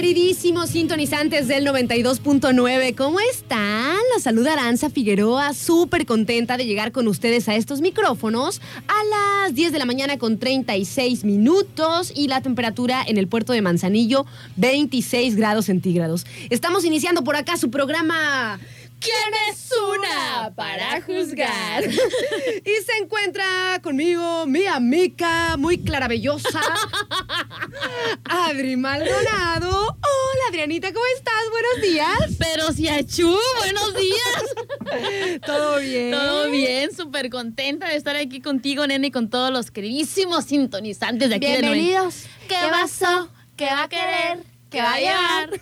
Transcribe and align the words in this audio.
Queridísimos 0.00 0.70
sintonizantes 0.70 1.46
del 1.46 1.66
92.9. 1.66 2.94
¿Cómo 2.94 3.20
están? 3.20 3.98
La 4.14 4.18
saluda 4.22 4.54
Aranza 4.54 4.88
Figueroa, 4.88 5.52
súper 5.52 6.06
contenta 6.06 6.56
de 6.56 6.64
llegar 6.64 6.90
con 6.90 7.06
ustedes 7.06 7.50
a 7.50 7.54
estos 7.54 7.82
micrófonos 7.82 8.62
a 8.88 9.44
las 9.44 9.54
10 9.54 9.72
de 9.72 9.78
la 9.78 9.84
mañana 9.84 10.16
con 10.16 10.38
36 10.38 11.24
minutos 11.24 12.14
y 12.16 12.28
la 12.28 12.40
temperatura 12.40 13.04
en 13.06 13.18
el 13.18 13.28
puerto 13.28 13.52
de 13.52 13.60
Manzanillo 13.60 14.24
26 14.56 15.36
grados 15.36 15.66
centígrados. 15.66 16.24
Estamos 16.48 16.86
iniciando 16.86 17.22
por 17.22 17.36
acá 17.36 17.58
su 17.58 17.70
programa. 17.70 18.58
¿Quién 19.00 19.32
es 19.50 19.70
una 19.72 20.52
para 20.54 21.00
juzgar? 21.00 21.84
y 22.64 22.84
se 22.84 22.92
encuentra 23.02 23.80
conmigo 23.82 24.44
mi 24.44 24.66
amiga 24.66 25.56
muy 25.56 25.78
clarabellosa, 25.78 26.60
Adri 28.24 28.76
Maldonado. 28.76 29.70
Hola, 29.70 30.42
Adrianita, 30.50 30.92
¿cómo 30.92 31.06
estás? 31.16 31.32
Buenos 31.50 31.80
días. 31.80 32.36
Pero 32.38 32.72
si 32.72 32.88
achú, 32.88 33.34
buenos 33.58 33.94
días. 33.94 35.40
¿Todo 35.46 35.78
bien? 35.78 36.10
Todo 36.10 36.50
bien, 36.50 36.94
súper 36.94 37.30
contenta 37.30 37.88
de 37.88 37.96
estar 37.96 38.16
aquí 38.16 38.42
contigo, 38.42 38.86
nene, 38.86 39.06
y 39.06 39.10
con 39.10 39.30
todos 39.30 39.50
los 39.50 39.70
queridísimos 39.70 40.44
sintonizantes 40.44 41.30
de 41.30 41.36
aquí 41.36 41.46
de 41.46 41.62
Noel. 41.62 41.80
Bienvenidos. 41.80 42.24
¿Qué 42.48 42.56
pasó? 42.70 43.30
¿Qué 43.56 43.64
va 43.64 43.84
a 43.84 43.88
querer? 43.88 44.49
¿Qué 44.70 44.80
va 44.80 44.94
a 44.94 44.98
llevar? 45.00 45.60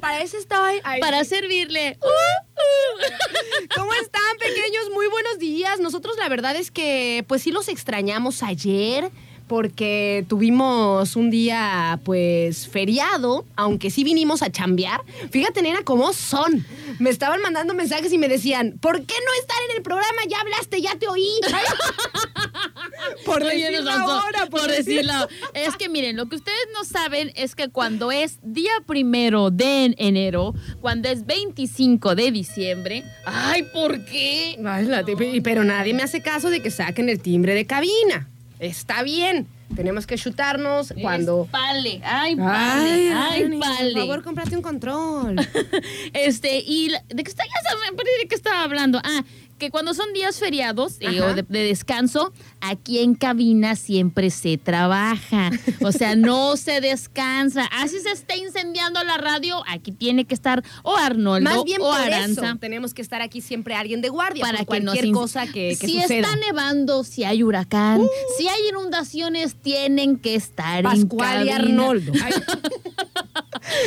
Para 0.00 0.22
eso 0.22 0.38
estoy. 0.38 0.80
Para 1.00 1.24
servirle. 1.24 1.98
Uh, 2.00 2.06
uh. 2.06 3.68
¿Cómo 3.76 3.92
están, 3.92 4.38
pequeños? 4.38 4.90
Muy 4.94 5.06
buenos 5.08 5.38
días. 5.38 5.80
Nosotros 5.80 6.16
la 6.16 6.28
verdad 6.28 6.56
es 6.56 6.70
que 6.70 7.24
pues 7.28 7.42
sí 7.42 7.52
los 7.52 7.68
extrañamos 7.68 8.42
ayer 8.42 9.10
porque 9.48 10.24
tuvimos 10.28 11.16
un 11.16 11.30
día 11.30 11.98
pues 12.04 12.68
feriado, 12.68 13.46
aunque 13.56 13.90
sí 13.90 14.04
vinimos 14.04 14.42
a 14.42 14.50
chambear. 14.50 15.00
Fíjate, 15.30 15.62
nena, 15.62 15.82
cómo 15.84 16.12
son. 16.12 16.64
Me 16.98 17.10
estaban 17.10 17.40
mandando 17.40 17.74
mensajes 17.74 18.12
y 18.12 18.18
me 18.18 18.28
decían, 18.28 18.78
¿por 18.80 19.04
qué 19.04 19.14
no 19.24 19.40
estar 19.40 19.56
en 19.70 19.76
el 19.76 19.82
programa? 19.82 20.18
Ya 20.28 20.40
hablaste, 20.40 20.80
ya 20.80 20.96
te 20.98 21.08
oí. 21.08 21.28
por 23.24 23.42
nos 23.42 23.84
pasó, 23.84 24.12
ahora, 24.12 24.46
por 24.46 24.68
decirlo. 24.68 25.28
Es 25.54 25.76
que 25.76 25.88
miren, 25.88 26.16
lo 26.16 26.28
que 26.28 26.36
ustedes 26.36 26.66
no 26.74 26.84
saben 26.84 27.32
es 27.34 27.54
que 27.54 27.68
cuando 27.68 28.12
es 28.12 28.38
día 28.42 28.72
primero 28.86 29.50
de 29.50 29.94
enero, 29.98 30.54
cuando 30.80 31.08
es 31.08 31.26
25 31.26 32.14
de 32.14 32.30
diciembre, 32.30 33.04
ay, 33.24 33.64
¿por 33.72 34.04
qué? 34.04 34.58
Ay, 34.64 34.86
la 34.86 35.04
pero 35.42 35.64
nadie 35.64 35.94
me 35.94 36.02
hace 36.02 36.20
caso 36.20 36.50
de 36.50 36.60
que 36.60 36.70
saquen 36.70 37.08
el 37.08 37.20
timbre 37.20 37.54
de 37.54 37.66
cabina. 37.66 38.28
Está 38.58 39.02
bien. 39.02 39.46
Tenemos 39.76 40.06
que 40.06 40.16
chutarnos 40.16 40.94
cuando. 41.00 41.46
Pale, 41.50 42.00
ay, 42.04 42.32
Ay, 42.32 42.36
pale, 42.36 43.12
ay, 43.14 43.42
Dani, 43.42 43.58
pale. 43.60 43.92
Por 43.92 44.00
favor, 44.00 44.22
cómprate 44.24 44.56
un 44.56 44.62
control. 44.62 45.36
Este, 46.14 46.58
y 46.58 46.88
la- 46.88 47.02
de 47.08 47.22
qué 47.22 47.30
está, 47.30 47.44
ya 47.44 47.70
saben, 47.70 47.94
perdí 47.96 48.10
de 48.22 48.28
qué 48.28 48.34
estaba 48.34 48.62
hablando. 48.62 49.00
Ah, 49.04 49.22
que 49.58 49.70
cuando 49.70 49.92
son 49.94 50.12
días 50.12 50.38
feriados 50.38 50.96
eh, 51.00 51.20
o 51.20 51.34
de, 51.34 51.42
de 51.42 51.62
descanso, 51.64 52.32
aquí 52.60 53.00
en 53.00 53.14
cabina 53.14 53.76
siempre 53.76 54.30
se 54.30 54.56
trabaja. 54.56 55.50
O 55.82 55.92
sea, 55.92 56.16
no 56.16 56.56
se 56.56 56.80
descansa. 56.80 57.64
Así 57.72 57.98
se 58.00 58.10
está 58.12 58.36
incendiando 58.36 59.02
la 59.04 59.18
radio, 59.18 59.62
aquí 59.66 59.92
tiene 59.92 60.24
que 60.24 60.34
estar 60.34 60.62
o 60.82 60.96
Arnoldo 60.96 61.50
Más 61.50 61.64
bien 61.64 61.80
o 61.80 61.84
por 61.84 62.00
Aranza. 62.00 62.46
eso 62.46 62.56
tenemos 62.58 62.94
que 62.94 63.02
estar 63.02 63.20
aquí 63.20 63.40
siempre 63.40 63.74
alguien 63.74 64.00
de 64.00 64.08
guardia 64.08 64.42
Para 64.44 64.58
que 64.58 64.64
cualquier 64.66 65.10
cosa 65.10 65.46
que, 65.46 65.76
que 65.80 65.86
si 65.86 66.00
suceda. 66.00 66.28
Uh. 66.28 66.32
está 66.32 66.36
nevando, 66.46 67.04
si 67.04 67.24
hay 67.24 67.42
huracán, 67.42 68.02
si 68.38 68.46
hay 68.48 68.68
inundaciones, 68.70 69.56
tienen 69.56 70.18
que 70.18 70.34
estar 70.34 70.82
Pascual 70.84 71.42
en 71.42 71.46
y 71.46 71.50
cabina. 71.50 71.56
Arnoldo. 71.56 72.12
Ay. 72.22 72.32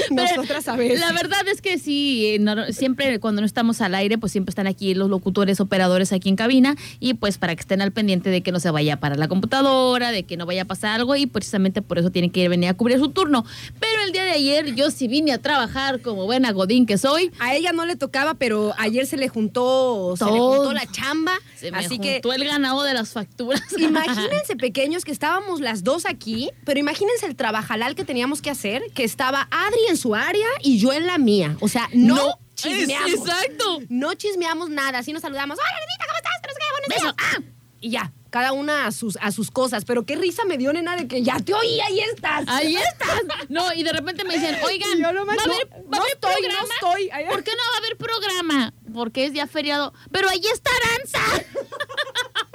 Pero 0.09 0.23
Nosotras 0.35 0.67
a 0.67 0.75
veces. 0.75 0.99
La 0.99 1.11
verdad 1.11 1.47
es 1.47 1.61
que 1.61 1.79
sí, 1.79 2.27
eh, 2.27 2.39
no- 2.39 2.67
siempre 2.67 3.19
cuando 3.19 3.41
no 3.41 3.45
estamos 3.47 3.81
al 3.81 3.95
aire, 3.95 4.17
pues 4.17 4.31
siempre 4.31 4.51
están 4.51 4.67
aquí 4.67 4.93
los 4.93 5.09
locutores, 5.09 5.59
operadores 5.61 6.11
aquí 6.11 6.29
en 6.29 6.35
cabina 6.35 6.75
y 6.99 7.13
pues 7.13 7.37
para 7.37 7.55
que 7.55 7.61
estén 7.61 7.81
al 7.81 7.91
pendiente 7.91 8.29
de 8.29 8.41
que 8.41 8.51
no 8.51 8.59
se 8.59 8.71
vaya 8.71 8.99
para 8.99 9.15
la 9.15 9.27
computadora, 9.27 10.11
de 10.11 10.23
que 10.23 10.37
no 10.37 10.45
vaya 10.45 10.63
a 10.63 10.65
pasar 10.65 10.99
algo 10.99 11.15
y 11.15 11.25
precisamente 11.25 11.81
por 11.81 11.99
eso 11.99 12.11
tienen 12.11 12.31
que 12.31 12.41
ir 12.41 12.49
venir 12.49 12.69
a 12.69 12.73
cubrir 12.73 12.99
su 12.99 13.09
turno. 13.09 13.45
Pero 13.79 14.03
el 14.03 14.11
día 14.11 14.23
de 14.23 14.31
ayer 14.31 14.75
yo 14.75 14.91
sí 14.91 15.07
vine 15.07 15.31
a 15.33 15.37
trabajar 15.37 16.01
como 16.01 16.25
buena 16.25 16.51
godín 16.51 16.85
que 16.85 16.97
soy. 16.97 17.31
A 17.39 17.55
ella 17.55 17.71
no 17.71 17.85
le 17.85 17.95
tocaba, 17.95 18.33
pero 18.35 18.73
ayer 18.77 19.05
se 19.07 19.17
le 19.17 19.29
juntó, 19.29 20.15
se 20.17 20.25
le 20.25 20.31
juntó 20.31 20.73
la 20.73 20.85
chamba. 20.85 21.33
Se 21.55 21.71
me 21.71 21.77
así 21.77 21.99
que 21.99 22.13
juntó 22.13 22.33
el 22.33 22.43
ganado 22.43 22.83
de 22.83 22.93
las 22.93 23.11
facturas. 23.11 23.61
Imagínense, 23.77 24.55
pequeños, 24.55 25.05
que 25.05 25.11
estábamos 25.11 25.61
las 25.61 25.83
dos 25.83 26.05
aquí, 26.05 26.49
pero 26.65 26.79
imagínense 26.79 27.25
el 27.25 27.35
trabajalal 27.35 27.95
que 27.95 28.03
teníamos 28.03 28.41
que 28.41 28.49
hacer, 28.49 28.83
que 28.93 29.03
estaba 29.03 29.47
Adri 29.51 29.81
en 29.89 29.97
su 29.97 30.15
área 30.15 30.47
y 30.61 30.77
yo 30.77 30.93
en 30.93 31.07
la 31.07 31.17
mía. 31.17 31.57
O 31.59 31.67
sea, 31.67 31.89
no, 31.93 32.15
No, 32.15 32.39
chismeamos. 32.61 33.11
exacto. 33.11 33.79
No 33.89 34.13
chismeamos 34.13 34.69
nada, 34.69 34.99
así 34.99 35.13
nos 35.13 35.21
saludamos. 35.21 35.57
Hola, 35.59 35.69
Nenita, 35.79 36.05
¿cómo 36.05 36.17
estás? 36.17 36.33
¿Pero 36.41 36.53
qué? 36.55 36.65
Buenos 36.71 37.01
días. 37.01 37.15
Ah, 37.17 37.51
y 37.79 37.89
ya, 37.89 38.13
cada 38.31 38.53
una 38.53 38.87
a 38.87 38.91
sus, 38.91 39.17
a 39.21 39.31
sus 39.31 39.51
cosas. 39.51 39.85
Pero 39.85 40.03
qué 40.03 40.15
risa 40.15 40.43
me 40.45 40.57
dio, 40.57 40.73
nena, 40.73 40.95
de 40.95 41.07
que 41.07 41.21
ya 41.21 41.37
te 41.39 41.53
oí, 41.53 41.79
ahí 41.81 41.99
estás. 41.99 42.45
Ahí 42.47 42.75
estás. 42.75 43.21
No, 43.49 43.71
y 43.73 43.83
de 43.83 43.93
repente 43.93 44.23
me 44.23 44.33
dicen, 44.33 44.55
oigan, 44.65 44.97
yo 44.97 45.03
¿va 45.03 45.09
a 45.09 45.13
nomás, 45.13 45.37
haber, 45.37 45.69
no, 45.69 45.75
va 45.75 45.97
no 45.97 46.01
haber 46.01 46.13
estoy, 46.13 46.31
no 46.31 46.37
programa? 46.39 46.73
estoy. 46.73 47.09
Ay, 47.11 47.25
¿Por 47.29 47.43
qué 47.43 47.51
no 47.51 47.57
va 47.57 47.75
a 47.75 47.77
haber 47.77 47.97
programa? 47.97 48.73
Porque 48.93 49.25
es 49.25 49.33
día 49.33 49.45
feriado. 49.45 49.93
Pero 50.11 50.29
ahí 50.29 50.41
está 50.51 50.71
Aranza. 50.81 51.45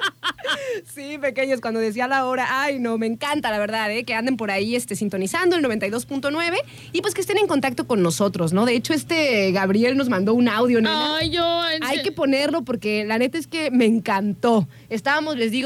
Sí, 0.94 1.18
pequeños, 1.18 1.60
cuando 1.60 1.80
decía 1.80 2.06
la 2.06 2.26
hora, 2.26 2.62
ay, 2.62 2.78
no, 2.78 2.98
me 2.98 3.06
encanta, 3.06 3.50
la 3.50 3.58
verdad, 3.58 3.90
¿eh? 3.90 4.04
que 4.04 4.14
anden 4.14 4.36
por 4.36 4.50
ahí 4.50 4.76
este, 4.76 4.94
sintonizando 4.96 5.56
el 5.56 5.64
92.9 5.64 6.56
y 6.92 7.02
pues 7.02 7.14
que 7.14 7.20
estén 7.20 7.38
en 7.38 7.46
contacto 7.46 7.86
con 7.86 8.02
nosotros, 8.02 8.52
¿no? 8.52 8.64
De 8.64 8.74
hecho, 8.74 8.92
este 8.92 9.50
Gabriel 9.52 9.96
nos 9.96 10.08
mandó 10.08 10.34
un 10.34 10.48
audio, 10.48 10.80
nena. 10.80 11.16
Ay, 11.16 11.30
yo. 11.30 11.70
en 11.70 11.82
Hay 11.84 12.02
que 12.02 12.12
ponerlo 12.12 12.62
porque 12.62 13.04
la 13.04 13.18
neta 13.18 13.38
es 13.38 13.46
que 13.46 13.70
me 13.70 13.86
encantó. 13.86 14.68
Estábamos, 14.88 15.36
les 15.36 15.50
digo, 15.50 15.65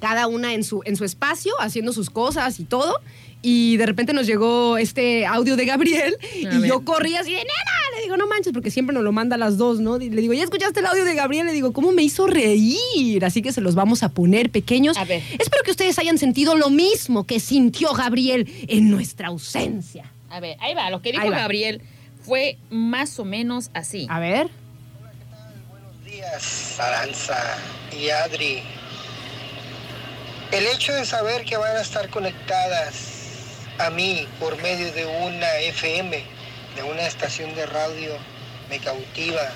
cada 0.00 0.26
una 0.26 0.54
en 0.54 0.64
su, 0.64 0.80
en 0.84 0.96
su 0.96 1.04
espacio, 1.04 1.52
haciendo 1.60 1.92
sus 1.92 2.10
cosas 2.10 2.58
y 2.58 2.64
todo. 2.64 2.94
Y 3.42 3.78
de 3.78 3.86
repente 3.86 4.12
nos 4.12 4.26
llegó 4.26 4.76
este 4.76 5.24
audio 5.24 5.56
de 5.56 5.64
Gabriel 5.64 6.14
A 6.22 6.36
y 6.36 6.58
ver. 6.58 6.68
yo 6.68 6.84
corrí 6.84 7.14
así 7.16 7.30
de 7.30 7.38
nena. 7.38 7.50
Le 7.96 8.02
digo, 8.02 8.16
no 8.16 8.26
manches, 8.26 8.52
porque 8.52 8.70
siempre 8.70 8.92
nos 8.94 9.02
lo 9.02 9.12
manda 9.12 9.36
a 9.36 9.38
las 9.38 9.56
dos, 9.56 9.80
¿no? 9.80 9.98
Y 10.00 10.10
le 10.10 10.20
digo, 10.20 10.34
¿ya 10.34 10.44
escuchaste 10.44 10.80
el 10.80 10.86
audio 10.86 11.04
de 11.04 11.14
Gabriel? 11.14 11.46
Le 11.46 11.52
digo, 11.52 11.72
¿cómo 11.72 11.92
me 11.92 12.02
hizo 12.02 12.26
reír? 12.26 13.24
Así 13.24 13.40
que 13.40 13.52
se 13.52 13.60
los 13.62 13.74
vamos 13.74 14.02
a 14.02 14.10
poner 14.10 14.50
pequeños. 14.50 14.96
A 14.98 15.04
ver. 15.04 15.22
Espero 15.38 15.62
que 15.64 15.70
ustedes 15.70 15.98
hayan 15.98 16.18
sentido 16.18 16.54
lo 16.54 16.68
mismo 16.68 17.24
que 17.24 17.40
sintió 17.40 17.94
Gabriel 17.94 18.46
en 18.68 18.90
nuestra 18.90 19.28
ausencia. 19.28 20.12
A 20.28 20.40
ver, 20.40 20.56
ahí 20.60 20.74
va. 20.74 20.90
Lo 20.90 21.00
que 21.00 21.12
dijo. 21.12 21.28
Gabriel 21.30 21.80
fue 22.22 22.58
más 22.68 23.18
o 23.18 23.24
menos 23.24 23.70
así. 23.72 24.06
A 24.10 24.20
ver. 24.20 24.48
días, 26.04 26.78
Aranza 26.78 27.56
y 27.92 28.10
Adri. 28.10 28.62
El 30.52 30.66
hecho 30.66 30.92
de 30.92 31.04
saber 31.04 31.44
que 31.44 31.56
van 31.56 31.76
a 31.76 31.80
estar 31.80 32.08
conectadas 32.10 32.94
a 33.78 33.90
mí 33.90 34.26
por 34.38 34.60
medio 34.62 34.92
de 34.92 35.06
una 35.06 35.56
FM, 35.58 36.22
de 36.76 36.82
una 36.82 37.06
estación 37.06 37.54
de 37.54 37.66
radio, 37.66 38.12
me 38.68 38.78
cautiva, 38.78 39.48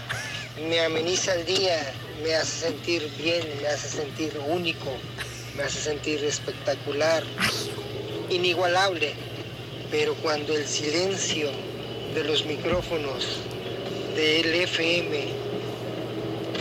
me 0.68 0.80
ameniza 0.80 1.34
el 1.34 1.44
día, 1.46 1.92
me 2.22 2.34
hace 2.34 2.68
sentir 2.68 3.10
bien, 3.18 3.42
me 3.60 3.68
hace 3.68 3.88
sentir 3.88 4.38
único, 4.46 4.96
me 5.56 5.64
hace 5.64 5.80
sentir 5.80 6.22
espectacular, 6.24 7.22
inigualable. 8.30 9.14
Pero 9.90 10.14
cuando 10.16 10.56
el 10.56 10.66
silencio 10.66 11.50
de 12.14 12.24
los 12.24 12.44
micrófonos 12.46 13.40
del 14.16 14.54
FM 14.54 15.43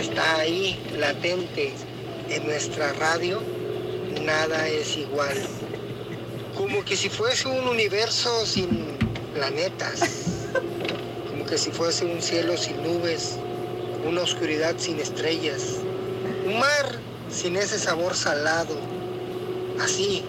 está 0.03 0.35
ahí 0.39 0.77
latente 0.97 1.73
en 2.29 2.45
nuestra 2.45 2.91
radio, 2.93 3.41
nada 4.21 4.67
es 4.67 4.97
igual. 4.97 5.41
Como 6.57 6.83
que 6.83 6.97
si 6.97 7.09
fuese 7.09 7.47
un 7.47 7.67
universo 7.67 8.45
sin 8.45 8.97
planetas, 9.33 10.01
como 11.29 11.45
que 11.45 11.57
si 11.57 11.71
fuese 11.71 12.05
un 12.05 12.21
cielo 12.21 12.57
sin 12.57 12.83
nubes, 12.83 13.37
una 14.05 14.21
oscuridad 14.21 14.75
sin 14.77 14.99
estrellas, 14.99 15.77
un 16.45 16.59
mar 16.59 16.99
sin 17.29 17.55
ese 17.55 17.79
sabor 17.79 18.13
salado, 18.13 18.75
así, 19.79 20.25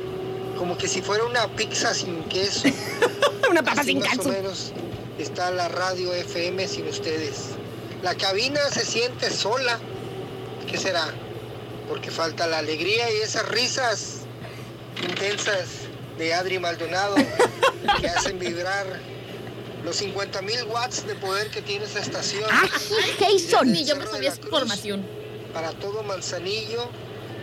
como 0.57 0.79
que 0.79 0.87
si 0.87 1.03
fuera 1.03 1.25
una 1.25 1.49
pizza 1.49 1.93
sin 1.95 2.23
queso. 2.25 2.69
Una 3.51 3.63
papa 3.63 3.83
Así 3.83 3.91
sin 3.91 4.01
más 4.01 4.19
o 4.19 4.29
menos 4.31 4.73
está 5.19 5.51
la 5.51 5.69
radio 5.69 6.15
FM 6.15 6.67
sin 6.67 6.89
ustedes. 6.89 7.51
La 8.05 8.15
cabina 8.17 8.61
se 8.71 8.85
siente 8.85 9.31
sola. 9.31 9.79
¿Qué 10.71 10.77
será? 10.77 11.07
Porque 11.89 12.11
falta 12.11 12.47
la 12.47 12.59
alegría 12.59 13.11
y 13.11 13.23
esas 13.23 13.49
risas 13.49 14.19
intensas 15.03 15.69
de 16.19 16.35
Adri 16.35 16.59
Maldonado 16.59 17.15
que 18.01 18.07
hacen 18.07 18.39
vibrar 18.39 18.87
los 19.87 19.97
50 19.97 20.43
mil 20.43 20.65
watts 20.65 21.07
de 21.07 21.15
poder 21.15 21.49
que 21.49 21.63
tiene 21.63 21.87
esa 21.87 22.01
estación. 22.01 22.45
¡Ay, 22.53 22.69
Jason! 23.19 23.73
Ni 23.73 23.87
yo 23.87 23.97
me 23.97 24.07
sabía 24.07 24.33
esa 24.33 24.43
información. 24.43 25.07
Para 25.55 25.73
todo 25.73 26.03
Manzanillo, 26.03 26.91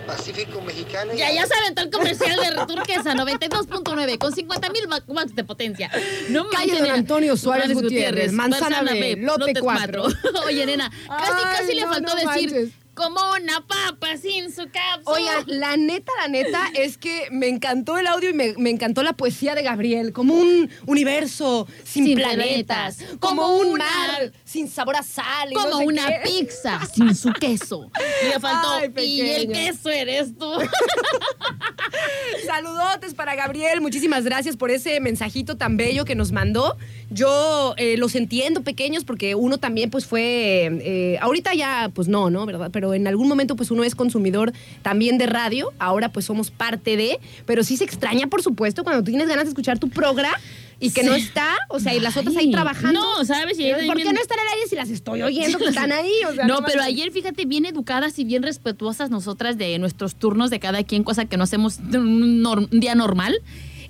Pacífico 0.05 0.61
Mexicano. 0.61 1.13
y 1.13 1.17
Ya, 1.17 1.31
ya 1.31 1.45
se 1.45 1.53
aventó 1.55 1.81
el 1.81 1.89
comercial 1.89 2.39
de 2.39 2.65
Turquesa 2.65 3.13
92.9 3.13 4.17
con 4.17 4.33
50 4.33 4.69
mil 4.69 4.83
watts 5.07 5.35
de 5.35 5.43
potencia. 5.43 5.89
No 6.29 6.49
Calle 6.49 6.79
Don. 6.79 6.91
Antonio 6.91 7.37
Suárez 7.37 7.73
Gutiérrez, 7.73 8.31
Manzana 8.31 8.83
B, 8.83 9.15
lote 9.17 9.53
cuatro. 9.59 10.07
Oye, 10.45 10.65
nena, 10.65 10.89
casi 11.07 11.31
Ay, 11.33 11.55
casi 11.57 11.75
le 11.75 11.81
faltó 11.83 12.15
no 12.15 12.15
decir 12.15 12.51
manches. 12.51 12.80
Como 12.93 13.19
una 13.41 13.61
papa 13.65 14.17
sin 14.17 14.51
su 14.53 14.63
cápsula. 14.69 15.05
Oigan, 15.05 15.43
la 15.47 15.77
neta, 15.77 16.11
la 16.21 16.27
neta 16.27 16.69
es 16.75 16.97
que 16.97 17.27
me 17.31 17.47
encantó 17.47 17.97
el 17.97 18.05
audio 18.07 18.29
y 18.29 18.33
me, 18.33 18.53
me 18.57 18.69
encantó 18.69 19.01
la 19.03 19.13
poesía 19.13 19.55
de 19.55 19.63
Gabriel, 19.63 20.11
como 20.13 20.33
un 20.33 20.69
universo 20.85 21.67
sin, 21.83 22.05
Sin 22.05 22.15
planetas, 22.17 22.97
planetas, 22.97 23.17
como, 23.19 23.43
como 23.43 23.57
un 23.57 23.67
una- 23.67 23.85
mar 23.85 24.31
sin 24.43 24.67
sabor 24.69 24.97
a 24.97 25.03
sal. 25.03 25.51
y 25.51 25.55
no 25.55 25.61
como 25.61 25.77
sé 25.79 25.85
una 25.85 26.07
qué. 26.07 26.19
pizza 26.25 26.79
sin 26.93 27.15
su 27.15 27.31
queso. 27.33 27.89
Le 28.23 28.39
faltó. 28.39 28.71
Ay, 28.71 28.91
y 29.05 29.21
el 29.21 29.51
queso 29.51 29.89
eres 29.89 30.37
tú. 30.37 30.51
Saludotes 32.45 33.13
para 33.13 33.35
Gabriel, 33.35 33.81
muchísimas 33.81 34.23
gracias 34.23 34.57
por 34.57 34.71
ese 34.71 34.99
mensajito 34.99 35.57
tan 35.57 35.77
bello 35.77 36.05
que 36.05 36.15
nos 36.15 36.31
mandó. 36.31 36.77
Yo 37.09 37.73
eh, 37.77 37.97
los 37.97 38.15
entiendo 38.15 38.61
pequeños 38.61 39.03
porque 39.03 39.35
uno 39.35 39.57
también 39.57 39.89
pues 39.89 40.05
fue, 40.05 40.65
eh, 40.81 41.17
ahorita 41.21 41.53
ya 41.53 41.89
pues 41.93 42.07
no, 42.07 42.29
¿no? 42.29 42.45
¿Verdad? 42.45 42.69
Pero 42.71 42.80
en 42.93 43.07
algún 43.07 43.27
momento 43.27 43.55
pues 43.55 43.71
uno 43.71 43.83
es 43.83 43.95
consumidor 43.95 44.53
también 44.81 45.17
de 45.17 45.25
radio, 45.27 45.71
ahora 45.79 46.11
pues 46.11 46.25
somos 46.25 46.51
parte 46.51 46.97
de, 46.97 47.19
pero 47.45 47.63
sí 47.63 47.77
se 47.77 47.83
extraña 47.83 48.27
por 48.27 48.41
supuesto 48.41 48.83
cuando 48.83 49.03
tú 49.03 49.11
tienes 49.11 49.27
ganas 49.27 49.45
de 49.45 49.49
escuchar 49.49 49.79
tu 49.79 49.89
programa 49.89 50.37
y 50.83 50.89
que 50.89 51.03
no 51.03 51.13
está, 51.13 51.47
o 51.69 51.79
sea, 51.79 51.93
y 51.93 51.99
las 51.99 52.17
otras 52.17 52.35
ahí 52.35 52.49
trabajando. 52.49 52.99
no, 52.99 53.23
¿sabes? 53.23 53.59
Y 53.59 53.63
Pero, 53.65 53.85
¿Por 53.85 53.97
qué 53.97 54.01
bien- 54.01 54.15
no 54.15 54.21
están 54.21 54.39
al 54.39 54.47
aire 54.55 54.67
si 54.67 54.75
las 54.75 54.89
estoy 54.89 55.21
oyendo 55.21 55.59
que 55.59 55.65
están 55.65 55.91
ahí? 55.91 56.11
O 56.27 56.33
sea, 56.33 56.45
no, 56.47 56.61
pero 56.65 56.81
ayer, 56.81 57.11
fíjate, 57.11 57.45
bien 57.45 57.65
educadas 57.67 58.17
y 58.17 58.23
bien 58.23 58.41
respetuosas 58.41 59.11
nosotras 59.11 59.59
de 59.59 59.77
nuestros 59.77 60.15
turnos 60.15 60.49
de 60.49 60.59
cada 60.59 60.83
quien, 60.83 61.03
cosa 61.03 61.25
que 61.25 61.37
no 61.37 61.43
hacemos 61.43 61.77
un, 61.93 62.43
un 62.47 62.79
día 62.79 62.95
normal. 62.95 63.35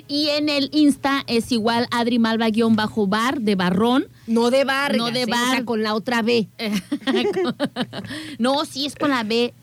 Y 0.07 0.27
en 0.29 0.49
el 0.49 0.69
Insta 0.73 1.23
es 1.27 1.51
igual 1.51 1.87
Adri 1.91 2.19
Malva-bar 2.19 3.41
de 3.41 3.55
Barrón. 3.55 4.07
No 4.27 4.49
de 4.49 4.63
Vargas. 4.63 4.97
No 4.97 5.11
de 5.11 5.21
¿eh? 5.21 5.23
O 5.23 5.27
sea, 5.27 5.35
Var- 5.57 5.65
con 5.65 5.83
la 5.83 5.93
otra 5.93 6.21
B. 6.21 6.47
no, 8.39 8.65
sí 8.65 8.85
es 8.85 8.95
con 8.95 9.09
la 9.11 9.23
B, 9.23 9.53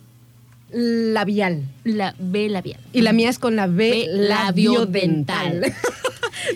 Labial. 0.71 1.65
La 1.85 2.15
B 2.19 2.49
labial. 2.49 2.81
Y 2.93 3.03
la 3.03 3.13
mía 3.13 3.31
es 3.31 3.39
con 3.39 3.57
la 3.57 3.67
B, 3.67 3.91
B 3.91 4.07
labiodental. 4.09 5.73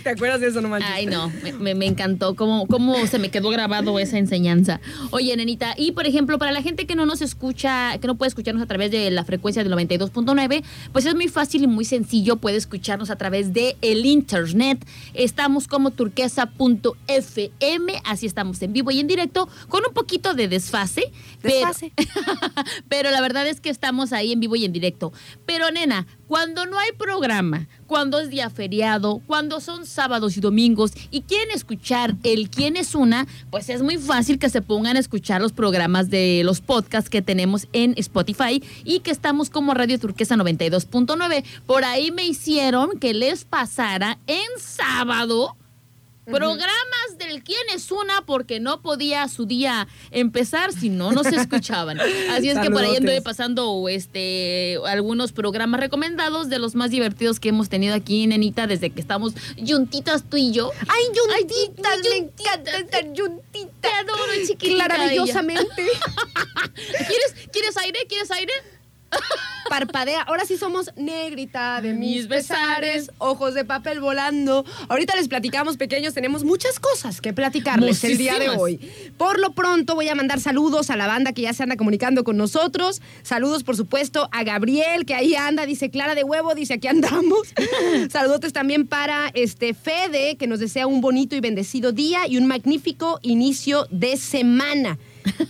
¿Te 0.03 0.11
acuerdas 0.11 0.41
de 0.41 0.49
eso, 0.49 0.61
no 0.61 0.69
manches? 0.69 0.91
Ay, 0.93 1.07
no, 1.07 1.33
me, 1.59 1.87
encantó 1.87 2.35
cómo, 2.35 2.67
cómo 2.67 3.07
se 3.07 3.19
me 3.19 3.31
quedó 3.31 3.49
grabado 3.51 3.99
esa 3.99 4.19
enseñanza. 4.19 4.81
Oye, 5.11 5.37
nenita, 5.37 5.75
y 5.77 5.93
por 5.93 6.07
ejemplo, 6.07 6.39
para 6.39 6.53
la 6.53 6.63
gente 6.63 6.87
que 6.87 6.97
no 6.97 7.07
nos 7.07 7.23
escucha, 7.23 7.97
que 7.99 8.07
no 8.07 8.17
puede 8.17 8.29
escucharnos 8.29 8.63
a 8.63 8.67
través 8.67 8.91
de 8.91 9.11
la 9.11 9.25
frecuencia 9.25 9.63
del 9.63 9.73
92.9, 9.73 10.65
pues 10.93 11.07
es 11.07 11.15
muy 11.15 11.29
fácil 11.29 11.63
y 11.63 11.67
muy 11.67 11.85
sencillo, 11.85 12.37
puede 12.37 12.57
escucharnos 12.57 13.11
a 13.11 13.17
través 13.17 13.53
de 13.53 13.77
el 13.83 14.07
internet. 14.07 14.85
Estamos 15.15 15.69
como 15.69 15.91
turquesa.fm, 15.93 17.93
así 18.05 18.27
estamos 18.27 18.61
en 18.63 18.73
vivo 18.73 18.91
y 18.91 19.01
en 19.01 19.07
directo, 19.07 19.49
con 19.69 19.83
un 19.87 19.95
poquito 19.95 20.35
de 20.35 20.49
desfase. 20.49 21.13
pero- 21.43 21.57
Desfase. 21.57 21.93
pero 22.89 23.11
la 23.11 23.21
verdad 23.21 23.47
es 23.47 23.61
que 23.61 23.71
estamos 23.71 24.13
ahí 24.13 24.33
en 24.33 24.41
vivo 24.41 24.57
y 24.57 24.65
en 24.65 24.73
directo. 24.73 25.13
Pero 25.45 25.71
nena, 25.71 26.07
cuando 26.29 26.67
no 26.67 26.79
hay 26.79 26.93
programa, 26.93 27.69
cuando 27.87 28.19
es 28.19 28.31
día 28.31 28.51
feriado, 28.51 29.21
cuando 29.27 29.61
son 29.61 29.87
sábados 29.87 30.37
y 30.37 30.41
domingos 30.41 30.93
y 31.11 31.23
quieren 31.23 31.51
escuchar 31.53 32.15
el 32.25 32.51
quién 32.51 32.77
es 32.77 32.95
una, 32.95 33.27
pues 33.51 33.69
es 33.69 33.83
muy 33.83 33.97
fácil 33.97 34.39
que 34.39 34.51
se 34.51 34.63
pongan 34.63 34.97
a 34.97 35.01
escuchar 35.01 35.41
los 35.41 35.53
programas 35.53 36.11
de 36.11 36.43
los 36.45 36.61
podcasts 36.61 37.11
que 37.11 37.23
tenemos 37.23 37.69
en 37.73 37.95
Spotify 37.97 38.63
y 38.85 39.01
que 39.01 39.11
estamos 39.11 39.51
como 39.51 39.75
Radio 39.75 39.99
Turquesa 39.99 40.37
92.9. 40.37 41.45
Por 41.67 41.85
ahí 41.85 42.11
me 42.11 42.27
hicieron 42.27 42.99
que 42.99 43.15
les 43.15 43.45
pasara 43.45 44.19
en 44.27 44.47
sábado 44.59 45.57
Programas 46.27 47.19
del 47.19 47.43
quién 47.45 47.61
es 47.73 47.91
una 47.93 48.23
porque 48.27 48.59
no 48.59 48.83
podía 48.83 49.29
su 49.29 49.47
día 49.47 49.87
empezar 50.11 50.73
si 50.73 50.89
no 50.89 51.13
nos 51.13 51.27
escuchaban. 51.33 52.01
Así 52.31 52.49
es 52.49 52.59
que 52.59 52.71
por 52.71 52.83
ahí 52.83 52.97
anduve 52.97 53.23
pasando 53.23 53.89
este 53.89 54.79
algunos 54.87 55.33
programas 55.33 55.81
recomendados 55.81 56.49
de 56.49 56.59
los 56.59 56.75
más 56.75 56.91
divertidos 56.91 57.39
que 57.39 57.51
hemos 57.51 57.69
tenido 57.69 57.95
aquí, 57.95 58.27
nenita, 58.27 58.67
desde 58.67 58.91
que 58.91 59.01
estamos 59.01 59.35
juntitas 59.67 60.25
tú 60.29 60.37
y 60.37 60.51
yo. 60.53 60.73
¡Ay, 60.89 61.05
yuntitas! 61.15 61.93
Ay, 61.93 62.03
me 62.03 62.17
yuntita, 62.19 62.53
encanta 62.53 62.79
estar 62.79 63.13
yuntita. 63.13 63.71
Te 63.81 63.89
adoro, 63.89 64.33
chiquitita. 64.47 64.89
Maravillosamente. 64.89 65.65
¿Quieres, 66.75 67.49
¿Quieres 67.53 67.77
aire? 67.77 68.01
¿Quieres 68.09 68.31
aire? 68.33 68.53
Parpadea. 69.69 70.23
Ahora 70.23 70.45
sí 70.45 70.57
somos 70.57 70.91
negrita 70.97 71.81
de 71.81 71.93
mis 71.93 72.29
besares, 72.29 73.11
ojos 73.19 73.55
de 73.55 73.65
papel 73.65 74.01
volando. 74.01 74.65
Ahorita 74.89 75.17
les 75.17 75.29
platicamos, 75.29 75.77
pequeños, 75.77 76.15
tenemos 76.15 76.45
muchas 76.45 76.79
cosas 76.79 77.21
que 77.21 77.33
platicarles 77.33 78.03
el 78.05 78.17
día 78.17 78.39
de 78.39 78.51
hoy. 78.51 78.79
Por 79.17 79.41
lo 79.41 79.53
pronto 79.53 79.95
voy 79.95 80.09
a 80.09 80.15
mandar 80.15 80.41
saludos 80.41 80.91
a 80.91 80.97
la 80.97 81.07
banda 81.07 81.33
que 81.33 81.43
ya 81.43 81.53
se 81.53 81.63
anda 81.63 81.77
comunicando 81.77 82.25
con 82.25 82.37
nosotros. 82.37 83.03
Saludos, 83.23 83.65
por 83.65 83.77
supuesto, 83.77 84.29
a 84.33 84.45
Gabriel, 84.45 85.05
que 85.05 85.15
ahí 85.15 85.35
anda, 85.35 85.67
dice 85.67 85.91
Clara 85.91 86.15
de 86.15 86.25
Huevo, 86.25 86.55
dice 86.55 86.75
aquí 86.75 86.89
andamos. 86.89 87.49
Saludotes 88.11 88.53
también 88.53 88.87
para 88.87 89.31
este 89.35 89.75
Fede, 89.75 90.37
que 90.37 90.47
nos 90.47 90.61
desea 90.61 90.87
un 90.87 91.01
bonito 91.01 91.35
y 91.35 91.41
bendecido 91.41 91.93
día 91.93 92.27
y 92.29 92.37
un 92.37 92.47
magnífico 92.47 93.19
inicio 93.23 93.87
de 93.91 94.17
semana. 94.17 94.99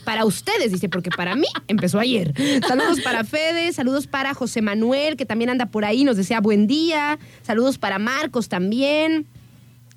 Para 0.05 0.25
ustedes, 0.25 0.73
dice, 0.73 0.89
porque 0.89 1.11
para 1.11 1.35
mí 1.35 1.47
empezó 1.69 1.99
ayer. 1.99 2.33
Saludos 2.67 3.01
para 3.01 3.25
Fede, 3.25 3.73
saludos 3.73 4.07
para 4.07 4.35
José 4.35 4.63
Manuel, 4.63 5.17
que 5.17 5.27
también 5.27 5.51
anda 5.51 5.67
por 5.67 5.85
ahí, 5.85 6.05
nos 6.05 6.17
desea 6.17 6.41
buen 6.41 6.67
día. 6.67 7.19
Saludos 7.43 7.79
para 7.79 7.99
Marcos 7.99 8.49
también, 8.49 9.27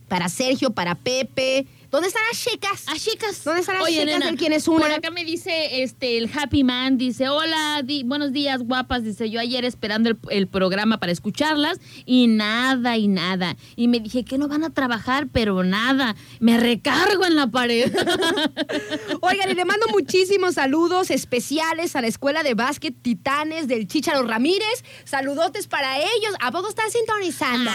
para 0.07 0.29
Sergio, 0.29 0.71
para 0.71 0.95
Pepe. 0.95 1.67
¿Dónde 1.91 2.07
están 2.07 2.21
las 2.31 2.39
chicas? 2.39 2.83
Ah, 2.87 2.93
chicas. 2.97 3.43
¿Dónde 3.43 3.61
están 3.61 3.75
las 3.77 3.85
Oye, 3.85 4.01
chicas 4.01 4.05
nena, 4.19 4.25
del 4.27 4.35
quién 4.37 4.53
es 4.53 4.67
una? 4.67 4.81
Por 4.81 4.91
acá 4.91 5.09
me 5.09 5.25
dice 5.25 5.81
este 5.81 6.17
el 6.19 6.29
Happy 6.31 6.63
Man, 6.63 6.97
dice, 6.99 7.29
hola, 7.29 7.81
di- 7.83 8.03
buenos 8.03 8.31
días, 8.31 8.61
guapas. 8.61 9.03
Dice, 9.03 9.29
yo 9.31 9.39
ayer 9.39 9.65
esperando 9.65 10.09
el, 10.09 10.17
el 10.29 10.47
programa 10.47 10.99
para 10.99 11.11
escucharlas 11.11 11.79
y 12.05 12.27
nada 12.27 12.95
y 12.97 13.07
nada. 13.07 13.57
Y 13.75 13.87
me 13.87 13.99
dije 13.99 14.23
que 14.23 14.37
no 14.37 14.47
van 14.47 14.63
a 14.63 14.69
trabajar, 14.69 15.27
pero 15.31 15.63
nada. 15.63 16.15
Me 16.39 16.59
recargo 16.59 17.25
en 17.25 17.35
la 17.35 17.47
pared. 17.47 17.91
Oigan, 19.21 19.49
y 19.49 19.53
le 19.55 19.65
mando 19.65 19.87
muchísimos 19.91 20.55
saludos 20.55 21.09
especiales 21.09 21.95
a 21.95 22.01
la 22.01 22.07
Escuela 22.07 22.43
de 22.43 22.53
Básquet 22.53 22.93
Titanes 23.01 23.67
del 23.67 23.87
Chícharo 23.87 24.23
Ramírez. 24.27 24.83
Saludotes 25.05 25.67
para 25.67 25.97
ellos. 25.97 26.33
¿A 26.39 26.51
poco 26.51 26.69
están 26.69 26.91
sintonizando? 26.91 27.71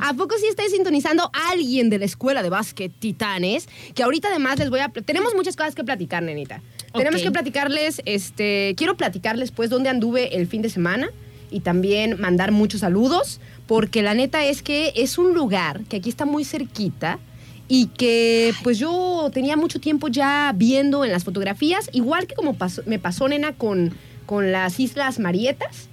¿A 0.00 0.14
poco 0.14 0.36
sí 0.38 0.46
está 0.46 0.62
sintonizando 0.68 1.30
alguien 1.50 1.90
de 1.90 1.98
la 1.98 2.04
Escuela 2.06 2.42
de 2.42 2.48
Básquet 2.50 2.92
Titanes? 2.98 3.49
Que 3.94 4.02
ahorita 4.02 4.28
además 4.28 4.58
les 4.58 4.70
voy 4.70 4.80
a... 4.80 4.88
Tenemos 4.88 5.34
muchas 5.34 5.56
cosas 5.56 5.74
que 5.74 5.84
platicar, 5.84 6.22
nenita. 6.22 6.62
Tenemos 6.92 7.20
que 7.22 7.30
platicarles, 7.32 8.02
este... 8.04 8.74
Quiero 8.76 8.96
platicarles, 8.96 9.50
pues, 9.50 9.70
dónde 9.70 9.88
anduve 9.90 10.36
el 10.36 10.46
fin 10.46 10.62
de 10.62 10.70
semana 10.70 11.10
y 11.50 11.60
también 11.60 12.20
mandar 12.20 12.52
muchos 12.52 12.80
saludos, 12.80 13.40
porque 13.66 14.02
la 14.02 14.14
neta 14.14 14.44
es 14.44 14.62
que 14.62 14.92
es 14.94 15.18
un 15.18 15.34
lugar 15.34 15.80
que 15.88 15.96
aquí 15.96 16.08
está 16.08 16.24
muy 16.24 16.44
cerquita 16.44 17.18
y 17.66 17.86
que 17.86 18.52
pues 18.62 18.78
yo 18.78 19.30
tenía 19.32 19.56
mucho 19.56 19.80
tiempo 19.80 20.08
ya 20.08 20.52
viendo 20.56 21.04
en 21.04 21.12
las 21.12 21.22
fotografías, 21.24 21.88
igual 21.92 22.26
que 22.26 22.34
como 22.34 22.54
pasó- 22.54 22.82
me 22.86 22.98
pasó, 22.98 23.28
nena, 23.28 23.52
con, 23.52 23.92
con 24.26 24.50
las 24.52 24.78
Islas 24.80 25.18
Marietas. 25.20 25.88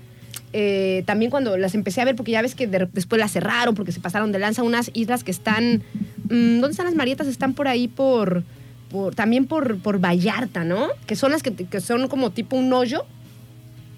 Eh, 0.59 1.03
también 1.05 1.29
cuando 1.29 1.55
las 1.55 1.75
empecé 1.75 2.01
a 2.01 2.05
ver, 2.05 2.15
porque 2.15 2.31
ya 2.31 2.41
ves 2.41 2.55
que 2.55 2.65
de- 2.65 2.87
después 2.91 3.19
las 3.19 3.31
cerraron, 3.31 3.75
porque 3.75 3.91
se 3.91 3.99
pasaron 3.99 4.31
de 4.31 4.39
lanza 4.39 4.63
unas 4.63 4.89
islas 4.95 5.23
que 5.23 5.29
están... 5.31 5.83
mm, 6.29 6.59
¿Dónde 6.59 6.71
están 6.71 6.87
las 6.87 6.95
Marietas? 6.95 7.27
Están 7.27 7.53
por 7.53 7.67
ahí 7.67 7.87
por... 7.87 8.43
por- 8.89 9.13
también 9.13 9.45
por, 9.45 9.77
por 9.79 9.99
Vallarta, 9.99 10.63
¿no? 10.63 10.87
Que 11.05 11.15
son 11.15 11.31
las 11.31 11.43
que, 11.43 11.53
que 11.53 11.79
son 11.79 12.07
como 12.07 12.31
tipo 12.31 12.55
un 12.55 12.73
hoyo 12.73 13.05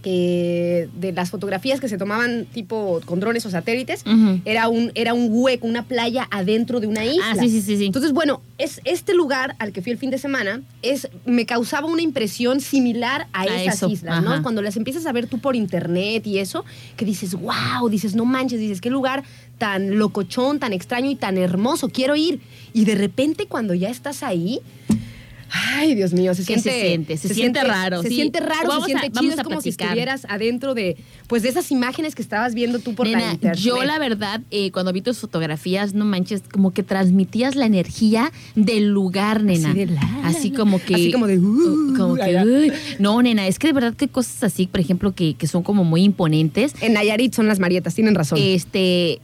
que 0.02 0.90
de 0.96 1.12
las 1.12 1.30
fotografías 1.30 1.80
que 1.80 1.90
se 1.90 1.98
tomaban 1.98 2.46
tipo 2.46 3.02
con 3.06 3.20
drones 3.20 3.46
o 3.46 3.50
satélites, 3.50 4.04
era, 4.46 4.70
un, 4.70 4.92
era 4.96 5.14
un 5.14 5.28
hueco, 5.30 5.68
una 5.68 5.84
playa 5.84 6.28
adentro 6.32 6.80
de 6.80 6.88
una 6.88 7.06
isla. 7.06 7.32
Ah, 7.32 7.36
sí, 7.36 7.50
sí, 7.50 7.62
sí, 7.62 7.78
sí. 7.78 7.86
Entonces, 7.86 8.14
bueno, 8.14 8.42
es 8.58 8.80
este 8.86 9.14
lugar 9.14 9.56
al 9.60 9.72
que 9.72 9.82
fui 9.82 9.92
el 9.92 9.98
fin 9.98 10.10
de 10.10 10.18
semana 10.18 10.62
es 10.82 11.10
me 11.26 11.46
causaba 11.46 11.88
una 11.88 12.02
impresión 12.02 12.62
similar 12.62 13.28
a, 13.34 13.42
A 13.42 13.46
esas 13.46 13.76
eso, 13.76 13.90
islas, 13.90 14.24
¿no? 14.24 14.42
Cuando 14.42 14.62
las 14.62 14.78
empiezas 14.78 15.06
a 15.06 15.12
ver 15.12 15.28
tú 15.28 15.40
por 15.40 15.56
internet 15.56 16.26
y 16.26 16.40
eso, 16.40 16.64
que 16.96 17.06
dices, 17.06 17.36
wow, 17.36 17.90
dices, 17.90 18.16
no 18.16 18.26
manches, 18.26 18.60
dices, 18.60 18.82
qué 18.82 18.90
lugar 18.90 19.24
tan 19.58 19.98
locochón, 19.98 20.60
tan 20.60 20.74
extraño 20.74 21.12
y 21.12 21.16
tan 21.16 21.38
hermoso, 21.38 21.90
quiero 21.90 22.16
ir. 22.16 22.40
Y 22.74 22.86
de 22.86 22.96
repente 22.96 23.48
cuando 23.48 23.74
ya 23.74 23.90
estás 23.90 24.24
ahí, 24.24 24.62
ay, 25.52 25.96
Dios 25.96 26.14
mío, 26.14 26.34
se 26.36 26.42
¿Qué 26.46 26.60
siente... 26.60 26.70
se 26.72 26.82
siente? 26.88 27.18
Se 27.18 27.34
siente 27.34 27.64
raro, 27.64 28.02
Se 28.02 28.10
sí. 28.10 28.16
siente 28.16 28.40
raro, 28.40 28.68
Vamos 28.70 28.86
se 28.86 28.94
a- 28.96 29.00
siente 29.00 29.10
vamos 29.16 29.22
chido, 29.32 29.34
a 29.40 29.42
es 29.42 29.48
como 29.48 29.62
si 29.62 29.70
estuvieras 29.70 30.26
adentro 30.30 30.74
de, 30.74 30.98
pues, 31.28 31.44
de 31.44 31.50
esas 31.50 31.72
imágenes 31.72 32.16
que 32.16 32.22
estabas 32.22 32.54
viendo 32.54 32.80
tú 32.80 32.96
por 32.96 33.08
la 33.08 33.18
Nena, 33.18 33.32
internet. 33.34 33.60
yo 33.60 33.84
la 33.84 34.00
verdad, 34.00 34.42
eh, 34.52 34.72
cuando 34.72 34.94
vi 34.94 35.02
tus 35.02 35.18
fotografías, 35.20 35.94
no 35.94 36.06
manches, 36.06 36.44
como 36.52 36.72
que 36.72 36.84
transmitías 36.84 37.56
la 37.56 37.66
energía 37.66 38.32
del 38.56 38.90
lugar, 38.90 39.44
nena. 39.44 39.70
Así 39.70 39.78
de 39.80 39.86
la, 39.88 40.02
Así 40.24 40.50
la, 40.52 40.58
como 40.58 40.80
que... 40.80 40.96
así 40.96 41.12
como 41.12 41.28
de, 41.28 41.40
uh, 41.40 41.94
como 41.98 42.16
que, 42.16 42.38
uy. 42.44 42.72
No, 43.00 43.22
nena, 43.22 43.48
es 43.48 43.60
que 43.60 43.68
de 43.68 43.74
verdad 43.74 43.94
que 43.96 44.08
cosas 44.08 44.44
así, 44.44 44.68
por 44.68 44.80
ejemplo, 44.80 45.14
que, 45.14 45.34
que 45.36 45.48
son 45.48 45.64
como 45.64 45.84
muy 45.84 46.04
imponentes, 46.04 46.74
En 46.82 46.94
Nayarit 46.94 47.34
son 47.34 47.48
las 47.48 47.60
Marietas, 47.60 47.96
tienen 47.96 48.16
razón. 48.16 48.38
este... 48.42 49.20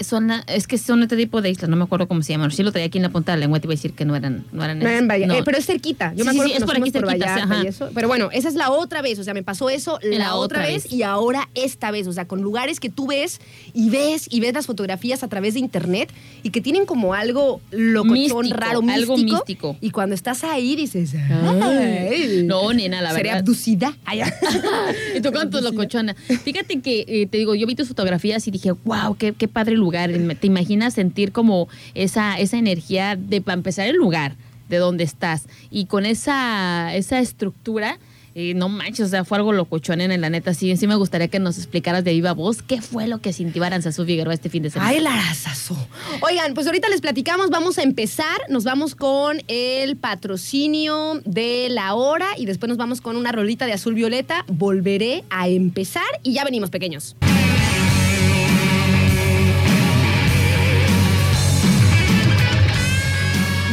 Son, 0.00 0.28
la- 0.28 0.44
es 0.46 0.66
que 0.66 0.78
son 0.78 1.02
este 1.02 1.16
tipo 1.16 1.42
de 1.42 1.50
islas, 1.50 1.68
no 1.68 1.76
me 1.76 1.84
acuerdo 1.84 2.06
cómo 2.08 2.22
se 2.22 2.32
llaman. 2.32 2.50
Sí 2.50 2.62
lo 2.62 2.70
traía 2.72 2.86
aquí 2.86 2.98
en 2.98 3.02
la 3.02 3.08
punta 3.10 3.32
de 3.32 3.38
la 3.38 3.40
lengua, 3.42 3.60
te 3.60 3.66
iba 3.66 3.72
a 3.72 3.76
decir 3.76 3.92
que 3.92 4.04
no 4.04 4.14
eran, 4.16 4.44
no 4.52 4.64
eran 4.64 4.78
No, 4.78 4.88
en 4.88 5.10
eh, 5.10 5.42
pero 5.44 5.58
es 5.58 5.66
cerquita. 5.66 6.12
Yo 6.14 6.18
Sí, 6.18 6.24
me 6.24 6.30
acuerdo 6.30 6.44
sí, 6.44 6.50
que 6.50 6.54
es 6.56 6.60
nos 6.60 6.66
por 6.68 6.76
aquí 6.76 6.90
por 6.90 7.00
cerquita, 7.02 7.26
Vallarta 7.26 7.54
ajá. 7.54 7.64
y 7.64 7.66
eso. 7.66 7.90
Pero 7.94 8.08
bueno, 8.08 8.28
esa 8.32 8.48
es 8.48 8.54
la 8.54 8.70
otra 8.70 9.02
vez. 9.02 9.18
O 9.18 9.24
sea, 9.24 9.34
me 9.34 9.42
pasó 9.42 9.70
eso 9.70 9.98
la, 10.02 10.18
La 10.18 10.34
otra 10.34 10.60
otra 10.60 10.72
vez, 10.72 10.84
vez. 10.84 10.92
y 10.92 11.02
ahora 11.02 11.48
esta 11.54 11.90
vez. 11.90 12.06
O 12.06 12.12
sea, 12.12 12.26
con 12.26 12.42
lugares 12.42 12.80
que 12.80 12.88
tú 12.90 13.06
ves 13.08 13.40
y 13.74 13.90
ves 13.90 14.26
y 14.30 14.40
ves 14.40 14.54
las 14.54 14.66
fotografías 14.66 15.22
a 15.22 15.28
través 15.28 15.54
de 15.54 15.60
internet 15.60 16.10
y 16.42 16.50
que 16.50 16.60
tienen 16.60 16.86
como 16.86 17.14
algo 17.14 17.60
locochón, 17.70 18.12
Místico, 18.12 18.42
raro, 18.56 18.82
místico. 18.82 19.12
algo 19.14 19.16
místico. 19.18 19.76
Y 19.80 19.90
cuando 19.90 20.14
estás 20.14 20.44
ahí 20.44 20.76
dices, 20.76 21.14
Ay. 21.14 22.42
No, 22.44 22.72
nena, 22.72 23.02
la 23.02 23.10
seré 23.10 23.24
verdad. 23.24 23.38
abducida. 23.40 23.96
Ay, 24.04 24.20
Y 25.16 25.20
tú 25.20 25.32
con 25.32 25.50
tu 25.50 25.60
locochona. 25.60 26.14
Fíjate 26.14 26.80
que, 26.80 27.04
eh, 27.08 27.26
te 27.26 27.38
digo, 27.38 27.54
yo 27.54 27.66
vi 27.66 27.74
tus 27.74 27.88
fotografías 27.88 28.46
y 28.46 28.50
dije, 28.50 28.72
wow, 28.84 29.16
qué, 29.16 29.32
qué 29.32 29.48
padre 29.48 29.74
lugar. 29.74 29.87
¿Te 29.90 30.46
imaginas 30.46 30.94
sentir 30.94 31.32
como 31.32 31.68
esa, 31.94 32.38
esa 32.38 32.58
energía 32.58 33.16
de, 33.16 33.40
para 33.40 33.54
empezar, 33.54 33.86
el 33.86 33.96
lugar 33.96 34.36
de 34.68 34.78
donde 34.78 35.04
estás? 35.04 35.46
Y 35.70 35.86
con 35.86 36.06
esa, 36.06 36.94
esa 36.94 37.20
estructura, 37.20 37.98
eh, 38.40 38.54
no 38.54 38.68
manches, 38.68 39.06
o 39.06 39.08
sea, 39.08 39.24
fue 39.24 39.38
algo 39.38 39.52
locochón 39.52 40.00
en 40.00 40.20
la 40.20 40.30
neta. 40.30 40.54
Sí, 40.54 40.76
sí 40.76 40.86
me 40.86 40.94
gustaría 40.94 41.26
que 41.26 41.40
nos 41.40 41.56
explicaras 41.56 42.04
de 42.04 42.12
viva 42.12 42.34
voz 42.34 42.62
qué 42.62 42.80
fue 42.80 43.08
lo 43.08 43.18
que 43.18 43.32
sintió 43.32 43.64
Aranzazú 43.64 44.04
Figueroa 44.04 44.32
este 44.32 44.48
fin 44.48 44.62
de 44.62 44.70
semana. 44.70 44.90
Ay, 44.90 45.00
Larazazo. 45.00 45.76
Oigan, 46.20 46.54
pues 46.54 46.68
ahorita 46.68 46.88
les 46.88 47.00
platicamos, 47.00 47.50
vamos 47.50 47.78
a 47.78 47.82
empezar, 47.82 48.38
nos 48.48 48.62
vamos 48.62 48.94
con 48.94 49.42
el 49.48 49.96
patrocinio 49.96 51.20
de 51.24 51.68
la 51.70 51.94
hora 51.94 52.28
y 52.36 52.46
después 52.46 52.68
nos 52.68 52.78
vamos 52.78 53.00
con 53.00 53.16
una 53.16 53.32
rolita 53.32 53.66
de 53.66 53.72
azul 53.72 53.94
violeta. 53.94 54.44
Volveré 54.46 55.24
a 55.30 55.48
empezar 55.48 56.06
y 56.22 56.34
ya 56.34 56.44
venimos, 56.44 56.70
pequeños. 56.70 57.16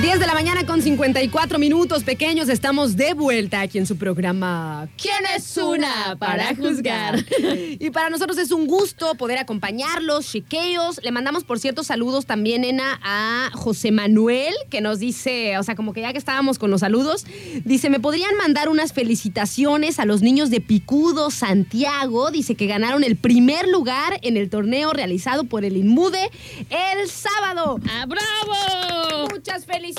10 0.06 0.20
de 0.20 0.28
la 0.28 0.36
mañana 0.36 0.68
con 0.68 0.84
54 0.84 1.58
minutos, 1.58 2.04
pequeños. 2.04 2.48
Estamos 2.48 2.96
de 2.96 3.16
vuelta 3.16 3.62
aquí 3.62 3.80
en 3.80 3.88
su 3.88 3.98
programa 3.98 4.88
¿Quién 5.02 5.26
es 5.36 5.58
una 5.58 6.16
para 6.20 6.56
juzgar? 6.56 7.26
Y 7.80 7.90
para 7.90 8.12
nosotros 8.12 8.38
es 8.38 8.52
un 8.52 8.68
gusto 8.68 9.16
poder 9.16 9.40
acompañarlos, 9.40 10.28
chiqueos. 10.28 11.02
Le 11.04 11.12
mandamos, 11.12 11.44
por 11.44 11.60
cierto, 11.60 11.84
saludos 11.84 12.28
también, 12.28 12.62
nena, 12.62 13.00
a 13.04 13.50
José 13.54 13.92
Manuel, 13.92 14.54
que 14.70 14.80
nos 14.80 15.00
dice, 15.00 15.58
o 15.58 15.64
sea, 15.64 15.76
como 15.76 15.92
que 15.92 16.02
ya 16.02 16.12
que 16.12 16.20
estábamos 16.20 16.60
con 16.60 16.70
los 16.70 16.82
saludos, 16.82 17.26
dice, 17.64 17.90
¿me 17.90 18.00
podrían 18.00 18.36
mandar 18.38 18.70
unas 18.70 18.94
felicitaciones 18.94 19.98
a 20.00 20.06
los 20.06 20.22
niños 20.22 20.52
de 20.52 20.62
Picudo, 20.62 21.32
Santiago? 21.32 22.30
Dice 22.30 22.54
que 22.54 22.68
ganaron 22.68 23.04
el 23.04 23.16
primer 23.16 23.68
lugar 23.68 24.20
en 24.22 24.38
el 24.38 24.52
torneo 24.52 24.94
realizado 24.94 25.46
por 25.46 25.66
el 25.66 25.78
Inmude 25.78 26.30
el 26.70 27.10
sábado. 27.10 27.80
¡Ah, 27.90 28.06
bravo! 28.06 29.30
Muchas 29.34 29.66
felicidades 29.66 29.95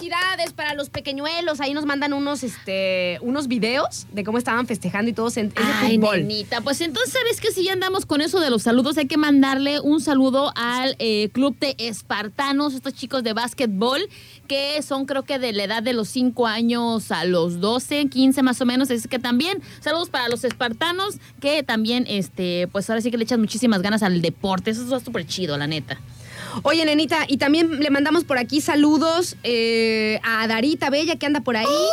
para 0.54 0.74
los 0.74 0.90
pequeñuelos. 0.90 1.60
Ahí 1.60 1.74
nos 1.74 1.84
mandan 1.84 2.12
unos, 2.12 2.42
este, 2.42 3.18
unos 3.22 3.48
videos 3.48 4.06
de 4.12 4.24
cómo 4.24 4.38
estaban 4.38 4.66
festejando 4.66 5.10
y 5.10 5.12
todos 5.12 5.36
en, 5.36 5.46
el 5.46 5.52
Ay, 5.56 5.96
fútbol. 5.96 6.20
nenita, 6.26 6.60
pues 6.60 6.80
entonces 6.80 7.12
sabes 7.12 7.40
que 7.40 7.50
si 7.52 7.64
ya 7.64 7.72
andamos 7.72 8.06
con 8.06 8.20
eso 8.20 8.40
de 8.40 8.50
los 8.50 8.62
saludos, 8.62 8.96
hay 8.98 9.06
que 9.06 9.16
mandarle 9.16 9.80
un 9.80 10.00
saludo 10.00 10.52
al 10.56 10.96
eh, 10.98 11.28
club 11.32 11.58
de 11.58 11.74
espartanos, 11.78 12.74
estos 12.74 12.94
chicos 12.94 13.22
de 13.22 13.32
básquetbol, 13.32 14.08
que 14.48 14.82
son 14.82 15.06
creo 15.06 15.24
que 15.24 15.38
de 15.38 15.52
la 15.52 15.64
edad 15.64 15.82
de 15.82 15.92
los 15.92 16.08
5 16.08 16.46
años 16.46 17.10
a 17.10 17.24
los 17.24 17.60
12, 17.60 18.06
15 18.06 18.42
más 18.42 18.60
o 18.60 18.66
menos, 18.66 18.90
es 18.90 19.06
que 19.08 19.18
también 19.18 19.62
saludos 19.80 20.08
para 20.10 20.28
los 20.28 20.44
espartanos, 20.44 21.16
que 21.40 21.62
también, 21.62 22.06
este, 22.08 22.68
pues 22.68 22.88
ahora 22.90 23.02
sí 23.02 23.10
que 23.10 23.18
le 23.18 23.24
echan 23.24 23.40
muchísimas 23.40 23.82
ganas 23.82 24.02
al 24.02 24.20
deporte, 24.22 24.70
eso 24.70 24.82
está 24.82 25.00
súper 25.00 25.26
chido, 25.26 25.56
la 25.56 25.66
neta. 25.66 25.98
Oye, 26.62 26.84
nenita, 26.84 27.24
y 27.28 27.36
también 27.36 27.80
le 27.80 27.90
mandamos 27.90 28.24
por 28.24 28.38
aquí 28.38 28.60
saludos 28.60 29.36
eh, 29.42 30.20
a 30.22 30.46
Darita 30.48 30.90
Bella 30.90 31.16
que 31.16 31.26
anda 31.26 31.40
por 31.40 31.56
ahí. 31.56 31.66
¡Hola! 31.66 31.86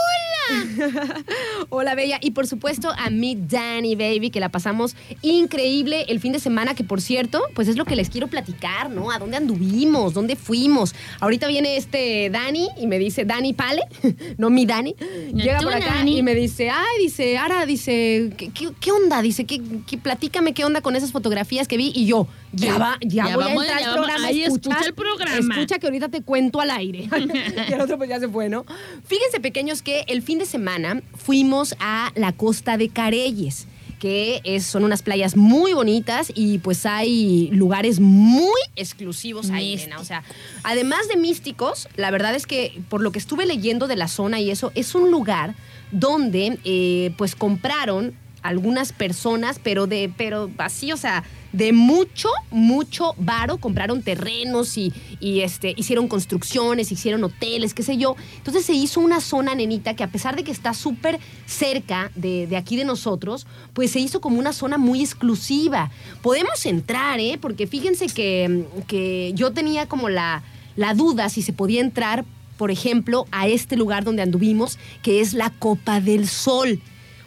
Hola, 1.69 1.95
Bella. 1.95 2.17
Y 2.21 2.31
por 2.31 2.47
supuesto 2.47 2.91
a 2.97 3.09
mi 3.09 3.35
Danny 3.35 3.95
Baby, 3.95 4.29
que 4.29 4.39
la 4.39 4.49
pasamos 4.49 4.95
increíble 5.21 6.05
el 6.09 6.19
fin 6.19 6.33
de 6.33 6.39
semana, 6.39 6.75
que 6.75 6.83
por 6.83 7.01
cierto, 7.01 7.41
pues 7.55 7.67
es 7.67 7.77
lo 7.77 7.85
que 7.85 7.95
les 7.95 8.09
quiero 8.09 8.27
platicar, 8.27 8.89
¿no? 8.89 9.11
¿A 9.11 9.19
dónde 9.19 9.37
anduvimos? 9.37 10.13
¿Dónde 10.13 10.35
fuimos? 10.35 10.93
Ahorita 11.19 11.47
viene 11.47 11.77
este 11.77 12.29
Dani 12.29 12.67
y 12.77 12.87
me 12.87 12.99
dice, 12.99 13.25
Dani 13.25 13.53
Pale, 13.53 13.81
no 14.37 14.49
mi 14.49 14.65
Dani. 14.65 14.95
Llega 15.33 15.59
por 15.59 15.73
acá 15.73 15.95
Dani. 15.95 16.17
y 16.19 16.23
me 16.23 16.35
dice, 16.35 16.69
ay, 16.69 16.99
dice, 16.99 17.37
Ara, 17.37 17.65
dice, 17.65 18.31
¿qué, 18.37 18.49
qué, 18.49 18.69
qué 18.79 18.91
onda? 18.91 19.21
Dice, 19.21 19.45
¿qué, 19.45 19.61
qué- 19.87 19.97
platícame 19.97 20.53
qué 20.53 20.65
onda 20.65 20.81
con 20.81 20.95
esas 20.95 21.11
fotografías 21.11 21.67
que 21.67 21.77
vi. 21.77 21.91
Y 21.95 22.05
yo, 22.05 22.27
ya 22.51 22.77
va, 22.77 22.97
ya, 23.01 23.27
Ya 23.27 23.35
voy 23.35 23.45
vamos, 23.45 23.63
a 23.63 23.65
entrar 23.65 23.79
ya 23.81 23.87
al 23.89 23.95
programa. 23.95 24.27
Ahí 24.27 24.43
escucha 24.55 24.85
el 24.85 24.93
programa. 24.93 25.53
Escucha 25.55 25.79
que 25.79 25.87
ahorita 25.87 26.09
te 26.09 26.21
cuento 26.21 26.59
al 26.61 26.71
aire. 26.71 27.09
y 27.69 27.73
el 27.73 27.81
otro 27.81 27.97
pues 27.97 28.09
ya 28.09 28.19
se 28.19 28.27
fue, 28.27 28.49
¿no? 28.49 28.65
Fíjense, 29.05 29.39
pequeños, 29.39 29.81
que 29.81 30.03
el 30.07 30.21
fin 30.21 30.39
de 30.39 30.45
semana 30.45 31.01
fuimos 31.15 31.75
a 31.79 32.11
la 32.15 32.31
costa 32.31 32.77
de 32.77 32.89
Careyes 32.89 33.67
que 33.99 34.41
es- 34.43 34.65
son 34.65 34.83
unas 34.83 35.01
playas 35.01 35.37
muy 35.37 35.71
bonitas 35.71 36.29
y 36.35 36.57
pues 36.57 36.85
hay 36.85 37.47
lugares 37.53 38.01
muy 38.01 38.51
exclusivos 38.75 39.49
ahí, 39.49 39.77
nena. 39.77 39.97
O 39.99 40.03
sea, 40.03 40.23
además 40.63 41.07
de 41.07 41.15
místicos, 41.15 41.87
la 41.95 42.11
verdad 42.11 42.35
es 42.35 42.45
que 42.45 42.81
por 42.89 43.01
lo 43.01 43.13
que 43.13 43.19
estuve 43.19 43.45
leyendo 43.45 43.87
de 43.87 43.95
la 43.95 44.09
zona 44.09 44.41
y 44.41 44.51
eso, 44.51 44.73
es 44.75 44.93
un 44.93 45.09
lugar 45.09 45.55
donde 45.93 46.59
eh, 46.65 47.13
pues 47.17 47.33
compraron 47.33 48.13
algunas 48.41 48.91
personas, 48.91 49.57
pero 49.63 49.87
de, 49.87 50.11
pero 50.17 50.51
así, 50.57 50.91
o 50.91 50.97
sea, 50.97 51.23
de 51.53 51.71
mucho, 51.71 52.29
mucho 52.51 53.13
varo, 53.17 53.57
compraron 53.57 54.01
terrenos 54.01 54.77
y, 54.77 54.91
y, 55.19 55.41
este, 55.41 55.73
hicieron 55.77 56.07
construcciones, 56.07 56.91
hicieron 56.91 57.23
hoteles, 57.23 57.73
qué 57.73 57.83
sé 57.83 57.97
yo. 57.97 58.15
Entonces 58.37 58.65
se 58.65 58.73
hizo 58.73 58.99
una 58.99 59.21
zona, 59.21 59.55
nenita, 59.55 59.95
que 59.95 60.03
a 60.03 60.11
pesar 60.11 60.35
de 60.35 60.43
que 60.43 60.51
está 60.51 60.73
súper 60.73 61.19
cerca 61.45 62.11
de, 62.15 62.47
de 62.47 62.57
aquí 62.57 62.75
de 62.75 62.85
nosotros, 62.85 63.45
pues 63.73 63.91
se 63.91 63.99
hizo 63.99 64.19
como 64.19 64.39
una 64.39 64.51
zona 64.51 64.77
muy 64.77 65.01
exclusiva. 65.01 65.91
Podemos 66.23 66.65
entrar, 66.65 67.19
¿eh? 67.19 67.37
Porque 67.39 67.67
fíjense 67.67 68.07
que, 68.07 68.65
que 68.87 69.31
yo 69.35 69.51
tenía 69.51 69.87
como 69.87 70.09
la, 70.09 70.43
la 70.75 70.95
duda 70.95 71.29
si 71.29 71.43
se 71.43 71.53
podía 71.53 71.81
entrar, 71.81 72.25
por 72.57 72.71
ejemplo, 72.71 73.27
a 73.31 73.47
este 73.47 73.75
lugar 73.77 74.03
donde 74.03 74.23
anduvimos, 74.23 74.79
que 75.03 75.21
es 75.21 75.33
la 75.33 75.51
Copa 75.51 75.99
del 75.99 76.27
Sol. 76.27 76.81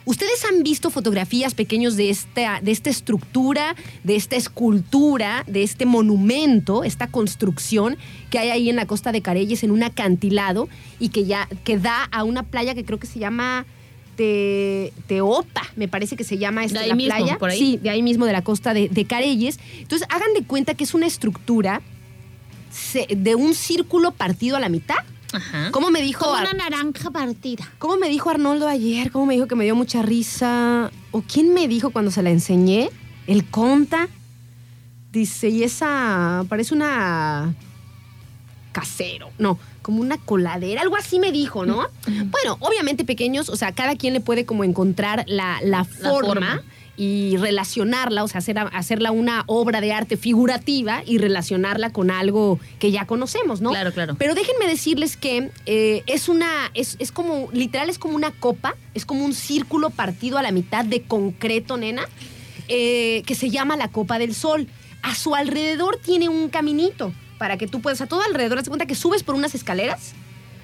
¿Ustedes 0.07 0.45
han 0.45 0.63
visto 0.63 0.89
fotografías 0.89 1.53
pequeños 1.53 1.97
de 1.97 2.09
esta, 2.09 2.61
de 2.61 2.71
esta 2.71 2.89
estructura, 2.89 3.75
de 4.05 4.15
esta 4.15 4.37
escultura, 4.37 5.43
de 5.47 5.63
este 5.63 5.85
monumento, 5.85 6.85
esta 6.85 7.07
construcción 7.07 7.97
que 8.29 8.39
hay 8.39 8.49
ahí 8.49 8.69
en 8.69 8.77
la 8.77 8.85
costa 8.85 9.11
de 9.11 9.21
Careyes, 9.21 9.63
en 9.63 9.71
un 9.71 9.83
acantilado, 9.83 10.69
y 10.97 11.09
que 11.09 11.25
ya 11.25 11.49
que 11.65 11.77
da 11.77 12.05
a 12.05 12.23
una 12.23 12.43
playa 12.43 12.73
que 12.73 12.85
creo 12.85 12.99
que 12.99 13.05
se 13.07 13.19
llama 13.19 13.65
Te- 14.15 14.93
Teopa, 15.07 15.63
me 15.75 15.89
parece 15.89 16.15
que 16.15 16.23
se 16.23 16.37
llama 16.37 16.63
esta 16.63 16.79
De 16.79 16.85
ahí 16.85 16.89
la 16.91 16.95
mismo, 16.95 17.15
playa. 17.17 17.37
por 17.37 17.49
ahí. 17.49 17.59
Sí, 17.59 17.77
de 17.83 17.89
ahí 17.89 18.01
mismo, 18.01 18.25
de 18.25 18.31
la 18.31 18.43
costa 18.43 18.73
de, 18.73 18.87
de 18.87 19.03
Careyes. 19.03 19.59
Entonces, 19.79 20.07
hagan 20.09 20.33
de 20.33 20.43
cuenta 20.43 20.73
que 20.73 20.85
es 20.85 20.93
una 20.93 21.05
estructura 21.05 21.81
de 23.09 23.35
un 23.35 23.53
círculo 23.55 24.11
partido 24.11 24.55
a 24.55 24.59
la 24.61 24.69
mitad. 24.69 24.95
Ajá. 25.33 25.71
¿Cómo 25.71 25.89
me 25.89 26.01
dijo? 26.01 26.25
Como 26.25 26.37
una 26.37 26.53
naranja 26.53 27.11
partida. 27.11 27.69
¿Cómo 27.79 27.97
me 27.97 28.09
dijo 28.09 28.29
Arnoldo 28.29 28.67
ayer? 28.67 29.11
¿Cómo 29.11 29.25
me 29.25 29.33
dijo 29.33 29.47
que 29.47 29.55
me 29.55 29.65
dio 29.65 29.75
mucha 29.75 30.01
risa? 30.01 30.91
¿O 31.11 31.21
quién 31.21 31.53
me 31.53 31.67
dijo 31.67 31.89
cuando 31.89 32.11
se 32.11 32.23
la 32.23 32.29
enseñé? 32.29 32.89
El 33.27 33.45
conta. 33.49 34.07
Dice, 35.11 35.49
y 35.49 35.63
esa 35.63 36.45
parece 36.47 36.73
una 36.73 37.53
casero, 38.77 39.31
no, 39.39 39.57
como 39.81 40.01
una 40.01 40.19
coladera, 40.19 40.81
algo 40.81 40.97
así 40.97 41.17
me 41.17 41.31
dijo, 41.31 41.65
¿no? 41.65 41.87
Bueno, 42.05 42.57
obviamente 42.59 43.05
pequeños, 43.05 43.49
o 43.49 43.55
sea, 43.55 43.71
cada 43.71 43.95
quien 43.95 44.13
le 44.13 44.19
puede 44.19 44.45
como 44.45 44.63
encontrar 44.63 45.23
la, 45.27 45.59
la 45.63 45.83
forma. 45.83 46.11
forma. 46.19 46.61
Y 46.99 47.37
relacionarla, 47.37 48.23
o 48.23 48.27
sea, 48.27 48.39
hacer, 48.39 48.57
hacerla 48.57 49.11
una 49.11 49.43
obra 49.45 49.81
de 49.81 49.93
arte 49.93 50.17
figurativa 50.17 51.03
y 51.05 51.19
relacionarla 51.19 51.91
con 51.91 52.09
algo 52.09 52.59
que 52.79 52.91
ya 52.91 53.05
conocemos, 53.05 53.61
¿no? 53.61 53.69
Claro, 53.69 53.93
claro. 53.93 54.15
Pero 54.17 54.33
déjenme 54.33 54.65
decirles 54.65 55.15
que 55.15 55.51
eh, 55.67 56.01
es 56.07 56.27
una, 56.27 56.71
es, 56.73 56.95
es 56.97 57.11
como, 57.11 57.49
literal 57.53 57.91
es 57.91 57.99
como 57.99 58.15
una 58.15 58.31
copa, 58.31 58.75
es 58.95 59.05
como 59.05 59.23
un 59.23 59.35
círculo 59.35 59.91
partido 59.91 60.39
a 60.39 60.41
la 60.41 60.51
mitad 60.51 60.85
de 60.85 61.03
concreto, 61.03 61.77
nena, 61.77 62.09
eh, 62.67 63.21
que 63.27 63.35
se 63.35 63.49
llama 63.49 63.77
la 63.77 63.89
Copa 63.89 64.17
del 64.17 64.33
Sol. 64.33 64.67
A 65.03 65.13
su 65.13 65.35
alrededor 65.35 65.99
tiene 66.03 66.29
un 66.29 66.49
caminito 66.49 67.13
para 67.37 67.57
que 67.57 67.67
tú 67.67 67.81
puedas, 67.81 68.01
a 68.01 68.07
todo 68.07 68.21
alrededor, 68.23 68.61
de 68.61 68.67
cuenta 68.67 68.85
que 68.85 68.95
subes 68.95 69.23
por 69.23 69.35
unas 69.35 69.55
escaleras, 69.55 70.13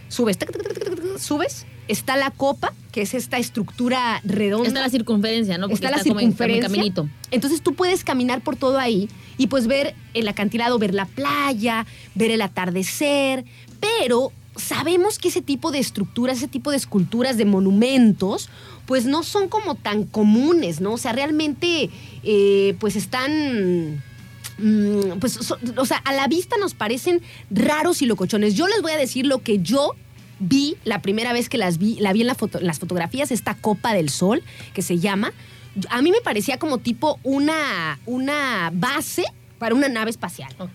subes, 0.07 0.37
tac, 0.37 0.51
tac, 0.51 0.63
tac, 0.63 0.73
tac, 0.73 0.95
tac, 0.95 1.17
subes, 1.17 1.65
está 1.87 2.15
la 2.17 2.31
copa, 2.31 2.73
que 2.91 3.01
es 3.01 3.13
esta 3.13 3.37
estructura 3.37 4.21
redonda. 4.23 4.67
Está 4.67 4.81
la 4.81 4.89
circunferencia, 4.89 5.57
¿no? 5.57 5.67
Porque 5.67 5.85
está 5.85 5.91
la 5.91 6.03
como 6.03 6.19
circunferencia. 6.19 6.69
caminito. 6.69 7.09
Entonces 7.31 7.61
tú 7.61 7.73
puedes 7.73 8.03
caminar 8.03 8.41
por 8.41 8.55
todo 8.55 8.77
ahí 8.77 9.09
y 9.37 9.47
pues 9.47 9.67
ver 9.67 9.95
el 10.13 10.27
acantilado, 10.27 10.77
ver 10.79 10.93
la 10.93 11.05
playa, 11.05 11.85
ver 12.15 12.31
el 12.31 12.41
atardecer, 12.41 13.45
pero 13.79 14.31
sabemos 14.55 15.17
que 15.17 15.29
ese 15.29 15.41
tipo 15.41 15.71
de 15.71 15.79
estructuras, 15.79 16.37
ese 16.37 16.47
tipo 16.47 16.71
de 16.71 16.77
esculturas, 16.77 17.37
de 17.37 17.45
monumentos, 17.45 18.49
pues 18.85 19.05
no 19.05 19.23
son 19.23 19.49
como 19.49 19.75
tan 19.75 20.03
comunes, 20.03 20.81
¿no? 20.81 20.93
O 20.93 20.97
sea, 20.97 21.13
realmente 21.13 21.89
eh, 22.23 22.75
pues 22.79 22.95
están... 22.95 24.03
mm, 24.63 25.19
Pues, 25.19 25.51
o 25.51 25.85
sea, 25.85 25.97
a 25.97 26.13
la 26.13 26.27
vista 26.27 26.55
nos 26.57 26.73
parecen 26.73 27.21
raros 27.49 28.01
y 28.01 28.05
locochones. 28.05 28.55
Yo 28.55 28.67
les 28.67 28.81
voy 28.81 28.91
a 28.91 28.97
decir 28.97 29.25
lo 29.25 29.41
que 29.43 29.59
yo 29.59 29.95
vi 30.39 30.75
la 30.83 31.01
primera 31.01 31.33
vez 31.33 31.49
que 31.49 31.57
las 31.57 31.77
vi, 31.77 31.95
la 31.99 32.13
vi 32.13 32.21
en, 32.21 32.29
en 32.29 32.67
las 32.67 32.79
fotografías, 32.79 33.31
esta 33.31 33.55
Copa 33.55 33.93
del 33.93 34.09
Sol, 34.09 34.43
que 34.73 34.81
se 34.81 34.99
llama. 34.99 35.33
A 35.89 36.01
mí 36.01 36.11
me 36.11 36.21
parecía 36.21 36.57
como 36.57 36.77
tipo 36.77 37.19
una, 37.23 37.99
una 38.05 38.69
base 38.73 39.25
para 39.63 39.75
una 39.75 39.87
nave 39.87 40.11
espacial. 40.11 40.53
Ok. 40.59 40.69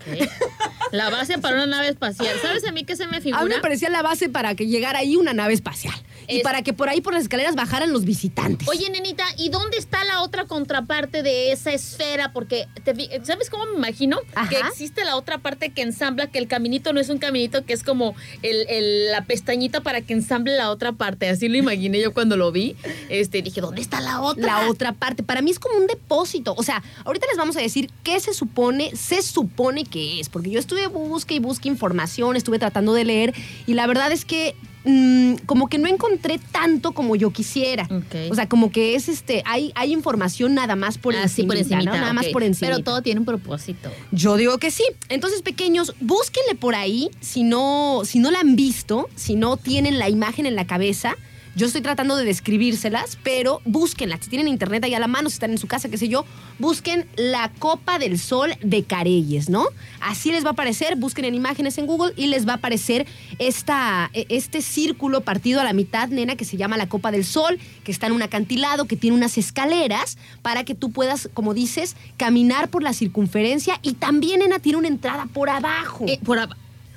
La 0.92 1.11
base 1.11 1.37
para 1.37 1.57
una 1.57 1.66
nave 1.66 1.88
espacial. 1.88 2.35
¿Sabes 2.40 2.64
a 2.66 2.72
mí 2.72 2.85
qué 2.85 2.96
se 2.96 3.07
me 3.07 3.18
A 3.18 3.20
figura? 3.20 3.44
mí 3.44 3.51
me 3.51 3.61
parecía 3.61 3.90
la 3.90 4.01
base 4.01 4.31
para 4.31 4.55
que 4.55 4.66
llegara 4.66 5.01
ahí 5.01 5.14
una 5.16 5.35
nave 5.35 5.53
espacial. 5.53 5.94
Y 6.31 6.40
para 6.40 6.62
que 6.62 6.72
por 6.74 6.88
ahí 6.90 7.01
por 7.03 7.12
las 7.14 7.22
escaleras 7.22 7.55
bajaran 7.55 7.90
los 7.92 8.05
visitantes. 8.05 8.66
Oye, 8.68 8.88
nenita, 8.90 9.24
¿y 9.38 9.48
dónde 9.51 9.77
está 9.79 10.05
la 10.05 10.20
otra 10.22 10.44
contraparte 10.46 11.22
de 11.22 11.53
esa 11.53 11.72
esfera? 11.72 12.33
Porque, 12.33 12.66
te 12.85 12.94
¿sabes 13.24 13.48
cómo 13.51 13.64
me 13.66 13.77
imagino? 13.77 14.18
Ajá. 14.35 14.48
Que 14.48 14.59
existe 14.61 15.05
la 15.05 15.16
otra 15.16 15.38
parte 15.38 15.70
que 15.70 15.81
ensambla, 15.83 16.27
que 16.27 16.38
el 16.38 16.46
caminito 16.48 16.92
no 16.94 17.01
es 17.01 17.09
un 17.11 17.18
caminito, 17.18 17.64
que 17.64 17.72
es 17.74 17.83
como 17.83 18.14
el, 18.42 18.66
el- 18.68 19.11
la 19.11 19.24
pestañita 19.24 19.81
para 19.83 20.01
que 20.03 20.12
ensamble 20.14 20.55
la 20.57 20.70
otra 20.70 20.92
parte. 20.92 21.29
Así 21.31 21.48
lo 21.48 21.57
imaginé 21.57 22.01
yo 22.01 22.12
cuando 22.14 22.37
lo 22.37 22.53
vi. 22.53 22.77
Este, 23.09 23.40
dije, 23.42 23.61
¿dónde 23.62 23.81
está 23.83 24.01
la 24.01 24.20
otra? 24.20 24.46
la 24.46 24.68
otra 24.68 24.92
parte. 24.92 25.22
Para 25.22 25.40
mí 25.42 25.51
es 25.51 25.59
como 25.59 25.79
un 25.79 25.87
depósito. 25.87 26.55
O 26.59 26.62
sea, 26.62 26.83
ahorita 27.05 27.27
les 27.27 27.37
vamos 27.38 27.57
a 27.57 27.61
decir 27.61 27.90
qué 28.03 28.20
se 28.20 28.35
supone, 28.35 28.77
se 28.94 29.22
supone 29.22 29.84
que 29.84 30.20
es. 30.20 30.28
Porque 30.28 30.50
yo 30.50 30.58
estuve 30.58 30.86
busque 30.86 31.34
y 31.34 31.38
busque 31.38 31.68
información, 31.68 32.36
estuve 32.36 32.58
tratando 32.58 32.94
de 32.94 33.04
leer 33.04 33.34
y 33.66 33.74
la 33.74 33.86
verdad 33.86 34.12
es 34.12 34.24
que 34.24 34.54
mm, 34.84 35.34
como 35.46 35.68
que 35.68 35.78
no 35.78 35.88
encontré 35.88 36.38
tanto 36.52 36.92
como 36.92 37.16
yo 37.16 37.30
quisiera. 37.30 37.88
O 38.30 38.34
sea, 38.34 38.48
como 38.48 38.70
que 38.70 38.94
es 38.94 39.08
este, 39.08 39.42
hay, 39.44 39.72
hay 39.74 39.92
información 39.92 40.54
nada 40.54 40.76
más 40.76 40.98
por 40.98 41.14
encimita, 41.14 41.82
Nada 41.82 42.12
más 42.12 42.26
por 42.26 42.42
encima. 42.42 42.70
Pero 42.70 42.82
todo 42.82 43.02
tiene 43.02 43.20
un 43.20 43.26
propósito. 43.26 43.90
Yo 44.12 44.36
digo 44.36 44.58
que 44.58 44.70
sí. 44.70 44.84
Entonces, 45.08 45.42
pequeños, 45.42 45.94
búsquenle 46.00 46.54
por 46.54 46.74
ahí 46.74 47.10
si 47.20 47.42
no, 47.42 48.02
si 48.04 48.18
no 48.18 48.30
la 48.30 48.40
han 48.40 48.56
visto, 48.56 49.08
si 49.14 49.36
no 49.36 49.56
tienen 49.56 49.98
la 49.98 50.08
imagen 50.08 50.46
en 50.46 50.54
la 50.54 50.66
cabeza. 50.66 51.16
Yo 51.58 51.66
estoy 51.66 51.80
tratando 51.82 52.14
de 52.14 52.24
describírselas, 52.24 53.18
pero 53.24 53.60
búsquenla. 53.64 54.16
Si 54.22 54.30
tienen 54.30 54.46
internet 54.46 54.84
ahí 54.84 54.94
a 54.94 55.00
la 55.00 55.08
mano, 55.08 55.28
si 55.28 55.34
están 55.34 55.50
en 55.50 55.58
su 55.58 55.66
casa, 55.66 55.88
qué 55.88 55.98
sé 55.98 56.06
yo, 56.08 56.24
busquen 56.60 57.08
la 57.16 57.50
Copa 57.58 57.98
del 57.98 58.16
Sol 58.20 58.54
de 58.62 58.84
Careyes, 58.84 59.48
¿no? 59.48 59.66
Así 60.00 60.30
les 60.30 60.44
va 60.44 60.50
a 60.50 60.52
aparecer, 60.52 60.94
busquen 60.94 61.24
en 61.24 61.34
imágenes 61.34 61.76
en 61.78 61.86
Google 61.86 62.12
y 62.16 62.28
les 62.28 62.46
va 62.46 62.52
a 62.52 62.56
aparecer 62.56 63.08
esta, 63.40 64.08
e- 64.12 64.26
este 64.28 64.62
círculo 64.62 65.22
partido 65.22 65.60
a 65.60 65.64
la 65.64 65.72
mitad, 65.72 66.08
nena, 66.10 66.36
que 66.36 66.44
se 66.44 66.56
llama 66.56 66.76
la 66.76 66.88
Copa 66.88 67.10
del 67.10 67.24
Sol, 67.24 67.58
que 67.82 67.90
está 67.90 68.06
en 68.06 68.12
un 68.12 68.22
acantilado, 68.22 68.84
que 68.84 68.96
tiene 68.96 69.16
unas 69.16 69.36
escaleras 69.36 70.16
para 70.42 70.62
que 70.62 70.76
tú 70.76 70.92
puedas, 70.92 71.28
como 71.34 71.54
dices, 71.54 71.96
caminar 72.16 72.68
por 72.68 72.84
la 72.84 72.92
circunferencia 72.92 73.80
y 73.82 73.94
también, 73.94 74.38
nena, 74.38 74.60
tiene 74.60 74.78
una 74.78 74.86
entrada 74.88 75.26
por 75.26 75.50
abajo. 75.50 76.04
Eh, 76.06 76.20
por 76.24 76.38
ab- 76.38 76.54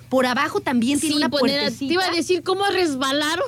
por 0.08 0.28
abajo 0.28 0.60
también 0.60 1.00
tiene 1.00 1.16
sí, 1.16 1.18
una 1.24 1.30
nena, 1.30 1.72
te 1.72 1.86
iba 1.86 2.06
a 2.06 2.12
decir 2.12 2.44
cómo 2.44 2.66
resbalaron 2.66 3.46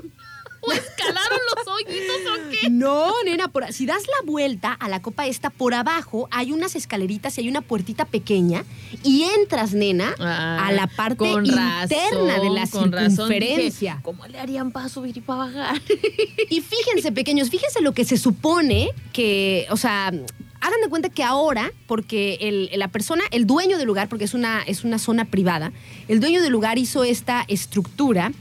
o 0.65 0.71
escalaron 0.71 1.39
los 1.55 1.67
hoyitos 1.67 2.17
o 2.31 2.49
qué. 2.49 2.69
No, 2.69 3.11
nena, 3.25 3.47
por- 3.49 3.71
si 3.73 3.85
das 3.85 4.03
la 4.07 4.25
vuelta 4.25 4.73
a 4.73 4.89
la 4.89 5.01
copa 5.01 5.27
esta, 5.27 5.49
por 5.49 5.73
abajo 5.73 6.27
hay 6.31 6.51
unas 6.51 6.75
escaleritas 6.75 7.37
y 7.37 7.41
hay 7.41 7.49
una 7.49 7.61
puertita 7.61 8.05
pequeña 8.05 8.63
y 9.03 9.23
entras, 9.39 9.73
nena, 9.73 10.15
Ah, 10.19 10.67
a 10.67 10.71
la 10.71 10.87
parte 10.87 11.25
interna 11.25 12.39
de 12.39 12.49
la. 12.49 12.63
Dije, 12.63 13.09
circunferencia. 13.09 13.99
¿Cómo 14.03 14.25
le 14.27 14.39
harían 14.39 14.71
para 14.71 14.89
subir 14.89 15.17
y 15.17 15.21
para 15.21 15.39
bajar? 15.45 15.81
Y 16.49 16.61
fíjense, 16.61 17.11
pequeños, 17.11 17.49
fíjense 17.49 17.81
lo 17.81 17.93
que 17.93 18.05
se 18.05 18.17
supone 18.17 18.89
que, 19.11 19.65
o 19.69 19.77
sea, 19.77 20.07
hagan 20.07 20.81
de 20.81 20.89
cuenta 20.89 21.09
que 21.09 21.23
ahora, 21.23 21.71
porque 21.87 22.37
el- 22.41 22.69
la 22.79 22.87
persona, 22.87 23.23
el 23.31 23.45
dueño 23.45 23.77
del 23.77 23.87
lugar, 23.87 24.07
porque 24.07 24.23
es 24.25 24.33
una, 24.33 24.61
es 24.63 24.83
una 24.85 24.97
zona 24.99 25.25
privada, 25.25 25.71
el 26.07 26.19
dueño 26.21 26.41
del 26.41 26.51
lugar 26.51 26.77
hizo 26.77 27.03
esta 27.03 27.43
estructura 27.47 28.31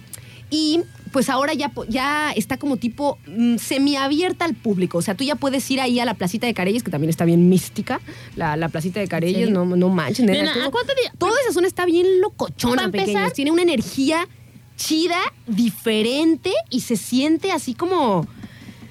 y 0.50 0.80
pues 1.12 1.28
ahora 1.28 1.52
ya, 1.54 1.70
ya 1.88 2.32
está 2.32 2.56
como 2.56 2.76
tipo 2.78 3.18
mm, 3.26 3.56
semiabierta 3.58 4.44
al 4.44 4.54
público. 4.54 4.98
O 4.98 5.02
sea, 5.02 5.14
tú 5.14 5.24
ya 5.24 5.34
puedes 5.36 5.70
ir 5.70 5.80
ahí 5.80 6.00
a 6.00 6.04
la 6.04 6.14
placita 6.14 6.46
de 6.46 6.54
Careyes, 6.54 6.82
que 6.82 6.90
también 6.90 7.10
está 7.10 7.24
bien 7.24 7.48
mística, 7.48 8.00
la, 8.36 8.56
la 8.56 8.68
placita 8.68 9.00
de 9.00 9.06
serio? 9.06 9.50
no, 9.50 9.64
no 9.64 9.88
manches. 9.88 10.24
nena, 10.24 10.38
Nena, 10.40 10.54
todo- 10.54 10.64
¿a 10.64 10.70
cuánto 10.70 10.92
di- 10.94 11.18
Toda 11.18 11.34
esa 11.44 11.52
zona 11.52 11.66
está 11.68 11.84
bien 11.86 12.20
locochona, 12.20 12.90
pequeños. 12.90 13.32
Tiene 13.34 13.50
una 13.50 13.62
energía 13.62 14.26
chida, 14.76 15.18
diferente 15.46 16.50
y 16.70 16.80
se 16.80 16.96
siente 16.96 17.52
así 17.52 17.74
como... 17.74 18.26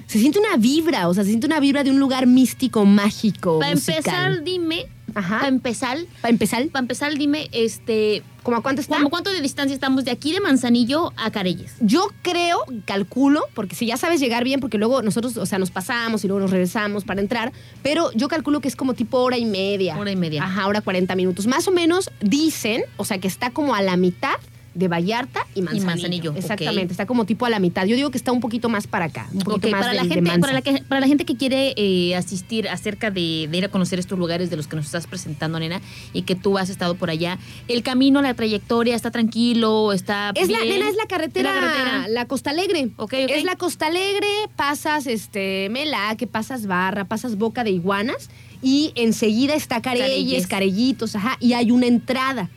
Se 0.07 0.19
siente 0.19 0.39
una 0.39 0.57
vibra, 0.57 1.07
o 1.07 1.13
sea, 1.13 1.23
se 1.23 1.29
siente 1.29 1.47
una 1.47 1.61
vibra 1.61 1.85
de 1.85 1.89
un 1.89 1.97
lugar 1.97 2.27
místico, 2.27 2.83
mágico. 2.83 3.59
Para 3.59 3.71
musical. 3.73 3.95
empezar, 3.97 4.43
dime. 4.43 4.85
Ajá. 5.15 5.37
Para 5.37 5.47
empezar, 5.47 5.97
Para 6.21 6.31
empezar, 6.31 6.67
para 6.67 6.81
empezar, 6.81 7.17
dime, 7.17 7.49
este, 7.51 8.23
¿cómo 8.43 8.57
a 8.57 8.61
cuánto 8.61 8.81
está? 8.81 8.97
¿cómo 8.97 9.09
cuánto 9.09 9.31
de 9.31 9.41
distancia 9.41 9.73
estamos 9.73 10.05
de 10.05 10.11
aquí 10.11 10.33
de 10.33 10.39
Manzanillo 10.39 11.13
a 11.17 11.31
Careyes? 11.31 11.75
Yo 11.79 12.07
creo, 12.21 12.59
calculo, 12.85 13.43
porque 13.53 13.75
si 13.75 13.85
ya 13.85 13.97
sabes 13.97 14.19
llegar 14.19 14.43
bien, 14.43 14.59
porque 14.59 14.77
luego 14.77 15.01
nosotros, 15.01 15.37
o 15.37 15.45
sea, 15.45 15.59
nos 15.59 15.71
pasamos 15.71 16.23
y 16.23 16.27
luego 16.27 16.41
nos 16.41 16.51
regresamos 16.51 17.03
para 17.03 17.21
entrar, 17.21 17.51
pero 17.83 18.11
yo 18.13 18.27
calculo 18.27 18.61
que 18.61 18.67
es 18.67 18.75
como 18.75 18.93
tipo 18.93 19.17
hora 19.19 19.37
y 19.37 19.45
media. 19.45 19.97
Hora 19.97 20.11
y 20.11 20.15
media. 20.15 20.43
Ajá, 20.43 20.67
hora 20.67 20.81
40 20.81 21.15
minutos. 21.15 21.47
Más 21.47 21.67
o 21.67 21.71
menos 21.71 22.11
dicen, 22.19 22.83
o 22.97 23.05
sea, 23.05 23.19
que 23.19 23.27
está 23.27 23.51
como 23.51 23.75
a 23.75 23.81
la 23.81 23.97
mitad 23.97 24.35
de 24.73 24.87
Vallarta 24.87 25.45
y 25.53 25.61
Manzanillo. 25.61 25.85
Manzanillo, 25.85 26.31
ok. 26.31 26.37
Exactamente, 26.37 26.93
está 26.93 27.05
como 27.05 27.25
tipo 27.25 27.45
a 27.45 27.49
la 27.49 27.59
mitad. 27.59 27.85
Yo 27.85 27.95
digo 27.95 28.11
que 28.11 28.17
está 28.17 28.31
un 28.31 28.39
poquito 28.39 28.69
más 28.69 28.87
para 28.87 29.05
acá, 29.05 29.27
un 29.33 29.39
poquito 29.39 29.67
Ok, 29.67 29.71
más 29.71 29.81
para, 29.81 29.91
de, 29.91 29.97
la 29.97 30.05
gente, 30.05 30.39
para, 30.39 30.53
la 30.53 30.61
que, 30.61 30.83
para 30.87 31.01
la 31.01 31.07
gente 31.07 31.25
que 31.25 31.35
quiere 31.35 31.73
eh, 31.75 32.15
asistir 32.15 32.69
acerca 32.69 33.11
de, 33.11 33.47
de 33.51 33.57
ir 33.57 33.65
a 33.65 33.69
conocer 33.69 33.99
estos 33.99 34.17
lugares 34.17 34.49
de 34.49 34.57
los 34.57 34.67
que 34.67 34.75
nos 34.75 34.85
estás 34.85 35.07
presentando, 35.07 35.59
nena, 35.59 35.81
y 36.13 36.21
que 36.21 36.35
tú 36.35 36.57
has 36.57 36.69
estado 36.69 36.95
por 36.95 37.09
allá, 37.09 37.37
el 37.67 37.83
camino, 37.83 38.21
la 38.21 38.33
trayectoria, 38.33 38.95
está 38.95 39.11
tranquilo, 39.11 39.93
está 39.93 40.31
Es 40.35 40.49
la, 40.49 40.59
nena, 40.59 40.87
es 40.89 40.95
la 40.95 41.05
carretera, 41.05 42.07
La. 42.07 42.25
Costa 42.25 42.51
Alegre. 42.51 42.91
Ok, 42.95 43.13
ok. 43.23 43.29
Es 43.29 43.43
la 43.43 43.55
Costa 43.55 43.87
Alegre, 43.87 44.27
pasas 44.55 45.05
este 45.05 45.67
Melaque, 45.69 46.27
pasas 46.27 46.65
Barra, 46.65 47.05
pasas 47.05 47.37
Boca 47.37 47.63
de 47.63 47.71
Iguanas 47.71 48.29
y 48.61 48.93
enseguida 48.95 49.53
está 49.55 49.81
Careyes. 49.81 50.47
Carellitos, 50.47 51.15
ajá, 51.15 51.37
y 51.39 51.53
hay 51.53 51.71
una 51.71 51.87
entrada. 51.87 52.49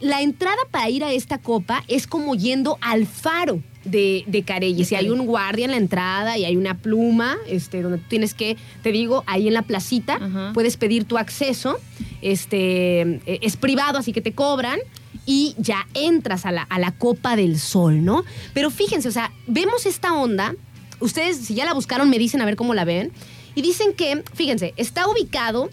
La 0.00 0.22
entrada 0.22 0.56
para 0.70 0.88
ir 0.90 1.04
a 1.04 1.12
esta 1.12 1.38
copa 1.38 1.82
es 1.88 2.06
como 2.06 2.34
yendo 2.34 2.78
al 2.80 3.06
faro 3.06 3.62
de, 3.84 4.24
de 4.26 4.42
Careyes. 4.42 4.92
Y 4.92 4.94
hay 4.94 5.10
un 5.10 5.26
guardia 5.26 5.64
en 5.64 5.70
la 5.72 5.76
entrada 5.76 6.38
y 6.38 6.44
hay 6.44 6.56
una 6.56 6.78
pluma, 6.78 7.36
este, 7.46 7.82
donde 7.82 7.98
tú 7.98 8.04
tienes 8.08 8.34
que, 8.34 8.56
te 8.82 8.92
digo, 8.92 9.24
ahí 9.26 9.48
en 9.48 9.54
la 9.54 9.62
placita, 9.62 10.16
Ajá. 10.16 10.50
puedes 10.54 10.76
pedir 10.76 11.04
tu 11.04 11.18
acceso. 11.18 11.78
Este, 12.22 13.00
eh, 13.26 13.38
es 13.42 13.56
privado, 13.56 13.98
así 13.98 14.12
que 14.12 14.20
te 14.20 14.32
cobran. 14.32 14.78
Y 15.26 15.54
ya 15.58 15.86
entras 15.94 16.44
a 16.44 16.52
la, 16.52 16.62
a 16.62 16.78
la 16.78 16.92
Copa 16.92 17.34
del 17.36 17.58
Sol, 17.58 18.04
¿no? 18.04 18.24
Pero 18.52 18.70
fíjense, 18.70 19.08
o 19.08 19.12
sea, 19.12 19.32
vemos 19.46 19.86
esta 19.86 20.12
onda. 20.12 20.54
Ustedes, 21.00 21.38
si 21.38 21.54
ya 21.54 21.64
la 21.64 21.72
buscaron, 21.72 22.10
me 22.10 22.18
dicen 22.18 22.42
a 22.42 22.44
ver 22.44 22.56
cómo 22.56 22.74
la 22.74 22.84
ven. 22.84 23.10
Y 23.54 23.62
dicen 23.62 23.94
que, 23.94 24.22
fíjense, 24.34 24.74
está 24.76 25.08
ubicado 25.08 25.70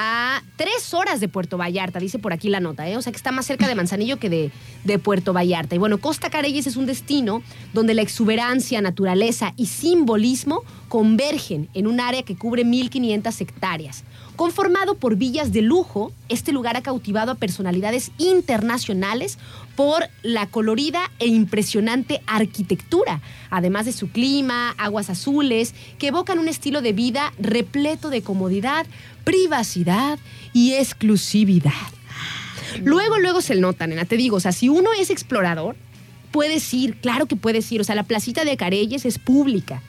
a 0.00 0.44
tres 0.54 0.94
horas 0.94 1.18
de 1.18 1.28
Puerto 1.28 1.58
Vallarta, 1.58 1.98
dice 1.98 2.20
por 2.20 2.32
aquí 2.32 2.48
la 2.48 2.60
nota, 2.60 2.88
¿eh? 2.88 2.96
o 2.96 3.02
sea 3.02 3.10
que 3.10 3.16
está 3.16 3.32
más 3.32 3.46
cerca 3.46 3.66
de 3.66 3.74
Manzanillo 3.74 4.18
que 4.18 4.30
de, 4.30 4.52
de 4.84 4.98
Puerto 5.00 5.32
Vallarta. 5.32 5.74
Y 5.74 5.78
bueno, 5.78 5.98
Costa 5.98 6.30
Careyes 6.30 6.68
es 6.68 6.76
un 6.76 6.86
destino 6.86 7.42
donde 7.74 7.94
la 7.94 8.02
exuberancia, 8.02 8.80
naturaleza 8.80 9.54
y 9.56 9.66
simbolismo 9.66 10.62
convergen 10.88 11.68
en 11.74 11.88
un 11.88 11.98
área 11.98 12.22
que 12.22 12.36
cubre 12.36 12.64
1.500 12.64 13.40
hectáreas. 13.40 14.04
Conformado 14.36 14.94
por 14.94 15.16
villas 15.16 15.52
de 15.52 15.62
lujo, 15.62 16.12
este 16.28 16.52
lugar 16.52 16.76
ha 16.76 16.82
cautivado 16.82 17.32
a 17.32 17.34
personalidades 17.34 18.12
internacionales 18.18 19.36
por 19.74 20.04
la 20.22 20.46
colorida 20.46 21.10
e 21.18 21.26
impresionante 21.26 22.22
arquitectura, 22.26 23.20
además 23.50 23.86
de 23.86 23.92
su 23.92 24.10
clima, 24.10 24.76
aguas 24.78 25.10
azules, 25.10 25.74
que 25.98 26.08
evocan 26.08 26.38
un 26.38 26.46
estilo 26.46 26.82
de 26.82 26.92
vida 26.92 27.32
repleto 27.40 28.10
de 28.10 28.22
comodidad, 28.22 28.86
privacidad 29.28 30.18
y 30.54 30.72
exclusividad. 30.72 31.72
Luego, 32.82 33.18
luego 33.18 33.42
se 33.42 33.56
nota, 33.56 33.86
nena, 33.86 34.06
te 34.06 34.16
digo, 34.16 34.36
o 34.36 34.40
sea, 34.40 34.52
si 34.52 34.70
uno 34.70 34.88
es 34.98 35.10
explorador, 35.10 35.76
puedes 36.30 36.72
ir, 36.72 36.96
claro 37.02 37.26
que 37.26 37.36
puedes 37.36 37.70
ir, 37.70 37.82
o 37.82 37.84
sea, 37.84 37.94
la 37.94 38.04
placita 38.04 38.46
de 38.46 38.56
Careyes 38.56 39.04
es 39.04 39.18
pública. 39.18 39.82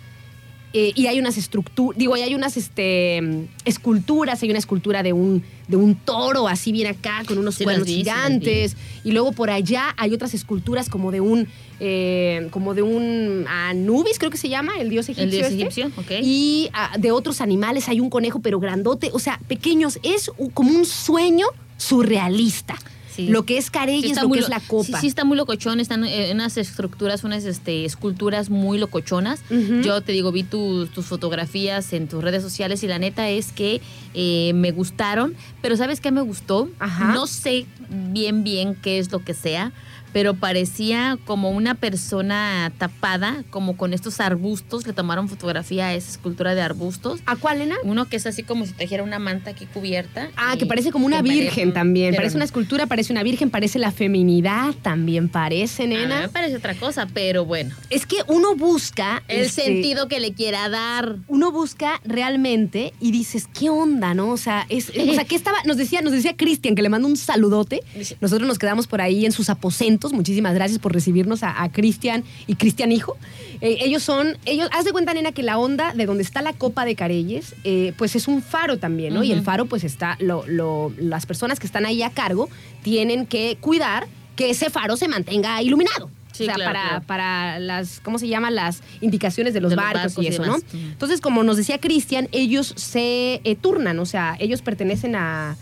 Eh, 0.71 0.91
y 0.93 1.07
hay 1.07 1.19
unas 1.19 1.37
estructuras, 1.37 1.97
digo, 1.97 2.15
y 2.15 2.21
hay 2.21 2.35
unas 2.35 2.55
este, 2.55 3.47
esculturas, 3.65 4.43
hay 4.43 4.51
una 4.51 4.59
escultura 4.59 5.01
de 5.01 5.13
un, 5.13 5.43
de 5.67 5.77
un 5.77 5.95
toro 5.95 6.47
así 6.47 6.71
bien 6.71 6.85
acá, 6.85 7.23
con 7.27 7.39
unos 7.39 7.55
Sí, 7.55 7.63
cuernos 7.63 7.87
vi, 7.87 7.93
sí, 7.93 8.03
las 8.03 8.15
gigantes, 8.15 8.77
y 9.03 9.11
luego 9.11 9.31
por 9.31 9.49
allá 9.49 9.95
hay 9.97 10.13
otras 10.13 10.35
esculturas 10.35 10.87
como 10.87 11.11
de 11.11 11.21
un, 11.21 11.47
eh, 11.79 12.49
como 12.51 12.75
de 12.75 12.83
un 12.83 13.45
Anubis, 13.47 14.19
creo 14.19 14.29
que 14.29 14.37
se 14.37 14.47
llama, 14.47 14.73
el 14.79 14.91
dios 14.91 15.09
egipcio. 15.09 15.23
El 15.23 15.31
dios 15.31 15.47
este. 15.47 15.55
egipcio, 15.55 15.87
ok. 15.97 16.11
Y 16.21 16.69
ah, 16.73 16.95
de 16.99 17.11
otros 17.11 17.41
animales 17.41 17.89
hay 17.89 17.99
un 17.99 18.11
conejo, 18.11 18.39
pero 18.39 18.59
grandote, 18.59 19.09
o 19.11 19.19
sea, 19.19 19.39
pequeños, 19.47 19.99
es 20.03 20.31
como 20.53 20.69
un 20.71 20.85
sueño 20.85 21.47
surrealista. 21.77 22.77
Sí. 23.19 23.27
Lo 23.27 23.43
que 23.45 23.57
es 23.57 23.65
Sí, 23.65 23.71
Careyes, 23.71 24.05
está 24.11 24.21
lo 24.23 24.29
muy 24.29 24.37
que 24.39 24.43
es 24.45 24.49
la 24.49 24.59
Sí, 24.59 24.65
copa. 24.67 25.01
sí, 25.01 25.07
está 25.07 25.23
muy 25.25 25.37
locochón. 25.37 25.79
Están 25.79 26.03
eh, 26.05 26.29
unas 26.33 26.57
estructuras, 26.57 27.23
unas 27.23 27.45
este, 27.45 27.85
esculturas 27.85 28.49
muy 28.49 28.77
locochonas. 28.77 29.41
Yo 29.83 30.01
te 30.01 30.11
digo, 30.11 30.31
vi 30.31 30.43
tus- 30.43 30.89
tus 30.91 31.05
fotografías 31.05 31.93
en 31.93 32.07
tus 32.07 32.23
redes 32.23 32.41
sociales 32.43 32.83
y 32.83 32.87
la 32.87 32.99
neta 32.99 33.29
es 33.29 33.51
que 33.51 33.81
eh, 34.13 34.51
me 34.55 34.71
gustaron. 34.71 35.35
Pero 35.61 35.75
¿sabes 35.77 36.01
qué 36.01 36.11
me 36.11 36.21
gustó? 36.21 36.69
Ajá. 36.79 37.13
No 37.13 37.27
sé 37.27 37.65
bien, 37.89 38.43
bien 38.43 38.75
qué 38.75 38.99
es 38.99 39.11
lo 39.11 39.23
que 39.23 39.33
sea. 39.33 39.71
Pero 40.13 40.33
parecía 40.33 41.17
como 41.25 41.51
una 41.51 41.75
persona 41.75 42.71
tapada, 42.77 43.43
como 43.49 43.77
con 43.77 43.93
estos 43.93 44.19
arbustos. 44.19 44.87
Le 44.87 44.93
tomaron 44.93 45.29
fotografía 45.29 45.87
a 45.87 45.93
esa 45.93 46.11
escultura 46.11 46.55
de 46.55 46.61
arbustos. 46.61 47.21
¿A 47.25 47.35
cuál, 47.35 47.59
nena? 47.59 47.75
Uno 47.83 48.05
que 48.05 48.17
es 48.17 48.25
así 48.25 48.43
como 48.43 48.65
si 48.65 48.73
trajera 48.73 49.03
una 49.03 49.19
manta 49.19 49.51
aquí 49.51 49.65
cubierta. 49.65 50.29
Ah, 50.35 50.55
que 50.57 50.65
parece 50.65 50.91
como 50.91 51.05
una 51.05 51.21
virgen 51.21 51.73
también. 51.73 52.15
Parece 52.15 52.35
una 52.35 52.45
escultura, 52.45 52.87
parece 52.87 53.13
una 53.13 53.23
virgen, 53.23 53.49
parece 53.49 53.79
la 53.79 53.91
feminidad 53.91 54.73
también, 54.81 55.29
parece, 55.29 55.83
A 55.83 55.87
mí 55.87 55.95
nena. 55.95 56.21
me 56.21 56.29
parece 56.29 56.55
otra 56.57 56.73
cosa, 56.75 57.07
pero 57.13 57.45
bueno. 57.45 57.75
Es 57.89 58.05
que 58.05 58.17
uno 58.27 58.55
busca 58.55 59.23
El 59.27 59.41
este, 59.41 59.63
sentido 59.63 60.07
que 60.07 60.19
le 60.19 60.33
quiera 60.33 60.69
dar. 60.69 61.17
Uno 61.27 61.51
busca 61.51 62.01
realmente 62.03 62.93
y 62.99 63.11
dices, 63.11 63.47
¿qué 63.53 63.69
onda, 63.69 64.13
no? 64.13 64.29
O 64.29 64.37
sea, 64.37 64.65
es, 64.69 64.89
o 64.89 65.13
sea, 65.13 65.25
¿qué 65.25 65.35
estaba? 65.35 65.57
Nos 65.65 65.77
decía, 65.77 66.01
nos 66.01 66.13
decía 66.13 66.35
Cristian, 66.35 66.75
que 66.75 66.81
le 66.81 66.89
mando 66.89 67.07
un 67.07 67.17
saludote. 67.17 67.81
Nosotros 68.21 68.47
nos 68.47 68.57
quedamos 68.57 68.87
por 68.87 69.01
ahí 69.01 69.25
en 69.25 69.31
sus 69.31 69.49
aposentos. 69.49 69.98
Muchísimas 70.13 70.53
gracias 70.53 70.79
por 70.79 70.93
recibirnos 70.93 71.43
a, 71.43 71.61
a 71.61 71.69
Cristian 71.71 72.23
y 72.47 72.55
Cristian 72.55 72.91
Hijo. 72.91 73.17
Eh, 73.61 73.77
ellos 73.81 74.01
son, 74.03 74.37
ellos, 74.45 74.69
haz 74.71 74.85
de 74.85 74.91
cuenta, 74.91 75.13
nena, 75.13 75.31
que 75.33 75.43
la 75.43 75.57
onda 75.57 75.93
de 75.93 76.05
donde 76.05 76.23
está 76.23 76.41
la 76.41 76.53
copa 76.53 76.85
de 76.85 76.95
Careyes, 76.95 77.55
eh, 77.65 77.93
pues 77.97 78.15
es 78.15 78.27
un 78.27 78.41
faro 78.41 78.77
también, 78.79 79.13
¿no? 79.13 79.23
Y 79.23 79.31
el 79.31 79.41
faro, 79.41 79.65
pues 79.65 79.83
está, 79.83 80.15
lo, 80.19 80.45
lo- 80.47 80.93
las 80.97 81.25
personas 81.25 81.59
que 81.59 81.67
están 81.67 81.85
ahí 81.85 82.01
a 82.01 82.09
cargo 82.11 82.47
tienen 82.83 83.25
que 83.25 83.57
cuidar 83.59 84.07
que 84.35 84.49
ese 84.51 84.69
faro 84.69 84.95
se 84.95 85.07
mantenga 85.09 85.61
iluminado. 85.61 86.09
Sí, 86.31 86.43
o 86.43 86.45
sea, 86.45 86.55
claro, 86.55 86.71
para, 86.71 86.87
claro. 86.87 87.05
para 87.05 87.59
las, 87.59 87.99
¿cómo 87.99 88.17
se 88.17 88.29
llama? 88.29 88.49
Las 88.49 88.81
indicaciones 89.01 89.53
de 89.53 89.59
los 89.59 89.71
De 89.71 89.75
los 89.75 89.83
barcos, 89.83 90.15
barcos 90.15 90.23
y 90.23 90.27
eso. 90.27 90.45
¿no? 90.45 90.55
Entonces, 90.73 91.19
como 91.19 91.43
nos 91.43 91.57
decía 91.57 91.79
Cristian, 91.79 92.29
ellos 92.31 92.73
se 92.77 93.41
eh, 93.43 93.57
turnan, 93.59 93.99
o 93.99 94.05
sea, 94.05 94.37
ellos 94.39 94.61
pertenecen 94.61 95.15
a, 95.17 95.57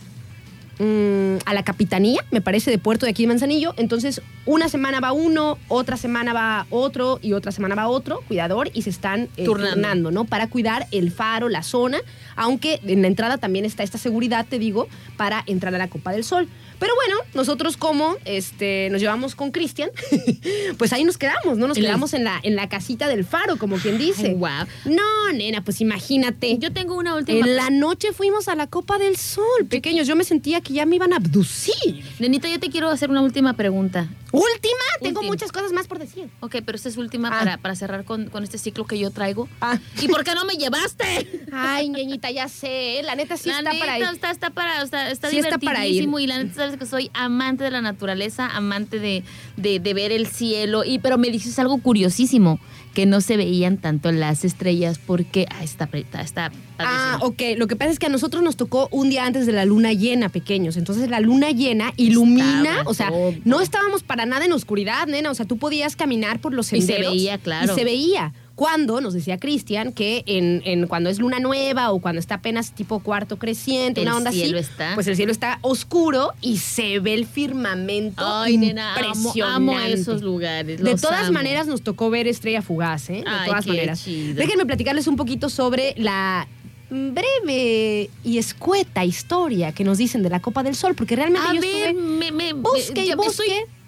mm, 0.80 1.38
a 1.46 1.54
la 1.54 1.64
capitanía, 1.64 2.24
me 2.32 2.42
parece, 2.42 2.72
de 2.72 2.78
Puerto 2.78 3.06
de 3.06 3.12
aquí 3.12 3.24
de 3.24 3.28
Manzanillo. 3.28 3.74
Entonces, 3.78 4.22
una 4.46 4.70
semana 4.70 5.00
va 5.00 5.12
uno, 5.12 5.58
otra 5.68 5.98
semana 5.98 6.34
va 6.34 6.66
otro 6.70 7.20
y 7.22 7.34
otra 7.34 7.52
semana 7.52 7.76
va 7.76 7.88
otro, 7.88 8.22
cuidador, 8.28 8.70
y 8.74 8.84
se 8.84 8.90
están 8.90 9.30
eh, 9.38 9.46
Turnando. 9.46 9.74
turnando, 9.74 10.12
¿no? 10.12 10.26
Para 10.26 10.48
cuidar 10.48 10.88
el 10.92 11.12
faro, 11.12 11.50
la 11.50 11.64
zona, 11.64 12.00
aunque 12.36 12.80
en 12.86 13.02
la 13.02 13.08
entrada 13.08 13.38
también 13.38 13.66
está 13.66 13.84
esta 13.84 13.98
seguridad, 13.98 14.46
te 14.50 14.60
digo, 14.60 14.88
para 15.18 15.44
entrar 15.48 15.74
a 15.76 15.78
la 15.78 15.88
Copa 15.88 16.12
del 16.12 16.24
Sol. 16.24 16.48
Pero 16.80 16.94
bueno, 16.96 17.18
nosotros 17.34 17.78
como 17.78 18.18
este, 18.26 18.90
nos 18.92 19.02
llevamos 19.02 19.36
con 19.36 19.52
Cristian, 19.52 19.90
pues 20.78 20.94
ahí 20.94 21.04
nos 21.04 21.18
quedamos, 21.18 21.58
¿no? 21.58 21.68
Nos 21.68 21.78
quedamos 21.78 22.14
en 22.14 22.24
la, 22.24 22.40
en 22.44 22.56
la 22.56 22.70
casita 22.70 23.08
del 23.08 23.26
faro, 23.26 23.58
como 23.58 23.78
quien 23.78 23.98
dice. 23.98 24.28
Ay, 24.28 24.34
guau. 24.34 24.68
No, 24.86 25.32
nena, 25.34 25.64
pues 25.64 25.82
imagínate. 25.82 26.58
Yo 26.58 26.72
tengo 26.72 26.96
una 26.96 27.16
última. 27.16 27.40
en 27.40 27.56
la 27.56 27.70
noche 27.70 28.14
fuimos 28.14 28.48
a 28.48 28.56
la 28.56 28.68
Copa 28.68 28.98
del 28.98 29.18
Sol, 29.18 29.66
pequeños. 29.70 30.08
Yo 30.08 30.16
me 30.16 30.24
sentía 30.24 30.62
que 30.62 30.74
ya 30.74 30.86
me 30.86 30.96
iban 30.96 31.14
a 31.14 31.18
abducir. 31.18 32.04
Nenita, 32.20 32.48
yo 32.48 32.60
te 32.60 32.70
quiero 32.70 32.90
hacer 32.90 33.10
una 33.10 33.22
última 33.22 33.54
pregunta. 33.54 34.08
Última, 34.32 34.84
tengo 35.02 35.20
Última. 35.22 35.32
muchas 35.34 35.52
cosas 35.52 35.72
más 35.72 35.88
por 35.88 36.00
decir. 36.00 36.30
Ok, 36.42 36.58
pero 36.66 36.76
esta 36.76 36.90
es 36.90 36.98
última 36.98 37.30
Ah. 37.30 37.40
para, 37.40 37.58
para 37.58 37.76
cerrar 37.76 38.04
con, 38.04 38.30
con 38.30 38.44
este 38.44 38.58
ciclo 38.58 38.86
que 38.86 39.00
yo 39.00 39.10
traigo. 39.12 39.48
Ah. 39.62 39.80
¿Y 40.02 40.08
por 40.10 40.24
qué 40.24 40.34
no 40.36 40.44
me 40.46 40.56
llevaste? 40.56 41.46
Ay, 41.54 41.90
ñeñita, 41.90 42.30
ya 42.32 42.50
sé. 42.50 43.02
La 43.04 43.16
neta 43.16 43.38
sí 43.38 43.50
la 43.50 43.60
está 43.60 43.72
neta 43.74 43.86
para 43.86 44.00
ir. 44.00 44.06
está, 44.06 44.32
está 44.32 44.50
para, 44.50 44.86
sea, 44.88 45.10
está 45.12 45.30
Sí 45.30 45.38
está 45.38 45.58
para 45.58 45.80
divertidísimo 45.80 46.20
y 46.20 46.28
la 46.28 46.38
neta 46.44 46.54
sabes 46.56 46.78
que 46.78 46.86
soy 46.86 47.10
amante 47.14 47.64
de 47.64 47.72
la 47.72 47.82
naturaleza, 47.82 48.48
amante 48.48 49.00
de, 49.00 49.24
de, 49.56 49.80
de 49.80 49.94
ver 49.94 50.12
el 50.12 50.28
cielo. 50.28 50.84
Y 50.84 51.00
pero 51.00 51.18
me 51.18 51.30
dices 51.30 51.58
algo 51.60 51.78
curiosísimo, 51.82 52.60
que 52.98 53.06
no 53.06 53.22
se 53.22 53.38
veían 53.38 53.78
tanto 53.78 54.12
las 54.12 54.44
estrellas 54.44 54.98
porque 54.98 55.46
ah, 55.52 55.64
está, 55.64 55.88
está, 55.94 56.22
está 56.22 56.52
Ah, 56.80 57.20
ok. 57.22 57.42
Lo 57.56 57.68
que 57.68 57.76
pasa 57.76 57.92
es 57.92 58.00
que 58.00 58.08
a 58.08 58.10
nosotros 58.10 58.42
nos 58.42 58.58
tocó 58.58 58.88
un 58.90 59.12
día 59.12 59.24
antes 59.28 59.46
de 59.46 59.52
la 59.52 59.66
luna 59.66 59.94
llena, 59.94 60.30
pequeños. 60.30 60.78
Entonces 60.78 61.08
la 61.08 61.20
luna 61.20 61.52
llena 61.52 61.94
ilumina, 61.96 62.72
Estaba 62.72 62.90
o 62.90 62.94
sea, 62.96 63.10
todo. 63.10 63.34
no 63.46 63.62
estábamos 63.62 64.02
para 64.02 64.26
nada 64.26 64.46
en 64.46 64.52
oscuridad, 64.52 65.06
nena. 65.06 65.30
O 65.30 65.36
sea, 65.36 65.46
tú 65.46 65.58
podías 65.60 65.96
caminar 65.96 66.40
por 66.40 66.56
los 66.56 66.74
Y 66.74 66.82
se 66.82 66.88
senderos. 66.88 67.14
veía, 67.14 67.38
claro. 67.38 67.72
Y 67.72 67.76
se 67.78 67.84
veía. 67.86 68.34
Cuando, 68.58 69.02
nos 69.02 69.14
decía 69.14 69.38
Cristian, 69.38 69.94
que 69.94 70.24
en, 70.26 70.64
en 70.66 70.88
cuando 70.88 71.12
es 71.12 71.20
luna 71.20 71.40
nueva 71.40 71.92
o 71.92 72.00
cuando 72.00 72.20
está 72.20 72.36
apenas 72.36 72.72
tipo 72.72 73.00
cuarto 73.02 73.38
creciente, 73.38 74.02
El 74.02 74.08
una 74.08 74.18
onda 74.18 74.32
cielo 74.32 74.58
así, 74.58 74.68
está- 74.72 74.96
pues 74.96 75.06
el 75.06 75.16
cielo 75.16 75.32
está 75.32 75.60
oscuro 75.62 76.34
y 76.42 76.58
se 76.58 77.00
ve 77.00 77.14
el 77.14 77.28
firmamento 77.28 78.24
Ay, 78.26 78.58
nena, 78.58 78.96
amo, 78.96 79.06
impresionante. 79.14 79.56
amo 79.76 79.80
esos 79.80 80.24
lugares. 80.24 80.82
De 80.82 80.96
todas 80.96 81.26
amo. 81.26 81.34
maneras 81.34 81.68
nos 81.68 81.84
tocó 81.84 82.10
ver 82.10 82.28
Estrella 82.28 82.64
Fugaz, 82.64 83.12
¿eh? 83.12 83.14
De 83.18 83.24
Ay, 83.28 83.48
todas 83.48 83.64
qué 83.64 83.70
maneras. 83.72 84.04
chido. 84.04 84.34
Déjenme 84.34 84.66
platicarles 84.66 85.06
un 85.06 85.18
poquito 85.18 85.50
sobre 85.50 85.94
la 85.96 86.48
breve 86.90 88.10
y 88.24 88.38
escueta 88.40 89.06
historia 89.06 89.72
que 89.72 89.84
nos 89.84 90.00
dicen 90.00 90.24
de 90.24 90.30
la 90.32 90.40
Copa 90.40 90.64
del 90.64 90.74
Sol, 90.76 90.96
porque 90.96 91.16
realmente 91.16 91.48
A 91.48 91.54
yo 91.54 91.62
ver, 91.62 91.90
estuve... 91.90 91.94
me, 92.02 92.32
me, 92.32 92.54
Busque 92.54 93.06
y 93.06 93.14
busque. 93.14 93.44
Estoy, 93.44 93.48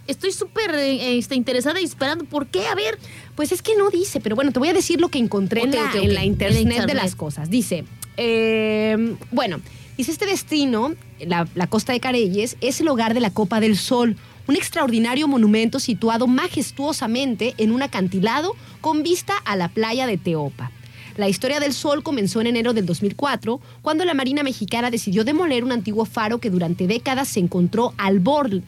estoy 0.10 0.32
súper 0.32 0.74
eh, 0.76 1.18
este, 1.18 1.36
interesada 1.36 1.80
y 1.80 1.86
esperando. 1.86 2.26
¿Por 2.26 2.48
qué? 2.48 2.68
A 2.68 2.76
ver. 2.76 2.98
Pues 3.36 3.52
es 3.52 3.62
que 3.62 3.76
no 3.78 3.90
dice, 3.90 4.20
pero 4.20 4.36
bueno, 4.36 4.52
te 4.52 4.60
voy 4.60 4.68
a 4.68 4.74
decir 4.74 5.00
lo 5.00 5.08
que 5.10 5.18
encontré 5.18 5.62
en, 5.62 5.72
la, 5.72 5.92
en 5.94 6.12
En 6.12 6.26
internet, 6.26 6.86
de 6.86 6.94
las 6.94 7.16
cosas. 7.16 7.50
Dice, 7.50 7.86
eh, 8.18 9.16
bueno, 9.32 9.62
dice 9.98 10.12
este 10.12 10.26
destino, 10.26 10.94
la, 11.20 11.48
la 11.56 11.68
costa 11.68 11.94
de 11.94 12.02
Careyes, 12.02 12.58
es 12.60 12.82
el 12.82 12.90
hogar 12.90 13.14
de 13.14 13.22
la 13.22 13.32
Copa 13.32 13.62
del 13.62 13.78
Sol, 13.78 14.18
un 14.48 14.56
extraordinario 14.56 15.28
monumento 15.28 15.80
situado 15.80 16.28
majestuosamente 16.28 17.54
en 17.58 17.72
un 17.72 17.82
acantilado 17.82 18.56
con 18.82 19.04
vista 19.04 19.38
a 19.46 19.56
la 19.56 19.70
playa 19.70 20.06
de 20.06 20.18
Teopa. 20.18 20.72
La 21.18 21.28
historia 21.28 21.60
del 21.60 21.74
sol 21.74 22.04
comenzó 22.04 22.42
en 22.42 22.48
enero 22.48 22.74
del 22.74 22.86
2004, 22.86 23.60
cuando 23.82 24.06
la 24.06 24.14
Marina 24.14 24.44
Mexicana 24.44 24.92
decidió 24.92 25.24
demoler 25.24 25.64
un 25.64 25.72
antiguo 25.72 26.06
faro 26.06 26.40
que 26.40 26.50
durante 26.50 26.88
décadas 26.88 27.28
se 27.28 27.40
encontró 27.40 27.94
al 27.98 28.20
borde, 28.20 28.62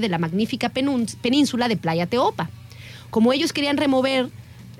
de 0.00 0.08
la 0.08 0.18
magnífica 0.18 0.70
península 0.70 1.68
de 1.68 1.76
Playa 1.76 2.06
Teopa. 2.06 2.50
Como 3.10 3.32
ellos 3.32 3.52
querían 3.52 3.76
remover 3.76 4.30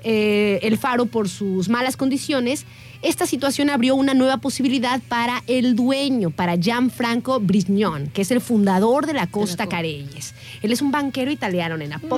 eh, 0.03 0.59
el 0.63 0.77
faro 0.77 1.05
por 1.05 1.29
sus 1.29 1.69
malas 1.69 1.95
condiciones, 1.95 2.65
esta 3.03 3.25
situación 3.27 3.69
abrió 3.69 3.95
una 3.95 4.13
nueva 4.13 4.37
posibilidad 4.37 5.01
para 5.07 5.43
el 5.47 5.75
dueño, 5.75 6.29
para 6.31 6.55
Gianfranco 6.55 7.39
Brignon, 7.39 8.07
que 8.07 8.21
es 8.23 8.31
el 8.31 8.41
fundador 8.41 9.05
de 9.05 9.13
la 9.13 9.27
Costa 9.27 9.65
co- 9.65 9.71
Careyes. 9.71 10.33
Él 10.61 10.71
es 10.71 10.81
un 10.81 10.91
banquero 10.91 11.29
italiano, 11.31 11.77
nena. 11.77 11.99
Poco, 11.99 12.15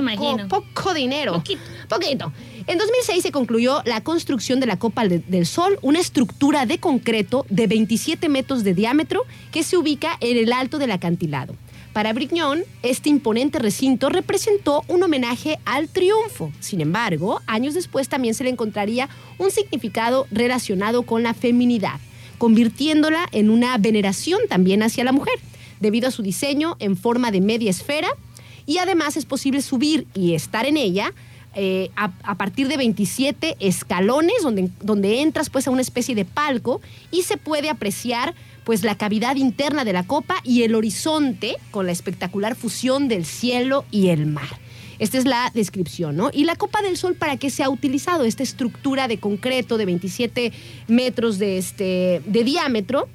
poco 0.48 0.94
dinero. 0.94 1.34
Poquito. 1.34 1.62
Poquito. 1.90 2.32
En 2.68 2.78
2006 2.78 3.24
se 3.24 3.32
concluyó 3.32 3.82
la 3.86 4.02
construcción 4.02 4.60
de 4.60 4.68
la 4.68 4.78
Copa 4.78 5.08
de- 5.08 5.20
del 5.20 5.46
Sol, 5.46 5.78
una 5.82 6.00
estructura 6.00 6.66
de 6.66 6.78
concreto 6.80 7.46
de 7.50 7.68
27 7.68 8.30
metros 8.30 8.64
de 8.64 8.74
diámetro 8.74 9.24
que 9.52 9.64
se 9.64 9.78
ubica 9.78 10.18
en 10.22 10.38
el 10.38 10.54
alto 10.54 10.78
del 10.78 10.92
acantilado. 10.92 11.56
Para 11.96 12.12
Brignon, 12.12 12.66
este 12.84 13.08
imponente 13.08 13.58
recinto 13.58 14.10
representó 14.10 14.84
un 14.90 15.02
homenaje 15.02 15.60
al 15.64 15.88
triunfo. 15.88 16.52
Sin 16.60 16.82
embargo, 16.82 17.40
años 17.48 17.74
después 17.74 18.10
también 18.10 18.34
se 18.34 18.44
le 18.44 18.50
encontraría 18.50 19.08
un 19.38 19.50
significado 19.50 20.28
relacionado 20.30 21.04
con 21.04 21.24
la 21.24 21.34
feminidad, 21.34 22.02
convirtiéndola 22.38 23.30
en 23.32 23.50
una 23.50 23.78
veneración 23.78 24.42
también 24.50 24.84
hacia 24.84 25.06
la 25.06 25.14
mujer, 25.14 25.36
debido 25.80 26.10
a 26.10 26.12
su 26.12 26.22
diseño 26.22 26.76
en 26.80 26.98
forma 26.98 27.32
de 27.32 27.40
media 27.40 27.70
esfera 27.70 28.10
y 28.66 28.80
además 28.80 29.16
es 29.16 29.24
posible 29.24 29.62
subir 29.62 30.06
y 30.14 30.34
estar 30.34 30.66
en 30.66 30.76
ella 30.76 31.14
eh, 31.54 31.92
a, 31.96 32.12
a 32.24 32.36
partir 32.36 32.68
de 32.68 32.76
27 32.76 33.56
escalones 33.62 34.44
donde, 34.44 34.70
donde 34.82 35.22
entras 35.22 35.50
pues 35.50 35.66
a 35.66 35.72
una 35.72 35.82
especie 35.82 36.14
de 36.14 36.26
palco 36.26 36.82
y 37.10 37.22
se 37.22 37.38
puede 37.38 37.70
apreciar 37.70 38.36
pues 38.66 38.84
la 38.84 38.98
cavidad 38.98 39.36
interna 39.38 39.86
de 39.86 39.94
la 39.94 40.04
copa 40.04 40.36
y 40.44 40.64
el 40.64 40.76
horizonte 40.76 41.56
con 41.72 41.86
la 41.86 41.92
espectacular 41.92 42.56
fusión 42.56 43.08
del 43.08 43.26
cielo 43.26 43.86
y 43.92 44.10
el 44.10 44.26
mar. 44.26 44.60
Esta 45.00 45.18
es 45.18 45.26
la 45.26 45.52
descripción, 45.54 46.16
¿no? 46.16 46.30
Y 46.34 46.46
la 46.46 46.56
Copa 46.56 46.82
del 46.82 46.98
Sol, 46.98 47.16
¿para 47.16 47.38
qué 47.38 47.50
se 47.50 47.64
ha 47.64 47.70
utilizado? 47.70 48.24
Esta 48.24 48.44
estructura 48.44 49.08
de 49.08 49.20
concreto 49.20 49.78
de 49.78 49.86
27 49.86 50.54
metros 50.88 51.38
de, 51.38 51.58
este, 51.58 52.22
de 52.26 52.44
diámetro 52.44 53.08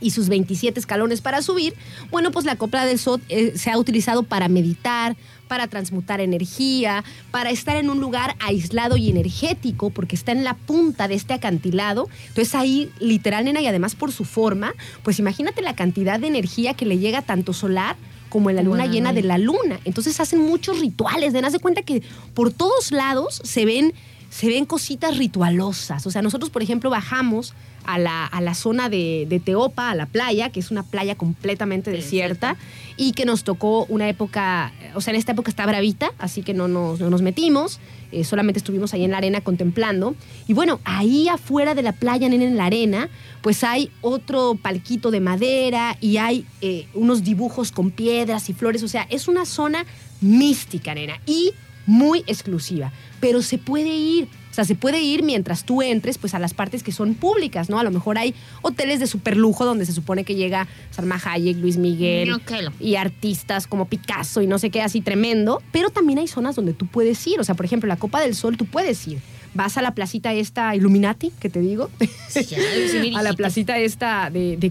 y 0.00 0.10
sus 0.10 0.28
27 0.28 0.80
escalones 0.80 1.20
para 1.20 1.42
subir, 1.42 1.74
bueno, 2.10 2.32
pues 2.32 2.44
la 2.44 2.56
Copa 2.56 2.84
del 2.84 2.98
Sol 2.98 3.22
eh, 3.28 3.52
se 3.56 3.70
ha 3.70 3.78
utilizado 3.78 4.24
para 4.24 4.48
meditar, 4.48 5.16
para 5.52 5.66
transmutar 5.66 6.22
energía, 6.22 7.04
para 7.30 7.50
estar 7.50 7.76
en 7.76 7.90
un 7.90 8.00
lugar 8.00 8.36
aislado 8.40 8.96
y 8.96 9.10
energético, 9.10 9.90
porque 9.90 10.16
está 10.16 10.32
en 10.32 10.44
la 10.44 10.54
punta 10.54 11.08
de 11.08 11.14
este 11.14 11.34
acantilado. 11.34 12.08
Entonces 12.28 12.54
ahí, 12.54 12.90
literal, 13.00 13.44
nena, 13.44 13.60
y 13.60 13.66
además 13.66 13.94
por 13.94 14.12
su 14.12 14.24
forma, 14.24 14.72
pues 15.02 15.18
imagínate 15.18 15.60
la 15.60 15.76
cantidad 15.76 16.18
de 16.18 16.28
energía 16.28 16.72
que 16.72 16.86
le 16.86 16.96
llega 16.96 17.20
tanto 17.20 17.52
solar 17.52 17.96
como 18.30 18.48
en 18.48 18.56
la 18.56 18.62
luna 18.62 18.86
llena 18.86 19.12
de 19.12 19.20
la 19.20 19.36
luna. 19.36 19.78
Entonces 19.84 20.18
hacen 20.20 20.40
muchos 20.40 20.80
rituales, 20.80 21.34
nena, 21.34 21.48
haz 21.48 21.52
de 21.52 21.58
cuenta 21.58 21.82
que 21.82 22.02
por 22.32 22.50
todos 22.50 22.90
lados 22.90 23.42
se 23.44 23.66
ven 23.66 23.92
se 24.30 24.46
ven 24.46 24.64
cositas 24.64 25.18
ritualosas. 25.18 26.06
O 26.06 26.10
sea, 26.10 26.22
nosotros, 26.22 26.48
por 26.48 26.62
ejemplo, 26.62 26.88
bajamos 26.88 27.52
a 27.84 27.98
la, 27.98 28.26
a 28.26 28.40
la 28.40 28.54
zona 28.54 28.88
de, 28.88 29.26
de 29.28 29.40
Teopa, 29.40 29.90
a 29.90 29.94
la 29.94 30.06
playa, 30.06 30.50
que 30.50 30.60
es 30.60 30.70
una 30.70 30.82
playa 30.82 31.14
completamente 31.14 31.90
desierta, 31.90 32.56
y 32.96 33.12
que 33.12 33.24
nos 33.24 33.44
tocó 33.44 33.84
una 33.86 34.08
época, 34.08 34.72
o 34.94 35.00
sea, 35.00 35.12
en 35.12 35.18
esta 35.18 35.32
época 35.32 35.50
está 35.50 35.66
bravita, 35.66 36.12
así 36.18 36.42
que 36.42 36.54
no 36.54 36.68
nos, 36.68 37.00
no 37.00 37.10
nos 37.10 37.22
metimos, 37.22 37.80
eh, 38.12 38.24
solamente 38.24 38.58
estuvimos 38.58 38.92
ahí 38.92 39.04
en 39.04 39.10
la 39.10 39.16
arena 39.16 39.40
contemplando. 39.40 40.14
Y 40.46 40.52
bueno, 40.52 40.80
ahí 40.84 41.28
afuera 41.28 41.74
de 41.74 41.82
la 41.82 41.92
playa, 41.92 42.28
nena, 42.28 42.44
en 42.44 42.56
la 42.56 42.66
arena, 42.66 43.08
pues 43.40 43.64
hay 43.64 43.90
otro 44.02 44.54
palquito 44.60 45.10
de 45.10 45.20
madera 45.20 45.96
y 46.00 46.18
hay 46.18 46.44
eh, 46.60 46.86
unos 46.94 47.24
dibujos 47.24 47.72
con 47.72 47.90
piedras 47.90 48.50
y 48.50 48.52
flores. 48.52 48.82
O 48.82 48.88
sea, 48.88 49.06
es 49.10 49.28
una 49.28 49.46
zona 49.46 49.86
mística, 50.20 50.94
nena, 50.94 51.20
y 51.26 51.52
muy 51.86 52.22
exclusiva. 52.26 52.92
Pero 53.18 53.40
se 53.40 53.56
puede 53.56 53.94
ir, 53.94 54.28
o 54.52 54.54
sea, 54.54 54.64
se 54.64 54.74
puede 54.76 55.00
ir 55.00 55.22
mientras 55.24 55.64
tú 55.64 55.82
entres, 55.82 56.18
pues 56.18 56.34
a 56.34 56.38
las 56.38 56.52
partes 56.54 56.82
que 56.82 56.92
son 56.92 57.14
públicas, 57.14 57.70
¿no? 57.70 57.78
A 57.78 57.82
lo 57.82 57.90
mejor 57.90 58.18
hay 58.18 58.34
hoteles 58.60 59.00
de 59.00 59.06
superlujo 59.06 59.64
donde 59.64 59.84
se 59.86 59.92
supone 59.92 60.24
que 60.24 60.34
llega 60.34 60.68
Salma 60.90 61.18
Hayek, 61.24 61.56
Luis 61.56 61.78
Miguel 61.78 62.28
lo- 62.28 62.38
y 62.78 62.96
artistas 62.96 63.66
como 63.66 63.86
Picasso 63.86 64.42
y 64.42 64.46
no 64.46 64.58
sé 64.58 64.68
qué 64.70 64.82
así 64.82 65.00
tremendo, 65.00 65.62
pero 65.72 65.88
también 65.90 66.18
hay 66.18 66.28
zonas 66.28 66.54
donde 66.54 66.74
tú 66.74 66.86
puedes 66.86 67.26
ir, 67.26 67.40
o 67.40 67.44
sea, 67.44 67.54
por 67.54 67.64
ejemplo, 67.64 67.88
la 67.88 67.96
Copa 67.96 68.20
del 68.20 68.34
Sol 68.34 68.56
tú 68.56 68.66
puedes 68.66 69.08
ir. 69.08 69.18
Vas 69.54 69.76
a 69.76 69.82
la 69.82 69.94
placita 69.94 70.32
esta 70.32 70.74
Illuminati, 70.76 71.30
que 71.40 71.50
te 71.50 71.60
digo, 71.60 71.90
sí 72.28 73.12
a 73.16 73.22
la 73.22 73.32
placita 73.34 73.78
esta 73.78 74.30
de, 74.30 74.56
de 74.56 74.70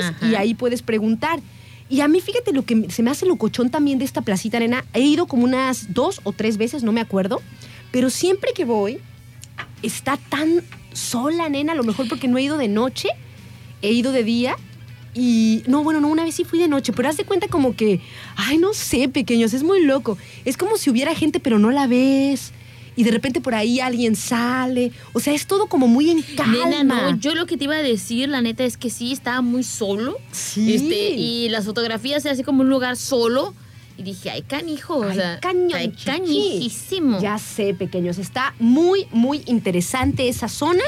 Ajá. 0.00 0.26
y 0.26 0.34
ahí 0.34 0.54
puedes 0.54 0.82
preguntar. 0.82 1.40
Y 1.90 2.00
a 2.02 2.08
mí, 2.08 2.20
fíjate, 2.20 2.52
lo 2.52 2.64
que 2.66 2.90
se 2.90 3.02
me 3.02 3.10
hace 3.10 3.24
locochón 3.24 3.70
también 3.70 3.98
de 3.98 4.04
esta 4.04 4.20
placita, 4.20 4.58
nena. 4.58 4.84
He 4.92 5.00
ido 5.00 5.26
como 5.26 5.44
unas 5.44 5.94
dos 5.94 6.20
o 6.24 6.32
tres 6.32 6.58
veces, 6.58 6.82
no 6.82 6.92
me 6.92 7.00
acuerdo. 7.00 7.40
Pero 7.90 8.10
siempre 8.10 8.50
que 8.54 8.66
voy, 8.66 8.98
está 9.82 10.16
tan 10.16 10.62
sola, 10.92 11.48
nena. 11.48 11.72
A 11.72 11.76
lo 11.76 11.84
mejor 11.84 12.08
porque 12.08 12.28
no 12.28 12.38
he 12.38 12.42
ido 12.42 12.58
de 12.58 12.68
noche, 12.68 13.08
he 13.82 13.92
ido 13.92 14.12
de 14.12 14.24
día. 14.24 14.56
Y 15.14 15.62
no, 15.66 15.82
bueno, 15.82 16.00
no, 16.00 16.08
una 16.08 16.24
vez 16.24 16.34
sí 16.34 16.44
fui 16.44 16.58
de 16.58 16.68
noche, 16.68 16.92
pero 16.92 17.08
haz 17.08 17.16
de 17.16 17.24
cuenta 17.24 17.48
como 17.48 17.74
que, 17.74 18.00
ay, 18.36 18.58
no 18.58 18.72
sé, 18.74 19.08
pequeños, 19.08 19.52
es 19.54 19.62
muy 19.62 19.82
loco. 19.82 20.18
Es 20.44 20.56
como 20.56 20.76
si 20.76 20.90
hubiera 20.90 21.14
gente, 21.14 21.40
pero 21.40 21.58
no 21.58 21.70
la 21.70 21.86
ves. 21.86 22.52
Y 22.94 23.04
de 23.04 23.12
repente 23.12 23.40
por 23.40 23.54
ahí 23.54 23.80
alguien 23.80 24.16
sale. 24.16 24.92
O 25.12 25.20
sea, 25.20 25.32
es 25.32 25.46
todo 25.46 25.66
como 25.66 25.86
muy 25.86 26.10
en 26.10 26.22
calma. 26.36 26.68
Nena, 26.68 26.82
no, 26.82 27.16
yo 27.16 27.34
lo 27.34 27.46
que 27.46 27.56
te 27.56 27.64
iba 27.64 27.76
a 27.76 27.82
decir, 27.82 28.28
la 28.28 28.42
neta, 28.42 28.64
es 28.64 28.76
que 28.76 28.90
sí, 28.90 29.12
estaba 29.12 29.40
muy 29.40 29.62
solo. 29.62 30.18
Sí. 30.32 30.74
Este, 30.74 31.10
y 31.10 31.48
las 31.48 31.64
fotografías 31.64 32.22
se 32.22 32.30
hace 32.30 32.44
como 32.44 32.62
un 32.62 32.68
lugar 32.68 32.96
solo. 32.96 33.54
Y 33.98 34.04
dije, 34.04 34.30
ay, 34.30 34.42
canijo, 34.42 34.98
o 34.98 35.02
Ay, 35.02 35.16
sea, 35.16 35.40
cañón, 35.40 35.72
ay, 35.74 35.92
canijísimo. 36.04 37.20
Ya 37.20 37.36
sé, 37.38 37.74
pequeños. 37.74 38.18
Está 38.18 38.54
muy, 38.60 39.06
muy 39.10 39.42
interesante 39.46 40.28
esa 40.28 40.48
zona 40.48 40.84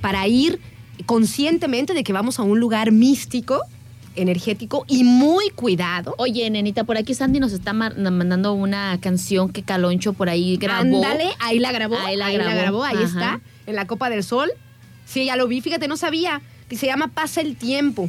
para 0.00 0.28
ir 0.28 0.60
conscientemente 1.04 1.92
de 1.92 2.04
que 2.04 2.12
vamos 2.12 2.38
a 2.38 2.44
un 2.44 2.60
lugar 2.60 2.92
místico, 2.92 3.62
energético 4.14 4.84
y 4.86 5.02
muy 5.02 5.50
cuidado. 5.50 6.14
Oye, 6.18 6.48
nenita, 6.50 6.84
por 6.84 6.96
aquí 6.96 7.14
Sandy 7.14 7.40
nos 7.40 7.52
está 7.52 7.72
mandando 7.72 8.52
una 8.52 8.96
canción 9.00 9.50
que 9.50 9.64
Caloncho 9.64 10.12
por 10.12 10.28
ahí 10.28 10.56
grabó. 10.56 10.82
Ándale, 10.82 11.30
ahí 11.40 11.58
la 11.58 11.72
grabó. 11.72 11.96
Ahí 11.96 12.16
la 12.16 12.26
ahí 12.26 12.36
la 12.36 12.44
grabó, 12.44 12.60
grabó, 12.60 12.84
ahí 12.84 13.02
está, 13.02 13.40
en 13.66 13.74
la 13.74 13.88
Copa 13.88 14.08
del 14.08 14.22
Sol. 14.22 14.52
Sí, 15.04 15.24
ya 15.24 15.34
lo 15.34 15.48
vi, 15.48 15.60
fíjate, 15.60 15.88
no 15.88 15.96
sabía. 15.96 16.40
Que 16.68 16.76
se 16.76 16.86
llama 16.86 17.08
Pasa 17.08 17.40
el 17.40 17.56
Tiempo. 17.56 18.08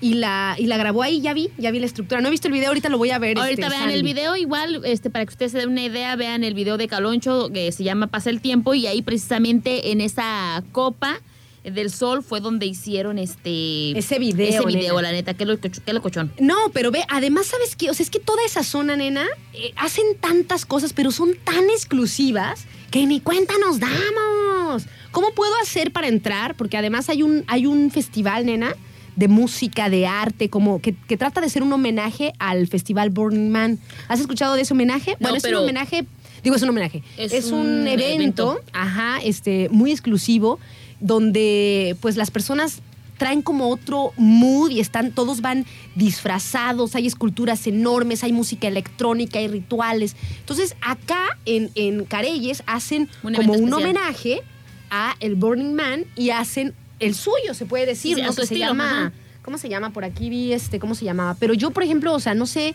Y 0.00 0.14
la, 0.14 0.56
y 0.58 0.66
la 0.66 0.78
grabó 0.78 1.02
ahí, 1.02 1.20
ya 1.20 1.34
vi, 1.34 1.50
ya 1.58 1.70
vi 1.70 1.78
la 1.78 1.86
estructura. 1.86 2.20
No 2.20 2.28
he 2.28 2.30
visto 2.30 2.48
el 2.48 2.52
video, 2.52 2.68
ahorita 2.68 2.88
lo 2.88 2.98
voy 2.98 3.10
a 3.10 3.18
ver. 3.18 3.38
Ahorita 3.38 3.66
este, 3.66 3.76
vean 3.76 3.90
el 3.90 4.02
video, 4.02 4.34
igual, 4.36 4.80
este, 4.84 5.10
para 5.10 5.26
que 5.26 5.30
ustedes 5.30 5.52
se 5.52 5.58
den 5.58 5.68
una 5.68 5.82
idea, 5.82 6.16
vean 6.16 6.42
el 6.42 6.54
video 6.54 6.78
de 6.78 6.88
Caloncho 6.88 7.50
que 7.52 7.70
se 7.72 7.84
llama 7.84 8.06
Pasa 8.06 8.30
el 8.30 8.40
tiempo 8.40 8.72
y 8.74 8.86
ahí 8.86 9.02
precisamente 9.02 9.92
en 9.92 10.00
esa 10.00 10.62
copa 10.72 11.20
del 11.62 11.90
sol 11.90 12.22
fue 12.22 12.40
donde 12.40 12.64
hicieron 12.64 13.18
este 13.18 13.90
Ese 13.98 14.18
video, 14.18 14.48
ese 14.48 14.66
video, 14.66 14.96
nena. 14.96 15.08
la 15.08 15.12
neta, 15.12 15.34
qué 15.34 15.44
locochón. 15.44 15.82
Qué 15.84 15.92
locochón. 15.92 16.32
No, 16.40 16.56
pero 16.72 16.90
ve, 16.90 17.04
además, 17.08 17.46
¿sabes 17.46 17.76
qué? 17.76 17.90
O 17.90 17.94
sea, 17.94 18.04
es 18.04 18.10
que 18.10 18.20
toda 18.20 18.42
esa 18.46 18.62
zona, 18.62 18.96
nena, 18.96 19.26
eh, 19.52 19.72
hacen 19.76 20.04
tantas 20.18 20.64
cosas, 20.64 20.94
pero 20.94 21.10
son 21.10 21.34
tan 21.44 21.64
exclusivas 21.68 22.64
que 22.90 23.06
ni 23.06 23.20
cuenta 23.20 23.54
nos 23.60 23.78
damos. 23.78 24.86
¿cómo 25.10 25.32
puedo 25.32 25.52
hacer 25.62 25.92
para 25.92 26.08
entrar? 26.08 26.54
Porque 26.54 26.76
además 26.76 27.08
hay 27.08 27.22
un, 27.22 27.44
hay 27.46 27.66
un 27.66 27.90
festival, 27.90 28.46
nena, 28.46 28.74
de 29.16 29.28
música, 29.28 29.88
de 29.90 30.06
arte, 30.06 30.48
como 30.48 30.80
que, 30.80 30.94
que 30.94 31.16
trata 31.16 31.40
de 31.40 31.48
ser 31.48 31.62
un 31.62 31.72
homenaje 31.72 32.32
al 32.38 32.66
festival 32.66 33.10
Burning 33.10 33.50
Man. 33.50 33.78
¿Has 34.08 34.20
escuchado 34.20 34.54
de 34.54 34.62
ese 34.62 34.72
homenaje? 34.74 35.12
No, 35.20 35.28
bueno, 35.30 35.36
es 35.36 35.44
un 35.44 35.54
homenaje, 35.56 36.06
digo, 36.42 36.56
es 36.56 36.62
un 36.62 36.68
homenaje. 36.70 37.02
Es, 37.16 37.32
Es 37.32 37.50
un, 37.52 37.60
un 37.60 37.86
evento, 37.86 38.52
evento. 38.52 38.60
ajá, 38.72 39.18
este, 39.22 39.68
muy 39.70 39.90
exclusivo, 39.90 40.58
donde 41.00 41.96
pues 42.00 42.16
las 42.16 42.30
personas 42.30 42.80
traen 43.18 43.42
como 43.42 43.68
otro 43.68 44.12
mood 44.16 44.70
y 44.70 44.80
están, 44.80 45.12
todos 45.12 45.42
van 45.42 45.66
disfrazados, 45.94 46.94
hay 46.94 47.06
esculturas 47.06 47.66
enormes, 47.66 48.24
hay 48.24 48.32
música 48.32 48.66
electrónica, 48.68 49.38
hay 49.38 49.48
rituales. 49.48 50.16
Entonces, 50.38 50.74
acá 50.80 51.38
en, 51.44 51.70
en 51.74 52.04
Careyes 52.04 52.62
hacen 52.66 53.08
Un 53.22 53.34
como 53.34 53.52
un 53.52 53.58
especial. 53.68 53.82
homenaje 53.82 54.40
a 54.90 55.16
el 55.20 55.34
Burning 55.34 55.74
Man 55.74 56.04
y 56.16 56.30
hacen 56.30 56.74
el 57.00 57.14
suyo, 57.14 57.54
se 57.54 57.66
puede 57.66 57.86
decir, 57.86 58.16
Sí, 58.16 58.22
¿no? 58.22 58.32
se 58.32 58.58
llama, 58.58 58.90
ajá. 59.06 59.12
¿cómo 59.42 59.58
se 59.58 59.68
llama? 59.68 59.90
Por 59.92 60.04
aquí 60.04 60.30
vi 60.30 60.52
este, 60.52 60.78
¿cómo 60.78 60.94
se 60.94 61.04
llamaba? 61.04 61.36
Pero 61.40 61.54
yo, 61.54 61.70
por 61.70 61.82
ejemplo, 61.82 62.12
o 62.14 62.20
sea, 62.20 62.34
no 62.34 62.46
sé, 62.46 62.74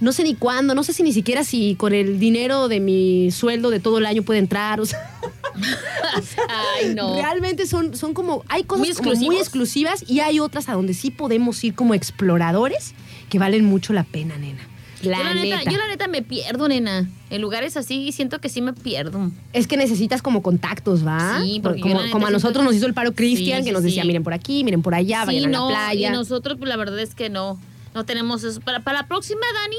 no 0.00 0.12
sé 0.12 0.22
ni 0.22 0.34
cuándo, 0.34 0.74
no 0.74 0.84
sé 0.84 0.92
si 0.92 1.02
ni 1.02 1.12
siquiera 1.12 1.44
si 1.44 1.74
con 1.76 1.92
el 1.94 2.18
dinero 2.18 2.68
de 2.68 2.80
mi 2.80 3.30
sueldo 3.30 3.70
de 3.70 3.80
todo 3.80 3.98
el 3.98 4.06
año 4.06 4.22
puede 4.22 4.38
entrar, 4.40 4.80
o 4.80 4.86
sea, 4.86 5.00
Ay, 6.80 6.94
no. 6.94 7.14
realmente 7.14 7.66
son, 7.66 7.96
son 7.96 8.12
como, 8.14 8.44
hay 8.48 8.64
cosas 8.64 8.86
Muy 8.86 8.94
como 8.96 9.14
muy 9.16 9.36
exclusivas 9.36 10.04
y 10.08 10.20
hay 10.20 10.40
otras 10.40 10.68
a 10.68 10.72
donde 10.74 10.94
sí 10.94 11.10
podemos 11.10 11.62
ir 11.64 11.74
como 11.74 11.94
exploradores 11.94 12.94
que 13.30 13.38
valen 13.38 13.64
mucho 13.64 13.92
la 13.92 14.04
pena, 14.04 14.36
nena. 14.36 14.68
La, 15.06 15.18
yo, 15.18 15.24
la 15.24 15.34
neta. 15.34 15.56
neta, 15.58 15.70
yo 15.70 15.78
la 15.78 15.86
neta 15.88 16.08
me 16.08 16.22
pierdo, 16.22 16.68
nena. 16.68 17.08
En 17.30 17.40
lugares 17.40 17.76
así 17.76 18.12
siento 18.12 18.40
que 18.40 18.48
sí 18.48 18.60
me 18.62 18.72
pierdo. 18.72 19.30
Es 19.52 19.66
que 19.66 19.76
necesitas 19.76 20.22
como 20.22 20.42
contactos, 20.42 21.06
¿va? 21.06 21.40
Sí, 21.42 21.60
porque 21.62 21.80
como, 22.12 22.26
a 22.26 22.30
nosotros 22.30 22.62
que- 22.62 22.64
nos 22.64 22.74
hizo 22.74 22.86
el 22.86 22.94
paro 22.94 23.14
Cristian, 23.14 23.60
Sí, 23.60 23.66
que 23.66 23.72
nos 23.72 23.82
decía, 23.82 24.02
sí. 24.02 24.06
miren 24.08 24.22
por 24.22 24.32
aquí, 24.34 24.64
miren 24.64 24.82
por 24.82 24.94
allá, 24.94 25.24
vayan 25.24 25.42
sí, 25.42 25.46
a 25.46 25.50
no, 25.50 25.70
la 25.70 25.76
playa. 25.86 26.08
y 26.08 26.12
nosotros 26.12 26.56
pues 26.58 26.68
la 26.68 26.76
verdad 26.76 26.98
es 26.98 27.14
que 27.14 27.28
no. 27.30 27.58
No 27.94 28.04
tenemos 28.04 28.42
eso. 28.42 28.60
Para, 28.60 28.80
para 28.80 29.02
la 29.02 29.06
próxima, 29.06 29.40
Dani, 29.62 29.76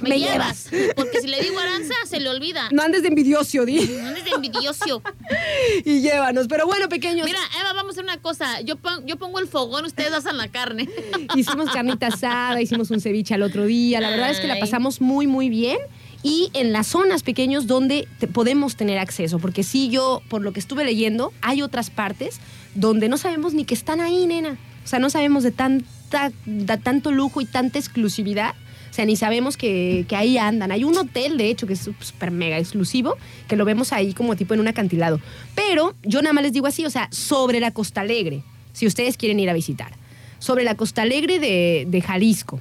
me, 0.00 0.08
Me 0.10 0.18
llevas. 0.18 0.68
Porque 0.96 1.20
si 1.20 1.26
le 1.26 1.40
digo 1.40 1.58
Aranza, 1.58 1.94
se 2.08 2.20
le 2.20 2.28
olvida. 2.28 2.68
No 2.72 2.82
andes 2.82 3.02
de 3.02 3.08
envidioso, 3.08 3.64
di. 3.64 3.76
No 4.02 4.10
eres 4.10 4.24
de 4.24 4.30
envidioso. 4.30 5.02
y 5.84 6.00
llévanos. 6.00 6.46
Pero 6.48 6.66
bueno, 6.66 6.88
pequeños, 6.88 7.26
Mira, 7.26 7.38
Eva, 7.60 7.72
vamos 7.72 7.90
a 7.90 7.92
hacer 7.92 8.04
una 8.04 8.18
cosa. 8.20 8.60
Yo, 8.62 8.76
pon- 8.76 9.06
yo 9.06 9.16
pongo 9.16 9.38
el 9.38 9.46
fogón, 9.48 9.84
ustedes 9.84 10.12
hacen 10.12 10.36
la 10.36 10.48
carne. 10.48 10.88
hicimos 11.36 11.70
carnita 11.70 12.08
asada, 12.08 12.60
hicimos 12.60 12.90
un 12.90 13.00
ceviche 13.00 13.34
al 13.34 13.42
otro 13.42 13.64
día. 13.66 14.00
La 14.00 14.10
verdad 14.10 14.30
es 14.30 14.40
que 14.40 14.46
la 14.46 14.58
pasamos 14.58 15.00
muy, 15.00 15.26
muy 15.26 15.48
bien. 15.48 15.78
Y 16.22 16.50
en 16.54 16.72
las 16.72 16.86
zonas 16.86 17.22
pequeños 17.22 17.66
donde 17.66 18.08
te- 18.18 18.26
podemos 18.28 18.76
tener 18.76 18.98
acceso, 18.98 19.38
porque 19.38 19.62
sí, 19.62 19.90
yo, 19.90 20.22
por 20.30 20.40
lo 20.40 20.52
que 20.52 20.60
estuve 20.60 20.84
leyendo, 20.84 21.32
hay 21.42 21.60
otras 21.60 21.90
partes 21.90 22.40
donde 22.74 23.08
no 23.10 23.18
sabemos 23.18 23.52
ni 23.52 23.64
que 23.66 23.74
están 23.74 24.00
ahí, 24.00 24.26
nena. 24.26 24.56
O 24.84 24.86
sea, 24.86 24.98
no 24.98 25.10
sabemos 25.10 25.42
de, 25.42 25.50
tanta, 25.50 26.32
de 26.46 26.76
tanto 26.78 27.10
lujo 27.12 27.40
y 27.42 27.44
tanta 27.46 27.78
exclusividad. 27.78 28.54
Sea, 28.94 29.06
ni 29.06 29.16
sabemos 29.16 29.56
que, 29.56 30.04
que 30.08 30.14
ahí 30.14 30.38
andan. 30.38 30.70
Hay 30.70 30.84
un 30.84 30.96
hotel, 30.96 31.36
de 31.36 31.50
hecho, 31.50 31.66
que 31.66 31.72
es 31.72 31.80
súper 31.80 32.30
mega 32.30 32.58
exclusivo, 32.60 33.16
que 33.48 33.56
lo 33.56 33.64
vemos 33.64 33.92
ahí 33.92 34.14
como 34.14 34.36
tipo 34.36 34.54
en 34.54 34.60
un 34.60 34.68
acantilado. 34.68 35.20
Pero 35.56 35.96
yo 36.04 36.22
nada 36.22 36.32
más 36.32 36.44
les 36.44 36.52
digo 36.52 36.68
así, 36.68 36.86
o 36.86 36.90
sea, 36.90 37.08
sobre 37.10 37.58
la 37.58 37.72
Costa 37.72 38.02
Alegre, 38.02 38.44
si 38.72 38.86
ustedes 38.86 39.16
quieren 39.16 39.40
ir 39.40 39.50
a 39.50 39.52
visitar. 39.52 39.96
Sobre 40.38 40.62
la 40.62 40.76
Costa 40.76 41.02
Alegre 41.02 41.40
de, 41.40 41.86
de 41.88 42.00
Jalisco. 42.02 42.60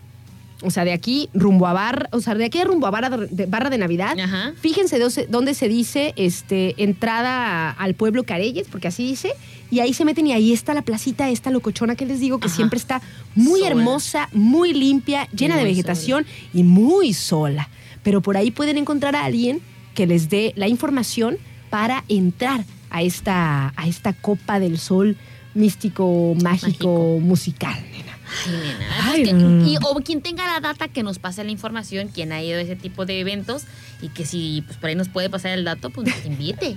O 0.63 0.71
sea, 0.71 0.85
de 0.85 0.93
aquí 0.93 1.29
rumbo 1.33 1.67
a 1.67 1.73
Barra, 1.73 2.07
o 2.11 2.21
sea, 2.21 2.35
de 2.35 2.45
aquí 2.45 2.63
rumbo 2.63 2.87
a 2.87 2.91
Barra 2.91 3.09
de, 3.09 3.45
Barra 3.45 3.69
de 3.69 3.77
Navidad. 3.77 4.17
Ajá. 4.19 4.53
Fíjense 4.59 4.97
dónde- 5.29 5.53
se 5.53 5.67
dice 5.67 6.13
este, 6.15 6.73
entrada 6.81 7.71
al 7.71 7.93
pueblo 7.93 8.23
Careyes, 8.23 8.67
porque 8.71 8.87
así 8.87 9.05
dice, 9.05 9.31
y 9.69 9.79
ahí 9.81 9.93
se 9.93 10.05
meten 10.05 10.27
y 10.27 10.33
ahí 10.33 10.53
está 10.53 10.73
la 10.73 10.81
placita 10.83 11.29
esta 11.29 11.51
locochona 11.51 11.95
que 11.95 12.05
les 12.05 12.19
digo, 12.19 12.39
que 12.39 12.47
Ajá. 12.47 12.55
siempre 12.55 12.77
está 12.77 13.01
muy 13.35 13.59
Sola. 13.61 13.71
hermosa, 13.71 14.29
muy 14.33 14.73
limpia, 14.73 15.27
llena 15.35 15.57
de 15.57 15.63
vegetación 15.65 16.25
y 16.53 16.63
muy 16.63 17.13
sola. 17.13 17.69
Pero 18.03 18.21
por 18.21 18.37
ahí 18.37 18.51
pueden 18.51 18.77
encontrar 18.77 19.15
a 19.15 19.25
alguien 19.25 19.61
que 19.95 20.07
les 20.07 20.29
dé 20.29 20.53
la 20.55 20.67
información 20.67 21.37
para 21.69 22.03
entrar 22.07 22.63
a 22.89 23.01
esta, 23.01 23.73
a 23.75 23.87
esta 23.87 24.13
copa 24.13 24.59
del 24.59 24.77
sol 24.79 25.17
místico, 25.55 26.35
mágico, 26.41 26.67
Mágico. 26.67 27.19
musical, 27.21 27.75
nena. 27.91 28.12
Ay, 28.45 28.51
nena. 28.51 28.87
Ay, 29.11 29.23
que- 29.23 29.33
no. 29.33 29.67
y, 29.67 29.77
o 29.81 29.95
quien 30.03 30.21
tenga 30.21 30.45
la 30.47 30.59
data 30.59 30.87
que 30.87 31.03
nos 31.03 31.19
pase 31.19 31.43
la 31.43 31.51
información, 31.51 32.07
quien 32.07 32.31
ha 32.31 32.41
ido 32.41 32.57
a 32.57 32.61
ese 32.61 32.75
tipo 32.75 33.05
de 33.05 33.19
eventos 33.19 33.63
y 34.01 34.09
que 34.09 34.25
si 34.25 34.63
pues 34.65 34.77
por 34.77 34.89
ahí 34.89 34.95
nos 34.95 35.09
puede 35.09 35.29
pasar 35.29 35.51
el 35.57 35.63
dato, 35.63 35.89
pues 35.89 36.07
nos 36.07 36.25
invite. 36.25 36.75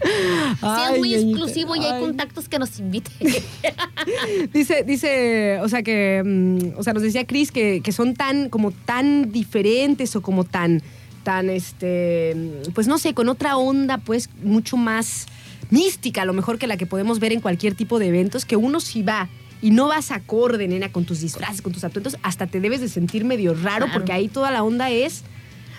sea 0.61 0.89
Ay, 0.89 0.99
muy 0.99 1.11
ñañita, 1.11 1.31
exclusivo 1.31 1.77
y 1.77 1.81
hay 1.81 1.93
ay. 1.93 2.01
contactos 2.01 2.49
que 2.49 2.59
nos 2.59 2.79
invite. 2.79 3.11
Dice, 4.53 4.85
dice, 4.87 5.59
o 5.63 5.69
sea 5.69 5.83
que, 5.83 6.23
mm, 6.25 6.79
o 6.79 6.83
sea, 6.83 6.93
nos 6.93 7.03
decía 7.03 7.27
Chris 7.27 7.51
que, 7.51 7.81
que 7.83 7.93
son 7.93 8.15
tan, 8.15 8.49
como 8.49 8.71
tan 8.71 9.33
diferentes 9.33 10.15
o 10.17 10.23
como 10.23 10.45
tan, 10.45 10.83
tan, 11.25 11.51
este, 11.51 12.35
mm, 12.37 12.73
pues 12.73 12.87
no 12.87 12.99
sé, 12.99 13.15
con 13.15 13.29
otra 13.29 13.57
onda, 13.57 13.99
pues 13.99 14.31
mucho 14.43 14.77
más 14.77 15.27
mística, 15.71 16.23
a 16.23 16.25
lo 16.25 16.33
mejor 16.33 16.59
que 16.59 16.67
la 16.69 16.77
que 16.77 16.87
podemos 16.87 17.19
ver 17.19 17.33
en 17.33 17.41
cualquier 17.41 17.75
tipo 17.75 17.99
de 17.99 18.07
eventos, 18.09 18.45
que 18.45 18.57
uno 18.57 18.79
si 18.81 19.03
va 19.03 19.29
y 19.63 19.71
no 19.71 19.89
vas 19.89 20.11
acorde, 20.11 20.69
nena, 20.69 20.91
con 20.93 21.05
tus 21.05 21.21
disfraces, 21.21 21.63
con 21.63 21.73
tus 21.73 21.85
atuendos, 21.85 22.17
hasta 22.23 22.47
te 22.47 22.61
debes 22.61 22.81
de 22.81 22.89
sentir 22.89 23.25
medio 23.25 23.55
raro, 23.55 23.87
Claro. 23.87 23.93
porque 23.93 24.13
ahí 24.13 24.29
toda 24.29 24.51
la 24.51 24.63
onda 24.63 24.91
es 24.91 25.23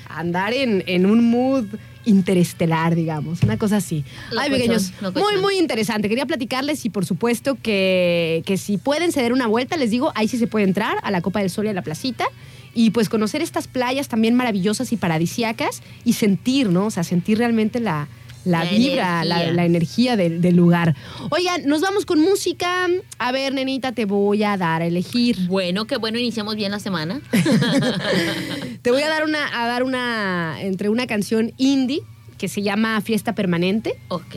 andar 0.10 0.54
en, 0.54 0.84
en 0.88 1.06
un 1.06 1.30
mood 1.30 1.66
interestelar, 2.06 2.96
digamos, 2.96 3.44
una 3.44 3.58
cosa 3.58 3.78
así. 3.78 4.04
Ay, 4.38 4.50
Locochón, 4.50 4.52
pequeños, 4.52 4.94
muy, 5.14 5.42
muy 5.42 5.58
interesante. 5.58 6.08
Quería 6.10 6.26
platicarles 6.26 6.86
y 6.86 6.90
por 6.90 7.06
supuesto 7.06 7.58
que, 7.62 8.44
que 8.46 8.58
si 8.58 8.78
pueden 8.78 9.12
ceder 9.12 9.34
una 9.34 9.46
vuelta, 9.48 9.76
les 9.78 9.92
digo, 9.92 10.12
ahí 10.16 10.28
sí 10.28 10.38
se 10.38 10.48
puede 10.48 10.66
entrar 10.66 10.98
a 11.04 11.12
la 11.12 11.22
Copa 11.22 11.40
del 11.42 11.50
Sol 11.50 11.66
y 11.66 11.70
a 11.70 11.74
la 11.74 11.82
placita 11.82 12.26
y 12.74 12.92
pues 12.92 13.10
conocer 13.10 13.42
estas 13.42 13.68
playas 13.68 14.08
también 14.08 14.36
maravillosas 14.36 14.92
y 14.94 14.98
paradisiacas 14.98 15.82
y 16.06 16.14
sentir, 16.14 16.70
¿no? 16.70 16.86
O 16.86 16.92
sea, 16.92 17.04
sentir 17.04 17.38
realmente 17.40 17.80
la, 17.80 18.08
la, 18.48 18.64
La 18.64 18.70
vibra, 18.72 19.24
la, 19.24 19.36
energía. 19.36 19.54
la 19.54 19.66
energía 19.66 20.18
del, 20.18 20.42
del 20.42 20.56
lugar. 20.56 20.96
Oigan, 21.30 21.66
nos 21.66 21.82
vamos 21.82 22.06
con 22.06 22.20
música. 22.20 22.88
A 23.20 23.32
ver, 23.32 23.54
nenita, 23.54 23.92
te 23.92 24.06
voy 24.06 24.44
a 24.44 24.58
dar 24.58 24.82
a 24.82 24.86
elegir. 24.86 25.38
bueno, 25.48 25.86
qué 25.86 25.98
bueno, 25.98 26.18
iniciamos 26.18 26.56
bien 26.56 26.72
la 26.72 26.80
semana. 26.80 27.22
Te 28.82 28.92
voy 28.92 29.02
a 29.02 29.10
dar 29.10 29.24
una, 29.24 29.64
a 29.64 29.68
dar 29.68 29.84
una, 29.84 30.58
entre 30.62 30.90
una 30.90 31.08
canción 31.08 31.52
indie 31.58 32.02
que 32.38 32.48
se 32.48 32.62
llama 32.62 33.02
Fiesta 33.02 33.34
Permanente. 33.34 33.96
ok. 34.10 34.36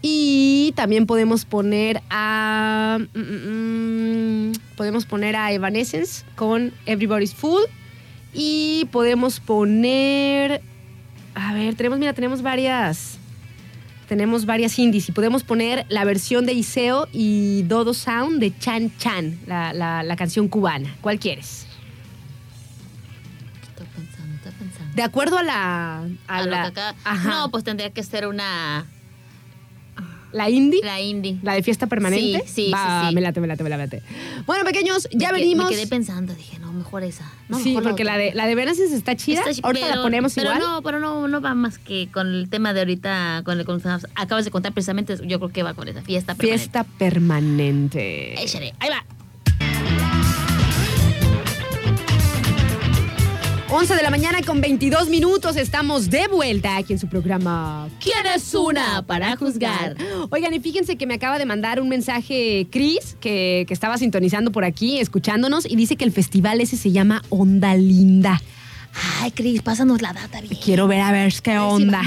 Y 0.00 0.72
también 0.76 1.06
podemos 1.06 1.44
poner 1.44 2.00
a. 2.08 2.98
mm, 3.14 3.18
mm, 3.18 4.48
mm, 4.48 4.52
podemos 4.76 5.04
poner 5.06 5.34
a 5.36 5.52
Evanescence 5.52 6.24
con 6.36 6.72
Everybody's 6.86 7.34
Full. 7.34 7.62
Y 8.32 8.86
podemos 8.92 9.40
poner. 9.40 10.62
A 11.34 11.52
ver, 11.54 11.74
tenemos, 11.74 11.98
mira, 11.98 12.12
tenemos 12.12 12.42
varias. 12.42 13.18
Tenemos 14.12 14.44
varias 14.44 14.78
indies 14.78 15.08
y 15.08 15.12
podemos 15.12 15.42
poner 15.42 15.86
la 15.88 16.04
versión 16.04 16.44
de 16.44 16.52
Iseo 16.52 17.08
y 17.14 17.62
Dodo 17.62 17.94
Sound 17.94 18.40
de 18.40 18.54
Chan 18.58 18.92
Chan, 18.98 19.40
la, 19.46 19.72
la- 19.72 20.02
la 20.02 20.16
canción 20.16 20.48
cubana. 20.48 20.94
¿Cuál 21.00 21.18
quieres? 21.18 21.66
Estoy 23.70 23.86
pensando, 23.86 24.34
estoy 24.36 24.52
pensando. 24.52 24.94
De 24.94 25.02
acuerdo 25.02 25.38
a 25.38 25.42
la. 25.42 25.96
A 26.28 26.36
A 26.36 26.42
lo 26.44 26.50
la 26.50 26.62
que 26.64 26.68
acá- 26.68 26.94
ajá, 27.04 27.28
No, 27.30 27.50
pues 27.50 27.64
tendría 27.64 27.88
que 27.88 28.02
ser 28.02 28.26
una. 28.26 28.84
La 30.32 30.48
indie. 30.50 30.80
La 30.82 31.00
indie. 31.00 31.38
La 31.42 31.54
de 31.54 31.62
fiesta 31.62 31.86
permanente. 31.86 32.42
Sí, 32.46 32.64
sí, 32.66 32.70
Va, 32.72 33.02
sí, 33.02 33.08
sí. 33.08 33.14
Me 33.14 33.20
late, 33.20 33.40
me 33.40 33.46
late, 33.46 33.62
me 33.64 33.70
late. 33.70 34.02
Bueno, 34.46 34.64
pequeños, 34.64 35.08
ya 35.12 35.30
Me 35.32 35.38
que- 35.38 35.44
venimos. 35.44 35.66
Me 35.70 35.76
quedé 35.76 35.86
pensando, 35.86 36.34
dije, 36.34 36.58
no, 36.58 36.72
mejor 36.72 37.02
esa. 37.04 37.30
No, 37.48 37.58
sí, 37.58 37.70
mejor 37.70 37.82
porque 37.84 38.04
la 38.04 38.16
de, 38.18 38.32
la 38.34 38.46
de 38.46 38.52
Evanescence 38.52 38.94
está 38.96 39.14
chida. 39.16 39.42
Está 39.48 39.66
Ahorita 39.66 39.94
la 39.96 40.02
ponemos 40.02 40.34
pero 40.34 40.52
igual. 40.54 40.60
no, 40.60 40.82
pero 40.82 40.98
no, 41.00 41.28
no 41.28 41.40
va 41.40 41.54
más 41.54 41.78
que 41.78 42.08
con 42.12 42.26
el 42.28 42.48
tema 42.48 42.72
de 42.72 42.80
ahorita, 42.80 43.42
con 43.44 43.58
el 43.60 43.66
que 43.66 43.72
acabas 44.14 44.44
de 44.44 44.50
contar 44.50 44.72
precisamente, 44.72 45.16
yo 45.26 45.38
creo 45.38 45.50
que 45.52 45.62
va 45.62 45.74
con 45.74 45.88
esa 45.88 46.02
fiesta. 46.02 46.34
permanente. 46.34 46.58
Fiesta 46.58 46.84
permanente. 46.98 48.42
Échale, 48.42 48.74
ahí 48.80 48.88
va. 48.90 49.04
11 53.74 53.96
de 53.96 54.02
la 54.02 54.10
mañana 54.10 54.42
con 54.42 54.60
22 54.60 55.08
minutos. 55.08 55.56
Estamos 55.56 56.10
de 56.10 56.28
vuelta 56.28 56.76
aquí 56.76 56.92
en 56.92 56.98
su 56.98 57.08
programa. 57.08 57.88
¿Quién 58.00 58.26
es 58.26 58.54
una 58.54 59.00
para 59.06 59.34
juzgar? 59.36 59.96
Oigan, 60.28 60.52
y 60.52 60.60
fíjense 60.60 60.96
que 60.96 61.06
me 61.06 61.14
acaba 61.14 61.38
de 61.38 61.46
mandar 61.46 61.80
un 61.80 61.88
mensaje 61.88 62.66
Chris, 62.70 63.16
que, 63.18 63.64
que 63.66 63.72
estaba 63.72 63.96
sintonizando 63.96 64.52
por 64.52 64.64
aquí, 64.64 65.00
escuchándonos, 65.00 65.64
y 65.64 65.74
dice 65.76 65.96
que 65.96 66.04
el 66.04 66.12
festival 66.12 66.60
ese 66.60 66.76
se 66.76 66.92
llama 66.92 67.22
Onda 67.30 67.74
Linda. 67.74 68.42
Ay, 69.20 69.30
Cris, 69.30 69.62
pásanos 69.62 70.02
la 70.02 70.12
data 70.12 70.40
bien. 70.40 70.58
Quiero 70.62 70.86
ver 70.86 71.00
a 71.00 71.12
ver 71.12 71.32
qué 71.42 71.58
onda. 71.58 72.02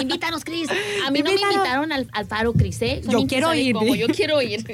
Invítanos, 0.00 0.44
Cris. 0.44 0.68
A 1.06 1.10
mí 1.10 1.20
no 1.20 1.32
me 1.32 1.40
invitaron 1.40 1.90
al, 1.92 2.06
al 2.12 2.26
faro, 2.26 2.52
Cris, 2.52 2.82
¿eh? 2.82 3.00
Yo 3.08 3.26
quiero 3.26 3.54
ir. 3.54 3.74
Yo 3.96 4.08
quiero 4.08 4.42
ir. 4.42 4.64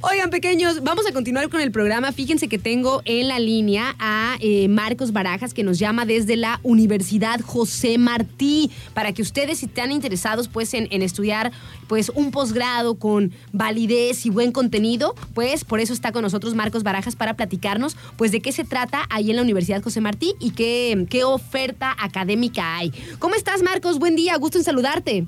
Oigan, 0.00 0.30
pequeños, 0.30 0.82
vamos 0.82 1.06
a 1.06 1.12
continuar 1.12 1.48
con 1.50 1.60
el 1.60 1.70
programa. 1.70 2.12
Fíjense 2.12 2.48
que 2.48 2.58
tengo 2.58 3.02
en 3.04 3.28
la 3.28 3.38
línea 3.38 3.94
a 3.98 4.36
eh, 4.40 4.68
Marcos 4.68 5.12
Barajas, 5.12 5.54
que 5.54 5.62
nos 5.62 5.78
llama 5.78 6.04
desde 6.04 6.36
la 6.36 6.60
Universidad 6.62 7.40
José 7.40 7.98
Martí, 7.98 8.70
para 8.94 9.12
que 9.12 9.22
ustedes, 9.22 9.58
si 9.58 9.66
están 9.66 9.92
interesados 9.92 10.48
pues, 10.48 10.74
en, 10.74 10.88
en 10.90 11.02
estudiar 11.02 11.52
pues, 11.88 12.12
un 12.14 12.30
posgrado 12.30 12.96
con 12.96 13.32
validez 13.52 14.26
y 14.26 14.30
buen 14.30 14.52
contenido, 14.52 15.14
pues 15.34 15.64
por 15.64 15.80
eso 15.80 15.92
está 15.92 16.12
con 16.12 16.22
nosotros 16.22 16.54
Marcos 16.54 16.82
Barajas 16.82 17.16
para 17.16 17.34
platicarnos 17.34 17.96
pues, 18.16 18.30
de 18.30 18.40
qué 18.40 18.52
se 18.52 18.64
trata 18.64 19.06
ahí 19.10 19.30
en 19.30 19.36
la 19.36 19.42
Universidad 19.42 19.82
José 19.82 20.00
Martí 20.00 20.34
y 20.38 20.50
qué, 20.50 21.06
qué 21.08 21.24
oferta 21.24 21.96
académica 21.98 22.76
hay. 22.76 22.92
¿Cómo 23.18 23.34
estás, 23.34 23.62
Marcos? 23.62 23.98
Buen 23.98 24.16
día, 24.16 24.36
gusto 24.36 24.58
en 24.58 24.64
saludarte. 24.64 25.26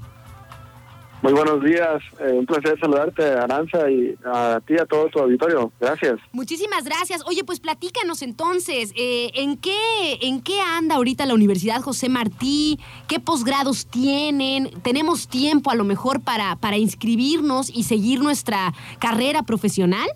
Muy 1.22 1.34
buenos 1.34 1.62
días, 1.62 2.02
eh, 2.18 2.32
un 2.32 2.46
placer 2.46 2.80
saludarte, 2.80 3.22
Aranza, 3.22 3.90
y 3.90 4.16
a 4.24 4.58
ti, 4.66 4.78
a 4.78 4.86
todo 4.86 5.06
tu 5.08 5.18
auditorio. 5.18 5.70
Gracias. 5.78 6.18
Muchísimas 6.32 6.84
gracias. 6.84 7.22
Oye, 7.26 7.44
pues 7.44 7.60
platícanos 7.60 8.22
entonces, 8.22 8.94
eh, 8.96 9.30
¿en, 9.34 9.58
qué, 9.58 10.14
¿en 10.22 10.40
qué 10.40 10.62
anda 10.62 10.94
ahorita 10.94 11.26
la 11.26 11.34
Universidad 11.34 11.82
José 11.82 12.08
Martí? 12.08 12.78
¿Qué 13.06 13.20
posgrados 13.20 13.86
tienen? 13.86 14.70
¿Tenemos 14.82 15.28
tiempo 15.28 15.70
a 15.70 15.74
lo 15.74 15.84
mejor 15.84 16.22
para, 16.22 16.56
para 16.56 16.78
inscribirnos 16.78 17.68
y 17.68 17.82
seguir 17.82 18.20
nuestra 18.20 18.72
carrera 18.98 19.42
profesional? 19.42 20.08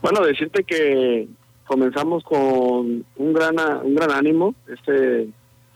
Bueno, 0.00 0.24
decirte 0.24 0.64
que 0.64 1.28
comenzamos 1.66 2.24
con 2.24 3.04
un 3.16 3.32
gran, 3.34 3.56
un 3.82 3.94
gran 3.94 4.12
ánimo. 4.12 4.54
Este 4.66 5.28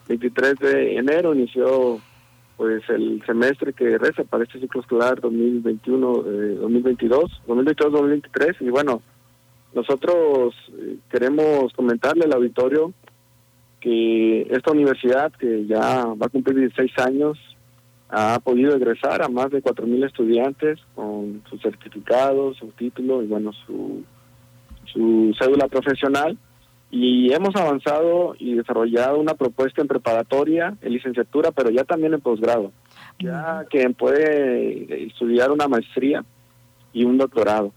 23 0.08 0.54
de 0.60 0.96
enero 0.96 1.34
inició 1.34 2.00
pues 2.58 2.82
el 2.88 3.22
semestre 3.24 3.72
que 3.72 3.96
resta 3.98 4.24
para 4.24 4.42
este 4.42 4.58
ciclo 4.58 4.80
escolar 4.80 5.20
2021, 5.20 6.24
eh, 6.26 6.58
2022, 6.60 7.42
2022-2023 7.46 8.56
y 8.62 8.70
bueno, 8.70 9.00
nosotros 9.72 10.56
eh, 10.76 10.96
queremos 11.08 11.72
comentarle 11.74 12.24
al 12.24 12.32
auditorio 12.32 12.92
que 13.80 14.42
esta 14.50 14.72
universidad 14.72 15.30
que 15.34 15.66
ya 15.66 16.04
va 16.06 16.26
a 16.26 16.28
cumplir 16.28 16.58
16 16.58 16.90
años 16.98 17.38
ha 18.08 18.40
podido 18.40 18.74
egresar 18.74 19.22
a 19.22 19.28
más 19.28 19.50
de 19.50 19.62
4.000 19.62 20.06
estudiantes 20.06 20.80
con 20.96 21.40
su 21.48 21.58
certificado, 21.58 22.54
su 22.54 22.66
título 22.72 23.22
y 23.22 23.28
bueno, 23.28 23.52
su, 23.52 24.02
su 24.92 25.32
cédula 25.38 25.68
profesional 25.68 26.36
y 26.90 27.32
hemos 27.32 27.54
avanzado 27.54 28.34
y 28.38 28.54
desarrollado 28.54 29.18
una 29.18 29.34
propuesta 29.34 29.82
en 29.82 29.88
preparatoria, 29.88 30.74
en 30.80 30.92
licenciatura, 30.92 31.50
pero 31.50 31.70
ya 31.70 31.84
también 31.84 32.14
en 32.14 32.20
posgrado. 32.20 32.72
Ya 33.18 33.66
quien 33.68 33.94
puede 33.94 35.06
estudiar 35.06 35.50
una 35.50 35.68
maestría 35.68 36.24
y 36.92 37.04
un 37.04 37.18
doctorado. 37.18 37.72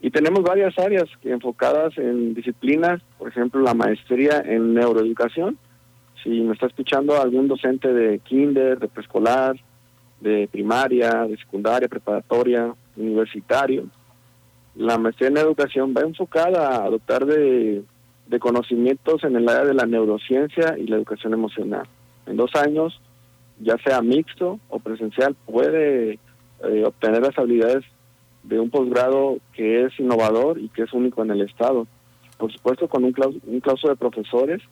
Y 0.00 0.10
tenemos 0.10 0.42
varias 0.42 0.78
áreas 0.78 1.04
que 1.20 1.32
enfocadas 1.32 1.96
en 1.98 2.34
disciplinas, 2.34 3.00
por 3.18 3.28
ejemplo, 3.28 3.60
la 3.62 3.74
maestría 3.74 4.40
en 4.40 4.74
neuroeducación. 4.74 5.58
Si 6.22 6.28
me 6.28 6.52
está 6.52 6.66
escuchando 6.66 7.20
algún 7.20 7.48
docente 7.48 7.92
de 7.92 8.18
kinder, 8.20 8.78
de 8.78 8.88
preescolar, 8.88 9.56
de 10.20 10.48
primaria, 10.50 11.26
de 11.26 11.36
secundaria, 11.38 11.88
preparatoria, 11.88 12.72
universitario, 12.96 13.86
la 14.76 14.98
maestría 14.98 15.28
en 15.28 15.38
educación 15.38 15.94
va 15.96 16.02
enfocada 16.02 16.68
a 16.68 16.84
adoptar 16.84 17.24
de, 17.26 17.82
de 18.26 18.38
conocimientos 18.38 19.22
en 19.24 19.36
el 19.36 19.48
área 19.48 19.64
de 19.64 19.74
la 19.74 19.86
neurociencia 19.86 20.76
y 20.78 20.86
la 20.86 20.96
educación 20.96 21.32
emocional. 21.32 21.86
En 22.26 22.36
dos 22.36 22.54
años, 22.54 23.00
ya 23.60 23.76
sea 23.78 24.00
mixto 24.00 24.58
o 24.68 24.78
presencial, 24.78 25.36
puede 25.46 26.18
eh, 26.62 26.84
obtener 26.84 27.22
las 27.22 27.38
habilidades 27.38 27.84
de 28.42 28.60
un 28.60 28.70
posgrado 28.70 29.38
que 29.52 29.84
es 29.84 29.98
innovador 29.98 30.58
y 30.58 30.68
que 30.68 30.82
es 30.82 30.92
único 30.92 31.22
en 31.22 31.30
el 31.30 31.42
Estado. 31.42 31.86
Por 32.38 32.52
supuesto, 32.52 32.88
con 32.88 33.04
un, 33.04 33.14
un 33.46 33.60
claustro 33.60 33.90
de 33.90 33.96
profesores 33.96 34.62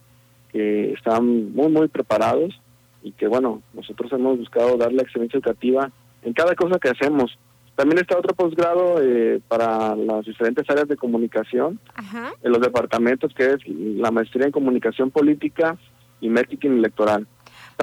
que 0.51 0.93
están 0.93 1.53
muy, 1.53 1.69
muy 1.69 1.87
preparados 1.87 2.59
y 3.01 3.11
que, 3.11 3.27
bueno, 3.27 3.61
nosotros 3.73 4.11
hemos 4.13 4.37
buscado 4.37 4.77
dar 4.77 4.93
la 4.93 5.01
excelencia 5.03 5.37
educativa 5.37 5.91
en 6.21 6.33
cada 6.33 6.55
cosa 6.55 6.79
que 6.79 6.89
hacemos. 6.89 7.37
También 7.75 7.99
está 7.99 8.17
otro 8.17 8.35
posgrado 8.35 9.01
eh, 9.01 9.41
para 9.47 9.95
las 9.95 10.25
diferentes 10.25 10.69
áreas 10.69 10.87
de 10.87 10.95
comunicación 10.95 11.79
Ajá. 11.95 12.31
en 12.43 12.51
los 12.51 12.61
departamentos, 12.61 13.33
que 13.33 13.53
es 13.53 13.67
la 13.67 14.11
maestría 14.11 14.45
en 14.45 14.51
comunicación 14.51 15.09
política 15.09 15.77
y 16.21 16.29
marketing 16.29 16.71
electoral. 16.71 17.27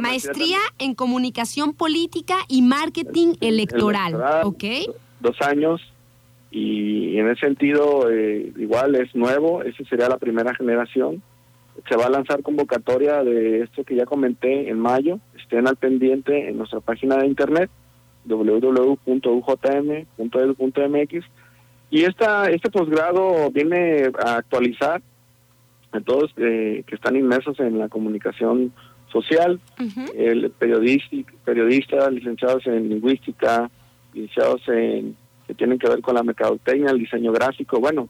Maestría 0.01 0.59
en 0.78 0.95
Comunicación 0.95 1.74
Política 1.74 2.36
y 2.49 2.62
Marketing 2.62 3.34
Electoral. 3.41 4.12
electoral, 4.14 4.43
¿Ok? 4.45 4.64
dos 5.20 5.36
años 5.43 5.80
y 6.51 7.18
en 7.18 7.28
ese 7.28 7.41
sentido 7.41 8.11
eh, 8.11 8.53
igual 8.57 8.95
es 8.95 9.14
nuevo, 9.14 9.62
esa 9.62 9.84
sería 9.84 10.09
la 10.09 10.18
primera 10.18 10.55
generación. 10.55 11.22
Se 11.88 11.97
va 11.97 12.07
a 12.07 12.11
lanzar 12.11 12.43
convocatoria 12.43 13.22
de 13.22 13.62
esto 13.62 13.84
que 13.84 13.95
ya 13.97 14.07
comenté 14.07 14.68
en 14.68 14.78
mayo, 14.78 15.18
estén 15.41 15.66
al 15.68 15.76
pendiente 15.76 16.49
en 16.49 16.59
nuestra 16.59 16.80
página 16.80 17.16
de 17.16 17.26
internet 17.26 17.70
www.ujm.edu.mx 18.24 19.14
y 21.90 22.04
esta, 22.04 22.48
este 22.50 22.70
posgrado 22.70 23.50
viene 23.50 24.12
a 24.24 24.36
actualizar 24.36 25.02
a 25.92 26.00
todos 26.00 26.30
eh, 26.36 26.84
que 26.86 26.94
están 26.94 27.16
inmersos 27.16 27.58
en 27.58 27.78
la 27.78 27.88
comunicación 27.88 28.72
social, 29.10 29.58
el 30.14 30.50
periodista, 30.52 31.16
periodistas, 31.44 32.12
licenciados 32.12 32.64
en 32.68 32.88
lingüística, 32.88 33.68
licenciados 34.14 34.62
en 34.68 35.16
que 35.48 35.54
tienen 35.54 35.80
que 35.80 35.88
ver 35.88 36.00
con 36.00 36.14
la 36.14 36.22
mercadotecnia, 36.22 36.92
el 36.92 37.00
diseño 37.00 37.32
gráfico, 37.32 37.80
bueno, 37.80 38.08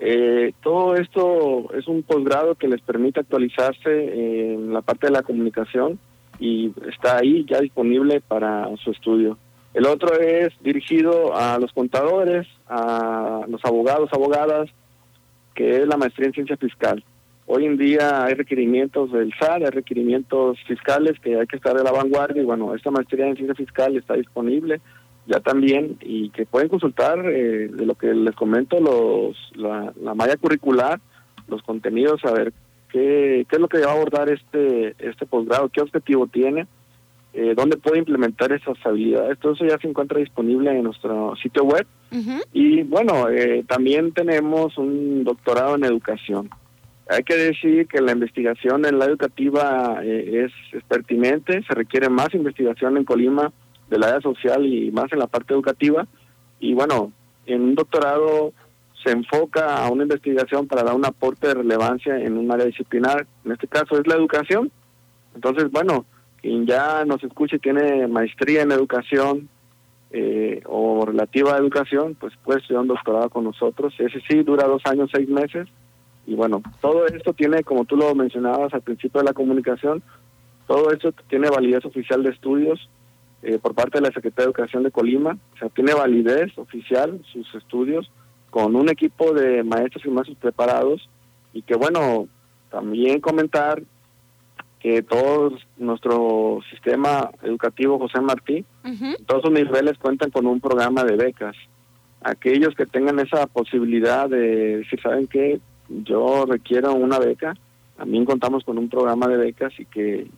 eh, 0.00 0.52
todo 0.62 0.94
esto 0.94 1.72
es 1.74 1.86
un 1.88 2.02
posgrado 2.02 2.54
que 2.54 2.68
les 2.68 2.80
permite 2.80 3.20
actualizarse 3.20 4.52
en 4.52 4.72
la 4.72 4.80
parte 4.80 5.08
de 5.08 5.12
la 5.12 5.22
comunicación 5.22 5.98
y 6.38 6.72
está 6.88 7.18
ahí 7.18 7.44
ya 7.48 7.60
disponible 7.60 8.20
para 8.20 8.74
su 8.76 8.92
estudio. 8.92 9.36
El 9.74 9.86
otro 9.86 10.18
es 10.18 10.52
dirigido 10.60 11.36
a 11.36 11.58
los 11.58 11.72
contadores, 11.72 12.46
a 12.66 13.44
los 13.48 13.64
abogados, 13.64 14.10
abogadas, 14.12 14.70
que 15.54 15.76
es 15.76 15.86
la 15.86 15.96
maestría 15.96 16.28
en 16.28 16.34
ciencia 16.34 16.56
fiscal. 16.56 17.04
Hoy 17.46 17.64
en 17.64 17.78
día 17.78 18.24
hay 18.24 18.34
requerimientos 18.34 19.10
del 19.12 19.32
SAT, 19.38 19.62
hay 19.64 19.70
requerimientos 19.70 20.58
fiscales 20.66 21.18
que 21.20 21.38
hay 21.38 21.46
que 21.46 21.56
estar 21.56 21.76
de 21.76 21.82
la 21.82 21.92
vanguardia 21.92 22.42
y 22.42 22.44
bueno, 22.44 22.74
esta 22.74 22.90
maestría 22.90 23.26
en 23.26 23.36
ciencia 23.36 23.54
fiscal 23.54 23.96
está 23.96 24.14
disponible 24.14 24.80
ya 25.28 25.40
también 25.40 25.98
y 26.00 26.30
que 26.30 26.46
pueden 26.46 26.68
consultar 26.68 27.18
eh, 27.26 27.68
de 27.68 27.86
lo 27.86 27.94
que 27.94 28.14
les 28.14 28.34
comento 28.34 28.80
los 28.80 29.36
la, 29.54 29.92
la 30.02 30.14
malla 30.14 30.36
curricular, 30.36 31.00
los 31.48 31.62
contenidos, 31.62 32.24
a 32.24 32.32
ver 32.32 32.52
qué, 32.90 33.46
qué 33.48 33.56
es 33.56 33.60
lo 33.60 33.68
que 33.68 33.80
va 33.80 33.92
a 33.92 33.94
abordar 33.94 34.30
este 34.30 34.94
este 34.98 35.26
posgrado, 35.26 35.68
qué 35.68 35.82
objetivo 35.82 36.26
tiene, 36.26 36.66
eh, 37.34 37.54
dónde 37.54 37.76
puede 37.76 37.98
implementar 37.98 38.52
esas 38.52 38.76
habilidades. 38.84 39.38
Todo 39.38 39.52
eso 39.52 39.64
ya 39.66 39.78
se 39.78 39.88
encuentra 39.88 40.18
disponible 40.18 40.70
en 40.70 40.84
nuestro 40.84 41.36
sitio 41.36 41.64
web 41.64 41.86
y 42.52 42.82
bueno, 42.84 43.28
eh, 43.28 43.64
también 43.68 44.12
tenemos 44.12 44.78
un 44.78 45.24
doctorado 45.24 45.76
en 45.76 45.84
educación. 45.84 46.48
Hay 47.10 47.22
que 47.22 47.36
decir 47.36 47.86
que 47.86 48.00
la 48.00 48.12
investigación 48.12 48.84
en 48.84 48.98
la 48.98 49.06
educativa 49.06 50.00
eh, 50.02 50.46
es, 50.46 50.52
es 50.76 50.82
pertinente, 50.84 51.62
se 51.66 51.74
requiere 51.74 52.08
más 52.08 52.34
investigación 52.34 52.96
en 52.96 53.04
Colima 53.04 53.52
del 53.88 54.04
área 54.04 54.20
social 54.20 54.66
y 54.66 54.90
más 54.90 55.12
en 55.12 55.18
la 55.18 55.26
parte 55.26 55.54
educativa. 55.54 56.06
Y 56.60 56.74
bueno, 56.74 57.12
en 57.46 57.62
un 57.62 57.74
doctorado 57.74 58.52
se 59.04 59.10
enfoca 59.10 59.84
a 59.84 59.90
una 59.90 60.02
investigación 60.02 60.66
para 60.66 60.82
dar 60.82 60.94
un 60.94 61.06
aporte 61.06 61.48
de 61.48 61.54
relevancia 61.54 62.18
en 62.18 62.36
un 62.36 62.50
área 62.50 62.66
disciplinar, 62.66 63.26
en 63.44 63.52
este 63.52 63.68
caso 63.68 63.98
es 63.98 64.06
la 64.06 64.16
educación. 64.16 64.70
Entonces, 65.34 65.70
bueno, 65.70 66.04
quien 66.48 66.66
ya 66.66 67.04
nos 67.04 67.22
escuche 67.22 67.56
y 67.56 67.58
tiene 67.58 68.06
maestría 68.06 68.62
en 68.62 68.72
educación, 68.72 69.50
eh, 70.10 70.62
o 70.64 71.04
relativa 71.04 71.54
a 71.54 71.58
educación, 71.58 72.16
pues 72.18 72.32
puede 72.42 72.60
estudiar 72.60 72.80
un 72.80 72.88
doctorado 72.88 73.28
con 73.28 73.44
nosotros. 73.44 73.92
Ese 73.98 74.22
sí 74.26 74.42
dura 74.42 74.66
dos 74.66 74.80
años, 74.86 75.10
seis 75.12 75.28
meses. 75.28 75.68
Y 76.26 76.34
bueno, 76.34 76.62
todo 76.80 77.06
esto 77.06 77.34
tiene, 77.34 77.62
como 77.62 77.84
tú 77.84 77.96
lo 77.96 78.14
mencionabas 78.14 78.72
al 78.72 78.80
principio 78.80 79.20
de 79.20 79.26
la 79.26 79.34
comunicación, 79.34 80.02
todo 80.66 80.90
esto 80.90 81.12
tiene 81.28 81.50
validez 81.50 81.84
oficial 81.84 82.22
de 82.22 82.30
estudios 82.30 82.88
eh, 83.42 83.58
por 83.58 83.74
parte 83.74 83.98
de 83.98 84.06
la 84.06 84.12
Secretaría 84.12 84.46
de 84.46 84.50
Educación 84.52 84.82
de 84.84 84.90
Colima. 84.90 85.36
O 85.54 85.58
sea, 85.58 85.68
tiene 85.68 85.92
validez 85.92 86.56
oficial 86.56 87.20
sus 87.30 87.54
estudios 87.54 88.10
con 88.48 88.74
un 88.74 88.88
equipo 88.88 89.34
de 89.34 89.62
maestros 89.62 90.06
y 90.06 90.08
maestros 90.08 90.38
preparados. 90.38 91.06
Y 91.52 91.60
que 91.60 91.76
bueno, 91.76 92.26
también 92.70 93.20
comentar 93.20 93.82
que 94.80 95.02
todo 95.02 95.52
nuestro 95.76 96.60
sistema 96.70 97.30
educativo 97.42 97.98
José 97.98 98.20
Martí, 98.20 98.64
todos 99.26 99.42
sus 99.42 99.50
niveles 99.50 99.98
cuentan 99.98 100.30
con 100.30 100.46
un 100.46 100.60
programa 100.60 101.04
de 101.04 101.16
becas. 101.16 101.56
Aquellos 102.22 102.74
que 102.74 102.86
tengan 102.86 103.18
esa 103.18 103.46
posibilidad 103.46 104.28
de 104.28 104.78
decir, 104.78 105.00
¿saben 105.00 105.26
qué? 105.26 105.60
Yo 105.88 106.44
requiero 106.46 106.94
una 106.94 107.18
beca, 107.18 107.54
también 107.96 108.24
contamos 108.24 108.64
con 108.64 108.78
un 108.78 108.88
programa 108.88 109.26
de 109.26 109.36
becas 109.36 109.72
y 109.78 109.84
que 109.86 110.28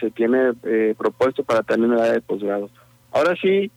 se 0.00 0.10
tiene 0.10 0.52
eh, 0.64 0.94
propuesto 0.96 1.44
para 1.44 1.62
terminar 1.62 1.98
el 1.98 2.02
área 2.02 2.14
de 2.14 2.20
posgrado. 2.22 2.70
Ahora 3.12 3.34
sí, 3.40 3.70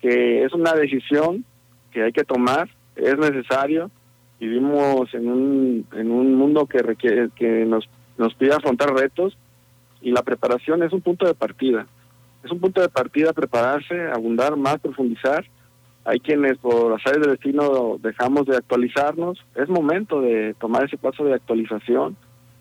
que 0.00 0.44
es 0.44 0.52
una 0.52 0.74
decisión 0.74 1.44
que 1.90 2.02
hay 2.04 2.12
que 2.12 2.24
tomar, 2.24 2.68
es 2.96 3.16
necesario. 3.16 3.90
Vivimos 4.38 5.12
en 5.14 5.28
un, 5.28 5.86
en 5.92 6.10
un 6.10 6.34
mundo 6.34 6.66
que 6.66 6.78
requiere 6.78 7.30
que 7.34 7.64
nos, 7.64 7.88
nos 8.18 8.34
pide 8.34 8.54
afrontar 8.54 8.92
retos 8.92 9.36
y 10.02 10.10
la 10.10 10.22
preparación 10.22 10.82
es 10.82 10.92
un 10.92 11.00
punto 11.00 11.26
de 11.26 11.34
partida. 11.34 11.86
Es 12.44 12.50
un 12.50 12.60
punto 12.60 12.80
de 12.80 12.88
partida 12.88 13.32
prepararse, 13.32 14.10
abundar 14.12 14.56
más, 14.56 14.80
profundizar. 14.80 15.44
Hay 16.04 16.18
quienes 16.18 16.58
por 16.58 16.90
las 16.90 17.06
áreas 17.06 17.22
del 17.22 17.30
destino 17.32 17.96
dejamos 18.00 18.46
de 18.46 18.56
actualizarnos. 18.56 19.38
Es 19.54 19.68
momento 19.68 20.20
de 20.20 20.54
tomar 20.54 20.84
ese 20.84 20.98
paso 20.98 21.24
de 21.24 21.34
actualización. 21.34 22.16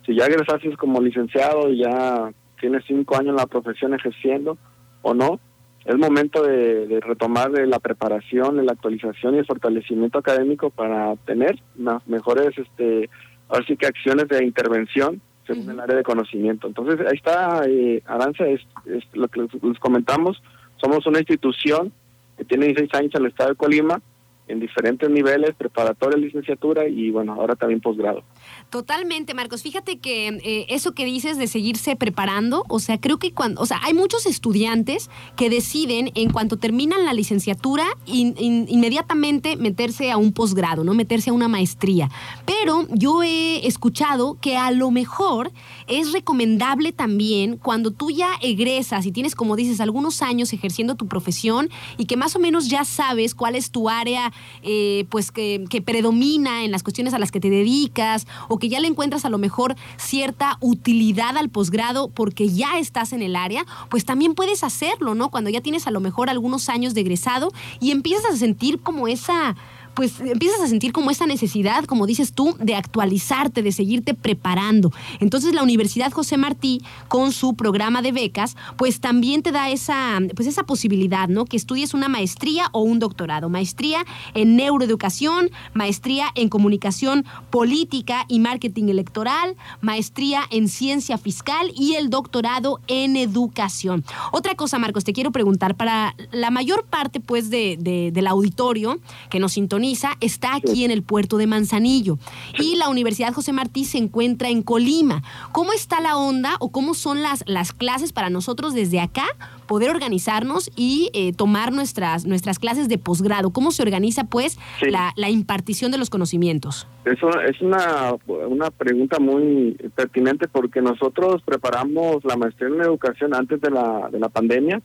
Si 0.05 0.15
ya 0.15 0.25
egresaste 0.25 0.75
como 0.77 1.01
licenciado 1.01 1.69
y 1.69 1.79
ya 1.79 2.31
tienes 2.59 2.83
cinco 2.87 3.15
años 3.15 3.29
en 3.29 3.37
la 3.37 3.47
profesión 3.47 3.95
ejerciendo 3.95 4.57
o 5.01 5.15
no, 5.15 5.39
es 5.85 5.97
momento 5.97 6.43
de, 6.43 6.99
retomar 7.01 7.49
la 7.51 7.79
preparación, 7.79 8.63
la 8.63 8.73
actualización 8.73 9.33
y 9.33 9.39
el 9.39 9.47
fortalecimiento 9.47 10.19
académico 10.19 10.69
para 10.69 11.15
tener 11.25 11.59
mejores, 12.05 12.55
este, 12.55 13.09
ahora 13.49 13.65
sí 13.65 13.75
que 13.75 13.87
acciones 13.87 14.27
de 14.27 14.45
intervención 14.45 15.21
según 15.45 15.69
el 15.69 15.79
área 15.79 15.95
de 15.95 16.03
conocimiento. 16.03 16.67
Entonces, 16.67 16.99
ahí 17.07 17.15
está, 17.15 17.63
eh, 17.67 18.01
Aranza, 18.05 18.45
es, 18.47 18.61
es, 18.85 19.03
lo 19.13 19.27
que 19.27 19.41
les, 19.41 19.79
comentamos, 19.79 20.41
somos 20.77 21.05
una 21.05 21.19
institución 21.19 21.91
que 22.37 22.45
tiene 22.45 22.67
16 22.67 22.93
años 22.93 23.15
en 23.15 23.21
el 23.21 23.31
estado 23.31 23.51
de 23.51 23.55
Colima, 23.55 24.01
en 24.47 24.59
diferentes 24.59 25.09
niveles, 25.09 25.55
preparatoria, 25.55 26.17
licenciatura 26.17 26.87
y 26.87 27.09
bueno, 27.09 27.33
ahora 27.33 27.55
también 27.55 27.79
posgrado. 27.79 28.23
Totalmente, 28.71 29.33
Marcos. 29.33 29.63
Fíjate 29.63 29.99
que 29.99 30.29
eh, 30.29 30.65
eso 30.69 30.93
que 30.93 31.03
dices 31.03 31.37
de 31.37 31.47
seguirse 31.47 31.97
preparando, 31.97 32.63
o 32.69 32.79
sea, 32.79 32.97
creo 33.01 33.19
que 33.19 33.33
cuando, 33.33 33.59
o 33.59 33.65
sea, 33.65 33.81
hay 33.83 33.93
muchos 33.93 34.25
estudiantes 34.25 35.09
que 35.35 35.49
deciden 35.49 36.09
en 36.15 36.31
cuanto 36.31 36.55
terminan 36.55 37.03
la 37.03 37.13
licenciatura 37.13 37.85
inmediatamente 38.05 39.57
meterse 39.57 40.09
a 40.09 40.15
un 40.15 40.31
posgrado, 40.31 40.85
¿no? 40.85 40.93
Meterse 40.93 41.31
a 41.31 41.33
una 41.33 41.49
maestría. 41.49 42.09
Pero 42.45 42.87
yo 42.91 43.23
he 43.23 43.67
escuchado 43.67 44.37
que 44.39 44.55
a 44.55 44.71
lo 44.71 44.89
mejor 44.89 45.51
es 45.87 46.13
recomendable 46.13 46.93
también 46.93 47.57
cuando 47.57 47.91
tú 47.91 48.09
ya 48.09 48.29
egresas 48.41 49.05
y 49.05 49.11
tienes, 49.11 49.35
como 49.35 49.57
dices, 49.57 49.81
algunos 49.81 50.21
años 50.21 50.53
ejerciendo 50.53 50.95
tu 50.95 51.09
profesión 51.09 51.69
y 51.97 52.05
que 52.05 52.15
más 52.15 52.37
o 52.37 52.39
menos 52.39 52.69
ya 52.69 52.85
sabes 52.85 53.35
cuál 53.35 53.55
es 53.55 53.69
tu 53.69 53.89
área 53.89 54.31
eh, 54.63 55.05
pues 55.09 55.29
que, 55.29 55.67
predomina 55.85 56.63
en 56.63 56.71
las 56.71 56.83
cuestiones 56.83 57.13
a 57.13 57.19
las 57.19 57.31
que 57.31 57.41
te 57.41 57.49
dedicas 57.49 58.27
o 58.47 58.60
que 58.61 58.69
ya 58.69 58.79
le 58.79 58.87
encuentras 58.87 59.25
a 59.25 59.29
lo 59.29 59.37
mejor 59.37 59.75
cierta 59.97 60.57
utilidad 60.61 61.35
al 61.37 61.49
posgrado 61.49 62.09
porque 62.09 62.47
ya 62.47 62.77
estás 62.77 63.11
en 63.11 63.21
el 63.21 63.35
área, 63.35 63.65
pues 63.89 64.05
también 64.05 64.35
puedes 64.35 64.63
hacerlo, 64.63 65.15
¿no? 65.15 65.29
Cuando 65.29 65.49
ya 65.49 65.59
tienes 65.59 65.87
a 65.87 65.91
lo 65.91 65.99
mejor 65.99 66.29
algunos 66.29 66.69
años 66.69 66.93
de 66.93 67.01
egresado 67.01 67.51
y 67.81 67.91
empiezas 67.91 68.33
a 68.33 68.37
sentir 68.37 68.79
como 68.79 69.09
esa 69.09 69.55
pues 69.93 70.19
empiezas 70.19 70.61
a 70.61 70.67
sentir 70.67 70.91
como 70.91 71.11
esa 71.11 71.25
necesidad, 71.25 71.85
como 71.85 72.05
dices 72.05 72.33
tú, 72.33 72.55
de 72.59 72.75
actualizarte, 72.75 73.61
de 73.61 73.71
seguirte 73.71 74.13
preparando. 74.13 74.91
Entonces 75.19 75.53
la 75.53 75.63
Universidad 75.63 76.11
José 76.11 76.37
Martí, 76.37 76.81
con 77.07 77.31
su 77.31 77.55
programa 77.55 78.01
de 78.01 78.11
becas, 78.11 78.55
pues 78.77 78.99
también 78.99 79.43
te 79.43 79.51
da 79.51 79.69
esa, 79.69 80.19
pues 80.35 80.47
esa 80.47 80.63
posibilidad, 80.63 81.27
¿no? 81.27 81.45
Que 81.45 81.57
estudies 81.57 81.93
una 81.93 82.07
maestría 82.07 82.69
o 82.71 82.81
un 82.81 82.99
doctorado. 82.99 83.49
Maestría 83.49 84.05
en 84.33 84.55
neuroeducación, 84.55 85.51
maestría 85.73 86.27
en 86.35 86.49
comunicación 86.49 87.25
política 87.49 88.25
y 88.27 88.39
marketing 88.39 88.89
electoral, 88.89 89.55
maestría 89.81 90.43
en 90.51 90.67
ciencia 90.67 91.17
fiscal 91.17 91.71
y 91.75 91.95
el 91.95 92.09
doctorado 92.09 92.79
en 92.87 93.17
educación. 93.17 94.03
Otra 94.31 94.55
cosa, 94.55 94.79
Marcos, 94.79 95.03
te 95.03 95.13
quiero 95.13 95.31
preguntar, 95.31 95.75
para 95.75 96.15
la 96.31 96.51
mayor 96.51 96.85
parte, 96.85 97.19
pues, 97.19 97.49
de, 97.49 97.77
del 98.13 98.27
auditorio 98.27 98.99
que 99.29 99.39
nos 99.39 99.53
sintoniza, 99.53 99.80
está 99.83 100.55
aquí 100.55 100.85
en 100.85 100.91
el 100.91 101.03
puerto 101.03 101.37
de 101.37 101.47
Manzanillo. 101.47 102.17
Y 102.59 102.75
la 102.75 102.89
Universidad 102.89 103.33
José 103.33 103.53
Martí 103.53 103.85
se 103.85 103.97
encuentra 103.97 104.49
en 104.49 104.61
Colima. 104.61 105.23
¿Cómo 105.51 105.73
está 105.73 106.01
la 106.01 106.17
onda 106.17 106.55
o 106.59 106.71
cómo 106.71 106.93
son 106.93 107.21
las, 107.21 107.43
las 107.47 107.73
clases 107.73 108.13
para 108.13 108.29
nosotros 108.29 108.73
desde 108.73 108.99
acá 108.99 109.25
poder 109.67 109.89
organizarnos 109.89 110.69
y 110.75 111.09
eh, 111.13 111.33
tomar 111.33 111.71
nuestras, 111.71 112.25
nuestras 112.25 112.59
clases 112.59 112.89
de 112.89 112.97
posgrado? 112.97 113.51
¿Cómo 113.51 113.71
se 113.71 113.81
organiza 113.83 114.25
pues 114.25 114.59
la, 114.81 115.13
la, 115.15 115.29
impartición 115.29 115.91
de 115.91 115.97
los 115.97 116.09
conocimientos? 116.09 116.87
Eso 117.05 117.29
es 117.41 117.61
una, 117.61 118.15
una 118.27 118.69
pregunta 118.69 119.19
muy 119.19 119.77
pertinente 119.95 120.47
porque 120.47 120.81
nosotros 120.81 121.41
preparamos 121.43 122.23
la 122.23 122.35
maestría 122.35 122.69
en 122.69 122.81
educación 122.81 123.33
antes 123.33 123.61
de 123.61 123.71
la, 123.71 124.09
de 124.11 124.19
la 124.19 124.29
pandemia, 124.29 124.81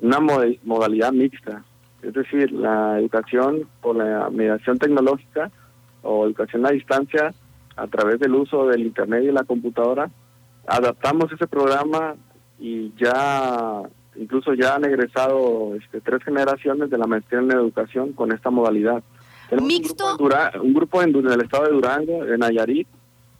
una 0.00 0.20
modalidad 0.64 1.12
mixta 1.12 1.64
es 2.06 2.12
decir, 2.12 2.52
la 2.52 2.98
educación 2.98 3.68
por 3.80 3.96
la 3.96 4.28
mediación 4.30 4.78
tecnológica 4.78 5.50
o 6.02 6.26
educación 6.26 6.66
a 6.66 6.70
distancia 6.70 7.32
a 7.76 7.86
través 7.86 8.20
del 8.20 8.34
uso 8.34 8.66
del 8.66 8.82
Internet 8.82 9.24
y 9.24 9.32
la 9.32 9.44
computadora. 9.44 10.10
Adaptamos 10.66 11.32
ese 11.32 11.46
programa 11.46 12.14
y 12.58 12.92
ya, 12.96 13.82
incluso 14.16 14.54
ya 14.54 14.76
han 14.76 14.84
egresado 14.84 15.74
este, 15.74 16.00
tres 16.00 16.22
generaciones 16.22 16.90
de 16.90 16.98
la 16.98 17.06
maestría 17.06 17.40
en 17.40 17.50
educación 17.50 18.12
con 18.12 18.32
esta 18.32 18.50
modalidad. 18.50 19.02
Mixto. 19.60 20.16
Un 20.62 20.74
grupo, 20.74 21.02
en, 21.02 21.14
el 21.14 21.40
estado 21.42 21.64
de 21.64 21.72
Durango, 21.72 22.24
en 22.24 22.40
Nayarit, 22.40 22.88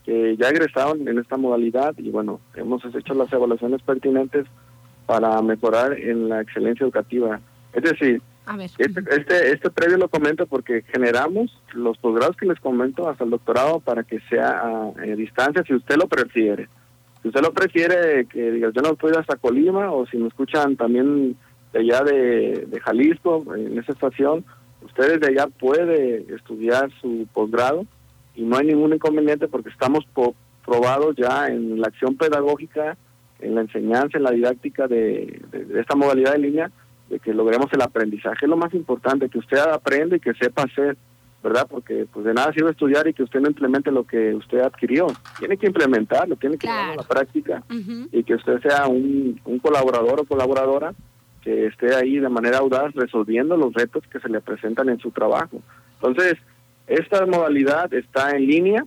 que 0.04 0.36
ya 0.36 0.48
egresaron 0.48 1.06
en 1.08 1.18
esta 1.18 1.36
modalidad 1.36 1.94
y 1.96 2.10
bueno, 2.10 2.40
hemos 2.54 2.84
hecho 2.84 3.14
las 3.14 3.32
evaluaciones 3.32 3.82
pertinentes 3.82 4.46
para 5.06 5.40
mejorar 5.42 5.98
en 5.98 6.28
la 6.28 6.42
excelencia 6.42 6.84
educativa. 6.84 7.40
Es 7.72 7.82
decir, 7.82 8.22
este, 8.78 9.00
este, 9.10 9.52
este, 9.52 9.70
previo 9.70 9.96
lo 9.96 10.08
comento 10.08 10.46
porque 10.46 10.82
generamos 10.82 11.50
los 11.72 11.96
posgrados 11.96 12.36
que 12.36 12.46
les 12.46 12.60
comento 12.60 13.08
hasta 13.08 13.24
el 13.24 13.30
doctorado 13.30 13.80
para 13.80 14.02
que 14.04 14.20
sea 14.28 14.60
a, 14.60 15.02
distancia, 15.16 15.62
si 15.66 15.74
usted 15.74 15.96
lo 15.96 16.08
prefiere. 16.08 16.68
Si 17.22 17.28
usted 17.28 17.40
lo 17.40 17.54
prefiere, 17.54 18.26
que 18.26 18.50
diga, 18.50 18.70
yo 18.70 18.82
no 18.82 18.96
puedo 18.96 19.18
hasta 19.18 19.36
Colima, 19.36 19.90
o 19.92 20.06
si 20.06 20.18
me 20.18 20.28
escuchan 20.28 20.76
también 20.76 21.36
de 21.72 21.78
allá 21.78 22.02
de, 22.02 22.80
Jalisco, 22.84 23.44
en 23.56 23.78
esa 23.78 23.92
estación, 23.92 24.44
usted 24.82 25.20
de 25.20 25.28
allá 25.28 25.46
puede 25.46 26.26
estudiar 26.34 26.90
su 27.00 27.26
posgrado 27.32 27.86
y 28.34 28.42
no 28.42 28.58
hay 28.58 28.66
ningún 28.66 28.92
inconveniente 28.92 29.48
porque 29.48 29.70
estamos 29.70 30.04
probados 30.66 31.16
ya 31.16 31.46
en 31.46 31.80
la 31.80 31.86
acción 31.86 32.16
pedagógica, 32.16 32.98
en 33.40 33.54
la 33.54 33.62
enseñanza, 33.62 34.18
en 34.18 34.24
la 34.24 34.30
didáctica 34.30 34.86
de 34.86 35.40
esta 35.74 35.96
modalidad 35.96 36.32
de 36.32 36.38
línea 36.38 36.70
de 37.08 37.18
que 37.20 37.34
logremos 37.34 37.72
el 37.72 37.82
aprendizaje. 37.82 38.44
Es 38.44 38.48
lo 38.48 38.56
más 38.56 38.72
importante, 38.74 39.28
que 39.28 39.38
usted 39.38 39.58
aprenda 39.58 40.16
y 40.16 40.20
que 40.20 40.34
sepa 40.34 40.62
hacer, 40.62 40.96
¿verdad? 41.42 41.66
Porque 41.68 42.06
pues 42.12 42.24
de 42.24 42.34
nada 42.34 42.52
sirve 42.52 42.70
estudiar 42.70 43.06
y 43.06 43.14
que 43.14 43.22
usted 43.22 43.40
no 43.40 43.48
implemente 43.48 43.90
lo 43.90 44.04
que 44.04 44.34
usted 44.34 44.60
adquirió. 44.60 45.06
Tiene 45.38 45.56
que 45.56 45.66
implementarlo, 45.66 46.36
tiene 46.36 46.56
que 46.56 46.66
llevarlo 46.66 46.92
a 46.92 46.96
la 46.96 47.02
práctica 47.02 47.62
y 48.12 48.24
que 48.24 48.34
usted 48.34 48.60
sea 48.62 48.86
un, 48.86 49.40
un 49.44 49.58
colaborador 49.58 50.20
o 50.20 50.24
colaboradora 50.24 50.94
que 51.42 51.66
esté 51.66 51.94
ahí 51.94 52.18
de 52.18 52.28
manera 52.30 52.58
audaz 52.58 52.94
resolviendo 52.94 53.56
los 53.56 53.74
retos 53.74 54.02
que 54.10 54.18
se 54.18 54.30
le 54.30 54.40
presentan 54.40 54.88
en 54.88 54.98
su 54.98 55.10
trabajo. 55.10 55.60
Entonces, 55.96 56.36
esta 56.86 57.26
modalidad 57.26 57.92
está 57.92 58.30
en 58.30 58.46
línea 58.46 58.84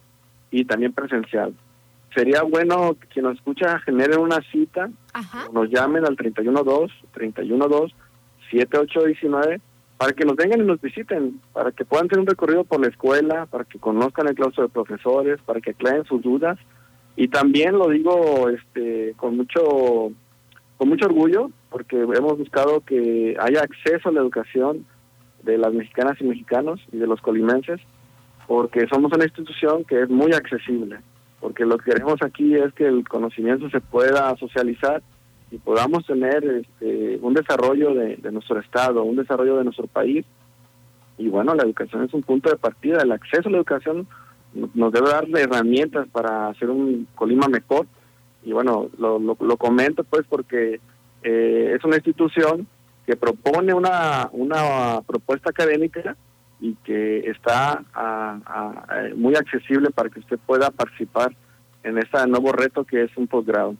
y 0.50 0.66
también 0.66 0.94
presencial. 0.94 1.54
Sería 2.16 2.42
bueno 2.42 2.96
que 3.00 3.08
quien 3.08 3.26
nos 3.26 3.36
escucha 3.36 3.80
genere 3.80 4.18
una 4.18 4.42
cita, 4.52 4.90
nos 5.54 5.70
llamen 5.70 6.06
al 6.06 6.16
312 6.16 6.94
312 7.12 7.94
7819 8.52 9.62
para 9.98 10.14
que 10.14 10.26
nos 10.26 10.36
vengan 10.36 10.62
y 10.62 10.66
nos 10.66 10.80
visiten, 10.80 11.42
para 11.54 11.72
que 11.72 11.84
puedan 11.84 12.08
tener 12.08 12.22
un 12.22 12.28
recorrido 12.28 12.64
por 12.64 12.80
la 12.80 12.88
escuela, 12.88 13.48
para 13.48 13.64
que 13.64 13.80
conozcan 13.80 14.28
el 14.28 14.36
claustro 14.36 14.64
de 14.64 14.70
profesores, 14.70 15.40
para 15.46 15.60
que 15.60 15.72
aclaren 15.72 16.06
sus 16.06 16.22
dudas. 16.22 16.60
Y 17.16 17.30
también 17.30 17.78
lo 17.78 17.90
digo 17.90 18.50
este, 18.50 19.14
con 19.18 19.38
mucho 19.38 20.12
con 20.78 20.90
mucho 20.90 21.08
orgullo, 21.08 21.50
porque 21.72 21.98
hemos 21.98 22.38
buscado 22.38 22.82
que 22.82 23.36
haya 23.40 23.62
acceso 23.62 24.10
a 24.10 24.12
la 24.12 24.22
educación 24.22 24.86
de 25.42 25.58
las 25.58 25.74
mexicanas 25.74 26.18
y 26.22 26.26
mexicanos 26.26 26.80
y 26.92 26.98
de 26.98 27.08
los 27.08 27.20
colimenses, 27.20 27.82
porque 28.46 28.88
somos 28.88 29.12
una 29.12 29.26
institución 29.26 29.84
que 29.86 30.04
es 30.04 30.10
muy 30.10 30.34
accesible, 30.34 31.00
porque 31.40 31.66
lo 31.66 31.80
que 31.80 31.92
queremos 31.92 32.22
aquí 32.22 32.54
es 32.54 32.72
que 32.74 32.86
el 32.86 33.08
conocimiento 33.08 33.72
se 33.72 33.82
pueda 33.82 34.36
socializar 34.38 35.02
y 35.50 35.58
podamos 35.58 36.06
tener 36.06 36.44
este, 36.44 37.20
un 37.22 37.34
desarrollo 37.34 37.94
de, 37.94 38.18
nuestro 38.32 38.60
Estado, 38.60 39.04
un 39.04 39.16
desarrollo 39.16 39.58
de 39.58 39.64
nuestro 39.64 39.88
país. 39.88 40.26
Y 41.18 41.30
bueno, 41.30 41.56
la 41.56 41.64
educación 41.64 42.04
es 42.04 42.14
un 42.14 42.22
punto 42.22 42.50
de 42.50 42.58
partida. 42.58 43.02
El 43.02 43.12
acceso 43.12 43.48
a 43.48 43.52
la 43.52 43.58
educación 43.58 44.08
nos 44.74 44.92
debe 44.92 45.10
dar 45.10 45.26
herramientas 45.36 46.08
para 46.10 46.50
hacer 46.50 46.70
un 46.70 47.08
Colima 47.16 47.48
mejor. 47.48 47.88
Y 48.44 48.52
bueno, 48.52 48.90
lo, 48.98 49.20
lo, 49.20 49.58
comento 49.58 50.04
pues 50.04 50.26
porque 50.28 50.80
eh, 51.24 51.74
es 51.76 51.84
una 51.84 51.96
institución 51.96 52.68
que 53.06 53.16
propone 53.16 53.74
una, 53.74 54.30
una 54.32 55.02
propuesta 55.02 55.50
académica 55.50 56.16
y 56.60 56.74
que 56.84 57.30
está 57.30 57.84
muy 59.16 59.36
accesible 59.36 59.92
para 59.92 60.10
que 60.10 60.20
usted 60.20 60.40
pueda 60.46 60.72
participar 60.72 61.36
en 61.84 61.98
este 61.98 62.26
nuevo 62.28 62.52
reto 62.52 62.84
que 62.84 63.04
es 63.04 63.16
un 63.16 63.28
posgrado. 63.28 63.76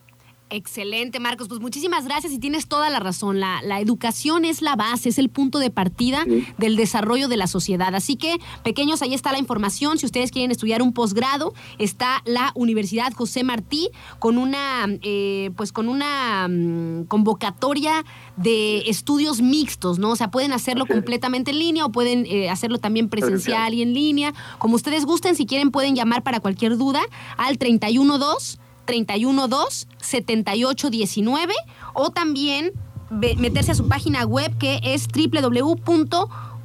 Excelente, 0.50 1.20
Marcos. 1.20 1.50
Pues 1.50 1.60
muchísimas 1.60 2.06
gracias 2.06 2.32
y 2.32 2.40
tienes 2.40 2.68
toda 2.68 2.90
la 2.90 3.00
razón. 3.00 3.40
La, 3.42 3.62
la 3.64 3.82
educación 3.82 4.46
es 4.46 4.62
la 4.62 4.78
base, 4.78 5.10
es 5.10 5.18
el 5.18 5.28
punto 5.30 5.60
de 5.60 5.70
partida 5.72 6.24
Sí. 6.24 6.46
del 6.58 6.78
desarrollo 6.78 7.28
de 7.28 7.36
la 7.36 7.48
sociedad. 7.48 7.94
Así 7.94 8.16
que, 8.16 8.38
pequeños, 8.64 9.02
ahí 9.02 9.14
está 9.14 9.32
la 9.34 9.40
información. 9.40 9.98
Si 9.98 10.06
ustedes 10.06 10.32
quieren 10.32 10.52
estudiar 10.52 10.82
un 10.82 10.94
posgrado, 10.94 11.54
está 11.80 12.22
la 12.26 12.52
Universidad 12.56 13.12
José 13.14 13.44
Martí 13.44 13.90
con 14.20 14.38
una, 14.38 14.86
eh, 15.02 15.52
pues 15.58 15.72
con 15.74 15.90
una 15.90 16.48
mm, 16.48 17.06
convocatoria 17.08 18.06
de 18.38 18.90
estudios 18.90 19.42
mixtos, 19.42 20.00
¿no? 20.00 20.12
O 20.12 20.16
sea, 20.16 20.32
pueden 20.32 20.54
hacerlo 20.54 20.86
completamente 20.86 21.52
en 21.52 21.60
línea 21.60 21.86
o 21.86 21.92
pueden 21.92 22.26
eh, 22.26 22.50
hacerlo 22.50 22.78
también 22.78 23.10
presencial 23.10 23.28
Presencial. 23.38 23.74
y 23.74 23.82
en 23.82 23.94
línea. 23.94 24.34
Como 24.60 24.76
ustedes 24.76 25.06
gusten, 25.06 25.36
si 25.36 25.46
quieren 25.46 25.72
pueden 25.72 25.94
llamar 25.96 26.24
para 26.24 26.40
cualquier 26.40 26.78
duda 26.78 27.02
al 27.36 27.58
312 27.58 28.60
312 28.88 29.88
7819 30.00 31.54
o 31.94 32.10
también 32.10 32.72
meterse 33.12 33.72
a 33.72 33.76
su 33.76 33.88
página 33.88 34.26
web 34.26 34.58
que 34.58 34.80
es 34.84 35.08
www.ujm.com.mx, 35.08 36.58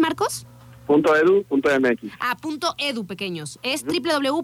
Marcos. 0.00 0.46
Punto 0.86 1.14
edu, 1.14 1.44
punto. 1.44 1.68
Ah, 2.18 2.36
punto 2.40 2.74
edu, 2.78 3.04
pequeños. 3.06 3.58
Es 3.62 3.84
www.ujm.edu 3.84 4.40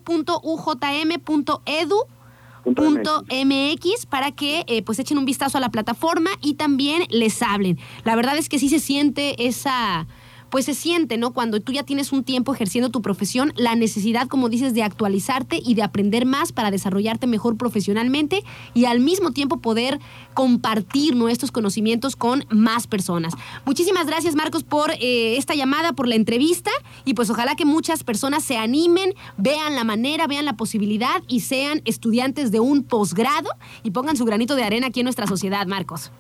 Punto 2.66 2.82
punto 2.82 3.24
MX. 3.30 3.44
MX 3.46 4.06
para 4.06 4.32
que 4.32 4.64
eh, 4.66 4.82
pues 4.82 4.98
echen 4.98 5.18
un 5.18 5.24
vistazo 5.24 5.56
a 5.56 5.60
la 5.60 5.68
plataforma 5.68 6.30
y 6.40 6.54
también 6.54 7.04
les 7.10 7.40
hablen. 7.40 7.78
La 8.02 8.16
verdad 8.16 8.36
es 8.36 8.48
que 8.48 8.58
sí 8.58 8.68
se 8.68 8.80
siente 8.80 9.46
esa 9.46 10.08
pues 10.56 10.64
se 10.64 10.72
siente, 10.72 11.18
¿no? 11.18 11.34
Cuando 11.34 11.60
tú 11.60 11.72
ya 11.72 11.82
tienes 11.82 12.12
un 12.12 12.24
tiempo 12.24 12.54
ejerciendo 12.54 12.88
tu 12.88 13.02
profesión, 13.02 13.52
la 13.56 13.74
necesidad, 13.74 14.26
como 14.26 14.48
dices, 14.48 14.72
de 14.72 14.82
actualizarte 14.82 15.60
y 15.62 15.74
de 15.74 15.82
aprender 15.82 16.24
más 16.24 16.50
para 16.50 16.70
desarrollarte 16.70 17.26
mejor 17.26 17.58
profesionalmente 17.58 18.42
y 18.72 18.86
al 18.86 19.00
mismo 19.00 19.32
tiempo 19.32 19.58
poder 19.58 20.00
compartir 20.32 21.14
nuestros 21.14 21.52
conocimientos 21.52 22.16
con 22.16 22.46
más 22.48 22.86
personas. 22.86 23.34
Muchísimas 23.66 24.06
gracias, 24.06 24.34
Marcos, 24.34 24.64
por 24.64 24.92
eh, 24.92 25.36
esta 25.36 25.54
llamada, 25.54 25.92
por 25.92 26.08
la 26.08 26.14
entrevista 26.14 26.70
y 27.04 27.12
pues 27.12 27.28
ojalá 27.28 27.54
que 27.54 27.66
muchas 27.66 28.02
personas 28.02 28.42
se 28.42 28.56
animen, 28.56 29.12
vean 29.36 29.74
la 29.74 29.84
manera, 29.84 30.26
vean 30.26 30.46
la 30.46 30.56
posibilidad 30.56 31.22
y 31.28 31.40
sean 31.40 31.82
estudiantes 31.84 32.50
de 32.50 32.60
un 32.60 32.82
posgrado 32.82 33.50
y 33.82 33.90
pongan 33.90 34.16
su 34.16 34.24
granito 34.24 34.56
de 34.56 34.64
arena 34.64 34.86
aquí 34.86 35.00
en 35.00 35.04
nuestra 35.04 35.26
sociedad, 35.26 35.66
Marcos. 35.66 36.10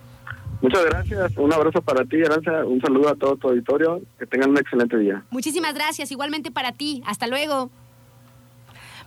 Muchas 0.66 0.84
gracias. 0.84 1.36
Un 1.36 1.52
abrazo 1.52 1.80
para 1.80 2.04
ti, 2.04 2.16
Aranza. 2.24 2.64
Un 2.64 2.80
saludo 2.80 3.10
a 3.10 3.14
todo 3.14 3.36
tu 3.36 3.48
auditorio. 3.48 4.00
Que 4.18 4.26
tengan 4.26 4.50
un 4.50 4.58
excelente 4.58 4.98
día. 4.98 5.22
Muchísimas 5.30 5.74
gracias, 5.74 6.10
igualmente 6.10 6.50
para 6.50 6.72
ti. 6.72 7.04
Hasta 7.06 7.28
luego. 7.28 7.70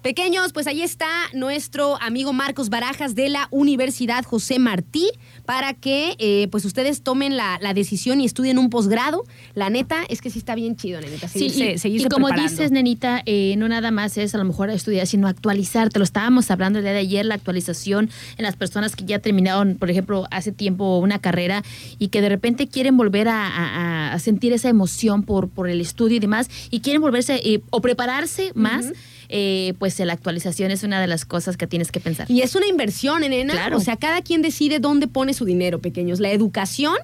Pequeños, 0.02 0.54
pues 0.54 0.66
ahí 0.68 0.82
está 0.82 1.08
nuestro 1.34 2.02
amigo 2.02 2.32
Marcos 2.32 2.70
Barajas 2.70 3.16
de 3.16 3.28
la 3.30 3.47
Universidad 3.52 4.24
José 4.24 4.58
Martí 4.58 5.10
para 5.45 5.74
que 5.74 6.16
eh, 6.20 6.47
pues 6.52 6.64
ustedes 6.64 7.02
tomen 7.02 7.36
la, 7.36 7.58
la 7.62 7.74
decisión 7.74 8.22
y 8.22 8.26
estudien 8.26 8.58
un 8.60 8.70
posgrado. 8.70 9.26
La 9.56 9.70
neta 9.70 9.97
es 10.08 10.22
que 10.22 10.30
sí 10.30 10.39
está 10.39 10.56
bien 10.56 10.78
chido, 10.78 11.02
nenita, 11.02 11.28
Sí, 11.28 11.39
seguirse, 11.50 11.72
y, 11.74 11.78
seguirse 11.80 12.08
y 12.08 12.10
como 12.10 12.28
preparando. 12.28 12.52
dices, 12.52 12.72
nenita, 12.72 13.22
eh, 13.26 13.56
no 13.58 13.68
nada 13.68 13.91
más 13.91 14.18
es 14.18 14.34
a 14.36 14.38
lo 14.38 14.45
mejor 14.45 14.70
estudiar, 14.70 15.06
sino 15.06 15.28
actualizarte. 15.28 16.00
Lo 16.00 16.06
estábamos 16.06 16.50
hablando 16.50 16.80
el 16.80 16.86
día 16.86 16.93
de 16.93 17.00
ayer, 17.00 17.26
la 17.26 17.36
actualización 17.36 18.10
en 18.38 18.43
las 18.43 18.56
personas 18.56 18.95
que 18.95 19.04
ya 19.06 19.20
terminaron, 19.20 19.76
por 19.76 19.89
ejemplo, 19.91 20.28
hace 20.32 20.52
tiempo 20.54 20.97
una 21.00 21.20
carrera 21.20 21.64
y 21.97 22.08
que 22.08 22.22
de 22.22 22.30
repente 22.30 22.68
quieren 22.68 22.95
volver 22.95 23.28
a, 23.28 23.47
a- 23.47 24.14
a 24.14 24.20
sentir 24.20 24.54
esa 24.54 24.70
emoción 24.70 25.24
por, 25.24 25.50
por 25.50 25.68
el 25.70 25.82
estudio 25.82 26.18
y 26.18 26.20
demás, 26.20 26.50
y 26.72 26.80
quieren 26.80 27.02
volverse 27.02 27.41
eh, 27.43 27.62
o 27.70 27.82
prepararse 27.82 28.52
más, 28.56 28.86
eh, 29.30 29.74
pues 29.80 30.00
la 30.00 30.14
actualización 30.14 30.72
es 30.72 30.84
una 30.84 31.00
de 31.00 31.08
las 31.08 31.24
cosas 31.24 31.56
que 31.56 31.68
tienes 31.68 31.92
que 31.92 32.00
pensar. 32.00 32.30
Y 32.30 32.42
es 32.42 32.56
una 32.56 32.68
inversión, 32.68 33.22
nena. 33.22 33.54
Claro. 33.54 33.78
O 33.78 33.80
sea, 33.80 33.96
cada 33.96 34.22
quien 34.22 34.42
decide 34.42 34.80
dónde 34.80 35.08
pone 35.08 35.34
su 35.34 35.46
dinero, 35.46 35.80
pequeños. 35.80 36.20
La 36.20 36.32
educación, 36.32 36.98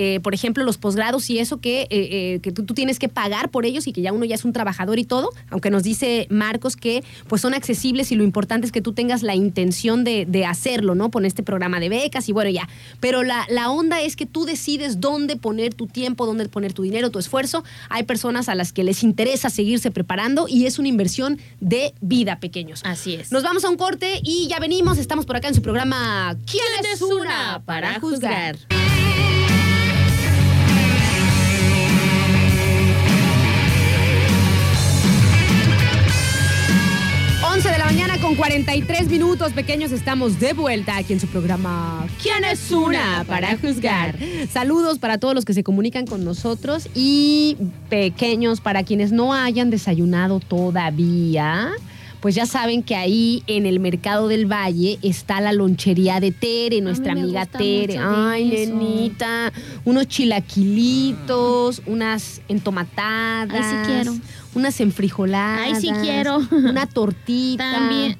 eh, 0.00 0.20
por 0.20 0.32
ejemplo, 0.32 0.62
los 0.62 0.78
posgrados 0.78 1.28
y 1.28 1.40
eso 1.40 1.60
que, 1.60 1.82
eh, 1.82 1.88
eh, 1.90 2.38
que 2.40 2.52
tú, 2.52 2.62
tú 2.62 2.72
tienes 2.72 3.00
que 3.00 3.08
pagar 3.08 3.48
por 3.48 3.66
ellos 3.66 3.88
y 3.88 3.92
que 3.92 4.00
ya 4.00 4.12
uno 4.12 4.24
ya 4.24 4.36
es 4.36 4.44
un 4.44 4.52
trabajador 4.52 5.00
y 5.00 5.04
todo, 5.04 5.30
aunque 5.50 5.72
nos 5.72 5.82
dice 5.82 6.28
Marcos 6.30 6.76
que 6.76 7.02
pues 7.26 7.42
son 7.42 7.52
accesibles 7.52 8.12
y 8.12 8.14
lo 8.14 8.22
importante 8.22 8.64
es 8.64 8.70
que 8.70 8.80
tú 8.80 8.92
tengas 8.92 9.24
la 9.24 9.34
intención 9.34 10.04
de, 10.04 10.24
de 10.24 10.46
hacerlo, 10.46 10.94
¿no? 10.94 11.10
Con 11.10 11.24
este 11.24 11.42
programa 11.42 11.80
de 11.80 11.88
becas 11.88 12.28
y 12.28 12.32
bueno, 12.32 12.48
ya. 12.48 12.68
Pero 13.00 13.24
la, 13.24 13.44
la 13.50 13.72
onda 13.72 14.00
es 14.00 14.14
que 14.14 14.24
tú 14.24 14.44
decides 14.44 15.00
dónde 15.00 15.34
poner 15.34 15.74
tu 15.74 15.88
tiempo, 15.88 16.26
dónde 16.26 16.48
poner 16.48 16.72
tu 16.72 16.84
dinero, 16.84 17.10
tu 17.10 17.18
esfuerzo. 17.18 17.64
Hay 17.88 18.04
personas 18.04 18.48
a 18.48 18.54
las 18.54 18.72
que 18.72 18.84
les 18.84 19.02
interesa 19.02 19.50
seguirse 19.50 19.90
preparando 19.90 20.46
y 20.46 20.66
es 20.66 20.78
una 20.78 20.86
inversión 20.86 21.40
de 21.58 21.92
vida, 22.00 22.38
pequeños. 22.38 22.82
Así 22.84 23.14
es. 23.14 23.32
Nos 23.32 23.42
vamos 23.42 23.64
a 23.64 23.68
un 23.68 23.76
corte 23.76 24.20
y 24.22 24.46
ya 24.46 24.60
venimos. 24.60 24.96
Estamos 24.96 25.26
por 25.26 25.34
acá 25.34 25.48
en 25.48 25.54
su 25.54 25.62
programa 25.62 26.36
¿Quién, 26.46 26.92
es 26.92 27.02
una 27.02 27.62
para 27.64 27.98
juzgar? 27.98 28.56
11 28.70 29.87
mañana 37.88 38.20
con 38.20 38.34
43 38.34 39.08
minutos, 39.08 39.54
pequeños, 39.54 39.92
estamos 39.92 40.38
de 40.38 40.52
vuelta 40.52 40.98
aquí 40.98 41.14
en 41.14 41.20
su 41.20 41.26
programa 41.26 42.06
¿Quién 42.22 42.44
es 42.44 42.70
una 42.70 43.24
para 43.26 43.56
juzgar? 43.56 44.14
Saludos 44.52 44.98
para 44.98 45.16
todos 45.16 45.34
los 45.34 45.46
que 45.46 45.54
se 45.54 45.64
comunican 45.64 46.06
con 46.06 46.22
nosotros 46.22 46.90
y 46.94 47.56
pequeños, 47.88 48.60
para 48.60 48.82
quienes 48.82 49.10
no 49.10 49.32
hayan 49.32 49.70
desayunado 49.70 50.38
todavía, 50.38 51.70
pues 52.20 52.34
ya 52.34 52.46
saben 52.46 52.82
que 52.82 52.96
ahí 52.96 53.42
en 53.46 53.64
el 53.66 53.78
Mercado 53.80 54.28
del 54.28 54.46
Valle 54.50 54.98
está 55.02 55.40
la 55.40 55.52
lonchería 55.52 56.18
de 56.20 56.32
Tere, 56.32 56.80
nuestra 56.80 57.12
amiga 57.12 57.46
Tere. 57.46 57.94
de 57.94 57.98
Ay, 57.98 58.54
eso. 58.54 58.74
nenita, 58.74 59.52
unos 59.84 60.08
chilaquilitos, 60.08 61.82
unas 61.86 62.40
entomatadas. 62.48 63.64
Ay, 63.64 63.70
sí 63.70 63.76
quiero. 63.92 64.14
Unas 64.54 64.80
enfrijoladas. 64.80 65.60
Ay, 65.66 65.74
sí 65.80 65.90
quiero. 66.00 66.38
Una 66.50 66.86
tortita. 66.86 67.72
También. 67.72 68.16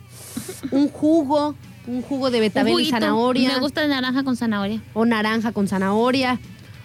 Un 0.71 0.89
jugo. 0.89 1.55
Un 1.87 2.03
jugo 2.03 2.31
de 2.31 2.41
betabel 2.41 2.79
y 2.81 2.91
zanahoria. 2.91 3.55
Me 3.55 3.61
gusta 3.61 3.83
el 3.83 3.89
naranja 3.91 4.23
con 4.23 4.37
zanahoria. 4.37 4.83
O 4.95 5.07
naranja 5.07 5.53
con 5.53 5.69
zanahoria. 5.69 6.39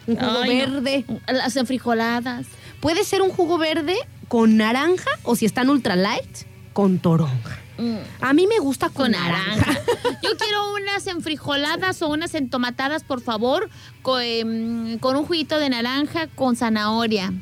Un 0.07 0.15
jugo 0.15 0.39
Ay, 0.41 0.57
no. 0.65 0.81
verde. 0.81 1.05
Las 1.27 1.55
enfrijoladas. 1.57 2.45
Puede 2.79 3.03
ser 3.03 3.21
un 3.21 3.29
jugo 3.29 3.57
verde 3.57 3.95
con 4.29 4.57
naranja 4.57 5.09
o 5.23 5.35
si 5.35 5.45
están 5.45 5.69
ultra 5.69 5.95
light, 5.95 6.25
con 6.73 6.99
toronja. 6.99 7.59
Mm, 7.77 7.97
A 8.21 8.33
mí 8.33 8.45
me 8.47 8.59
gusta 8.59 8.87
con, 8.89 9.03
Con 9.05 9.11
naranja. 9.11 9.55
naranja. 9.65 9.81
Yo 10.23 10.37
quiero 10.37 10.73
unas 10.73 11.07
enfrijoladas 11.07 12.01
o 12.01 12.09
unas 12.09 12.35
entomatadas, 12.35 13.03
por 13.03 13.21
favor, 13.21 13.69
co- 14.01 14.19
em, 14.19 14.99
con, 14.99 15.15
un 15.15 15.25
juguito 15.25 15.57
de 15.59 15.69
naranja 15.69 16.27
con 16.35 16.55
zanahoria. 16.55 17.33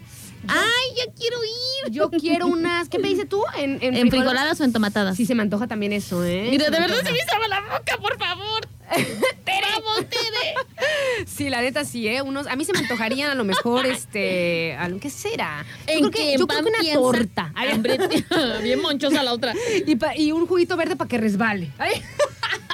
¡Ay, 0.47 0.95
ya 0.97 1.11
quiero 1.13 1.37
ir! 1.43 1.91
Yo 1.91 2.09
quiero 2.09 2.47
unas. 2.47 2.89
¿Qué 2.89 2.97
me 2.97 3.09
dices 3.09 3.29
tú? 3.29 3.43
En, 3.57 3.77
en 3.81 3.95
¿Enfrijoladas 3.95 4.59
o 4.59 4.63
entomatadas? 4.63 5.15
Sí, 5.15 5.25
se 5.27 5.35
me 5.35 5.43
antoja 5.43 5.67
también 5.67 5.91
eso, 5.93 6.23
¿eh? 6.23 6.47
Mira, 6.49 6.69
de 6.71 6.79
verdad 6.79 6.97
se 7.03 7.11
me 7.11 7.17
hizo 7.17 7.47
la 7.47 7.61
boca, 7.61 7.97
por 8.01 8.17
favor. 8.17 8.67
¡Vamos, 9.83 10.09
Tere! 10.09 11.25
Sí, 11.25 11.49
la 11.49 11.61
neta 11.61 11.85
sí, 11.85 12.07
¿eh? 12.07 12.21
Unos, 12.21 12.47
a 12.47 12.55
mí 12.55 12.65
se 12.65 12.73
me 12.73 12.79
antojarían 12.79 13.31
a 13.31 13.35
lo 13.35 13.43
mejor, 13.43 13.85
este, 13.85 14.75
algo- 14.75 14.99
¿qué 14.99 15.09
será? 15.09 15.65
Yo 15.87 15.93
¿En 15.93 15.99
creo 15.99 16.11
que, 16.11 16.25
yo 16.37 16.41
¿En 16.41 16.47
creo 16.47 16.63
que 16.63 16.69
una 16.69 16.93
torta. 16.93 17.51
Ay, 17.55 17.69
Hambre, 17.69 17.97
bien 18.63 18.81
monchosa 18.81 19.23
la 19.23 19.33
otra. 19.33 19.53
y, 19.85 19.95
pa- 19.95 20.15
y 20.15 20.31
un 20.31 20.45
juguito 20.45 20.75
verde 20.77 20.95
para 20.95 21.07
que 21.07 21.17
resbale. 21.17 21.71
Ay, 21.77 22.01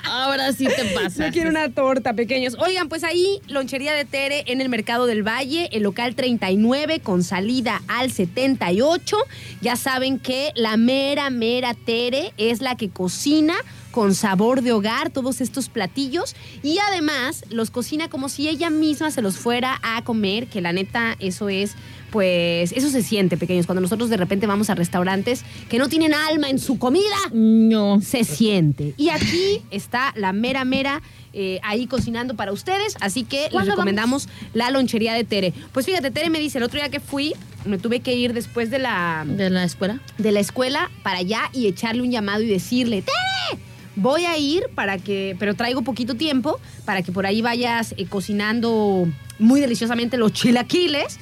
Ahora 0.10 0.54
sí 0.54 0.66
te 0.66 0.86
pasa. 0.96 1.28
yo 1.28 1.34
quiero 1.34 1.50
una 1.50 1.70
torta, 1.70 2.14
pequeños. 2.14 2.56
Oigan, 2.60 2.88
pues 2.88 3.04
ahí, 3.04 3.42
lonchería 3.48 3.94
de 3.94 4.06
Tere 4.06 4.46
en 4.48 4.62
el 4.62 4.70
Mercado 4.70 5.06
del 5.06 5.22
Valle, 5.28 5.70
el 5.74 5.84
local 5.84 6.16
39 6.16 7.02
con 7.02 7.24
salida 7.24 7.82
al 7.90 8.12
78. 8.12 9.18
Ya 9.62 9.76
saben 9.76 10.18
que 10.20 10.52
la 10.56 10.78
mera, 10.78 11.30
mera 11.30 11.74
Tere 11.74 12.32
es 12.38 12.62
la 12.62 12.76
que 12.78 12.90
cocina 12.90 13.54
con 13.98 14.14
sabor 14.14 14.62
de 14.62 14.74
hogar 14.74 15.10
todos 15.10 15.42
estos 15.42 15.70
platillos 15.70 16.36
y 16.62 16.78
además 16.78 17.44
los 17.50 17.72
cocina 17.72 18.10
como 18.10 18.30
si 18.30 18.48
ella 18.48 18.70
misma 18.70 19.10
se 19.10 19.24
los 19.24 19.40
fuera 19.40 19.80
a 19.82 20.04
comer, 20.04 20.46
que 20.46 20.62
la 20.62 20.72
neta 20.72 21.16
eso 21.20 21.50
es 21.50 21.72
pues 22.12 22.74
eso 22.74 22.90
se 22.92 23.02
siente 23.02 23.38
pequeños 23.38 23.66
cuando 23.66 23.82
nosotros 23.82 24.12
de 24.12 24.18
repente 24.18 24.46
vamos 24.46 24.70
a 24.70 24.76
restaurantes 24.76 25.44
que 25.68 25.80
no 25.80 25.90
tienen 25.90 26.14
alma 26.14 26.48
en 26.48 26.60
su 26.60 26.78
comida 26.78 27.16
No. 27.34 28.00
se 28.00 28.24
siente. 28.24 28.94
Y 28.98 29.10
aquí 29.10 29.64
está 29.72 30.14
la 30.16 30.32
mera 30.32 30.64
mera 30.64 31.02
eh, 31.34 31.60
ahí 31.64 31.88
cocinando 31.88 32.36
para 32.36 32.52
ustedes, 32.52 32.98
así 33.02 33.24
que 33.24 33.42
les 33.46 33.52
¿Cuándo 33.52 33.72
recomendamos 33.72 34.30
la 34.54 34.70
lonchería 34.70 35.14
de 35.16 35.24
Tere. 35.24 35.54
Pues 35.72 35.88
fíjate, 35.88 36.12
Tere 36.12 36.30
me 36.30 36.40
dice, 36.40 36.60
el 36.60 36.64
otro 36.64 36.80
día 36.80 36.90
que 36.90 37.00
fui, 37.00 37.34
me 37.66 37.80
tuve 37.80 38.00
que 38.02 38.14
ir 38.16 38.34
después 38.34 38.70
de 38.70 38.78
la, 38.78 39.26
¿De 39.28 39.50
la 39.50 39.64
escuela? 39.64 40.00
de 40.20 40.32
la 40.32 40.40
escuela 40.40 40.92
para 41.02 41.18
allá 41.20 41.50
y 41.52 41.66
echarle 41.68 42.04
un 42.04 42.12
llamado 42.12 42.42
y 42.44 42.48
decirle, 42.48 43.02
Tere, 43.02 43.62
Voy 43.98 44.26
a 44.26 44.38
ir 44.38 44.70
para 44.76 45.00
que, 45.00 45.36
pero 45.40 45.56
traigo 45.56 45.82
poquito 45.82 46.14
tiempo 46.16 46.60
para 46.86 47.02
que 47.02 47.12
por 47.12 47.26
ahí 47.26 47.42
vayas 47.42 47.96
eh, 47.98 48.06
cocinando 48.06 49.08
muy 49.40 49.60
deliciosamente 49.60 50.18
los 50.18 50.34
chilaquiles 50.34 51.18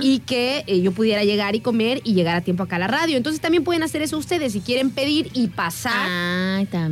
y 0.00 0.20
que 0.20 0.62
eh, 0.68 0.80
yo 0.80 0.92
pudiera 0.92 1.24
llegar 1.24 1.56
y 1.56 1.60
comer 1.60 2.00
y 2.04 2.14
llegar 2.14 2.36
a 2.36 2.40
tiempo 2.40 2.62
acá 2.62 2.76
a 2.76 2.78
la 2.78 2.86
radio. 2.86 3.16
Entonces 3.16 3.40
también 3.40 3.64
pueden 3.64 3.82
hacer 3.82 4.02
eso 4.02 4.16
ustedes 4.18 4.52
si 4.52 4.60
quieren 4.60 4.90
pedir 4.90 5.30
y 5.34 5.48
pasar. 5.48 6.08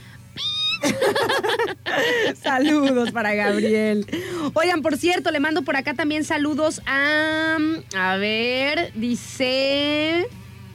Saludos 2.42 3.10
para 3.12 3.34
Gabriel. 3.34 4.06
Oigan, 4.54 4.82
por 4.82 4.96
cierto, 4.96 5.30
le 5.30 5.40
mando 5.40 5.62
por 5.62 5.76
acá 5.76 5.94
también 5.94 6.24
saludos 6.24 6.82
a. 6.86 7.58
A 7.96 8.16
ver, 8.16 8.92
dice. 8.94 10.26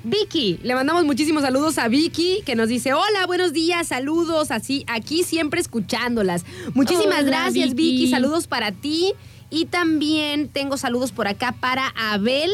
Vicky, 0.03 0.59
le 0.63 0.73
mandamos 0.73 1.05
muchísimos 1.05 1.43
saludos 1.43 1.77
a 1.77 1.87
Vicky 1.87 2.41
que 2.43 2.55
nos 2.55 2.67
dice, 2.67 2.91
hola, 2.93 3.27
buenos 3.27 3.53
días, 3.53 3.89
saludos, 3.89 4.49
así, 4.49 4.83
aquí 4.87 5.23
siempre 5.23 5.61
escuchándolas. 5.61 6.43
Muchísimas 6.73 7.19
Hola, 7.19 7.21
gracias 7.21 7.75
Vicky. 7.75 7.91
Vicky, 7.91 8.09
saludos 8.09 8.47
para 8.47 8.71
ti. 8.71 9.13
Y 9.51 9.65
también 9.65 10.47
tengo 10.47 10.77
saludos 10.77 11.11
por 11.11 11.27
acá 11.27 11.53
para 11.59 11.89
Abel, 11.89 12.49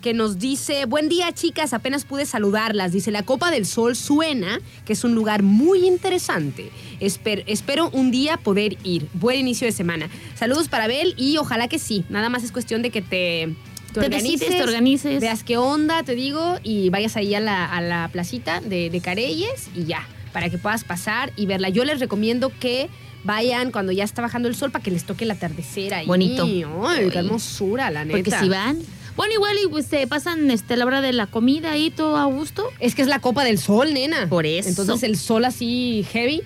que 0.00 0.14
nos 0.14 0.38
dice, 0.38 0.84
buen 0.86 1.08
día 1.08 1.32
chicas, 1.32 1.74
apenas 1.74 2.04
pude 2.04 2.24
saludarlas. 2.24 2.92
Dice, 2.92 3.10
la 3.10 3.24
Copa 3.24 3.50
del 3.50 3.66
Sol 3.66 3.96
suena, 3.96 4.60
que 4.86 4.92
es 4.92 5.02
un 5.02 5.16
lugar 5.16 5.42
muy 5.42 5.84
interesante. 5.84 6.70
Esper- 7.00 7.44
espero 7.46 7.90
un 7.90 8.10
día 8.10 8.36
poder 8.36 8.76
ir. 8.84 9.06
Buen 9.14 9.38
inicio 9.38 9.66
de 9.66 9.72
semana. 9.72 10.08
Saludos 10.34 10.68
para 10.68 10.84
Abel 10.84 11.14
y 11.16 11.36
ojalá 11.36 11.68
que 11.68 11.78
sí. 11.78 12.04
Nada 12.08 12.28
más 12.28 12.44
es 12.44 12.52
cuestión 12.52 12.82
de 12.82 12.90
que 12.90 13.02
te... 13.02 13.54
Te 13.92 14.10
decides, 14.10 14.48
te 14.48 14.62
organices. 14.62 15.20
Veas 15.22 15.42
qué 15.42 15.56
onda, 15.56 16.02
te 16.02 16.14
digo, 16.14 16.58
y 16.62 16.90
vayas 16.90 17.16
ahí 17.16 17.34
a 17.34 17.40
la, 17.40 17.64
a 17.64 17.80
la 17.80 18.10
placita 18.12 18.60
de, 18.60 18.90
de 18.90 19.00
Careyes 19.00 19.68
y 19.74 19.84
ya, 19.84 20.06
para 20.34 20.50
que 20.50 20.58
puedas 20.58 20.84
pasar 20.84 21.32
y 21.34 21.46
verla. 21.46 21.70
Yo 21.70 21.82
les 21.86 21.98
recomiendo 21.98 22.52
que 22.60 22.90
vayan 23.24 23.70
cuando 23.72 23.92
ya 23.92 24.04
está 24.04 24.20
bajando 24.20 24.48
el 24.48 24.54
sol 24.54 24.70
para 24.70 24.84
que 24.84 24.90
les 24.90 25.04
toque 25.04 25.24
el 25.24 25.30
atardecer 25.30 25.94
ahí. 25.94 26.06
Bonito. 26.06 26.44
Ay, 26.44 26.64
Ay. 26.86 27.08
qué 27.10 27.18
hermosura, 27.20 27.90
la 27.90 28.04
neta. 28.04 28.18
Porque 28.18 28.30
si 28.32 28.50
van... 28.50 28.78
Bueno, 29.16 29.32
igual 29.32 29.56
y 29.64 29.68
pues 29.68 29.86
se 29.86 30.06
pasan 30.06 30.50
este, 30.50 30.76
la 30.76 30.84
hora 30.84 31.00
de 31.00 31.14
la 31.14 31.26
comida 31.26 31.72
ahí 31.72 31.90
todo 31.90 32.18
a 32.18 32.26
gusto. 32.26 32.68
Es 32.80 32.94
que 32.94 33.00
es 33.00 33.08
la 33.08 33.20
copa 33.20 33.44
del 33.44 33.58
sol, 33.58 33.94
nena. 33.94 34.28
Por 34.28 34.44
eso. 34.44 34.68
Entonces 34.68 35.02
el 35.04 35.16
sol 35.16 35.46
así 35.46 36.04
heavy, 36.12 36.42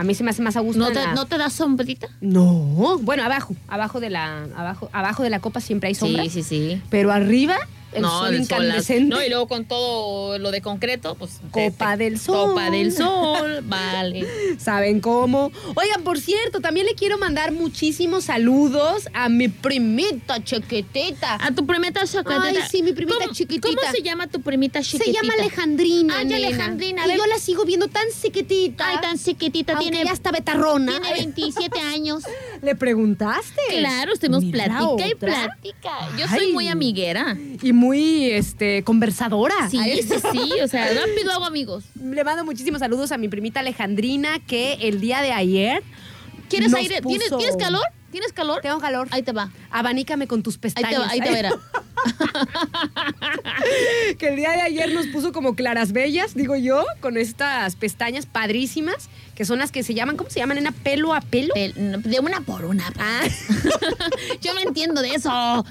a 0.00 0.04
mí 0.04 0.14
se 0.14 0.24
me 0.24 0.30
hace 0.30 0.40
más 0.42 0.56
a 0.56 0.60
gusto. 0.60 0.80
¿No 0.80 0.88
te, 0.88 0.94
la- 0.94 1.14
¿No 1.14 1.26
te 1.26 1.36
da 1.38 1.50
sombrita? 1.50 2.08
No, 2.20 2.98
bueno, 3.02 3.22
abajo, 3.24 3.54
abajo 3.68 4.00
de 4.00 4.10
la, 4.10 4.44
abajo, 4.56 4.88
abajo 4.92 5.22
de 5.22 5.30
la 5.30 5.40
copa 5.40 5.60
siempre 5.60 5.88
hay 5.88 5.94
sombra. 5.94 6.22
Sí, 6.24 6.30
sí, 6.30 6.42
sí. 6.42 6.82
Pero 6.90 7.12
arriba, 7.12 7.56
el 7.92 8.02
no, 8.02 8.18
sol 8.20 8.34
incandescente. 8.36 9.14
No, 9.14 9.22
y 9.22 9.28
luego 9.28 9.48
con 9.48 9.64
todo 9.64 10.38
lo 10.38 10.50
de 10.50 10.60
concreto, 10.60 11.14
pues. 11.16 11.40
Copa 11.50 11.96
del 11.96 12.18
sol. 12.18 12.50
Copa 12.50 12.70
del 12.70 12.92
sol, 12.92 13.60
vale. 13.64 14.26
¿Saben 14.58 15.00
cómo? 15.00 15.50
Oigan, 15.74 16.02
por 16.02 16.18
cierto, 16.20 16.60
también 16.60 16.86
le 16.86 16.94
quiero 16.94 17.18
mandar 17.18 17.52
muchísimos 17.52 18.24
saludos 18.24 19.08
a 19.12 19.28
mi 19.28 19.48
primita 19.48 20.42
chiquitita. 20.42 21.38
A 21.44 21.50
tu 21.52 21.66
primita 21.66 22.04
chiquitita. 22.06 22.42
Ay, 22.42 22.56
sí, 22.70 22.82
mi 22.82 22.92
primita 22.92 23.18
¿Cómo- 23.20 23.32
chiquitita. 23.32 23.68
¿Cómo 23.68 23.92
se 23.92 24.02
llama 24.02 24.26
tu 24.26 24.40
primita 24.40 24.82
Se 24.82 24.90
chiquitita? 24.98 25.20
llama 25.22 25.34
Alejandrina. 25.34 26.18
Ay, 26.18 26.24
nena. 26.26 26.46
Alejandrina, 26.48 27.02
a 27.04 27.06
Y 27.14 27.16
yo 27.16 27.26
la 27.26 27.38
sigo 27.38 27.64
viendo 27.64 27.88
tan 27.88 28.04
chiquitita. 28.20 28.86
Ay, 28.88 28.96
tan 29.02 29.18
chiquitita. 29.18 29.72
Aunque 29.72 29.90
Tiene, 29.90 30.04
ya 30.04 30.12
está 30.12 30.30
betarrona. 30.30 30.92
tiene 31.00 31.12
27 31.14 31.80
años. 31.80 32.22
¿Le 32.62 32.74
preguntaste? 32.74 33.60
Claro, 33.78 34.12
estuvimos 34.12 34.44
Mira 34.44 34.64
plática 34.66 35.08
y 35.08 35.12
otra. 35.12 35.28
plática. 35.56 35.90
Yo 36.18 36.28
soy 36.28 36.52
muy 36.52 36.68
amiguera. 36.68 37.36
Y 37.62 37.72
muy 37.80 38.30
este, 38.30 38.84
conversadora. 38.84 39.54
Sí, 39.70 39.78
sí, 40.02 40.14
sí. 40.32 40.52
O 40.62 40.68
sea, 40.68 40.86
rápido 40.92 41.32
hago 41.32 41.46
amigos. 41.46 41.84
Le 42.00 42.22
mando 42.22 42.44
muchísimos 42.44 42.80
saludos 42.80 43.10
a 43.10 43.16
mi 43.16 43.28
primita 43.28 43.60
Alejandrina 43.60 44.38
que 44.38 44.74
el 44.82 45.00
día 45.00 45.22
de 45.22 45.32
ayer. 45.32 45.82
¿Quieres 46.50 46.70
nos 46.70 46.80
aire? 46.80 47.00
¿Tienes, 47.00 47.28
puso- 47.28 47.38
¿Tienes 47.38 47.56
calor? 47.56 47.82
¿Tienes 48.10 48.32
calor? 48.32 48.60
Tengo 48.60 48.80
calor. 48.80 49.08
Ahí 49.10 49.22
te 49.22 49.32
va. 49.32 49.50
Abanícame 49.70 50.26
con 50.26 50.42
tus 50.42 50.54
Ahí 50.56 50.60
pestañas. 50.60 50.90
te 50.90 50.98
va, 50.98 51.08
ahí 51.10 51.20
te 51.20 51.30
verá. 51.30 51.50
que 54.18 54.28
el 54.28 54.36
día 54.36 54.50
de 54.52 54.62
ayer 54.62 54.92
nos 54.92 55.06
puso 55.08 55.32
como 55.32 55.54
claras 55.54 55.92
bellas, 55.92 56.34
digo 56.34 56.56
yo, 56.56 56.84
con 57.00 57.16
estas 57.16 57.76
pestañas 57.76 58.26
padrísimas, 58.26 59.08
que 59.34 59.44
son 59.44 59.58
las 59.58 59.70
que 59.70 59.82
se 59.82 59.94
llaman, 59.94 60.16
¿cómo 60.16 60.30
se 60.30 60.40
llaman? 60.40 60.58
¿En 60.58 60.72
pelo 60.72 61.14
a 61.14 61.20
pelo? 61.20 61.54
Pel- 61.54 62.02
De 62.02 62.20
una 62.20 62.40
por 62.40 62.64
una. 62.64 62.90
Ah, 62.98 63.20
Yo 64.40 64.54
me 64.54 64.62
entiendo 64.62 65.02
de 65.02 65.14
eso. 65.14 65.64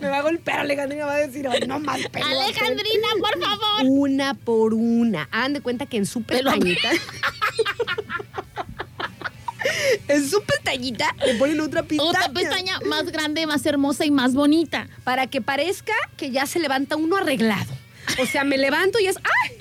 me 0.00 0.08
va 0.08 0.18
a 0.18 0.22
golpear 0.22 0.60
Alejandrina, 0.60 1.06
va 1.06 1.14
a 1.14 1.26
decir, 1.26 1.46
"Ay, 1.48 1.60
no 1.66 1.78
más 1.80 1.98
pelo. 2.08 2.08
a 2.08 2.28
pelo". 2.28 2.40
Alejandrina, 2.40 3.08
por 3.20 3.40
favor. 3.42 3.82
Una 3.84 4.34
por 4.34 4.74
una. 4.74 5.28
Hagan 5.30 5.52
de 5.54 5.60
cuenta 5.60 5.86
que 5.86 5.96
en 5.98 6.06
su 6.06 6.22
pestañita. 6.22 6.90
en 10.08 10.28
su 10.28 10.42
pestañita 10.42 11.14
le 11.24 11.34
ponen 11.34 11.60
otra 11.60 11.82
pestaña. 11.82 12.10
Otra 12.10 12.32
pestaña 12.32 12.78
más 12.86 13.06
grande, 13.06 13.46
más 13.46 13.64
hermosa 13.66 14.04
y 14.04 14.10
más 14.10 14.34
bonita. 14.34 14.88
Para 15.04 15.26
que 15.26 15.40
parezca 15.40 15.94
que 16.16 16.30
ya 16.30 16.46
se 16.46 16.58
levanta 16.58 16.96
uno 16.96 17.16
arreglado. 17.16 17.72
O 18.20 18.26
sea, 18.26 18.44
me 18.44 18.58
levanto 18.58 18.98
y 18.98 19.06
es. 19.06 19.16
¡Ay! 19.16 19.58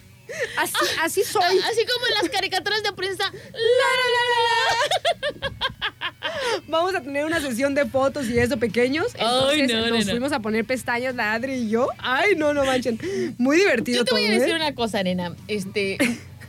Así, 0.57 0.73
así 1.01 1.23
soy. 1.23 1.43
Así 1.43 1.85
como 1.85 2.07
en 2.07 2.13
las 2.21 2.29
caricaturas 2.29 2.83
de 2.83 2.93
prensa. 2.93 3.31
Vamos 6.67 6.95
a 6.95 7.01
tener 7.01 7.25
una 7.25 7.41
sesión 7.41 7.75
de 7.75 7.85
fotos 7.85 8.29
y 8.29 8.39
eso 8.39 8.57
pequeños. 8.57 9.07
Entonces 9.13 9.69
no, 9.69 9.81
no, 9.81 9.89
nos 9.89 10.05
no. 10.05 10.11
fuimos 10.11 10.31
a 10.31 10.39
poner 10.39 10.65
pestañas, 10.65 11.15
la 11.15 11.33
Adri 11.33 11.53
y 11.53 11.69
yo. 11.69 11.89
Ay, 11.97 12.35
no, 12.37 12.53
no 12.53 12.65
manchen. 12.65 12.99
Muy 13.37 13.57
divertido 13.57 13.99
Yo 13.99 14.05
te 14.05 14.11
voy 14.11 14.23
a 14.23 14.27
todo, 14.27 14.39
decir 14.39 14.53
¿eh? 14.53 14.55
una 14.55 14.73
cosa, 14.73 15.03
nena. 15.03 15.35
Este. 15.47 15.97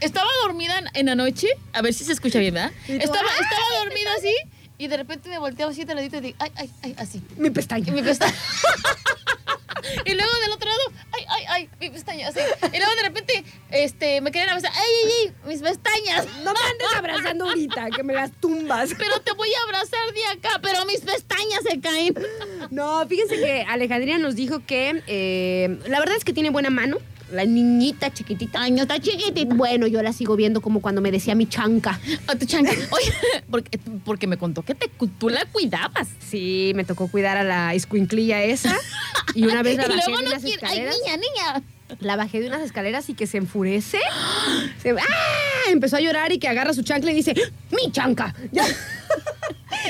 Estaba 0.03 0.29
dormida 0.43 0.83
en- 0.95 1.07
la 1.07 1.15
noche. 1.15 1.49
A 1.73 1.83
ver 1.83 1.95
si 1.95 2.05
se 2.05 2.13
escucha 2.13 2.39
bien, 2.39 2.55
¿verdad? 2.55 2.73
Estaba, 2.89 3.29
estaba 3.41 3.85
dormida 3.85 4.11
así. 4.19 4.35
Y 4.79 4.89
de 4.89 4.97
repente 4.97 5.29
me 5.29 5.39
volteaba 5.39 5.71
así 5.71 5.85
de 5.85 5.95
ladito 5.95 6.17
y 6.17 6.21
digo, 6.21 6.37
ay, 6.41 6.51
ay, 6.57 6.71
ay, 6.83 6.95
así. 6.99 7.23
Mi 7.37 7.51
pestaña. 7.51 7.87
Y 7.89 7.93
mi 7.93 8.03
pestaña. 8.03 8.35
y 10.05 10.15
luego 10.15 10.33
del 10.41 10.53
otro 10.53 10.69
lado, 10.69 10.81
ay, 11.13 11.25
ay, 11.29 11.45
ay, 11.49 11.71
mi 11.81 11.91
pestaña, 11.91 12.29
así. 12.29 12.41
Y 12.73 12.77
luego 12.79 12.95
de 12.97 13.03
repente, 13.03 13.45
este, 13.71 14.21
me 14.21 14.33
querían 14.33 14.49
abrazar, 14.51 14.73
ay, 14.75 14.81
ay, 15.05 15.13
ay, 15.29 15.35
mis 15.47 15.61
pestañas. 15.61 16.27
No 16.43 16.53
me 16.53 16.59
andes 16.59 16.89
abrazando 16.97 17.45
ahorita, 17.49 17.91
que 17.91 18.03
me 18.03 18.15
las 18.15 18.33
tumbas. 18.41 18.91
Pero 18.99 19.21
te 19.21 19.33
voy 19.33 19.51
a 19.55 19.63
abrazar 19.65 20.13
de 20.13 20.25
acá, 20.27 20.59
pero 20.63 20.85
mis 20.87 21.01
pestañas 21.01 21.63
se 21.69 21.81
caen. 21.81 22.15
No, 22.71 23.07
fíjense 23.07 23.37
que 23.37 23.63
Alejandrina 23.69 24.19
nos 24.19 24.35
dijo 24.35 24.65
que 24.67 25.03
eh, 25.07 25.79
la 25.87 25.99
verdad 26.01 26.17
es 26.17 26.25
que 26.25 26.33
tiene 26.33 26.51
buena 26.51 26.71
mano. 26.71 26.99
La 27.33 27.45
niñita 27.45 28.13
chiquitita. 28.13 28.63
Ay, 28.63 28.71
no 28.73 28.83
está 28.83 28.99
chiquitita. 29.01 29.55
Bueno, 29.55 29.87
yo 29.87 30.03
la 30.03 30.13
sigo 30.13 30.37
viendo 30.37 30.61
como 30.61 30.81
cuando 30.83 31.01
me 31.01 31.11
decía 31.11 31.35
mi 31.35 31.47
chanca. 31.47 31.99
A 32.27 32.35
tu 32.37 32.45
chanca. 32.47 32.71
Oye, 32.91 33.13
porque, 33.51 33.79
porque 34.05 34.27
me 34.27 34.37
contó 34.37 34.63
que 34.63 34.75
te, 34.75 34.91
tú 35.19 35.29
la 35.31 35.45
cuidabas. 35.47 36.09
Sí, 36.29 36.73
me 36.75 36.85
tocó 36.85 37.09
cuidar 37.09 37.37
a 37.37 37.43
la 37.45 37.75
escuinclilla 37.75 38.43
esa. 38.43 38.77
Y 39.35 39.45
una 39.45 39.63
vez 39.63 39.77
la 39.77 39.85
y 39.87 39.89
bajé 39.89 39.97
luego 40.07 40.19
de 40.19 40.25
no 40.25 40.31
unas 40.31 40.43
quiere. 40.43 40.59
Ay, 40.67 40.79
escaleras. 40.79 40.97
niña, 41.05 41.17
niña. 41.17 41.63
La 42.01 42.17
bajé 42.17 42.41
de 42.41 42.47
unas 42.49 42.63
escaleras 42.63 43.09
y 43.11 43.15
que 43.15 43.27
se 43.27 43.37
enfurece. 43.39 43.99
Se- 44.83 44.91
¡Ah! 44.93 45.71
Empezó 45.71 45.97
a 45.97 46.01
llorar 46.01 46.33
y 46.33 46.39
que 46.39 46.49
agarra 46.49 46.73
su 46.75 46.83
chancla 46.83 47.13
y 47.13 47.15
dice, 47.15 47.35
¡mi 47.71 47.93
chanca! 47.93 48.35
Ya, 48.51 48.65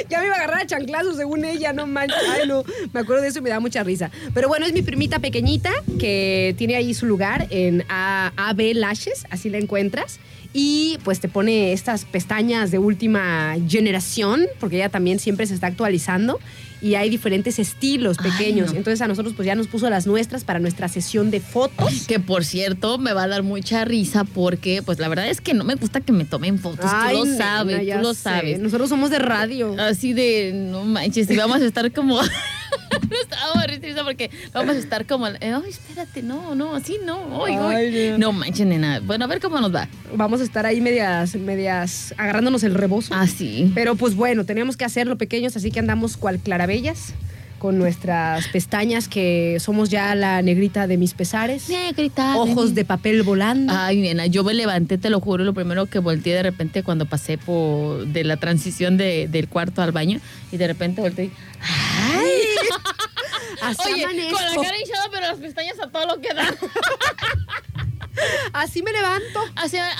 ya 0.08 0.20
me 0.20 0.26
iba 0.26 0.34
a 0.34 0.38
agarrar 0.38 0.62
a 0.62 0.66
chanclazo 0.66 1.14
según 1.14 1.44
ella, 1.44 1.72
no 1.72 1.86
manches. 1.86 2.18
Ay, 2.30 2.46
no. 2.48 2.64
Me 2.92 3.00
acuerdo 3.00 3.22
de 3.22 3.28
eso 3.28 3.38
y 3.38 3.42
me 3.42 3.50
da 3.50 3.60
mucha 3.60 3.82
risa. 3.82 4.10
Pero 4.34 4.48
bueno, 4.48 4.66
es 4.66 4.72
mi 4.72 4.82
primita 4.82 5.18
pequeñita 5.18 5.70
que 5.98 6.54
tiene 6.58 6.76
ahí 6.76 6.94
su 6.94 7.06
lugar 7.06 7.46
en 7.50 7.84
AB 7.88 8.74
Lashes, 8.74 9.26
así 9.30 9.50
la 9.50 9.58
encuentras. 9.58 10.18
y 10.54 10.98
pues 11.02 11.18
te 11.20 11.28
pone 11.28 11.72
estas 11.72 12.04
pestañas 12.04 12.70
de 12.70 12.78
última 12.78 13.56
generación, 13.68 14.46
porque 14.60 14.76
ella 14.76 14.90
también 14.90 15.18
siempre 15.18 15.46
se 15.46 15.54
está 15.54 15.66
actualizando 15.68 16.38
y 16.82 16.96
hay 16.96 17.08
diferentes 17.08 17.58
estilos 17.58 18.16
Ay, 18.20 18.30
pequeños. 18.30 18.72
no. 18.72 18.78
Entonces 18.78 19.00
a 19.00 19.08
nosotros 19.08 19.34
pues 19.36 19.46
ya 19.46 19.54
nos 19.54 19.68
puso 19.68 19.88
las 19.88 20.06
nuestras 20.06 20.44
para 20.44 20.58
nuestra 20.58 20.88
sesión 20.88 21.30
de 21.30 21.40
fotos. 21.40 22.06
Que 22.06 22.18
por 22.20 22.44
cierto 22.44 22.98
me 22.98 23.12
va 23.12 23.24
a 23.24 23.28
dar 23.28 23.42
mucha 23.42 23.84
risa 23.84 24.24
porque 24.24 24.82
pues 24.82 24.98
la 24.98 25.08
verdad 25.08 25.28
es 25.28 25.40
que 25.40 25.54
no 25.54 25.64
me 25.64 25.76
gusta 25.76 26.00
que 26.00 26.12
me 26.12 26.24
tomen 26.24 26.58
fotos. 26.58 26.90
Ay, 26.92 27.16
tú 27.16 27.24
lo 27.24 27.36
sabes, 27.36 27.94
tú 27.94 28.02
lo 28.02 28.14
sé. 28.14 28.20
sabes. 28.20 28.58
Nosotros 28.60 28.88
somos 28.88 29.10
de 29.10 29.18
radio. 29.20 29.74
Así 29.78 30.12
de, 30.12 30.52
no 30.54 30.84
manches, 30.84 31.30
y 31.30 31.36
vamos 31.36 31.62
a 31.62 31.64
estar 31.64 31.90
como... 31.92 32.20
no 33.10 33.16
estaba 33.20 33.66
risa 33.66 34.04
porque 34.04 34.30
vamos 34.52 34.76
a 34.76 34.78
estar 34.78 35.06
como... 35.06 35.26
Ay, 35.26 35.52
espérate, 35.68 36.22
no, 36.22 36.54
no, 36.54 36.74
así 36.74 36.98
no. 37.04 37.44
Ay, 37.44 37.54
ay. 37.54 37.76
Ay, 37.76 37.90
nena. 37.92 38.18
No 38.18 38.32
manches, 38.32 38.66
nena. 38.66 39.00
Bueno, 39.00 39.24
a 39.24 39.28
ver 39.28 39.40
cómo 39.40 39.60
nos 39.60 39.74
va. 39.74 39.88
Vamos 40.14 40.40
a 40.40 40.44
estar 40.44 40.66
ahí 40.66 40.80
medias, 40.80 41.34
medias 41.36 42.14
agarrándonos 42.16 42.62
el 42.64 42.74
rebozo. 42.74 43.14
Ah, 43.14 43.26
sí. 43.26 43.70
Pero 43.74 43.96
pues 43.96 44.14
bueno, 44.14 44.44
teníamos 44.44 44.76
que 44.76 44.84
hacerlo 44.84 45.16
pequeños, 45.18 45.56
así 45.56 45.70
que 45.70 45.80
andamos 45.80 46.16
cual 46.16 46.38
clarabellas 46.38 47.14
con 47.62 47.78
nuestras 47.78 48.48
pestañas 48.48 49.06
que 49.06 49.58
somos 49.60 49.88
ya 49.88 50.16
la 50.16 50.42
negrita 50.42 50.88
de 50.88 50.96
mis 50.96 51.14
pesares. 51.14 51.68
Negrita. 51.68 52.36
Ojos 52.36 52.74
de 52.74 52.84
papel 52.84 53.22
volando. 53.22 53.72
Ay, 53.76 54.00
nena, 54.00 54.26
yo 54.26 54.42
me 54.42 54.52
levanté, 54.52 54.98
te 54.98 55.10
lo 55.10 55.20
juro, 55.20 55.44
lo 55.44 55.54
primero 55.54 55.86
que 55.86 56.00
volteé 56.00 56.34
de 56.34 56.42
repente 56.42 56.82
cuando 56.82 57.06
pasé 57.06 57.38
por 57.38 58.04
de 58.08 58.24
la 58.24 58.36
transición 58.36 58.96
de- 58.96 59.28
del 59.28 59.46
cuarto 59.48 59.80
al 59.80 59.92
baño 59.92 60.18
y 60.50 60.56
de 60.56 60.66
repente 60.66 61.02
volteé. 61.02 61.26
y, 61.26 61.32
¡Ay! 61.60 62.40
Así 63.62 63.92
Oye, 63.92 64.04
amanezco. 64.06 64.32
con 64.38 64.44
la 64.44 64.54
cara 64.68 64.80
hinchada, 64.80 65.04
pero 65.12 65.26
las 65.28 65.36
pestañas 65.38 65.78
a 65.78 65.86
todo 65.88 66.06
lo 66.16 66.20
que 66.20 66.34
da. 66.34 66.52
Así 68.52 68.82
me 68.82 68.92
levanto. 68.92 69.40
Así, 69.56 69.76
ay, 69.78 69.90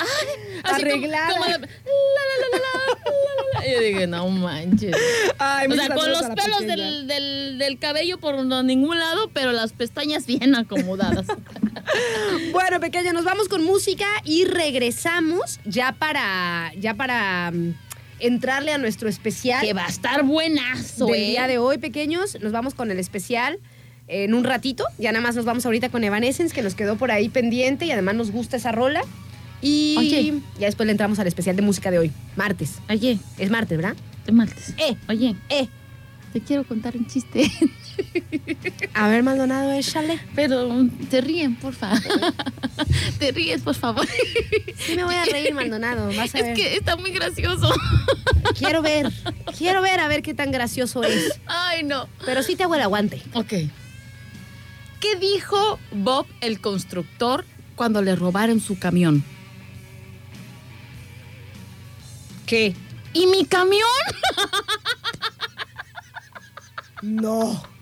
así 0.63 0.63
como- 0.63 0.75
Arreglada. 0.77 1.33
como 1.33 1.45
la, 1.47 1.59
la, 1.59 1.67
la. 3.59 3.67
Y 3.67 3.73
yo 3.73 3.81
dije, 3.81 4.07
no 4.07 4.29
manches. 4.29 4.97
Ay, 5.39 5.69
O 5.71 5.75
sea, 5.75 5.89
con 5.95 6.11
los 6.11 6.23
pelos 6.23 6.61
del, 6.61 7.07
del, 7.07 7.59
del 7.59 7.79
cabello 7.79 8.19
por 8.19 8.45
ningún 8.45 8.99
lado, 8.99 9.31
pero 9.33 9.53
las 9.53 9.73
pestañas 9.73 10.27
bien 10.27 10.55
acomodadas. 10.55 11.27
Bueno, 12.53 12.79
pequeña, 12.81 13.13
nos 13.13 13.25
vamos 13.25 13.49
con 13.49 13.65
música 13.65 14.07
y 14.25 14.45
regresamos 14.45 15.59
ya 15.65 15.93
para 15.93 16.71
ya 16.79 16.95
para 16.95 17.51
mm, 17.53 17.75
entrarle 18.21 18.73
a 18.73 18.79
nuestro 18.79 19.09
especial 19.09 19.61
que 19.63 19.73
va 19.73 19.87
a 19.87 19.89
estar 19.89 20.23
buenazo, 20.23 21.07
del 21.07 21.15
¿eh? 21.17 21.27
día 21.27 21.47
de 21.49 21.59
hoy, 21.59 21.79
pequeños. 21.79 22.39
Nos 22.41 22.53
vamos 22.53 22.75
con 22.75 22.91
el 22.91 22.99
especial 23.01 23.59
en 24.09 24.35
un 24.35 24.45
ratito. 24.45 24.85
Ya 24.99 25.13
nada 25.13 25.23
más 25.23 25.37
nos 25.37 25.45
vamos 25.45 25.65
ahorita 25.67 25.89
con 25.89 26.05
Evanescence, 26.05 26.55
que 26.55 26.63
nos 26.63 26.75
quedó 26.75 26.97
por 26.97 27.11
ahí 27.11 27.29
pendiente 27.29 27.87
y 27.87 27.91
además 27.93 28.15
nos 28.15 28.31
gusta 28.31 28.57
esa 28.57 28.73
rola. 28.73 29.03
Y 29.61 29.95
Oye. 29.99 30.41
ya 30.59 30.67
después 30.67 30.87
le 30.87 30.91
entramos 30.93 31.19
al 31.21 31.27
especial 31.29 31.55
de 31.57 31.63
música 31.63 31.91
de 31.91 31.99
hoy, 31.99 32.13
martes. 32.37 32.79
Oye, 32.91 33.19
Es 33.39 33.51
martes, 33.51 33.79
¿verdad? 33.79 33.97
te 34.25 34.33
martes. 34.33 34.75
Eh. 34.79 34.97
Oye, 35.09 35.35
Eh, 35.49 35.69
te 36.33 36.41
quiero 36.41 36.65
contar 36.65 36.97
un 36.97 37.07
chiste. 37.07 37.51
a 38.95 39.09
ver, 39.09 39.23
Maldonado, 39.23 39.71
échale. 39.73 40.19
Pero 40.35 40.89
te 41.11 41.21
ríen, 41.21 41.57
por 41.57 41.75
favor. 41.75 42.01
te 43.19 43.33
ríes, 43.33 43.61
por 43.63 43.75
favor. 43.75 44.07
Sí 44.79 44.97
me 44.97 45.05
voy 45.05 45.15
a 45.15 45.25
reír, 45.27 45.55
Maldonado, 45.55 46.07
vas 46.17 46.35
a 46.35 46.39
Es 46.39 46.45
ver. 46.45 46.55
que 46.55 46.77
está 46.77 46.97
muy 46.97 47.11
gracioso. 47.13 47.73
Quiero 48.59 48.83
ver, 48.83 49.13
quiero 49.59 49.83
ver 49.83 50.01
a 50.01 50.09
ver 50.09 50.23
qué 50.23 50.35
tan 50.35 50.51
gracioso 50.53 51.03
es. 51.05 51.39
Ay, 51.47 51.83
no. 51.85 52.09
Pero 52.25 52.43
sí 52.43 52.57
te 52.57 52.63
hago 52.65 52.75
el 52.75 52.81
aguante. 52.83 53.23
Ok. 53.35 53.53
¿Qué 55.03 55.17
dijo 55.17 55.81
Bob 55.91 56.29
el 56.41 56.61
constructor 56.61 57.45
cuando 57.75 58.03
le 58.03 58.15
robaron 58.15 58.61
su 58.61 58.79
camión? 58.79 59.25
¿Qué? 62.47 62.77
¿Y 63.13 63.27
mi 63.27 63.45
camión? 63.45 63.83
No. 67.03 67.65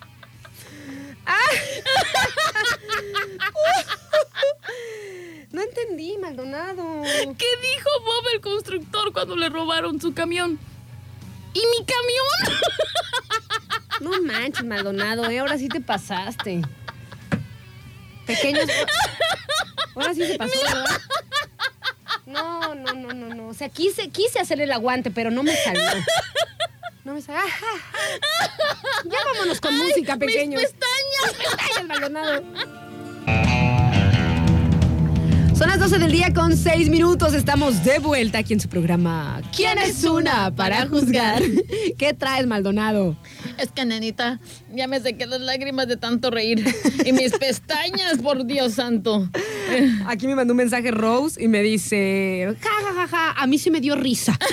No 5.53 5.63
entendí, 5.63 6.17
Maldonado. 6.17 7.03
¿Qué 7.03 7.47
dijo 7.61 7.91
Bob 8.05 8.25
el 8.33 8.41
constructor 8.41 9.13
cuando 9.13 9.35
le 9.37 9.49
robaron 9.49 10.01
su 10.01 10.15
camión? 10.15 10.61
¿Y 11.53 11.59
mi 11.59 11.85
camión? 11.85 12.61
No 14.01 14.23
manches, 14.23 14.65
Maldonado, 14.65 15.29
¿eh? 15.29 15.41
ahora 15.41 15.59
sí 15.59 15.69
te 15.69 15.81
pasaste. 15.81 16.63
Pequeños. 18.35 18.67
Ahora 19.97 20.15
sí 20.15 20.25
se 20.27 20.37
pasó, 20.39 20.53
¿verdad? 20.63 21.01
No, 22.27 22.75
no, 22.75 22.93
no, 22.95 23.13
no, 23.13 23.35
no. 23.35 23.49
O 23.49 23.55
sea, 23.55 23.69
quise, 23.69 24.09
quise 24.11 24.39
hacer 24.39 24.61
el 24.61 24.71
aguante, 24.73 25.11
pero 25.11 25.31
no 25.31 25.43
me 25.43 25.55
salió. 25.57 25.83
No 27.05 27.15
me 27.15 27.23
salió. 27.23 27.43
Ya 29.05 29.19
vámonos 29.33 29.61
con 29.61 29.77
música, 29.77 30.17
Mis 30.17 30.27
pequeños. 30.27 30.63
pestañas. 30.63 31.57
Pestañas, 31.57 31.89
Maldonado. 31.89 32.43
Son 35.57 35.69
las 35.69 35.79
12 35.79 35.99
del 35.99 36.11
día 36.13 36.33
con 36.33 36.57
6 36.57 36.89
minutos. 36.89 37.35
Estamos 37.35 37.85
de 37.85 37.99
vuelta 37.99 38.39
aquí 38.39 38.55
en 38.55 38.61
su 38.61 38.69
programa. 38.71 39.43
¿Quién 39.55 39.77
es 39.77 40.05
una 40.05 40.55
para 40.55 40.87
juzgar? 40.87 41.43
¿Qué 41.99 42.15
traes, 42.15 42.47
Maldonado? 42.47 43.15
Es 43.59 43.71
que, 43.71 43.85
nenita, 43.85 44.41
ya 44.75 44.87
me 44.87 45.01
sequé 45.01 45.27
las 45.27 45.41
lágrimas 45.41 45.87
de 45.89 45.97
tanto 45.97 46.31
reír. 46.31 46.65
Y 47.05 47.13
mis 47.13 47.33
pestañas, 47.39 48.19
por 48.23 48.45
Dios 48.47 48.75
santo. 48.75 49.29
Aquí 50.07 50.27
me 50.27 50.35
mandó 50.35 50.53
un 50.53 50.59
mensaje 50.59 50.91
Rose 50.91 51.43
y 51.43 51.49
me 51.49 51.63
dice, 51.63 52.55
ja, 52.61 52.69
ja, 52.85 52.93
ja, 52.95 53.09
ja, 53.09 53.33
a 53.37 53.47
mí 53.47 53.59
sí 53.59 53.71
me 53.71 53.81
dio 53.81 53.95
risa. 53.97 54.37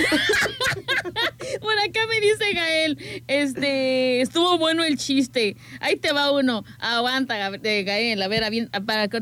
Por 1.60 1.72
acá 1.78 2.00
me 2.08 2.20
dice 2.20 2.52
Gael, 2.54 3.22
este, 3.26 4.20
estuvo 4.20 4.58
bueno 4.58 4.84
el 4.84 4.96
chiste. 4.98 5.56
Ahí 5.80 5.96
te 5.96 6.12
va 6.12 6.30
uno. 6.30 6.62
Aguanta, 6.78 7.50
eh, 7.62 7.82
Gael, 7.84 8.20
a 8.22 8.28
ver, 8.28 8.42
avien- 8.44 8.68
para 8.84 9.08
que. 9.08 9.18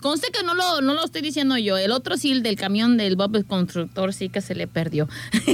Conste 0.00 0.28
que 0.32 0.42
no 0.44 0.54
lo, 0.54 0.82
no 0.82 0.94
lo 0.94 1.04
estoy 1.04 1.22
diciendo 1.22 1.56
yo. 1.56 1.78
El 1.78 1.92
otro 1.92 2.16
sí, 2.18 2.30
el 2.32 2.42
del 2.42 2.56
camión 2.56 2.96
del 2.96 3.16
Bob 3.16 3.34
el 3.36 3.46
constructor, 3.46 4.12
sí 4.12 4.28
que 4.28 4.40
se 4.42 4.54
le 4.54 4.66
perdió. 4.66 5.08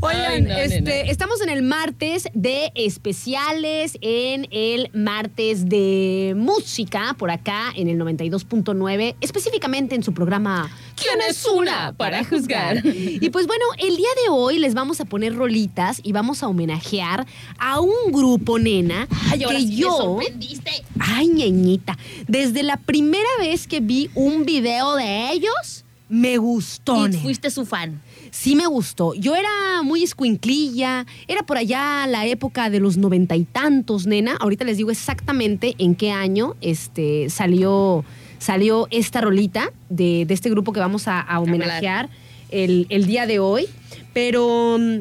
Oigan, 0.00 0.32
Ay, 0.32 0.42
no, 0.42 0.56
este, 0.56 0.80
nena. 0.80 1.10
estamos 1.10 1.40
en 1.42 1.48
el 1.50 1.62
martes 1.62 2.24
de 2.34 2.57
especiales, 2.74 3.98
en 4.00 4.48
el 4.50 4.90
martes 4.92 5.68
de 5.68 6.34
música, 6.36 7.14
por 7.18 7.30
acá 7.30 7.72
en 7.74 7.88
el 7.88 7.98
92.9, 7.98 9.16
específicamente 9.20 9.94
en 9.94 10.02
su 10.02 10.12
programa 10.12 10.70
¿Quién 11.00 11.20
es 11.28 11.46
una 11.46 11.92
para 11.96 12.24
juzgar? 12.24 12.82
Y 13.20 13.30
pues 13.30 13.46
bueno, 13.46 13.64
el 13.78 13.96
día 13.96 14.08
de 14.24 14.30
hoy 14.30 14.58
les 14.58 14.74
vamos 14.74 15.00
a 15.00 15.04
poner 15.04 15.34
rolitas 15.34 16.00
y 16.02 16.12
vamos 16.12 16.42
a 16.42 16.48
homenajear 16.48 17.26
a 17.58 17.80
un 17.80 18.12
grupo, 18.12 18.58
nena, 18.58 19.08
Ay, 19.30 19.44
ahora 19.44 19.58
que 19.58 19.64
sí 19.64 19.76
yo... 19.76 19.96
sorprendiste. 19.96 20.70
Ay, 20.98 21.28
ñeñita. 21.28 21.96
Desde 22.26 22.62
la 22.62 22.76
primera 22.76 23.28
vez 23.38 23.66
que 23.66 23.80
vi 23.80 24.10
un 24.14 24.44
video 24.44 24.94
de 24.94 25.32
ellos, 25.32 25.84
me 26.08 26.38
gustó. 26.38 27.06
Y 27.08 27.12
fuiste 27.14 27.50
su 27.50 27.64
fan. 27.66 28.00
Sí 28.30 28.54
me 28.56 28.66
gustó. 28.66 29.14
Yo 29.14 29.34
era 29.34 29.82
muy 29.82 30.02
escuinclilla, 30.02 31.06
era 31.26 31.42
por 31.42 31.58
allá 31.58 32.06
la 32.06 32.26
época 32.26 32.70
de 32.70 32.80
los 32.80 32.96
noventa 32.96 33.36
y 33.36 33.44
tantos, 33.44 34.06
nena. 34.06 34.36
Ahorita 34.40 34.64
les 34.64 34.76
digo 34.76 34.90
exactamente 34.90 35.74
en 35.78 35.94
qué 35.94 36.10
año 36.10 36.56
este, 36.60 37.30
salió, 37.30 38.04
salió 38.38 38.88
esta 38.90 39.20
rolita 39.20 39.72
de, 39.88 40.24
de 40.26 40.34
este 40.34 40.50
grupo 40.50 40.72
que 40.72 40.80
vamos 40.80 41.08
a, 41.08 41.20
a 41.20 41.40
homenajear 41.40 42.08
el, 42.50 42.86
el 42.90 43.06
día 43.06 43.26
de 43.26 43.38
hoy. 43.38 43.66
Pero, 44.12 44.76
mm, 44.78 44.98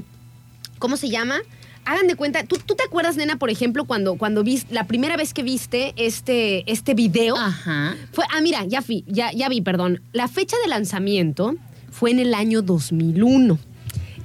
¿cómo 0.80 0.98
se 0.98 1.10
llama? 1.10 1.40
Hagan 1.86 2.08
de 2.08 2.16
cuenta, 2.16 2.44
¿tú, 2.44 2.58
tú 2.66 2.76
te 2.76 2.84
acuerdas, 2.84 3.16
nena, 3.16 3.40
por 3.40 3.50
ejemplo, 3.50 3.86
cuando, 3.86 4.16
cuando 4.16 4.44
viste, 4.44 4.74
la 4.74 4.88
primera 4.88 5.16
vez 5.16 5.34
que 5.34 5.42
viste 5.42 5.94
este, 5.96 6.70
este 6.70 6.94
video? 6.94 7.38
Ajá. 7.38 7.96
Fue, 8.12 8.26
ah, 8.30 8.42
mira, 8.42 8.66
ya 8.66 8.82
vi, 8.82 9.06
ya, 9.08 9.32
ya 9.32 9.48
vi, 9.48 9.62
perdón. 9.62 10.02
La 10.12 10.28
fecha 10.28 10.58
de 10.62 10.70
lanzamiento 10.70 11.56
fue 11.98 12.12
en 12.12 12.20
el 12.20 12.36
año 12.36 12.62
2001. 12.62 13.58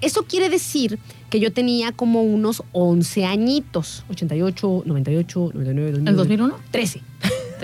Eso 0.03 0.25
quiere 0.25 0.51
decir 0.51 0.99
que 1.31 1.41
yo 1.41 1.55
tenía 1.55 1.93
como 1.93 2.23
unos 2.23 2.63
11 2.73 3.25
añitos. 3.25 4.05
88, 4.11 4.83
98, 4.85 5.53
99, 5.55 5.93
2000. 5.93 6.09
¿El 6.09 6.17
2001? 6.17 6.57
13. 6.71 7.01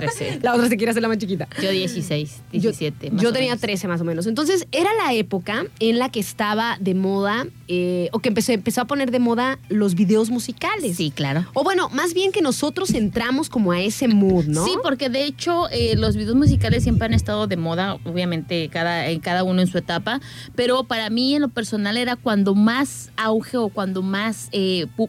13. 0.07 0.41
La 0.43 0.55
otra 0.55 0.69
se 0.69 0.77
quiere 0.77 0.91
hacer 0.91 1.03
la 1.03 1.09
más 1.09 1.19
chiquita. 1.19 1.49
Yo 1.63 1.71
16, 1.71 2.43
Yo- 2.53 2.61
17. 2.61 3.11
más 3.11 3.23
Yo, 3.23 3.29
o 3.31 3.33
tenía 3.33 3.49
menos. 3.51 3.61
13 3.61 3.89
más 3.89 4.01
o 4.01 4.05
menos. 4.05 4.27
Entonces, 4.27 4.67
era 4.73 4.91
la 4.95 5.13
época 5.15 5.65
en 5.81 5.99
la 5.99 6.11
que 6.11 6.21
estaba 6.21 6.77
de 6.81 6.95
moda, 6.95 7.47
eh, 7.69 8.09
o 8.13 8.21
que 8.21 8.29
empezó, 8.29 8.53
empezó 8.53 8.81
a 8.81 8.85
poner 8.87 9.11
de 9.11 9.19
moda 9.19 9.59
los 9.69 9.95
videos 9.95 10.31
musicales. 10.31 10.97
Sí, 10.97 11.11
claro. 11.11 11.45
O 11.55 11.65
bueno, 11.65 11.89
más 11.91 12.15
bien 12.15 12.33
que 12.33 12.41
nosotros 12.43 12.95
entramos 12.95 13.49
como 13.49 13.73
a 13.73 13.81
ese 13.81 14.09
mood, 14.09 14.45
¿no? 14.47 14.65
Sí, 14.65 14.73
porque 14.83 15.09
de 15.09 15.25
hecho 15.25 15.69
eh, 15.71 15.97
los 15.97 16.17
videos 16.17 16.35
musicales 16.37 16.83
siempre 16.83 17.07
han 17.07 17.15
estado 17.15 17.47
de 17.47 17.57
moda, 17.57 17.95
obviamente 18.05 18.69
cada, 18.71 19.09
en 19.09 19.21
cada 19.21 19.45
uno 19.45 19.61
en 19.61 19.67
su 19.67 19.79
etapa, 19.79 20.21
pero 20.55 20.85
para 20.85 21.11
mí 21.11 21.35
en 21.35 21.43
lo 21.43 21.49
personal 21.49 21.97
era 21.97 22.17
cuando 22.17 22.55
más 22.55 23.11
auge 23.17 23.57
o 23.57 23.69
cuando 23.69 24.03
más 24.03 24.49
eh, 24.53 24.87
pu- 24.97 25.09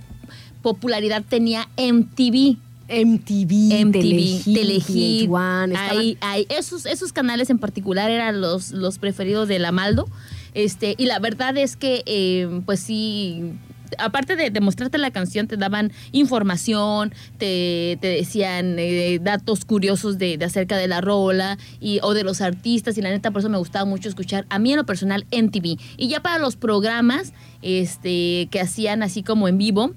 popularidad 0.62 1.24
tenía 1.28 1.68
MTV. 1.78 2.58
MTV, 2.90 3.86
MTV, 3.86 3.92
Telehit, 3.92 4.44
Telehit, 4.46 4.84
VH1, 5.30 5.72
estaban- 5.74 5.98
ahí, 5.98 6.18
ahí, 6.22 6.46
esos, 6.50 6.86
esos 6.86 7.14
canales 7.14 7.50
en 7.50 7.60
particular 7.60 8.10
eran 8.12 8.42
los, 8.42 8.72
los 8.72 8.98
preferidos 9.00 9.48
de 9.48 9.60
la 9.60 9.72
Maldo. 9.72 10.08
Este, 10.56 10.96
y 10.98 11.06
la 11.06 11.20
verdad 11.20 11.56
es 11.58 11.76
que, 11.76 12.02
eh, 12.08 12.62
pues 12.66 12.80
sí, 12.80 13.54
aparte 14.00 14.36
de, 14.36 14.50
de 14.50 14.62
mostrarte 14.62 14.98
la 14.98 15.12
canción, 15.12 15.48
te 15.48 15.58
daban 15.58 15.92
información, 16.12 17.14
te, 17.38 17.98
te 18.02 18.08
decían 18.08 18.78
eh, 18.80 19.20
datos 19.22 19.66
curiosos 19.66 20.18
de, 20.18 20.38
de 20.38 20.46
acerca 20.46 20.78
de 20.78 20.88
la 20.88 21.02
rola 21.02 21.58
y, 21.80 22.00
o 22.02 22.14
de 22.16 22.24
los 22.24 22.42
artistas. 22.42 22.98
Y 22.98 23.02
la 23.02 23.10
neta, 23.12 23.30
por 23.32 23.40
eso 23.42 23.50
me 23.50 23.58
gustaba 23.60 23.86
mucho 23.86 24.10
escuchar, 24.10 24.46
a 24.50 24.58
mí 24.60 24.72
en 24.72 24.78
lo 24.78 24.86
personal, 24.86 25.26
MTV. 25.32 25.78
Y 25.98 26.08
ya 26.08 26.22
para 26.22 26.40
los 26.40 26.56
programas 26.56 27.34
este, 27.62 28.48
que 28.52 28.60
hacían 28.60 29.04
así 29.04 29.22
como 29.24 29.48
en 29.48 29.58
vivo, 29.60 29.92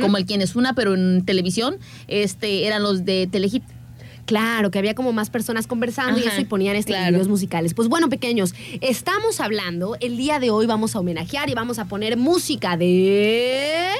Como 0.00 0.16
el 0.16 0.26
Quien 0.26 0.42
es 0.42 0.56
Una, 0.56 0.74
pero 0.74 0.94
en 0.94 1.24
televisión, 1.24 1.76
este, 2.08 2.66
eran 2.66 2.82
los 2.82 3.04
de 3.04 3.28
Telehit. 3.30 3.62
Claro, 4.26 4.70
que 4.70 4.78
había 4.78 4.94
como 4.94 5.12
más 5.12 5.28
personas 5.30 5.66
conversando 5.66 6.20
y 6.20 6.22
eso 6.22 6.40
y 6.40 6.44
ponían 6.44 6.76
estos 6.76 6.94
claro. 6.94 7.10
videos 7.10 7.26
musicales. 7.26 7.74
Pues 7.74 7.88
bueno, 7.88 8.08
pequeños, 8.08 8.54
estamos 8.80 9.40
hablando, 9.40 9.96
el 10.00 10.16
día 10.16 10.38
de 10.38 10.50
hoy 10.50 10.66
vamos 10.66 10.94
a 10.94 11.00
homenajear 11.00 11.50
y 11.50 11.54
vamos 11.54 11.80
a 11.80 11.86
poner 11.86 12.16
música 12.16 12.76
de... 12.76 13.90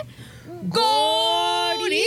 ¡Gorilas! 0.62 1.98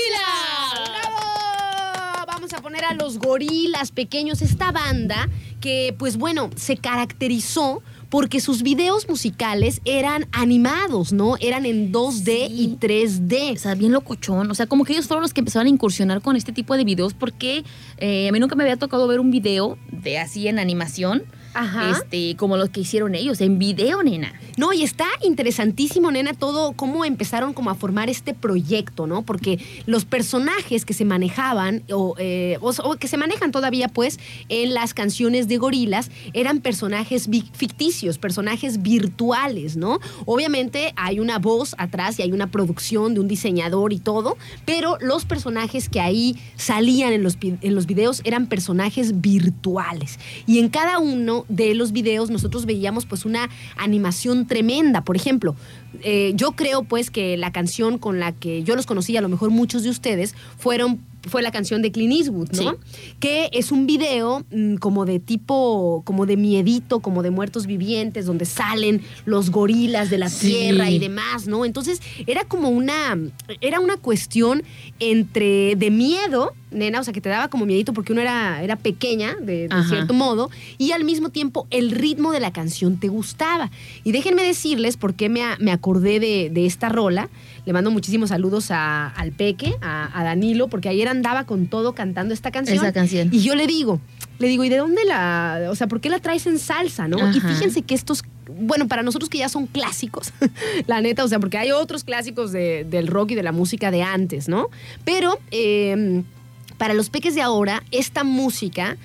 ¡Bravo! 0.73 2.25
Vamos 2.27 2.53
a 2.53 2.61
poner 2.61 2.85
a 2.85 2.93
los 2.93 3.17
gorilas 3.17 3.91
pequeños, 3.91 4.41
esta 4.41 4.71
banda 4.71 5.27
que 5.59 5.95
pues 5.97 6.17
bueno, 6.17 6.49
se 6.55 6.77
caracterizó 6.77 7.81
porque 8.13 8.41
sus 8.41 8.61
videos 8.61 9.09
musicales 9.09 9.81
eran 9.85 10.27
animados, 10.33 11.13
¿no? 11.13 11.35
Eran 11.39 11.65
en 11.65 11.91
2D 11.91 12.47
y 12.47 12.65
Sí. 12.65 12.77
3D. 12.79 13.53
O 13.53 13.57
sea, 13.57 13.73
bien 13.73 13.91
locochón. 13.91 14.51
O 14.51 14.53
sea, 14.53 14.67
como 14.67 14.85
que 14.85 14.93
ellos 14.93 15.07
fueron 15.07 15.23
los 15.23 15.33
que 15.33 15.41
empezaron 15.41 15.65
a 15.65 15.69
incursionar 15.71 16.21
con 16.21 16.35
este 16.35 16.51
tipo 16.51 16.77
de 16.77 16.83
videos 16.83 17.15
porque 17.15 17.63
eh, 17.97 18.29
a 18.29 18.31
mí 18.31 18.39
nunca 18.39 18.53
me 18.55 18.61
había 18.65 18.77
tocado 18.77 19.07
ver 19.07 19.19
un 19.19 19.31
video 19.31 19.79
de 19.91 20.19
así 20.19 20.47
en 20.47 20.59
animación. 20.59 21.23
Ajá. 21.53 21.91
Este, 21.91 22.35
como 22.35 22.57
los 22.57 22.69
que 22.69 22.81
hicieron 22.81 23.15
ellos, 23.15 23.41
en 23.41 23.59
video, 23.59 24.01
nena. 24.03 24.33
No, 24.57 24.71
y 24.73 24.83
está 24.83 25.05
interesantísimo, 25.23 26.11
nena, 26.11 26.33
todo 26.33 26.73
cómo 26.73 27.05
empezaron 27.05 27.53
como 27.53 27.69
a 27.69 27.75
formar 27.75 28.09
este 28.09 28.33
proyecto, 28.33 29.07
¿no? 29.07 29.23
Porque 29.23 29.59
los 29.85 30.05
personajes 30.05 30.85
que 30.85 30.93
se 30.93 31.05
manejaban, 31.05 31.83
o, 31.91 32.15
eh, 32.19 32.57
o- 32.61 32.69
o 32.83 32.95
que 32.97 33.07
se 33.07 33.17
manejan 33.17 33.51
todavía, 33.51 33.87
pues, 33.87 34.19
en 34.49 34.73
las 34.73 34.93
canciones 34.93 35.47
de 35.47 35.57
gorilas, 35.57 36.11
eran 36.33 36.59
personajes 36.61 37.27
ficticios, 37.53 38.17
personajes 38.17 38.81
virtuales, 38.81 39.75
¿no? 39.77 39.99
Obviamente 40.25 40.93
hay 40.95 41.19
una 41.19 41.39
voz 41.39 41.75
atrás 41.77 42.19
y 42.19 42.21
hay 42.21 42.31
una 42.31 42.47
producción 42.47 43.13
de 43.13 43.19
un 43.19 43.27
diseñador 43.27 43.93
y 43.93 43.99
todo, 43.99 44.37
pero 44.65 44.97
los 45.01 45.25
personajes 45.25 45.89
que 45.89 45.99
ahí 45.99 46.37
salían 46.55 47.13
en 47.13 47.23
los, 47.23 47.37
en 47.41 47.75
los 47.75 47.85
videos 47.85 48.21
eran 48.23 48.47
personajes 48.47 49.21
virtuales. 49.21 50.19
Y 50.45 50.59
en 50.59 50.69
cada 50.69 50.99
uno 50.99 51.42
de 51.49 51.73
los 51.73 51.91
videos 51.91 52.29
nosotros 52.29 52.65
veíamos 52.65 53.05
pues 53.05 53.25
una 53.25 53.49
animación 53.77 54.47
tremenda. 54.47 55.03
Por 55.03 55.15
ejemplo, 55.15 55.55
eh, 56.01 56.33
yo 56.35 56.53
creo 56.53 56.83
pues 56.83 57.09
que 57.11 57.37
la 57.37 57.51
canción 57.51 57.97
con 57.97 58.19
la 58.19 58.31
que 58.31 58.63
yo 58.63 58.75
los 58.75 58.85
conocí, 58.85 59.15
a 59.17 59.21
lo 59.21 59.29
mejor 59.29 59.49
muchos 59.49 59.83
de 59.83 59.89
ustedes, 59.89 60.35
fueron 60.57 60.99
fue 61.29 61.41
la 61.41 61.51
canción 61.51 61.81
de 61.81 61.91
Clint 61.91 62.13
Eastwood, 62.13 62.51
¿no? 62.51 62.71
Sí. 62.71 62.77
Que 63.19 63.49
es 63.53 63.71
un 63.71 63.85
video 63.87 64.45
mm, 64.51 64.75
como 64.75 65.05
de 65.05 65.19
tipo, 65.19 66.01
como 66.05 66.25
de 66.25 66.35
miedito, 66.37 66.99
como 66.99 67.23
de 67.23 67.31
muertos 67.31 67.65
vivientes, 67.65 68.25
donde 68.25 68.45
salen 68.45 69.01
los 69.25 69.49
gorilas 69.49 70.09
de 70.09 70.17
la 70.17 70.29
Sí. 70.29 70.47
tierra 70.47 70.89
y 70.89 70.99
demás, 70.99 71.47
¿no? 71.47 71.65
Entonces 71.65 72.01
era 72.27 72.43
como 72.43 72.69
una, 72.69 73.17
era 73.61 73.79
una 73.79 73.97
cuestión 73.97 74.63
entre 74.99 75.75
de 75.75 75.91
miedo, 75.91 76.53
nena, 76.71 76.99
o 76.99 77.03
sea, 77.03 77.13
que 77.13 77.21
te 77.21 77.29
daba 77.29 77.47
como 77.49 77.65
miedito 77.65 77.93
porque 77.93 78.11
uno 78.13 78.21
era, 78.21 78.63
era 78.63 78.75
pequeña, 78.75 79.35
de, 79.35 79.69
cierto 79.87 80.13
modo, 80.13 80.49
y 80.77 80.91
al 80.91 81.03
mismo 81.03 81.29
tiempo 81.29 81.67
el 81.69 81.91
ritmo 81.91 82.31
de 82.31 82.39
la 82.39 82.51
canción 82.51 82.97
te 82.99 83.07
gustaba. 83.07 83.71
Y 84.03 84.11
déjenme 84.11 84.43
decirles 84.43 84.97
por 84.97 85.13
qué 85.13 85.29
me, 85.29 85.41
me 85.59 85.71
acordé 85.71 86.19
de, 86.19 86.49
de 86.51 86.65
esta 86.65 86.89
rola. 86.89 87.29
Le 87.65 87.71
mando 87.73 87.91
muchísimos 87.91 88.29
saludos 88.29 88.71
a- 88.71 89.07
al 89.07 89.31
Peque, 89.31 89.73
a, 89.81 90.19
a 90.19 90.23
Danilo, 90.23 90.67
porque 90.67 90.89
ayer 90.89 91.07
andaba 91.07 91.45
con 91.45 91.67
todo 91.67 91.93
cantando 91.95 92.33
esta 92.33 92.51
canción. 92.51 92.77
Esa 92.77 92.91
canción. 92.93 93.29
Y 93.31 93.39
yo 93.41 93.55
le 93.55 93.67
digo, 93.67 94.01
le 94.39 94.47
digo, 94.47 94.63
¿y 94.65 94.69
de 94.69 94.77
dónde 94.77 95.05
la, 95.05 95.67
o 95.69 95.75
sea, 95.75 95.87
por 95.87 96.01
qué 96.01 96.09
la 96.09 96.19
traes 96.19 96.45
en 96.47 96.59
salsa, 96.59 97.07
no? 97.07 97.17
Y 97.31 97.39
fíjense 97.39 97.81
que 97.83 97.95
estos, 97.95 98.23
bueno, 98.59 98.87
para 98.89 99.01
nosotros 99.03 99.29
que 99.29 99.37
ya 99.37 99.47
son 99.47 99.67
clásicos, 99.67 100.33
la 100.87 100.99
neta, 101.01 101.23
o 101.23 101.27
sea, 101.29 101.39
porque 101.39 101.57
hay 101.57 101.71
otros 101.71 102.03
clásicos 102.03 102.51
de- 102.51 102.85
del 102.89 103.07
rock 103.07 103.31
y 103.31 103.35
de 103.35 103.43
la 103.43 103.53
música 103.53 103.91
de 103.91 104.03
antes, 104.03 104.49
¿no? 104.49 104.67
Pero 105.05 105.39
eh, 105.51 106.23
para 106.77 106.93
los 106.93 107.09
peques 107.09 107.33
de 107.35 107.41
ahora, 107.41 107.83
esta 107.91 108.23
música... 108.23 108.97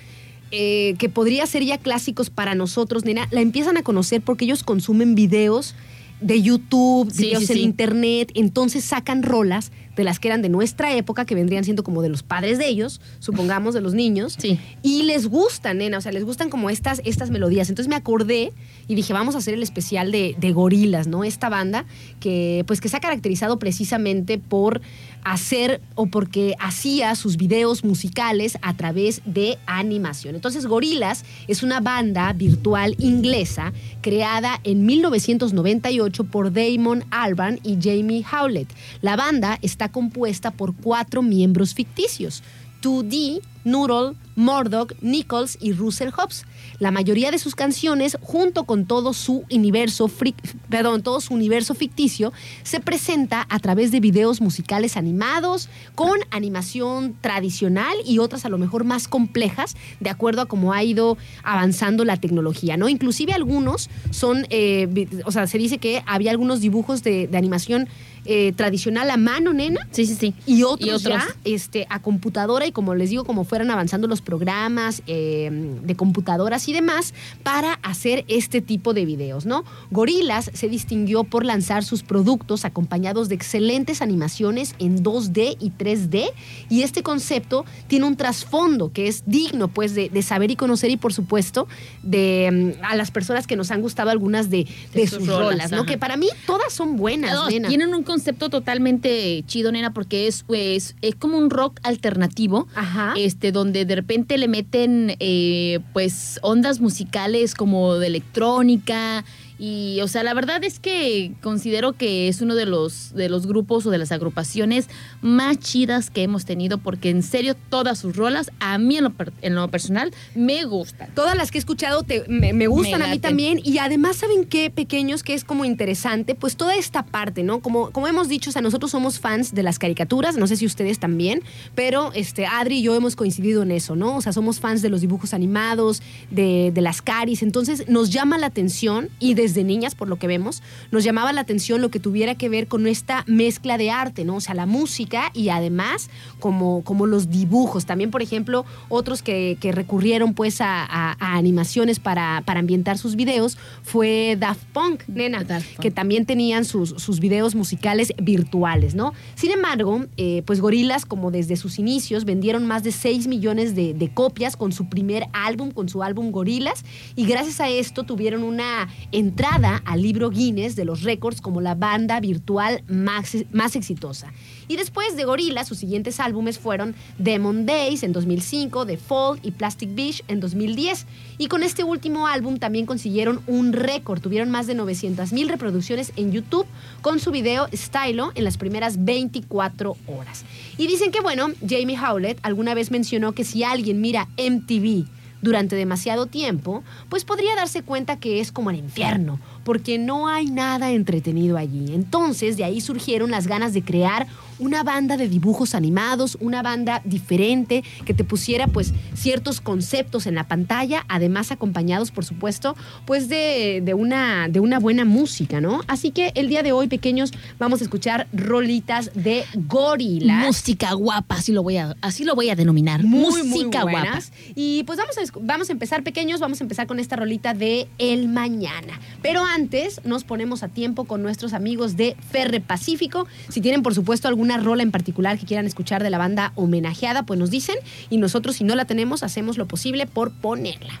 eh, 0.51 0.95
que 0.97 1.09
podría 1.09 1.45
ser 1.45 1.63
ya 1.63 1.77
clásicos 1.77 2.31
para 2.31 2.55
nosotros, 2.55 3.05
nena, 3.05 3.27
la 3.29 3.39
empiezan 3.41 3.77
a 3.77 3.83
conocer 3.83 4.19
porque 4.21 4.45
ellos 4.45 4.63
consumen 4.63 5.13
videos 5.13 5.75
de 6.21 6.41
YouTube, 6.41 7.11
Sí, 7.11 7.23
videos 7.25 7.45
sí, 7.45 7.53
en 7.53 7.57
sí. 7.59 7.63
internet, 7.63 8.31
entonces 8.35 8.83
sacan 8.83 9.23
rolas 9.23 9.71
de 9.95 10.03
las 10.05 10.19
que 10.19 10.29
eran 10.29 10.41
de 10.41 10.47
nuestra 10.47 10.95
época, 10.95 11.25
que 11.25 11.35
vendrían 11.35 11.65
siendo 11.65 11.83
como 11.83 12.01
de 12.01 12.07
los 12.07 12.23
padres 12.23 12.57
de 12.57 12.67
ellos, 12.69 13.01
supongamos, 13.19 13.73
de 13.73 13.81
los 13.81 13.93
niños, 13.93 14.35
Sí. 14.39 14.57
y 14.81 15.03
les 15.03 15.27
gustan, 15.27 15.79
nena, 15.79 15.97
o 15.97 16.01
sea, 16.01 16.13
les 16.13 16.23
gustan 16.23 16.49
como 16.49 16.69
estas, 16.69 17.01
estas 17.03 17.31
melodías. 17.31 17.67
Entonces 17.69 17.89
me 17.89 17.95
acordé 17.95 18.53
y 18.87 18.95
dije, 18.95 19.11
vamos 19.11 19.35
a 19.35 19.39
hacer 19.39 19.53
el 19.55 19.63
especial 19.63 20.11
de, 20.11 20.35
de 20.39 20.51
Gorilas, 20.53 21.07
¿no? 21.07 21.25
Esta 21.25 21.49
banda 21.49 21.85
que, 22.21 22.63
pues, 22.65 22.79
que 22.79 22.87
se 22.87 22.95
ha 22.95 23.01
caracterizado 23.01 23.59
precisamente 23.59 24.37
por 24.37 24.81
hacer 25.23 25.81
o 25.95 26.07
porque 26.07 26.55
hacía 26.59 27.15
sus 27.15 27.37
videos 27.37 27.83
musicales 27.83 28.57
a 28.61 28.75
través 28.75 29.21
de 29.25 29.57
animación. 29.65 30.35
Entonces, 30.35 30.65
Gorilas 30.65 31.25
es 31.47 31.63
una 31.63 31.79
banda 31.79 32.31
virtual 32.33 32.95
inglesa 32.99 33.73
creada 34.01 34.59
en 34.63 34.85
1998 34.85 36.23
por 36.25 36.51
Damon 36.53 37.03
Albarn 37.11 37.59
y 37.63 37.77
Jamie 37.81 38.25
Howlett. 38.31 38.69
La 39.01 39.15
banda 39.15 39.59
está 39.61 39.89
compuesta 39.89 40.51
por 40.51 40.75
cuatro 40.75 41.21
miembros 41.21 41.73
ficticios. 41.73 42.43
2D, 42.81 43.41
Noodle, 43.65 44.15
Murdoch, 44.35 44.93
Nichols 45.01 45.57
y 45.59 45.73
Russell 45.73 46.11
Hobbs. 46.11 46.45
La 46.79 46.91
mayoría 46.91 47.29
de 47.29 47.37
sus 47.37 47.55
canciones, 47.55 48.17
junto 48.21 48.63
con 48.63 48.85
todo 48.85 49.13
su 49.13 49.43
universo, 49.51 50.07
fric- 50.07 50.35
perdón, 50.69 51.03
todo 51.03 51.19
su 51.19 51.33
universo 51.33 51.75
ficticio, 51.75 52.31
se 52.63 52.79
presenta 52.79 53.45
a 53.49 53.59
través 53.59 53.91
de 53.91 53.99
videos 53.99 54.41
musicales 54.41 54.95
animados, 54.95 55.69
con 55.95 56.17
animación 56.31 57.15
tradicional 57.21 57.93
y 58.05 58.19
otras 58.19 58.45
a 58.45 58.49
lo 58.49 58.57
mejor 58.57 58.85
más 58.85 59.07
complejas, 59.07 59.75
de 59.99 60.09
acuerdo 60.09 60.41
a 60.41 60.45
cómo 60.45 60.73
ha 60.73 60.83
ido 60.83 61.17
avanzando 61.43 62.05
la 62.05 62.17
tecnología, 62.17 62.77
¿no? 62.77 62.87
Inclusive 62.87 63.33
algunos 63.33 63.89
son, 64.11 64.47
eh, 64.49 65.07
o 65.25 65.31
sea, 65.31 65.47
se 65.47 65.57
dice 65.57 65.79
que 65.79 66.01
había 66.05 66.31
algunos 66.31 66.61
dibujos 66.61 67.03
de 67.03 67.29
animación 67.33 67.89
eh, 68.31 68.53
tradicional 68.55 69.09
a 69.09 69.17
mano, 69.17 69.53
nena, 69.53 69.87
Sí, 69.91 70.05
sí, 70.05 70.15
sí. 70.15 70.33
y 70.45 70.61
otros, 70.63 70.87
Y 70.87 70.91
otros. 70.91 71.03
ya 71.25 71.27
este, 71.45 71.87
a 71.89 71.99
computadora 72.01 72.67
y 72.67 72.71
como 72.71 72.93
les 72.93 73.09
digo, 73.09 73.23
como 73.25 73.43
fueran 73.43 73.71
avanzando 73.71 74.07
los 74.07 74.21
programas 74.21 75.01
eh, 75.07 75.49
de 75.83 75.95
computadoras 75.95 76.67
y 76.67 76.73
demás 76.73 77.13
para 77.43 77.73
hacer 77.81 78.25
este 78.27 78.61
tipo 78.61 78.93
de 78.93 79.05
videos, 79.05 79.45
¿no? 79.47 79.63
Gorilas 79.89 80.51
se 80.53 80.69
distinguió 80.69 81.23
por 81.23 81.43
lanzar 81.43 81.83
sus 81.83 82.03
productos 82.03 82.65
acompañados 82.65 83.29
de 83.29 83.35
excelentes 83.35 84.01
animaciones 84.03 84.75
en 84.77 85.03
2D 85.03 85.57
y 85.59 85.71
3D 85.71 86.29
y 86.69 86.83
este 86.83 87.01
concepto 87.01 87.65
tiene 87.87 88.05
un 88.05 88.15
trasfondo 88.15 88.91
que 88.93 89.07
es 89.07 89.23
digno 89.25 89.69
pues 89.69 89.95
de, 89.95 90.09
de 90.09 90.21
saber 90.21 90.51
y 90.51 90.55
conocer 90.55 90.91
y 90.91 90.97
por 90.97 91.13
supuesto 91.13 91.67
de 92.03 92.75
mm, 92.79 92.83
a 92.85 92.95
las 92.95 93.09
personas 93.09 93.47
que 93.47 93.55
nos 93.55 93.71
han 93.71 93.81
gustado 93.81 94.11
algunas 94.11 94.49
de, 94.51 94.65
de 94.93 95.01
De 95.01 95.07
sus 95.07 95.19
sus 95.19 95.27
rolas, 95.27 95.41
rolas, 95.51 95.71
¿no? 95.71 95.77
ajá. 95.77 95.85
Que 95.87 95.97
para 95.97 96.15
mí 96.15 96.27
todas 96.45 96.71
son 96.71 96.95
buenas, 96.95 97.49
nena. 97.49 97.67
tienen 97.69 97.89
un 97.95 98.03
concepto 98.03 98.18
totalmente 98.49 99.43
chido, 99.47 99.71
nena, 99.71 99.93
porque 99.93 100.27
es, 100.27 100.43
pues, 100.43 100.95
es 101.01 101.15
como 101.15 101.37
un 101.37 101.49
rock 101.49 101.79
alternativo. 101.83 102.67
Ajá. 102.75 103.13
Este, 103.17 103.51
donde 103.51 103.85
de 103.85 103.95
repente 103.95 104.37
le 104.37 104.47
meten 104.47 105.15
eh, 105.19 105.79
pues 105.93 106.39
ondas 106.41 106.79
musicales 106.79 107.55
como 107.55 107.95
de 107.95 108.07
electrónica. 108.07 109.23
Y, 109.59 109.99
o 110.01 110.07
sea, 110.07 110.23
la 110.23 110.33
verdad 110.33 110.63
es 110.63 110.79
que 110.79 111.33
considero 111.41 111.91
que 111.93 112.29
es 112.29 112.39
uno 112.41 112.55
de 112.55 112.65
los, 112.65 113.13
de 113.13 113.27
los 113.27 113.45
grupos 113.45 113.85
o 113.85 113.89
de 113.91 113.97
las 113.97 114.13
agrupaciones 114.13 114.87
más 115.21 115.59
chidas 115.59 116.09
que 116.09 116.23
hemos 116.23 116.45
tenido, 116.45 116.77
porque 116.77 117.09
en 117.09 117.21
serio, 117.23 117.55
todas 117.69 117.99
sus 117.99 118.15
rolas, 118.15 118.51
a 118.61 118.77
mí 118.77 118.95
en 118.97 119.03
lo, 119.03 119.13
en 119.41 119.55
lo 119.55 119.67
personal, 119.67 120.13
me 120.33 120.63
gustan. 120.63 121.09
Todas 121.13 121.35
las 121.35 121.51
que 121.51 121.57
he 121.57 121.59
escuchado 121.59 122.03
te- 122.03 122.23
me, 122.29 122.53
me 122.53 122.67
gustan 122.67 122.99
Me 123.01 123.05
a 123.07 123.09
mí 123.09 123.19
también. 123.19 123.59
Y 123.61 123.79
además, 123.79 124.15
¿saben 124.15 124.45
qué, 124.45 124.69
pequeños? 124.69 125.23
Que 125.23 125.33
es 125.33 125.43
como 125.43 125.65
interesante, 125.65 126.35
pues 126.35 126.55
toda 126.55 126.75
esta 126.75 127.03
parte, 127.03 127.43
¿no? 127.43 127.59
Como, 127.59 127.91
como 127.91 128.07
hemos 128.07 128.29
dicho, 128.29 128.51
o 128.51 128.53
sea, 128.53 128.61
nosotros 128.61 128.91
somos 128.91 129.19
fans 129.19 129.53
de 129.53 129.63
las 129.63 129.77
caricaturas, 129.77 130.37
no 130.37 130.47
sé 130.47 130.55
si 130.55 130.65
ustedes 130.65 130.99
también, 130.99 131.43
pero 131.75 132.11
este, 132.13 132.45
Adri 132.45 132.77
y 132.79 132.81
yo 132.83 132.95
hemos 132.95 133.17
coincidido 133.17 133.63
en 133.63 133.71
eso, 133.71 133.97
¿no? 133.97 134.15
O 134.15 134.21
sea, 134.21 134.31
somos 134.31 134.61
fans 134.61 134.81
de 134.81 134.87
los 134.87 135.01
dibujos 135.01 135.33
animados, 135.33 136.01
de, 136.31 136.71
de 136.73 136.81
las 136.81 137.01
caris. 137.01 137.43
Entonces, 137.43 137.89
nos 137.89 138.09
llama 138.09 138.37
la 138.37 138.45
atención 138.47 139.09
y 139.19 139.33
desde 139.33 139.48
desde 139.49 139.63
niñas, 139.63 139.95
por 139.95 140.07
lo 140.07 140.17
que 140.17 140.27
vemos, 140.27 140.61
nos 140.91 141.03
llamaba 141.03 141.33
la 141.33 141.41
atención 141.41 141.81
lo 141.81 141.89
que 141.89 141.99
tuviera 141.99 142.35
que 142.35 142.49
ver 142.49 142.67
con 142.67 142.87
esta 142.87 143.23
mezcla 143.27 143.77
de 143.77 143.91
arte, 143.91 144.23
¿no? 144.25 144.35
O 144.37 144.41
sea, 144.41 144.53
la 144.55 144.65
música 144.65 145.31
y 145.33 145.49
además 145.49 146.09
como, 146.39 146.83
como 146.83 147.05
los 147.05 147.29
dibujos. 147.29 147.85
También, 147.85 148.11
por 148.11 148.21
ejemplo, 148.21 148.65
otros 148.89 149.21
que, 149.21 149.57
que 149.59 149.71
recurrieron 149.71 150.33
pues 150.33 150.61
a, 150.61 150.83
a- 150.85 151.15
a 151.19 151.35
animaciones 151.35 151.99
para, 151.99 152.43
para 152.45 152.59
ambientar 152.59 152.97
sus 152.97 153.15
videos 153.15 153.57
fue 153.83 154.37
Daft 154.39 154.63
Punk, 154.73 155.01
nena, 155.07 155.43
Daft 155.43 155.67
Punk. 155.67 155.79
que 155.81 155.91
también 155.91 156.25
tenían 156.25 156.65
sus, 156.65 156.89
sus 156.91 157.19
videos 157.19 157.55
musicales 157.55 158.13
virtuales, 158.21 158.93
¿no? 158.95 159.13
Sin 159.35 159.51
embargo, 159.51 160.05
eh, 160.17 160.43
pues 160.45 160.61
Gorilas, 160.61 161.05
como 161.05 161.31
desde 161.31 161.55
sus 161.55 161.79
inicios, 161.79 162.25
vendieron 162.25 162.65
más 162.67 162.83
de 162.83 162.91
6 162.91 163.27
millones 163.27 163.75
de, 163.75 163.93
de 163.93 164.09
copias 164.13 164.55
con 164.55 164.71
su 164.71 164.87
primer 164.89 165.25
álbum, 165.33 165.71
con 165.71 165.89
su 165.89 166.03
álbum 166.03 166.31
Gorilas, 166.31 166.83
y 167.15 167.25
gracias 167.25 167.59
a 167.59 167.69
esto 167.69 168.03
tuvieron 168.03 168.43
una 168.43 168.87
entrada 169.11 169.38
al 169.85 170.01
libro 170.01 170.29
Guinness 170.29 170.75
de 170.75 170.83
los 170.83 171.03
récords 171.03 171.39
como 171.39 171.61
la 171.61 171.73
banda 171.73 172.19
virtual 172.19 172.83
más, 172.87 173.75
exitosa. 173.75 174.33
Y 174.67 174.75
después 174.75 175.15
de 175.15 175.23
Gorillaz, 175.23 175.67
sus 175.67 175.77
siguientes 175.77 176.19
álbumes 176.19 176.59
fueron 176.59 176.93
Demon 177.17 177.65
Days 177.65 178.03
en 178.03 178.11
2005, 178.11 178.85
The 178.85 178.97
Fall 178.97 179.39
y 179.41 179.51
Plastic 179.51 179.95
Beach 179.95 180.23
en 180.27 180.41
2010. 180.41 181.05
Y 181.37 181.47
con 181.47 181.63
este 181.63 181.85
último 181.85 182.27
álbum 182.27 182.59
también 182.59 182.85
consiguieron 182.85 183.39
un 183.47 183.71
récord. 183.71 184.19
Tuvieron 184.19 184.51
más 184.51 184.67
de 184.67 184.75
900 184.75 185.31
mil 185.31 185.47
reproducciones 185.47 186.11
en 186.17 186.33
YouTube 186.33 186.67
con 187.01 187.19
su 187.19 187.31
video 187.31 187.69
Stylo 187.73 188.31
en 188.35 188.43
las 188.43 188.57
primeras 188.57 189.05
24 189.05 189.95
horas. 190.07 190.43
Y 190.77 190.87
dicen 190.87 191.11
que, 191.11 191.21
bueno, 191.21 191.47
Jamie 191.65 191.97
Howlett 191.97 192.39
alguna 192.41 192.73
vez 192.73 192.91
mencionó 192.91 193.31
que 193.31 193.45
si 193.45 193.63
alguien 193.63 194.01
mira 194.01 194.27
MTV 194.37 195.18
durante 195.41 195.75
demasiado 195.75 196.25
tiempo, 196.25 196.83
pues 197.09 197.25
podría 197.25 197.55
darse 197.55 197.83
cuenta 197.83 198.19
que 198.19 198.39
es 198.39 198.51
como 198.51 198.69
el 198.69 198.77
infierno, 198.77 199.39
porque 199.63 199.97
no 199.97 200.27
hay 200.27 200.47
nada 200.47 200.91
entretenido 200.91 201.57
allí. 201.57 201.93
Entonces, 201.93 202.57
de 202.57 202.63
ahí 202.63 202.81
surgieron 202.81 203.31
las 203.31 203.47
ganas 203.47 203.73
de 203.73 203.83
crear 203.83 204.27
una 204.59 204.83
banda 204.83 205.17
de 205.17 205.27
dibujos 205.27 205.73
animados, 205.73 206.37
una 206.39 206.61
banda 206.61 207.01
diferente, 207.05 207.83
que 208.05 208.13
te 208.13 208.23
pusiera 208.23 208.67
pues 208.67 208.93
ciertos 209.13 209.61
conceptos 209.61 210.27
en 210.27 210.35
la 210.35 210.47
pantalla, 210.47 211.05
además 211.07 211.51
acompañados, 211.51 212.11
por 212.11 212.25
supuesto, 212.25 212.75
pues 213.05 213.29
de, 213.29 213.81
de 213.83 213.93
una, 213.93 214.49
de 214.49 214.59
una 214.59 214.79
buena 214.79 215.05
música, 215.05 215.61
¿no? 215.61 215.81
Así 215.87 216.11
que 216.11 216.31
el 216.35 216.49
día 216.49 216.61
de 216.61 216.73
hoy, 216.73 216.87
pequeños, 216.87 217.31
vamos 217.57 217.79
a 217.81 217.85
escuchar 217.85 218.27
rolitas 218.33 219.11
de 219.15 219.45
gorilas. 219.55 220.45
Música 220.45 220.93
guapa, 220.93 221.35
así 221.35 221.51
lo 221.51 221.63
voy 221.63 221.77
a, 221.77 221.95
así 222.01 222.25
lo 222.25 222.35
voy 222.35 222.49
a 222.49 222.55
denominar. 222.55 223.03
Muy, 223.03 223.43
Música 223.43 223.85
muy 223.85 223.93
guapa. 223.93 224.19
Y 224.55 224.83
pues 224.83 224.99
vamos 224.99 225.17
a, 225.17 225.21
vamos 225.41 225.69
a 225.69 225.71
empezar, 225.71 226.03
pequeños, 226.03 226.41
vamos 226.41 226.59
a 226.59 226.63
empezar 226.63 226.85
con 226.85 226.99
esta 226.99 227.15
rolita 227.15 227.53
de 227.53 227.87
El 227.97 228.27
Mañana. 228.27 228.99
Pero 229.21 229.43
antes 229.53 230.01
nos 230.05 230.23
ponemos 230.23 230.63
a 230.63 230.67
tiempo 230.67 231.05
con 231.05 231.21
nuestros 231.21 231.53
amigos 231.53 231.97
de 231.97 232.15
Ferre 232.31 232.61
Pacífico. 232.61 233.27
Si 233.49 233.61
tienen, 233.61 233.83
por 233.83 233.95
supuesto, 233.95 234.27
alguna 234.27 234.57
rola 234.57 234.83
en 234.83 234.91
particular 234.91 235.37
que 235.37 235.45
quieran 235.45 235.65
escuchar 235.65 236.03
de 236.03 236.09
la 236.09 236.17
banda 236.17 236.51
homenajeada, 236.55 237.23
pues 237.23 237.39
nos 237.39 237.49
dicen. 237.49 237.75
Y 238.09 238.17
nosotros, 238.17 238.57
si 238.57 238.63
no 238.63 238.75
la 238.75 238.85
tenemos, 238.85 239.23
hacemos 239.23 239.57
lo 239.57 239.67
posible 239.67 240.05
por 240.05 240.31
ponerla. 240.31 240.99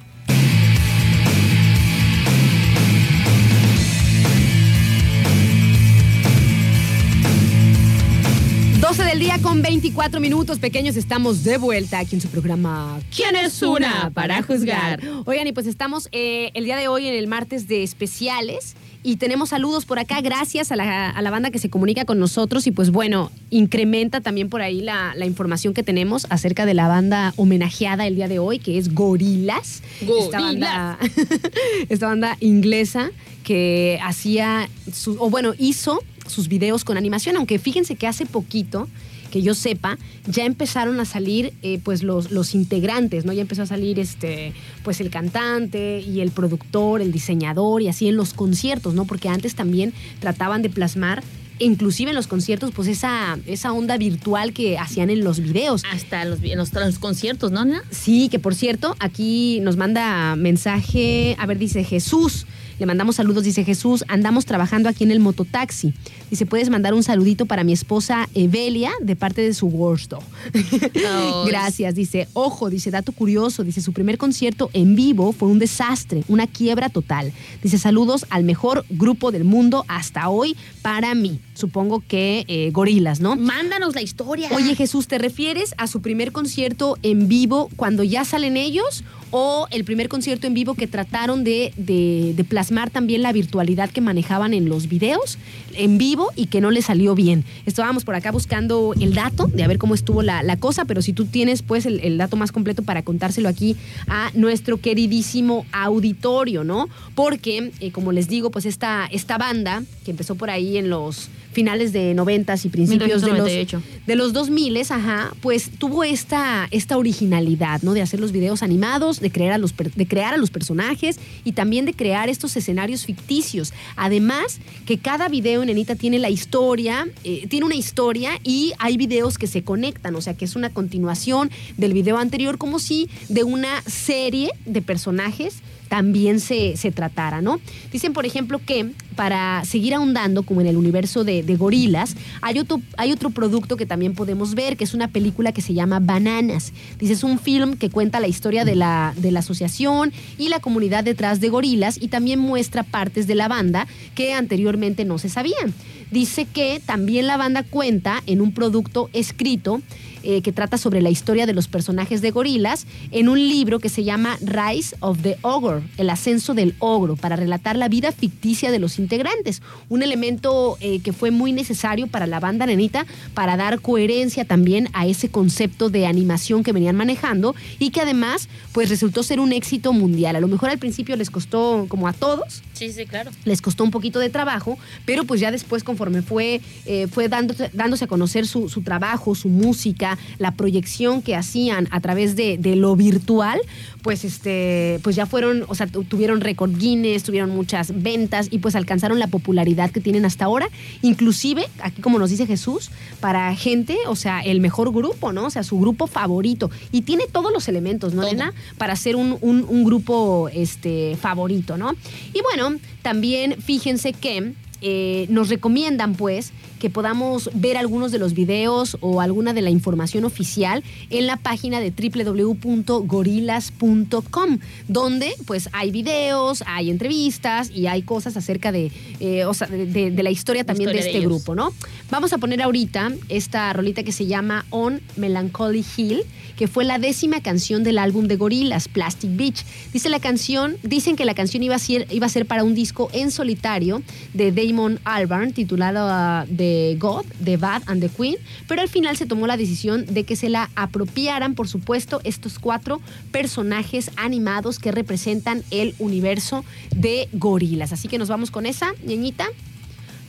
Del 9.09 9.19
día 9.19 9.39
con 9.41 9.61
24 9.63 10.19
minutos, 10.19 10.59
pequeños, 10.59 10.95
estamos 10.95 11.43
de 11.43 11.57
vuelta 11.57 11.97
aquí 11.97 12.15
en 12.15 12.21
su 12.21 12.27
programa 12.27 12.99
¿Quién 13.15 13.35
es 13.35 13.59
una 13.63 14.11
para 14.13 14.43
juzgar? 14.43 15.01
Oigan, 15.25 15.47
y 15.47 15.51
pues 15.51 15.65
estamos 15.65 16.09
eh, 16.11 16.51
el 16.53 16.65
día 16.65 16.75
de 16.77 16.87
hoy 16.87 17.07
en 17.07 17.15
el 17.15 17.27
martes 17.27 17.67
de 17.67 17.81
especiales 17.81 18.75
y 19.01 19.15
tenemos 19.15 19.49
saludos 19.49 19.85
por 19.85 19.97
acá, 19.97 20.21
gracias 20.21 20.71
a 20.71 20.75
la, 20.75 21.09
a 21.09 21.21
la 21.23 21.31
banda 21.31 21.49
que 21.49 21.57
se 21.57 21.69
comunica 21.71 22.05
con 22.05 22.19
nosotros 22.19 22.67
y 22.67 22.71
pues 22.71 22.91
bueno, 22.91 23.31
incrementa 23.49 24.21
también 24.21 24.47
por 24.49 24.61
ahí 24.61 24.81
la, 24.81 25.13
la 25.15 25.25
información 25.25 25.73
que 25.73 25.81
tenemos 25.81 26.27
acerca 26.29 26.67
de 26.67 26.75
la 26.75 26.87
banda 26.87 27.33
homenajeada 27.35 28.05
el 28.05 28.15
día 28.15 28.27
de 28.27 28.37
hoy, 28.37 28.59
que 28.59 28.77
es 28.77 28.93
Gorilas. 28.93 29.81
Esta 30.01 30.39
banda, 30.41 30.99
esta 31.89 32.07
banda 32.07 32.37
inglesa 32.41 33.09
que 33.43 33.99
hacía, 34.03 34.69
su- 34.93 35.17
o 35.19 35.29
bueno, 35.31 35.53
hizo 35.57 36.03
sus 36.29 36.47
videos 36.47 36.83
con 36.83 36.97
animación, 36.97 37.35
aunque 37.37 37.59
fíjense 37.59 37.95
que 37.95 38.07
hace 38.07 38.25
poquito, 38.25 38.87
que 39.29 39.41
yo 39.41 39.53
sepa, 39.53 39.97
ya 40.27 40.45
empezaron 40.45 40.99
a 40.99 41.05
salir 41.05 41.53
eh, 41.61 41.79
pues 41.83 42.03
los, 42.03 42.31
los 42.31 42.55
integrantes, 42.55 43.25
¿no? 43.25 43.33
Ya 43.33 43.41
empezó 43.41 43.61
a 43.61 43.65
salir 43.65 43.99
este, 43.99 44.53
pues 44.83 44.99
el 45.01 45.09
cantante 45.09 46.01
y 46.01 46.21
el 46.21 46.31
productor, 46.31 47.01
el 47.01 47.11
diseñador 47.11 47.81
y 47.81 47.87
así 47.87 48.07
en 48.07 48.15
los 48.15 48.33
conciertos, 48.33 48.93
¿no? 48.93 49.05
Porque 49.05 49.29
antes 49.29 49.55
también 49.55 49.93
trataban 50.19 50.61
de 50.61 50.69
plasmar, 50.69 51.23
inclusive 51.59 52.11
en 52.11 52.15
los 52.15 52.27
conciertos, 52.27 52.71
pues 52.71 52.87
esa, 52.87 53.37
esa 53.45 53.71
onda 53.71 53.97
virtual 53.97 54.53
que 54.53 54.77
hacían 54.77 55.09
en 55.09 55.23
los 55.23 55.39
videos. 55.39 55.83
Hasta 55.91 56.25
los, 56.25 56.41
en 56.41 56.57
los, 56.57 56.73
los 56.73 56.99
conciertos, 56.99 57.51
¿no, 57.51 57.65
nena? 57.65 57.83
Sí, 57.91 58.29
que 58.29 58.39
por 58.39 58.55
cierto, 58.55 58.95
aquí 58.99 59.59
nos 59.61 59.77
manda 59.77 60.35
mensaje, 60.35 61.35
a 61.37 61.45
ver, 61.45 61.59
dice 61.59 61.83
Jesús. 61.83 62.45
Le 62.79 62.85
mandamos 62.85 63.17
saludos, 63.17 63.43
dice 63.43 63.65
Jesús. 63.65 64.05
Andamos 64.07 64.45
trabajando 64.45 64.87
aquí 64.87 65.03
en 65.03 65.11
el 65.11 65.19
mototaxi. 65.19 65.93
Dice, 66.29 66.45
puedes 66.45 66.69
mandar 66.69 66.93
un 66.93 67.03
saludito 67.03 67.45
para 67.45 67.65
mi 67.65 67.73
esposa 67.73 68.29
Evelia 68.33 68.91
de 69.01 69.17
parte 69.17 69.41
de 69.41 69.53
su 69.53 69.67
Worsto. 69.67 70.19
Gracias, 71.45 71.93
dice. 71.93 72.29
Ojo, 72.33 72.69
dice, 72.69 72.89
dato 72.89 73.11
curioso. 73.11 73.65
Dice, 73.65 73.81
su 73.81 73.91
primer 73.91 74.17
concierto 74.17 74.69
en 74.71 74.95
vivo 74.95 75.33
fue 75.33 75.49
un 75.49 75.59
desastre, 75.59 76.23
una 76.29 76.47
quiebra 76.47 76.87
total. 76.87 77.33
Dice, 77.61 77.77
saludos 77.77 78.25
al 78.29 78.45
mejor 78.45 78.85
grupo 78.89 79.31
del 79.31 79.43
mundo 79.43 79.83
hasta 79.89 80.29
hoy 80.29 80.55
para 80.81 81.13
mí. 81.15 81.41
Supongo 81.55 82.01
que 82.07 82.45
eh, 82.47 82.69
gorilas, 82.71 83.19
¿no? 83.19 83.35
Mándanos 83.35 83.93
la 83.93 84.01
historia. 84.01 84.47
Oye, 84.53 84.75
Jesús, 84.75 85.09
¿te 85.09 85.17
refieres 85.17 85.75
a 85.77 85.87
su 85.87 86.01
primer 86.01 86.31
concierto 86.31 86.97
en 87.03 87.27
vivo 87.27 87.69
cuando 87.75 88.03
ya 88.03 88.23
salen 88.23 88.55
ellos? 88.55 89.03
¿O 89.31 89.67
el 89.69 89.83
primer 89.83 90.09
concierto 90.09 90.47
en 90.47 90.55
vivo 90.55 90.73
que 90.73 90.87
trataron 90.87 91.43
de, 91.43 91.71
de- 91.77 92.43
plasmar 92.49 92.89
también 92.89 93.21
la 93.21 93.31
virtualidad 93.31 93.89
que 93.91 94.01
manejaban 94.01 94.53
en 94.55 94.67
los 94.69 94.87
videos 94.89 95.37
en 95.75 95.99
vivo 95.99 96.29
y 96.35 96.47
que 96.47 96.61
no 96.61 96.71
le 96.71 96.81
salió 96.81 97.13
bien? 97.13 97.43
Estábamos 97.67 98.05
por 98.05 98.15
acá 98.15 98.31
buscando 98.31 98.93
el 98.99 99.13
dato 99.13 99.45
de 99.47 99.63
a 99.63 99.67
ver 99.67 99.77
cómo 99.77 99.93
estuvo 99.93 100.23
la, 100.23 100.41
la 100.41 100.57
cosa, 100.57 100.85
pero 100.85 101.03
si 101.03 101.13
tú 101.13 101.25
tienes 101.25 101.61
pues 101.61 101.85
el, 101.85 101.99
el 101.99 102.17
dato 102.17 102.37
más 102.37 102.51
completo 102.51 102.81
para 102.81 103.03
contárselo 103.03 103.49
aquí 103.49 103.75
a 104.07 104.31
nuestro 104.33 104.77
queridísimo 104.77 105.65
auditorio, 105.71 106.63
¿no? 106.63 106.89
Porque, 107.13 107.71
eh, 107.79 107.91
como 107.91 108.11
les 108.11 108.27
digo, 108.29 108.49
pues 108.49 108.65
esta, 108.65 109.05
esta 109.11 109.37
banda 109.37 109.83
que 110.05 110.11
empezó 110.11 110.35
por 110.35 110.49
ahí 110.49 110.77
en 110.77 110.89
los 110.89 111.29
finales 111.51 111.93
de 111.93 112.13
noventas 112.13 112.65
y 112.65 112.69
principios 112.69 113.21
de 113.21 113.27
los, 113.27 113.45
1998. 113.45 113.81
de 114.05 114.15
los 114.15 114.33
2000, 114.33 114.77
ajá, 114.89 115.33
pues 115.41 115.71
tuvo 115.77 116.03
esta, 116.03 116.67
esta 116.71 116.97
originalidad, 116.97 117.81
¿no? 117.81 117.93
De 117.93 118.01
hacer 118.01 118.19
los 118.19 118.31
videos 118.31 118.63
animados, 118.63 119.19
de 119.19 119.31
crear, 119.31 119.53
a 119.53 119.57
los, 119.57 119.73
de 119.75 120.07
crear 120.07 120.33
a 120.33 120.37
los 120.37 120.51
personajes 120.51 121.19
y 121.43 121.53
también 121.53 121.85
de 121.85 121.93
crear 121.93 122.29
estos 122.29 122.55
escenarios 122.55 123.05
ficticios. 123.05 123.73
Además, 123.95 124.59
que 124.85 124.97
cada 124.97 125.27
video, 125.27 125.65
nenita, 125.65 125.95
tiene 125.95 126.19
la 126.19 126.29
historia, 126.29 127.07
eh, 127.23 127.47
tiene 127.47 127.65
una 127.65 127.75
historia 127.75 128.39
y 128.43 128.73
hay 128.77 128.97
videos 128.97 129.37
que 129.37 129.47
se 129.47 129.63
conectan, 129.63 130.15
o 130.15 130.21
sea, 130.21 130.35
que 130.35 130.45
es 130.45 130.55
una 130.55 130.69
continuación 130.69 131.49
del 131.77 131.93
video 131.93 132.17
anterior, 132.17 132.57
como 132.57 132.79
si 132.79 133.09
de 133.27 133.43
una 133.43 133.81
serie 133.83 134.51
de 134.65 134.81
personajes 134.81 135.61
también 135.89 136.39
se, 136.39 136.77
se 136.77 136.91
tratara, 136.91 137.41
¿no? 137.41 137.59
Dicen, 137.91 138.13
por 138.13 138.25
ejemplo, 138.25 138.61
que 138.65 138.91
para 139.15 139.65
seguir 139.65 139.93
ahondando, 139.93 140.43
como 140.43 140.61
en 140.61 140.67
el 140.67 140.77
universo 140.77 141.25
de, 141.25 141.43
gorilas, 141.57 142.15
hay 142.41 142.57
otro, 142.59 142.79
hay 142.95 143.11
otro 143.11 143.31
producto 143.31 143.75
que 143.75 143.85
también 143.85 144.13
podemos 144.13 144.55
ver, 144.55 144.77
que 144.77 144.85
es 144.85 144.93
una 144.93 145.09
película 145.09 145.51
que 145.51 145.61
se 145.61 145.73
llama 145.73 145.99
Bananas. 145.99 146.71
Dice, 146.97 147.13
es 147.13 147.23
un 147.23 147.37
film 147.37 147.75
que 147.75 147.89
cuenta 147.89 148.21
la 148.21 148.27
historia 148.27 148.63
de 148.63 148.75
la, 148.75 149.13
de 149.17 149.31
la 149.31 149.39
asociación 149.39 150.13
y 150.37 150.47
la 150.47 150.61
comunidad 150.61 151.03
detrás 151.03 151.41
de 151.41 151.49
gorilas 151.49 151.97
y 152.01 152.07
también 152.07 152.39
muestra 152.39 152.83
partes 152.83 153.27
de 153.27 153.35
la 153.35 153.49
banda 153.49 153.87
que 154.15 154.33
anteriormente 154.33 155.03
no 155.03 155.17
se 155.17 155.27
sabían. 155.27 155.73
Dice 156.11 156.45
que 156.45 156.81
también 156.85 157.27
la 157.27 157.35
banda 157.35 157.63
cuenta 157.63 158.23
en 158.25 158.39
un 158.39 158.53
producto 158.53 159.09
escrito 159.11 159.81
eh, 160.23 160.41
que 160.41 160.51
trata 160.51 160.77
sobre 160.77 161.01
la 161.01 161.09
historia 161.09 161.45
de 161.45 161.53
los 161.53 161.67
personajes 161.67 162.21
de 162.21 162.31
gorilas 162.31 162.85
en 163.11 163.29
un 163.29 163.39
libro 163.39 163.79
que 163.79 163.89
se 163.89 164.03
llama 164.03 164.37
Rise 164.41 164.95
of 164.99 165.21
the 165.21 165.37
Ogre, 165.41 165.81
el 165.97 166.09
ascenso 166.09 166.53
del 166.53 166.75
ogro, 166.79 167.15
para 167.15 167.35
relatar 167.35 167.75
la 167.75 167.87
vida 167.87 168.11
ficticia 168.11 168.71
de 168.71 168.79
los 168.79 168.99
integrantes. 168.99 169.61
Un 169.89 170.03
elemento 170.03 170.77
eh, 170.81 170.99
que 170.99 171.13
fue 171.13 171.31
muy 171.31 171.51
necesario 171.51 172.07
para 172.07 172.27
la 172.27 172.39
banda 172.39 172.65
nenita 172.65 173.05
para 173.33 173.57
dar 173.57 173.81
coherencia 173.81 174.45
también 174.45 174.89
a 174.93 175.05
ese 175.07 175.29
concepto 175.29 175.89
de 175.89 176.05
animación 176.07 176.63
que 176.63 176.71
venían 176.73 176.95
manejando 176.95 177.55
y 177.77 177.91
que 177.91 178.01
además 178.01 178.49
pues 178.71 178.89
resultó 178.89 179.23
ser 179.23 179.39
un 179.39 179.51
éxito 179.51 179.93
mundial. 179.93 180.35
A 180.35 180.39
lo 180.39 180.47
mejor 180.47 180.69
al 180.69 180.77
principio 180.79 181.15
les 181.15 181.29
costó 181.29 181.85
como 181.87 182.07
a 182.07 182.13
todos, 182.13 182.61
Sí, 182.73 182.91
sí, 182.91 183.05
claro. 183.05 183.31
les 183.45 183.61
costó 183.61 183.83
un 183.83 183.91
poquito 183.91 184.19
de 184.19 184.29
trabajo, 184.29 184.77
pero 185.05 185.25
pues 185.25 185.41
ya 185.41 185.51
después 185.51 185.83
conforme 185.83 186.21
fue, 186.21 186.61
eh, 186.85 187.07
fue 187.07 187.27
dándose, 187.27 187.69
dándose 187.73 188.05
a 188.05 188.07
conocer 188.07 188.47
su, 188.47 188.69
su 188.69 188.81
trabajo, 188.81 189.35
su 189.35 189.49
música 189.49 190.08
la 190.37 190.51
proyección 190.55 191.21
que 191.21 191.35
hacían 191.35 191.87
a 191.91 191.99
través 191.99 192.35
de, 192.35 192.57
de 192.57 192.75
lo 192.75 192.95
virtual, 192.95 193.59
pues 194.01 194.23
este, 194.25 194.99
pues 195.03 195.15
ya 195.15 195.25
fueron, 195.25 195.65
o 195.67 195.75
sea, 195.75 195.87
tu- 195.87 196.03
tuvieron 196.05 196.39
récord 196.41 196.71
Guinness, 196.77 197.23
tuvieron 197.23 197.49
muchas 197.49 198.01
ventas 198.01 198.47
y 198.49 198.59
pues 198.59 198.75
alcanzaron 198.75 199.19
la 199.19 199.27
popularidad 199.27 199.91
que 199.91 199.99
tienen 199.99 200.25
hasta 200.25 200.45
ahora. 200.45 200.69
Inclusive, 201.01 201.65
aquí 201.81 202.01
como 202.01 202.19
nos 202.19 202.29
dice 202.29 202.45
Jesús, 202.47 202.91
para 203.19 203.53
gente, 203.55 203.97
o 204.07 204.15
sea, 204.15 204.39
el 204.41 204.61
mejor 204.61 204.91
grupo, 204.93 205.31
¿no? 205.33 205.45
O 205.45 205.49
sea, 205.49 205.63
su 205.63 205.79
grupo 205.79 206.07
favorito. 206.07 206.71
Y 206.91 207.01
tiene 207.01 207.25
todos 207.31 207.51
los 207.51 207.67
elementos, 207.67 208.13
¿no, 208.13 208.21
Todo. 208.21 208.31
Elena? 208.31 208.53
Para 208.77 208.95
ser 208.95 209.15
un, 209.15 209.37
un- 209.41 209.65
un 209.67 209.83
grupo 209.83 210.49
este, 210.53 211.17
favorito, 211.19 211.77
¿no? 211.77 211.91
Y 212.33 212.41
bueno, 212.41 212.77
también 213.01 213.55
fíjense 213.61 214.13
que 214.13 214.53
eh, 214.81 215.25
nos 215.29 215.49
recomiendan, 215.49 216.15
pues, 216.15 216.53
que 216.79 216.89
podamos 216.89 217.49
ver 217.53 217.77
algunos 217.77 218.11
de 218.11 218.19
los 218.19 218.33
videos 218.33 218.97
o 219.01 219.21
alguna 219.21 219.53
de 219.53 219.61
la 219.61 219.69
información 219.69 220.25
oficial 220.25 220.83
en 221.09 221.27
la 221.27 221.37
página 221.37 221.79
de 221.79 221.91
www.gorilas.com, 221.91 224.59
donde 224.87 225.33
pues 225.45 225.69
hay 225.73 225.91
videos, 225.91 226.63
hay 226.65 226.89
entrevistas 226.89 227.69
y 227.73 227.87
hay 227.87 228.01
cosas 228.01 228.37
acerca 228.37 228.71
de, 228.71 228.91
eh, 229.19 229.45
o 229.45 229.53
sea, 229.53 229.67
de, 229.67 229.85
de- 229.85 230.11
de 230.11 230.23
la 230.23 230.31
historia 230.31 230.63
también 230.63 230.89
historia 230.89 231.03
de 231.03 231.09
este 231.17 231.25
grupo, 231.25 231.55
¿no? 231.55 231.73
Vamos 232.09 232.33
a 232.33 232.37
poner 232.37 232.61
ahorita 232.61 233.11
esta 233.29 233.71
rolita 233.73 234.03
que 234.03 234.11
se 234.11 234.25
llama 234.25 234.65
On 234.69 235.01
Melancholy 235.17 235.85
Hill, 235.97 236.21
que 236.57 236.67
fue 236.67 236.83
la 236.85 236.99
décima 236.99 237.41
canción 237.41 237.83
del 237.83 237.97
álbum 237.99 238.27
de 238.27 238.35
Gorillaz, 238.35 238.87
Plastic 238.87 239.35
Beach. 239.35 239.63
Dice 239.93 240.09
la 240.09 240.19
canción, 240.19 240.75
dicen 240.83 241.15
que 241.15 241.25
la 241.25 241.33
canción 241.33 241.63
iba 241.63 241.75
a 241.75 241.79
ser, 241.79 242.07
iba 242.11 242.25
a 242.25 242.29
ser 242.29 242.45
para 242.45 242.63
un 242.63 242.75
disco 242.75 243.09
en 243.13 243.31
solitario 243.31 244.01
de 244.33 244.51
Damon 244.51 244.99
Albarn 245.05 245.53
titulado 245.53 246.45
The 246.55 246.68
God, 246.97 247.25
The 247.43 247.57
Bad 247.57 247.83
and 247.87 248.01
The 248.01 248.09
Queen, 248.09 248.35
pero 248.67 248.81
al 248.81 248.89
final 248.89 249.17
se 249.17 249.25
tomó 249.25 249.47
la 249.47 249.57
decisión 249.57 250.05
de 250.05 250.23
que 250.23 250.35
se 250.35 250.49
la 250.49 250.69
apropiaran, 250.75 251.55
por 251.55 251.67
supuesto, 251.67 252.21
estos 252.23 252.59
cuatro 252.59 253.01
personajes 253.31 254.11
animados 254.15 254.79
que 254.79 254.91
representan 254.91 255.63
el 255.71 255.95
universo 255.99 256.63
de 256.95 257.27
Gorillaz. 257.33 257.93
Así 257.93 258.07
que 258.07 258.17
nos 258.17 258.29
vamos 258.29 258.51
con 258.51 258.65
esa, 258.65 258.93
ñeñita. 259.05 259.47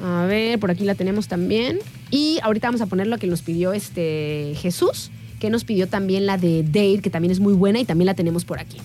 A 0.03 0.25
ver, 0.27 0.59
por 0.59 0.71
aquí 0.71 0.85
la 0.85 0.95
tenemos 0.95 1.29
también. 1.29 1.79
Y 2.11 2.39
ahorita 2.43 2.69
vamos 2.69 2.81
a 2.81 2.87
poner 2.87 3.07
lo 3.07 3.19
que 3.19 3.27
nos 3.27 3.43
pidió 3.43 3.73
este 3.73 4.55
Jesús, 4.57 5.11
que 5.39 5.51
nos 5.51 5.65
pidió 5.65 5.89
también 5.89 6.27
la 6.27 6.39
de 6.39 6.63
Dale, 6.63 7.01
que 7.01 7.11
también 7.11 7.31
es 7.31 7.41
muy 7.41 7.53
buena 7.53 7.81
y 7.81 7.85
también 7.85 8.07
la 8.07 8.15
tenemos 8.15 8.45
por 8.45 8.59
aquí. 8.59 8.79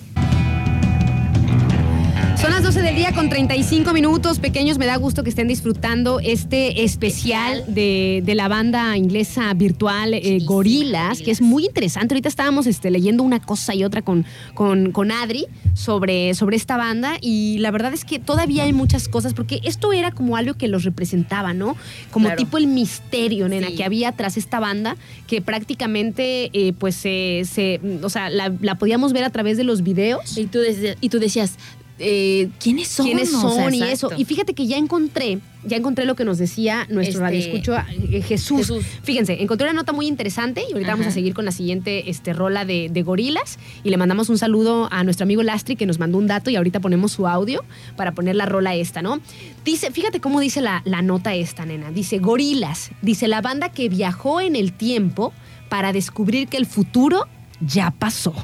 Son 2.40 2.50
las 2.50 2.62
12 2.62 2.82
del 2.82 2.94
día 2.94 3.12
con 3.12 3.28
35 3.30 3.92
minutos. 3.94 4.38
Pequeños, 4.38 4.76
me 4.78 4.84
da 4.86 4.96
gusto 4.96 5.22
que 5.24 5.30
estén 5.30 5.48
disfrutando 5.48 6.20
este 6.20 6.84
especial 6.84 7.64
de, 7.66 8.22
de 8.24 8.34
la 8.34 8.46
banda 8.46 8.96
inglesa 8.96 9.52
virtual 9.54 10.12
eh, 10.14 10.38
Gorilas, 10.44 11.22
que 11.22 11.30
es 11.30 11.40
muy 11.40 11.64
interesante. 11.64 12.14
Ahorita 12.14 12.28
estábamos 12.28 12.66
este, 12.66 12.90
leyendo 12.90 13.22
una 13.22 13.40
cosa 13.40 13.74
y 13.74 13.84
otra 13.84 14.02
con, 14.02 14.26
con, 14.54 14.92
con 14.92 15.10
Adri 15.12 15.46
sobre, 15.74 16.34
sobre 16.34 16.56
esta 16.56 16.76
banda 16.76 17.16
y 17.20 17.56
la 17.58 17.70
verdad 17.70 17.94
es 17.94 18.04
que 18.04 18.18
todavía 18.18 18.64
hay 18.64 18.72
muchas 18.74 19.08
cosas 19.08 19.32
porque 19.32 19.60
esto 19.64 19.92
era 19.94 20.10
como 20.12 20.36
algo 20.36 20.54
que 20.54 20.68
los 20.68 20.84
representaba, 20.84 21.54
¿no? 21.54 21.74
Como 22.10 22.26
Claro. 22.26 22.38
tipo 22.38 22.58
el 22.58 22.66
misterio, 22.66 23.48
nena, 23.48 23.68
Sí. 23.68 23.76
que 23.76 23.84
había 23.84 24.12
tras 24.12 24.36
esta 24.36 24.60
banda 24.60 24.96
que 25.26 25.40
prácticamente, 25.40 26.50
eh, 26.52 26.72
pues, 26.78 26.94
se, 26.96 27.42
se- 27.50 27.80
o 28.02 28.10
sea, 28.10 28.28
la, 28.30 28.52
la 28.60 28.76
podíamos 28.76 29.12
ver 29.14 29.24
a 29.24 29.30
través 29.30 29.56
de 29.56 29.64
los 29.64 29.82
videos. 29.82 30.36
Y 30.36 30.46
tú, 30.46 30.58
y 31.00 31.08
tú 31.08 31.18
decías, 31.18 31.56
eh, 31.98 32.50
¿quiénes 32.60 32.88
son? 32.88 33.06
quiénes 33.06 33.32
O 33.32 33.40
son 33.40 33.54
sea, 33.54 33.70
y 33.70 33.82
exacto. 33.82 34.06
eso. 34.08 34.20
Y 34.20 34.24
fíjate 34.24 34.54
que 34.54 34.66
ya 34.66 34.76
encontré, 34.76 35.38
ya 35.64 35.76
encontré 35.76 36.04
lo 36.04 36.14
que 36.14 36.24
nos 36.24 36.38
decía 36.38 36.86
nuestro 36.90 37.14
Este, 37.14 37.20
radioescucho 37.20 37.74
eh, 37.76 38.22
Jesús. 38.22 38.58
Jesús. 38.58 38.84
Fíjense, 39.02 39.42
encontré 39.42 39.66
una 39.66 39.74
nota 39.74 39.92
muy 39.92 40.06
interesante 40.06 40.62
y 40.68 40.72
ahorita 40.72 40.92
vamos 40.92 41.06
a 41.06 41.10
seguir 41.10 41.32
con 41.32 41.44
la 41.44 41.52
siguiente 41.52 42.10
este, 42.10 42.32
rola 42.32 42.64
de, 42.64 42.88
de 42.90 43.02
gorilas 43.02 43.58
y 43.82 43.90
le 43.90 43.96
mandamos 43.96 44.28
un 44.28 44.38
saludo 44.38 44.88
a 44.90 45.04
nuestro 45.04 45.24
amigo 45.24 45.42
Lastri 45.42 45.76
que 45.76 45.86
nos 45.86 45.98
mandó 45.98 46.18
un 46.18 46.26
dato 46.26 46.50
y 46.50 46.56
ahorita 46.56 46.80
ponemos 46.80 47.12
su 47.12 47.26
audio 47.26 47.64
para 47.96 48.12
poner 48.12 48.36
la 48.36 48.46
rola 48.46 48.74
esta, 48.74 49.00
¿no? 49.02 49.20
Dice, 49.64 49.90
fíjate 49.90 50.20
cómo 50.20 50.40
dice 50.40 50.60
la, 50.60 50.82
la 50.84 51.02
nota 51.02 51.34
esta, 51.34 51.64
nena. 51.64 51.90
Dice, 51.90 52.18
gorilas, 52.18 52.90
dice 53.02 53.26
la 53.26 53.40
banda 53.40 53.70
que 53.70 53.88
viajó 53.88 54.40
en 54.40 54.54
el 54.54 54.72
tiempo 54.72 55.32
para 55.68 55.92
descubrir 55.92 56.48
que 56.48 56.58
el 56.58 56.66
futuro 56.66 57.26
ya 57.60 57.90
pasó. 57.90 58.34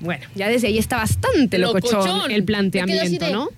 Bueno, 0.00 0.26
ya 0.34 0.48
desde 0.48 0.68
ahí 0.68 0.78
está 0.78 0.96
bastante 0.96 1.58
locochón, 1.58 2.06
Locochón. 2.06 2.30
el 2.30 2.44
planteamiento, 2.44 3.26
de, 3.26 3.32
¿no? 3.32 3.48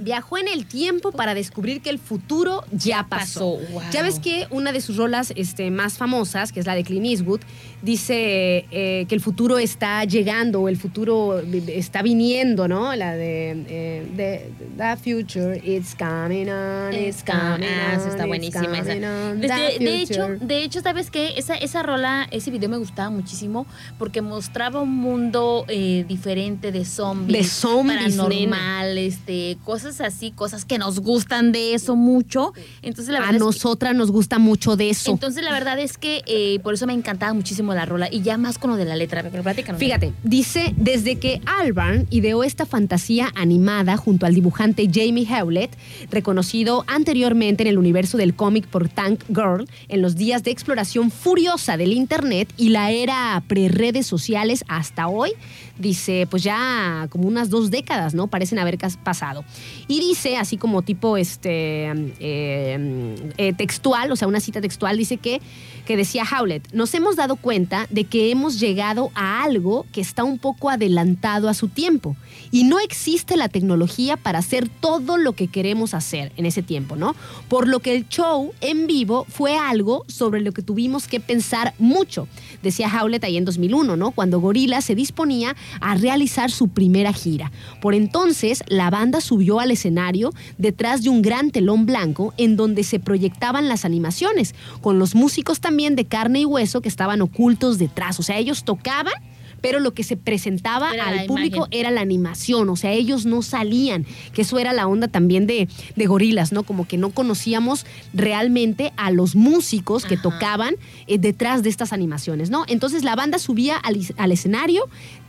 Viajó 0.00 0.38
en 0.38 0.48
el 0.48 0.66
tiempo 0.66 1.12
para 1.12 1.34
descubrir 1.34 1.80
que 1.80 1.90
el 1.90 1.98
futuro 1.98 2.64
ya 2.72 3.06
pasó. 3.08 3.58
pasó, 3.58 3.72
wow. 3.72 3.82
Ya 3.90 4.02
ves 4.02 4.18
que 4.18 4.46
una 4.50 4.72
de 4.72 4.80
sus 4.80 4.96
rolas 4.96 5.32
este, 5.36 5.70
más 5.70 5.98
famosas, 5.98 6.52
que 6.52 6.60
es 6.60 6.66
la 6.66 6.74
de 6.74 6.84
Clint 6.84 7.06
Eastwood, 7.06 7.40
dice 7.82 8.66
eh, 8.70 9.06
que 9.08 9.14
el 9.14 9.20
futuro 9.20 9.58
está 9.58 10.04
llegando 10.04 10.60
o 10.62 10.68
el 10.68 10.76
futuro 10.76 11.40
está 11.68 12.02
viniendo, 12.02 12.66
¿no? 12.68 12.94
La 12.96 13.14
de 13.14 13.64
eh, 13.68 14.06
the, 14.16 14.50
the 14.76 14.96
future 14.96 15.60
it's 15.64 15.94
coming 15.94 16.48
on, 16.48 16.92
it's 16.94 17.22
coming 17.22 17.68
Ah, 17.68 17.98
on, 18.02 18.08
está 18.08 18.26
buenísima 18.26 18.78
esa. 18.78 18.92
on, 19.30 19.40
Desde- 19.40 19.78
the 19.78 19.84
de 19.84 20.02
hecho, 20.02 20.28
de 20.40 20.62
hecho, 20.64 20.80
¿sabes 20.80 21.10
qué? 21.10 21.34
Esa, 21.36 21.54
esa 21.54 21.82
rola, 21.82 22.26
ese 22.30 22.50
video 22.50 22.68
me 22.68 22.78
gustaba 22.78 23.10
muchísimo 23.10 23.66
porque 23.98 24.22
mostraba 24.22 24.80
un 24.80 24.96
mundo 24.96 25.64
eh, 25.68 26.04
diferente 26.08 26.72
de 26.72 26.84
zombies. 26.84 27.38
De 27.38 27.44
zombies, 27.44 28.16
Paranormal, 28.16 28.98
este, 28.98 29.56
cosas 29.64 30.00
así, 30.00 30.30
cosas 30.32 30.64
que 30.64 30.78
nos 30.78 31.00
gustan 31.00 31.52
de 31.52 31.74
eso 31.74 31.96
mucho. 31.96 32.52
Entonces, 32.82 33.12
la 33.12 33.18
a 33.18 33.20
verdad 33.22 33.34
que- 33.34 33.44
nosotras 33.44 33.94
nos 33.94 34.10
gusta 34.10 34.38
mucho 34.38 34.76
de 34.76 34.90
eso. 34.90 35.10
entonces, 35.10 35.42
la 35.44 35.52
verdad 35.52 35.78
es 35.78 35.96
que 35.98 36.22
eh, 36.26 36.58
por 36.62 36.74
eso 36.74 36.86
me 36.86 36.92
encantaba 36.92 37.32
muchísimo 37.34 37.67
la 37.74 37.86
rola. 37.86 38.08
Y 38.10 38.22
ya 38.22 38.38
más 38.38 38.58
con 38.58 38.70
lo 38.70 38.76
de 38.76 38.84
la 38.84 38.96
letra, 38.96 39.22
platícanos. 39.22 39.78
Fíjate, 39.78 40.12
dice, 40.22 40.74
desde 40.76 41.16
que 41.16 41.40
Albarn 41.46 42.06
ideó 42.10 42.44
esta 42.44 42.66
fantasía 42.66 43.30
animada 43.34 43.96
junto 43.96 44.26
al 44.26 44.34
dibujante 44.34 44.88
Jamie 44.92 45.26
Hewlett, 45.26 45.76
reconocido 46.10 46.84
anteriormente 46.86 47.62
en 47.62 47.68
el 47.68 47.78
universo 47.78 48.16
del 48.16 48.34
cómic 48.34 48.66
por 48.66 48.88
Tank 48.88 49.22
Girl, 49.28 49.68
en 49.88 50.02
los 50.02 50.16
días 50.16 50.42
de 50.42 50.50
exploración 50.50 51.10
furiosa 51.10 51.76
del 51.76 51.92
Internet 51.92 52.52
y 52.56 52.70
la 52.70 52.90
era 52.90 53.42
pre-redes 53.46 54.06
sociales 54.06 54.64
hasta 54.68 55.08
hoy, 55.08 55.32
dice, 55.78 56.26
pues 56.30 56.42
ya 56.42 57.06
como 57.10 57.28
unas 57.28 57.50
dos 57.50 57.70
décadas, 57.70 58.14
¿no? 58.14 58.26
Parecen 58.28 58.58
haber 58.58 58.78
pasado. 59.02 59.44
Y 59.86 60.00
dice, 60.00 60.36
así 60.36 60.56
como 60.56 60.82
tipo 60.82 61.16
este 61.16 61.90
eh, 62.20 63.16
eh, 63.36 63.52
textual, 63.54 64.12
o 64.12 64.16
sea, 64.16 64.28
una 64.28 64.40
cita 64.40 64.60
textual, 64.60 64.96
dice 64.96 65.16
que, 65.16 65.40
que 65.86 65.96
decía 65.96 66.24
Howlett, 66.24 66.72
nos 66.72 66.94
hemos 66.94 67.16
dado 67.16 67.36
cuenta 67.36 67.57
de 67.58 68.04
que 68.04 68.30
hemos 68.30 68.60
llegado 68.60 69.10
a 69.14 69.42
algo 69.42 69.84
que 69.92 70.00
está 70.00 70.22
un 70.22 70.38
poco 70.38 70.70
adelantado 70.70 71.48
a 71.48 71.54
su 71.54 71.68
tiempo. 71.68 72.14
Y 72.52 72.62
no 72.64 72.78
existe 72.78 73.36
la 73.36 73.48
tecnología 73.48 74.16
para 74.16 74.38
hacer 74.38 74.68
todo 74.68 75.16
lo 75.16 75.32
que 75.32 75.48
queremos 75.48 75.92
hacer 75.92 76.30
en 76.36 76.46
ese 76.46 76.62
tiempo, 76.62 76.94
¿no? 76.94 77.16
Por 77.48 77.66
lo 77.66 77.80
que 77.80 77.96
el 77.96 78.08
show 78.08 78.52
en 78.60 78.86
vivo 78.86 79.26
fue 79.28 79.56
algo 79.56 80.04
sobre 80.06 80.40
lo 80.40 80.52
que 80.52 80.62
tuvimos 80.62 81.08
que 81.08 81.18
pensar 81.18 81.74
mucho, 81.78 82.28
decía 82.62 82.88
Howlett 82.88 83.24
ahí 83.24 83.36
en 83.36 83.44
2001, 83.44 83.96
¿no? 83.96 84.12
Cuando 84.12 84.40
Gorilla 84.40 84.80
se 84.80 84.94
disponía 84.94 85.56
a 85.80 85.96
realizar 85.96 86.50
su 86.50 86.68
primera 86.68 87.12
gira. 87.12 87.50
Por 87.80 87.94
entonces, 87.94 88.62
la 88.68 88.88
banda 88.90 89.20
subió 89.20 89.58
al 89.58 89.72
escenario 89.72 90.32
detrás 90.58 91.02
de 91.02 91.10
un 91.10 91.22
gran 91.22 91.50
telón 91.50 91.86
blanco 91.86 92.34
en 92.36 92.56
donde 92.56 92.84
se 92.84 93.00
proyectaban 93.00 93.68
las 93.68 93.84
animaciones, 93.84 94.54
con 94.80 94.98
los 95.00 95.16
músicos 95.16 95.60
también 95.60 95.96
de 95.96 96.04
carne 96.04 96.40
y 96.40 96.44
hueso 96.44 96.80
que 96.80 96.88
estaban 96.88 97.20
ocultos 97.20 97.47
detrás. 97.56 98.18
O 98.20 98.22
sea, 98.22 98.38
ellos 98.38 98.64
tocaban 98.64 99.14
pero 99.60 99.80
lo 99.80 99.92
que 99.92 100.04
se 100.04 100.16
presentaba 100.16 100.94
Era 100.94 101.08
al 101.08 101.26
público 101.26 101.56
imagen. 101.56 101.80
era 101.80 101.90
la 101.90 102.00
animación, 102.00 102.68
o 102.68 102.76
sea, 102.76 102.92
ellos 102.92 103.26
no 103.26 103.42
salían, 103.42 104.06
que 104.32 104.42
eso 104.42 104.58
era 104.58 104.72
la 104.72 104.86
onda 104.86 105.08
también 105.08 105.46
de, 105.46 105.68
de 105.96 106.06
gorilas, 106.06 106.52
¿no? 106.52 106.62
Como 106.62 106.86
que 106.86 106.96
no 106.96 107.10
conocíamos 107.10 107.86
realmente 108.14 108.92
a 108.96 109.10
los 109.10 109.34
músicos 109.34 110.04
que 110.04 110.14
Ajá. 110.14 110.22
tocaban 110.22 110.76
eh, 111.06 111.18
detrás 111.18 111.62
de 111.62 111.70
estas 111.70 111.92
animaciones, 111.92 112.50
¿no? 112.50 112.64
Entonces 112.68 113.02
la 113.04 113.16
banda 113.16 113.38
subía 113.38 113.76
al, 113.76 113.98
al 114.16 114.32
escenario 114.32 114.84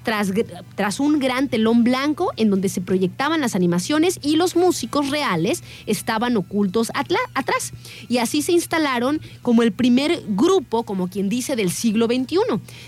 tras, 0.09 0.31
tras 0.73 0.99
un 0.99 1.19
gran 1.19 1.49
telón 1.49 1.83
blanco 1.83 2.31
en 2.35 2.49
donde 2.49 2.67
se 2.67 2.81
proyectaban 2.81 3.41
las 3.41 3.53
animaciones 3.53 4.19
y 4.23 4.37
los 4.37 4.55
músicos 4.55 5.11
reales 5.11 5.63
estaban 5.85 6.35
ocultos 6.35 6.89
atla- 6.95 7.19
atrás. 7.35 7.73
Y 8.07 8.17
así 8.17 8.41
se 8.41 8.51
instalaron 8.53 9.21
como 9.43 9.61
el 9.61 9.71
primer 9.71 10.23
grupo, 10.29 10.81
como 10.81 11.09
quien 11.09 11.29
dice, 11.29 11.55
del 11.55 11.69
siglo 11.69 12.07
XXI. 12.07 12.37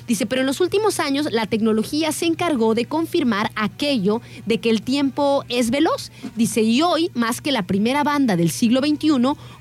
Dice, 0.07 0.25
pero 0.25 0.41
en 0.41 0.47
los 0.47 0.61
últimos 0.61 0.99
años 0.99 1.27
la 1.31 1.45
tecnología 1.45 2.11
se 2.11 2.25
encargó 2.25 2.73
de 2.73 2.85
confirmar 2.85 3.51
aquello 3.55 4.19
de 4.47 4.57
que 4.59 4.71
el 4.71 4.81
tiempo 4.81 5.43
es 5.47 5.69
veloz. 5.69 6.11
Dice, 6.35 6.63
y 6.63 6.81
hoy, 6.81 7.11
más 7.13 7.39
que 7.39 7.51
la 7.51 7.67
primera 7.67 8.03
banda 8.03 8.35
del 8.35 8.49
siglo 8.49 8.79
XXI, 8.79 9.11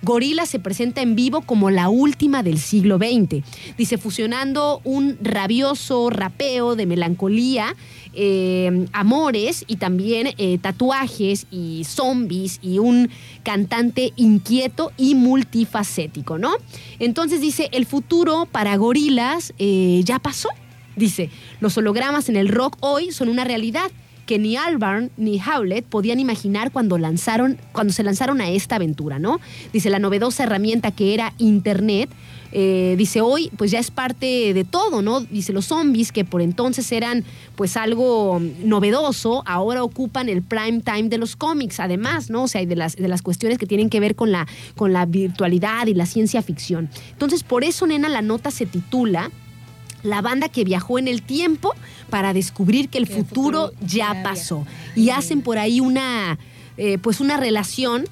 Gorilla 0.00 0.46
se 0.46 0.60
presenta 0.60 1.02
en 1.02 1.14
vivo 1.14 1.42
como 1.42 1.68
la 1.68 1.90
última 1.90 2.42
del 2.42 2.58
siglo 2.58 2.96
XX. 2.96 3.44
Dice, 3.76 3.98
fusionando 3.98 4.80
un 4.84 5.18
rabioso 5.20 6.08
rapeo 6.08 6.74
de 6.74 6.86
melancolía 6.86 7.49
eh, 8.12 8.86
amores 8.93 9.64
y 9.66 9.77
también 9.77 10.35
eh, 10.39 10.59
tatuajes 10.59 11.47
y 11.51 11.85
zombies 11.85 12.59
y 12.62 12.78
un 12.78 13.10
cantante 13.43 14.12
inquieto 14.16 14.93
y 14.97 15.14
multifacético, 15.14 16.39
¿no? 16.39 16.52
Entonces 16.98 17.40
dice, 17.40 17.68
el 17.72 17.86
futuro 17.86 18.47
para 18.51 18.77
gorilas 18.77 19.55
eh, 19.59 20.02
ya 20.05 20.18
pasó. 20.18 20.48
Dice, 20.97 21.31
los 21.60 21.77
hologramas 21.78 22.28
en 22.28 22.36
el 22.36 22.48
rock 22.48 22.77
hoy 22.81 23.12
son 23.12 23.28
una 23.28 23.44
realidad 23.44 23.90
que 24.31 24.39
ni 24.39 24.56
Albarn 24.56 25.10
ni 25.16 25.40
Howlett 25.40 25.85
podían 25.85 26.20
imaginar 26.20 26.70
cuando 26.70 26.98
lanzaron, 26.98 27.59
cuando 27.72 27.93
se 27.93 28.05
lanzaron 28.05 28.40
a 28.40 28.48
esta 28.48 28.77
aventura, 28.77 29.18
¿no? 29.18 29.40
Dice 29.72 29.90
la 29.90 29.98
novedosa 29.98 30.44
herramienta 30.44 30.93
que 30.93 31.14
era 31.14 31.32
Internet. 31.39 32.10
Eh, 32.52 32.94
dice 32.98 33.20
hoy, 33.20 33.51
pues 33.56 33.70
ya 33.70 33.78
es 33.78 33.90
parte 33.90 34.52
de 34.55 34.64
todo, 34.64 35.02
¿no? 35.02 35.20
Dice 35.20 35.52
los 35.52 35.66
zombies 35.66 36.12
que 36.12 36.24
por 36.24 36.43
entonces 36.43 36.90
eran 36.90 37.24
pues 37.55 37.77
algo 37.77 38.40
novedoso, 38.62 39.43
ahora 39.47 39.85
ocupan 39.85 40.28
el 40.28 40.43
prime 40.43 40.81
time 40.81 41.05
de 41.05 41.18
los 41.18 41.36
cómics, 41.36 41.78
además, 41.78 42.31
¿no? 42.31 42.44
O 42.44 42.48
sea, 42.48 42.62
y 42.62 42.66
de 42.66 42.77
las, 42.77 42.97
de 42.97 43.09
las 43.09 43.22
cuestiones 43.22 43.59
que 43.59 43.66
tienen 43.66 43.89
que 43.90 44.01
ver 44.01 44.16
con 44.16 44.32
la, 44.32 44.47
con 44.77 44.93
la 44.93 45.06
virtualidad 45.06 45.86
y 45.86 45.94
la 45.94 46.06
ciencia 46.06 46.43
ficción. 46.43 46.90
Entonces, 47.12 47.43
por 47.44 47.64
eso, 47.64 47.86
nena, 47.86 48.09
la 48.09 48.22
nota 48.22 48.51
se 48.51 48.66
titula 48.66 49.31
la 50.02 50.22
banda 50.22 50.48
que 50.48 50.64
viajó 50.64 50.98
en 50.98 51.09
el 51.09 51.22
tiempo 51.22 51.74
para 52.09 52.32
descubrir 52.32 52.89
que 52.89 52.98
el 52.98 53.06
Que 53.06 53.14
el 53.14 53.24
futuro, 53.24 53.72
ya 53.86 54.22
pasó. 54.22 54.66
Y 54.97 55.10
hacen 55.10 55.43
por 55.43 55.59
ahí 55.59 55.81
una, 55.81 56.39
eh, 56.77 56.98
pues 56.98 57.20
una 57.20 57.36
relación 57.36 58.05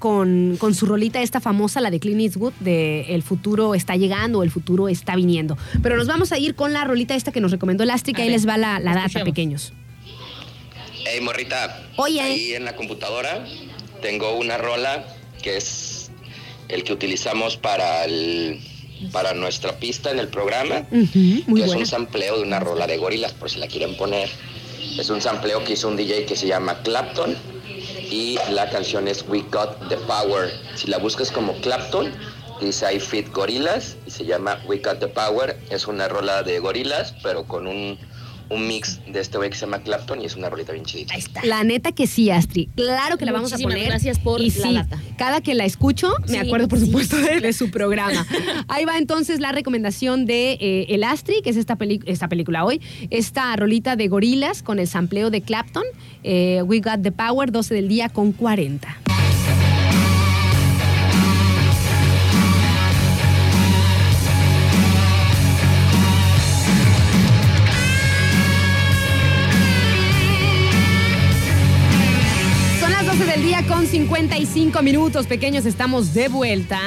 con, 0.00 0.56
con 0.58 0.74
su 0.74 0.86
rolita 0.86 1.22
esta 1.22 1.40
famosa, 1.40 1.80
la 1.80 1.90
de 1.92 2.00
Clint 2.00 2.20
Eastwood, 2.22 2.54
de 2.58 3.14
El 3.14 3.22
futuro 3.22 3.76
está 3.76 3.94
llegando 3.94 4.40
o 4.40 4.42
El 4.42 4.50
futuro 4.50 4.88
está 4.88 5.14
viniendo. 5.14 5.56
Pero 5.82 5.96
nos 5.96 6.08
vamos 6.08 6.32
a 6.32 6.38
ir 6.38 6.56
con 6.56 6.72
la 6.72 6.82
rolita 6.82 7.14
esta 7.14 7.30
que 7.30 7.40
nos 7.40 7.52
recomendó 7.52 7.84
el 7.84 7.90
Astri, 7.90 8.12
que 8.14 8.22
A 8.22 8.24
ahí 8.24 8.30
les 8.30 8.48
va 8.48 8.56
la, 8.58 8.80
la 8.80 8.94
data, 8.94 9.06
escuchemos. 9.06 9.24
pequeños. 9.28 9.72
Hey, 11.06 11.20
morrita. 11.20 11.82
Oye. 11.96 12.20
Ahí 12.20 12.54
en 12.54 12.64
la 12.64 12.74
computadora 12.74 13.44
tengo 14.02 14.34
una 14.36 14.58
rola 14.58 15.04
que 15.42 15.56
es 15.56 16.10
el 16.68 16.82
que 16.82 16.92
utilizamos 16.92 17.56
para 17.56 18.04
el 18.04 18.60
para 19.12 19.32
nuestra 19.34 19.78
pista 19.78 20.10
en 20.10 20.18
el 20.18 20.28
programa. 20.28 20.86
Muy 20.90 21.60
que 21.60 21.64
es 21.66 21.74
un 21.74 21.86
sampleo 21.86 22.36
de 22.36 22.42
una 22.42 22.60
rola 22.60 22.86
de 22.86 22.96
gorilas, 22.98 23.32
por 23.32 23.50
si 23.50 23.58
la 23.58 23.66
quieren 23.66 23.96
poner. 23.96 24.28
Es 24.98 25.08
un 25.08 25.20
sampleo 25.22 25.64
que 25.64 25.72
hizo 25.74 25.88
un 25.88 25.96
DJ 25.96 26.26
que 26.26 26.36
se 26.36 26.46
llama 26.46 26.82
Clapton 26.82 27.34
y 28.10 28.38
la 28.50 28.68
canción 28.68 29.08
es 29.08 29.24
We 29.28 29.44
Got 29.50 29.88
the 29.88 29.96
Power. 29.96 30.50
Si 30.74 30.88
la 30.88 30.98
buscas 30.98 31.30
como 31.30 31.54
Clapton, 31.60 32.12
dice 32.60 32.92
I 32.92 33.00
Fit 33.00 33.32
Gorillas 33.32 33.96
y 34.06 34.10
se 34.10 34.24
llama 34.24 34.60
We 34.66 34.78
Got 34.78 34.98
the 34.98 35.08
Power. 35.08 35.58
Es 35.70 35.86
una 35.86 36.08
rola 36.08 36.42
de 36.42 36.58
gorilas, 36.58 37.14
pero 37.22 37.44
con 37.44 37.66
un, 37.66 37.98
un 38.50 38.66
mix 38.66 39.00
de 39.10 39.20
este 39.20 39.38
güey 39.38 39.48
que 39.50 39.56
se 39.56 39.62
llama 39.62 39.80
Clapton 39.80 40.20
y 40.20 40.26
es 40.26 40.34
una 40.36 40.50
rolita 40.50 40.72
bien 40.72 40.84
chidita. 40.84 41.14
Ahí 41.14 41.20
está. 41.20 41.44
La 41.44 41.62
neta 41.64 41.92
que 41.92 42.06
sí, 42.06 42.30
Astri. 42.30 42.68
Claro 42.74 43.16
que 43.16 43.24
la 43.24 43.32
vamos 43.32 43.52
a 43.52 43.54
Muchísimas 43.56 43.74
poner. 43.76 43.88
gracias 43.88 44.18
por 44.18 44.40
y 44.40 44.50
la 44.50 44.62
sí, 44.66 44.74
data. 44.74 45.00
Cada 45.16 45.40
que 45.40 45.54
la 45.54 45.64
escucho, 45.64 46.12
me 46.22 46.28
Sí, 46.28 46.36
acuerdo, 46.36 46.66
por 46.68 46.78
sí. 46.80 46.86
supuesto, 46.86 47.16
de, 47.16 47.40
de 47.40 47.52
su 47.52 47.70
programa. 47.70 48.26
Ahí 48.68 48.84
va 48.84 48.98
entonces 48.98 49.38
la 49.40 49.52
recomendación 49.52 50.26
de 50.26 50.52
eh, 50.60 50.86
El 50.90 51.04
Astri, 51.04 51.42
que 51.42 51.50
es 51.50 51.56
esta, 51.56 51.78
esta 52.06 52.28
película 52.28 52.64
hoy. 52.64 52.80
Esta 53.10 53.54
rolita 53.56 53.94
de 53.96 54.08
gorilas 54.08 54.62
con 54.62 54.78
el 54.80 54.88
sampleo 54.88 55.30
de 55.30 55.42
Clapton. 55.42 55.84
eh, 56.24 56.62
We 56.64 56.80
Got 56.80 57.02
the 57.02 57.12
Power, 57.12 57.52
12 57.52 57.74
del 57.74 57.88
día 57.88 58.08
con 58.08 58.32
40. 58.32 58.96
55 73.90 74.82
minutos, 74.82 75.26
pequeños. 75.26 75.66
Estamos 75.66 76.14
de 76.14 76.28
vuelta 76.28 76.78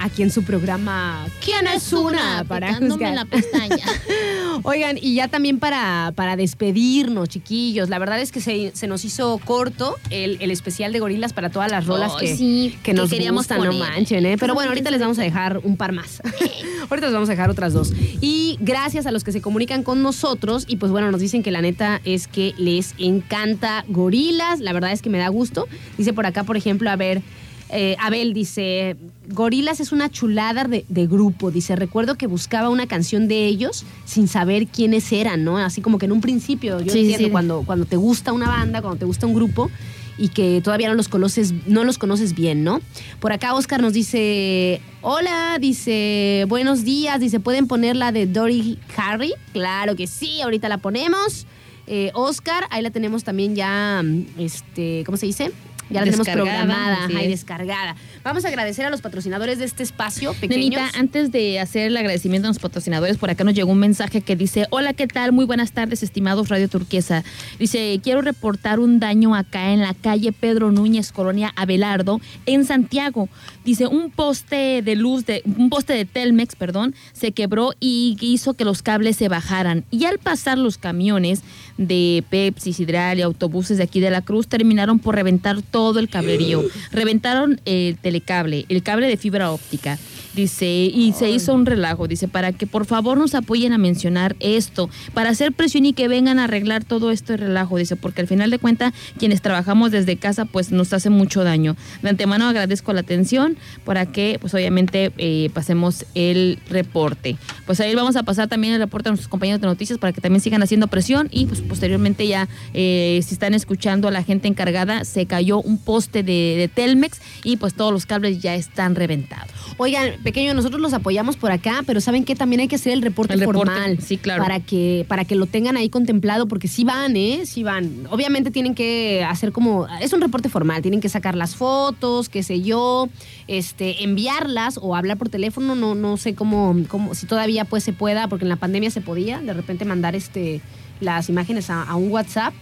aquí 0.00 0.24
en 0.24 0.32
su 0.32 0.42
programa 0.42 1.24
¿Quién 1.44 1.68
es 1.68 1.92
una? 1.92 2.42
Para 2.48 2.74
juzgar. 2.74 3.14
la 3.14 3.24
pestaña. 3.24 3.86
Oigan, 4.64 4.98
y 5.00 5.14
ya 5.14 5.28
también 5.28 5.60
para, 5.60 6.12
para 6.16 6.34
despedirnos, 6.34 7.28
chiquillos. 7.28 7.88
La 7.88 8.00
verdad 8.00 8.20
es 8.20 8.32
que 8.32 8.40
se, 8.40 8.72
se 8.74 8.88
nos 8.88 9.04
hizo 9.04 9.38
corto 9.44 9.96
el, 10.10 10.38
el 10.40 10.50
especial 10.50 10.92
de 10.92 10.98
gorilas 10.98 11.32
para 11.32 11.48
todas 11.48 11.70
las 11.70 11.86
rolas 11.86 12.14
que, 12.18 12.36
sí, 12.36 12.74
que 12.82 12.90
que 12.90 12.94
nos 12.94 13.08
queríamos 13.08 13.42
gustan, 13.42 13.58
no 13.58 13.66
poner. 13.66 13.78
manchen, 13.78 14.26
¿eh? 14.26 14.36
Pero 14.36 14.54
bueno, 14.54 14.70
ahorita 14.70 14.90
les 14.90 15.00
vamos 15.00 15.16
a 15.20 15.22
dejar 15.22 15.58
un 15.62 15.76
par 15.76 15.92
más. 15.92 16.20
ahorita 16.90 17.06
les 17.06 17.14
vamos 17.14 17.28
a 17.28 17.32
dejar 17.32 17.50
otras 17.50 17.72
dos. 17.72 17.92
Y 18.20 18.58
gracias 18.60 19.06
a 19.06 19.12
los 19.12 19.22
que 19.22 19.30
se 19.30 19.40
comunican 19.40 19.84
con 19.84 20.02
nosotros 20.02 20.64
y 20.66 20.76
pues 20.76 20.90
bueno, 20.90 21.12
nos 21.12 21.20
dicen 21.20 21.44
que 21.44 21.52
la 21.52 21.62
neta 21.62 22.00
es 22.04 22.26
que 22.26 22.52
les 22.58 22.96
encanta 22.98 23.84
gorilas. 23.86 24.58
La 24.58 24.72
verdad 24.72 24.90
es 24.90 25.02
que 25.02 25.10
me 25.10 25.18
da 25.18 25.28
gusto. 25.28 25.68
Dice 25.96 26.12
por 26.12 26.26
acá, 26.26 26.42
por 26.48 26.56
ejemplo, 26.56 26.90
a 26.90 26.96
ver... 26.96 27.22
eh, 27.70 27.96
Abel 28.00 28.32
dice, 28.32 28.96
Gorilas 29.28 29.78
es 29.80 29.92
una 29.92 30.08
chulada 30.10 30.64
de, 30.64 30.86
de 30.88 31.06
grupo. 31.06 31.50
Dice, 31.50 31.76
recuerdo 31.76 32.14
que 32.16 32.26
buscaba 32.26 32.70
una 32.70 32.86
canción 32.86 33.28
de 33.28 33.44
ellos 33.46 33.84
sin 34.06 34.26
saber 34.26 34.66
quiénes 34.68 35.12
eran, 35.12 35.44
¿no? 35.44 35.58
Así 35.58 35.82
como 35.82 35.98
que 35.98 36.06
en 36.06 36.12
un 36.12 36.22
principio, 36.22 36.80
yo 36.80 36.90
Sí, 36.90 37.00
entiendo, 37.00 37.26
sí. 37.26 37.30
cuando, 37.30 37.62
cuando 37.66 37.84
te 37.84 37.96
gusta 37.96 38.32
una 38.32 38.48
banda, 38.48 38.80
cuando 38.80 38.98
te 38.98 39.04
gusta 39.04 39.26
un 39.26 39.34
grupo 39.34 39.70
y 40.16 40.28
que 40.30 40.62
todavía 40.64 40.88
no 40.88 40.94
los 40.94 41.08
conoces, 41.08 41.52
no 41.66 41.84
los 41.84 41.98
conoces 41.98 42.34
bien, 42.34 42.64
¿no? 42.64 42.80
Por 43.20 43.32
acá 43.32 43.52
Oscar 43.54 43.82
nos 43.82 43.92
dice, 43.92 44.80
hola, 45.02 45.58
dice, 45.60 46.46
buenos 46.48 46.84
días, 46.84 47.20
dice, 47.20 47.38
¿pueden 47.38 47.66
poner 47.68 47.96
la 47.96 48.12
de 48.12 48.26
Dory 48.26 48.78
Harry? 48.96 49.34
Claro 49.52 49.94
que 49.94 50.06
sí, 50.06 50.40
ahorita 50.40 50.70
la 50.70 50.78
ponemos. 50.78 51.46
Eh, 51.86 52.10
Oscar, 52.14 52.64
ahí 52.70 52.82
la 52.82 52.90
tenemos 52.90 53.24
también 53.24 53.54
ya, 53.54 54.02
este, 54.38 55.02
¿cómo 55.06 55.16
se 55.18 55.26
dice? 55.26 55.52
Ya 55.90 56.00
la 56.00 56.04
tenemos 56.04 56.28
programada 56.28 57.08
y 57.10 57.16
es. 57.16 57.30
descargada. 57.30 57.96
Vamos 58.22 58.44
a 58.44 58.48
agradecer 58.48 58.84
a 58.84 58.90
los 58.90 59.00
patrocinadores 59.00 59.58
de 59.58 59.64
este 59.64 59.82
espacio, 59.82 60.34
pequeños. 60.34 60.80
Nenita, 60.80 60.98
antes 60.98 61.32
de 61.32 61.60
hacer 61.60 61.86
el 61.86 61.96
agradecimiento 61.96 62.46
a 62.46 62.50
los 62.50 62.58
patrocinadores, 62.58 63.16
por 63.16 63.30
acá 63.30 63.44
nos 63.44 63.54
llegó 63.54 63.72
un 63.72 63.78
mensaje 63.78 64.20
que 64.20 64.36
dice, 64.36 64.66
hola, 64.70 64.92
¿qué 64.92 65.06
tal? 65.06 65.32
Muy 65.32 65.46
buenas 65.46 65.72
tardes, 65.72 66.02
estimados 66.02 66.48
Radio 66.48 66.68
Turquesa. 66.68 67.24
Dice, 67.58 68.00
quiero 68.02 68.20
reportar 68.20 68.80
un 68.80 69.00
daño 69.00 69.34
acá 69.34 69.72
en 69.72 69.80
la 69.80 69.94
calle 69.94 70.32
Pedro 70.32 70.70
Núñez, 70.70 71.10
Colonia 71.12 71.52
Abelardo, 71.56 72.20
en 72.44 72.64
Santiago. 72.66 73.28
Dice, 73.64 73.86
un 73.86 74.10
poste 74.10 74.82
de 74.82 74.96
luz, 74.96 75.24
de 75.24 75.42
un 75.44 75.70
poste 75.70 75.94
de 75.94 76.04
Telmex, 76.04 76.56
perdón, 76.56 76.94
se 77.12 77.32
quebró 77.32 77.72
y 77.80 78.16
hizo 78.20 78.54
que 78.54 78.64
los 78.64 78.82
cables 78.82 79.16
se 79.16 79.28
bajaran. 79.28 79.84
Y 79.90 80.04
al 80.04 80.18
pasar 80.18 80.58
los 80.58 80.76
camiones 80.76 81.42
de 81.78 82.24
Pepsi, 82.28 82.72
Sidral 82.72 83.18
y 83.18 83.22
autobuses 83.22 83.78
de 83.78 83.84
aquí 83.84 84.00
de 84.00 84.10
la 84.10 84.22
Cruz, 84.22 84.48
terminaron 84.48 84.98
por 84.98 85.14
reventar 85.14 85.62
todo 85.62 85.77
el 86.00 86.08
cablerío. 86.08 86.64
Reventaron 86.92 87.60
el 87.64 87.96
telecable, 87.96 88.66
el 88.68 88.82
cable 88.82 89.08
de 89.08 89.16
fibra 89.16 89.50
óptica. 89.50 89.98
Dice, 90.38 90.66
y 90.66 91.14
se 91.14 91.28
hizo 91.32 91.52
un 91.52 91.66
relajo, 91.66 92.06
dice, 92.06 92.28
para 92.28 92.52
que 92.52 92.68
por 92.68 92.86
favor 92.86 93.18
nos 93.18 93.34
apoyen 93.34 93.72
a 93.72 93.78
mencionar 93.78 94.36
esto, 94.38 94.88
para 95.12 95.30
hacer 95.30 95.50
presión 95.50 95.84
y 95.84 95.94
que 95.94 96.06
vengan 96.06 96.38
a 96.38 96.44
arreglar 96.44 96.84
todo 96.84 97.10
esto 97.10 97.32
de 97.32 97.38
relajo, 97.38 97.76
dice, 97.76 97.96
porque 97.96 98.20
al 98.20 98.28
final 98.28 98.48
de 98.48 98.60
cuentas, 98.60 98.94
quienes 99.18 99.42
trabajamos 99.42 99.90
desde 99.90 100.16
casa, 100.16 100.44
pues 100.44 100.70
nos 100.70 100.92
hace 100.92 101.10
mucho 101.10 101.42
daño. 101.42 101.74
De 102.02 102.10
antemano 102.10 102.46
agradezco 102.46 102.92
la 102.92 103.00
atención 103.00 103.56
para 103.84 104.06
que, 104.06 104.38
pues 104.40 104.54
obviamente, 104.54 105.10
eh, 105.18 105.50
pasemos 105.54 106.06
el 106.14 106.60
reporte. 106.70 107.36
Pues 107.66 107.80
ahí 107.80 107.92
vamos 107.96 108.14
a 108.14 108.22
pasar 108.22 108.46
también 108.46 108.74
el 108.74 108.78
reporte 108.78 109.08
a 109.08 109.10
nuestros 109.10 109.28
compañeros 109.28 109.60
de 109.60 109.66
noticias 109.66 109.98
para 109.98 110.12
que 110.12 110.20
también 110.20 110.40
sigan 110.40 110.62
haciendo 110.62 110.86
presión 110.86 111.26
y 111.32 111.46
pues 111.46 111.62
posteriormente 111.62 112.28
ya, 112.28 112.48
eh, 112.74 113.18
si 113.26 113.34
están 113.34 113.54
escuchando 113.54 114.06
a 114.06 114.12
la 114.12 114.22
gente 114.22 114.46
encargada, 114.46 115.04
se 115.04 115.26
cayó 115.26 115.60
un 115.60 115.78
poste 115.78 116.22
de, 116.22 116.54
de 116.56 116.70
Telmex 116.72 117.20
y 117.42 117.56
pues 117.56 117.74
todos 117.74 117.92
los 117.92 118.06
cables 118.06 118.40
ya 118.40 118.54
están 118.54 118.94
reventados. 118.94 119.50
Oigan, 119.78 120.12
pequeño, 120.28 120.52
nosotros 120.52 120.78
los 120.82 120.92
apoyamos 120.92 121.38
por 121.38 121.50
acá, 121.50 121.82
pero 121.86 122.02
saben 122.02 122.22
que 122.26 122.36
también 122.36 122.60
hay 122.60 122.68
que 122.68 122.76
hacer 122.76 122.92
el 122.92 123.00
reporte 123.00 123.32
El 123.32 123.40
reporte, 123.40 123.72
formal. 123.72 123.98
sí, 124.02 124.18
claro. 124.18 124.42
Para 124.42 124.60
que, 124.60 125.06
para 125.08 125.24
que 125.24 125.34
lo 125.36 125.46
tengan 125.46 125.78
ahí 125.78 125.88
contemplado, 125.88 126.46
porque 126.48 126.68
sí 126.68 126.84
van, 126.84 127.16
¿eh? 127.16 127.46
Sí 127.46 127.62
van. 127.62 128.06
Obviamente 128.10 128.50
tienen 128.50 128.74
que 128.74 129.24
hacer 129.26 129.52
como. 129.52 129.86
Es 130.02 130.12
un 130.12 130.20
reporte 130.20 130.50
formal, 130.50 130.82
tienen 130.82 131.00
que 131.00 131.08
sacar 131.08 131.34
las 131.34 131.56
fotos, 131.56 132.28
qué 132.28 132.42
sé 132.42 132.60
yo, 132.60 133.08
este, 133.46 134.04
enviarlas 134.04 134.78
o 134.82 134.94
hablar 134.94 135.16
por 135.16 135.30
teléfono. 135.30 135.74
No, 135.74 135.94
no 135.94 136.18
sé 136.18 136.34
cómo, 136.34 136.76
cómo, 136.88 137.14
si 137.14 137.24
todavía 137.24 137.64
pues 137.64 137.82
se 137.82 137.94
pueda, 137.94 138.28
porque 138.28 138.44
en 138.44 138.50
la 138.50 138.56
pandemia 138.56 138.90
se 138.90 139.00
podía, 139.00 139.40
de 139.40 139.54
repente 139.54 139.86
mandar 139.86 140.14
este 140.14 140.60
las 141.00 141.30
imágenes 141.30 141.70
a, 141.70 141.84
a 141.84 141.96
un 141.96 142.10
WhatsApp. 142.10 142.52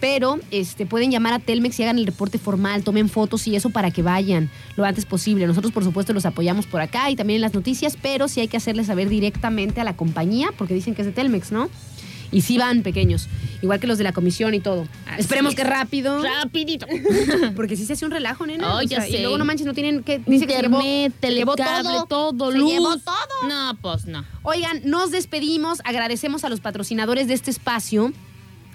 Pero 0.00 0.38
este, 0.50 0.86
pueden 0.86 1.10
llamar 1.10 1.32
a 1.32 1.38
Telmex 1.38 1.78
y 1.80 1.82
hagan 1.82 1.98
el 1.98 2.06
reporte 2.06 2.38
formal, 2.38 2.82
tomen 2.84 3.08
fotos 3.08 3.46
y 3.46 3.56
eso 3.56 3.70
para 3.70 3.90
que 3.90 4.02
vayan 4.02 4.50
lo 4.76 4.84
antes 4.84 5.04
posible. 5.06 5.46
Nosotros, 5.46 5.72
por 5.72 5.84
supuesto, 5.84 6.12
los 6.12 6.26
apoyamos 6.26 6.66
por 6.66 6.80
acá 6.80 7.10
y 7.10 7.16
también 7.16 7.36
en 7.36 7.42
las 7.42 7.54
noticias, 7.54 7.96
pero 8.00 8.28
sí 8.28 8.40
hay 8.40 8.48
que 8.48 8.56
hacerles 8.58 8.86
saber 8.86 9.08
directamente 9.08 9.80
a 9.80 9.84
la 9.84 9.96
compañía, 9.96 10.48
porque 10.58 10.74
dicen 10.74 10.94
que 10.94 11.02
es 11.02 11.06
de 11.06 11.12
Telmex, 11.12 11.50
¿no? 11.52 11.70
Y 12.32 12.40
sí 12.40 12.58
van 12.58 12.82
pequeños, 12.82 13.28
igual 13.62 13.78
que 13.78 13.86
los 13.86 13.98
de 13.98 14.04
la 14.04 14.12
comisión 14.12 14.52
y 14.52 14.58
todo. 14.60 14.88
Así 15.06 15.20
Esperemos 15.20 15.52
es. 15.52 15.56
que 15.56 15.62
rápido, 15.64 16.20
Rapidito. 16.22 16.84
porque 17.56 17.76
sí 17.76 17.86
se 17.86 17.92
hace 17.92 18.04
un 18.04 18.10
relajo, 18.10 18.44
nena. 18.46 18.78
Ay, 18.78 18.86
O 18.86 18.88
sea, 18.88 18.98
ya 18.98 19.08
Y 19.08 19.12
sé. 19.12 19.20
luego 19.20 19.38
no 19.38 19.44
manches, 19.44 19.64
no 19.64 19.74
tienen 19.74 20.02
que... 20.02 20.18
Dice 20.26 20.44
que 20.46 20.54
se 20.56 20.62
llevó- 20.62 20.82
llevó 21.22 21.54
todo, 22.06 22.50
Se 22.52 22.58
luz. 22.58 22.72
llevó 22.72 22.96
todo. 22.98 23.48
No, 23.48 23.78
pues 23.80 24.06
no. 24.06 24.24
Oigan, 24.42 24.80
nos 24.84 25.12
despedimos, 25.12 25.80
agradecemos 25.84 26.42
a 26.44 26.48
los 26.48 26.60
patrocinadores 26.60 27.28
de 27.28 27.34
este 27.34 27.52
espacio. 27.52 28.12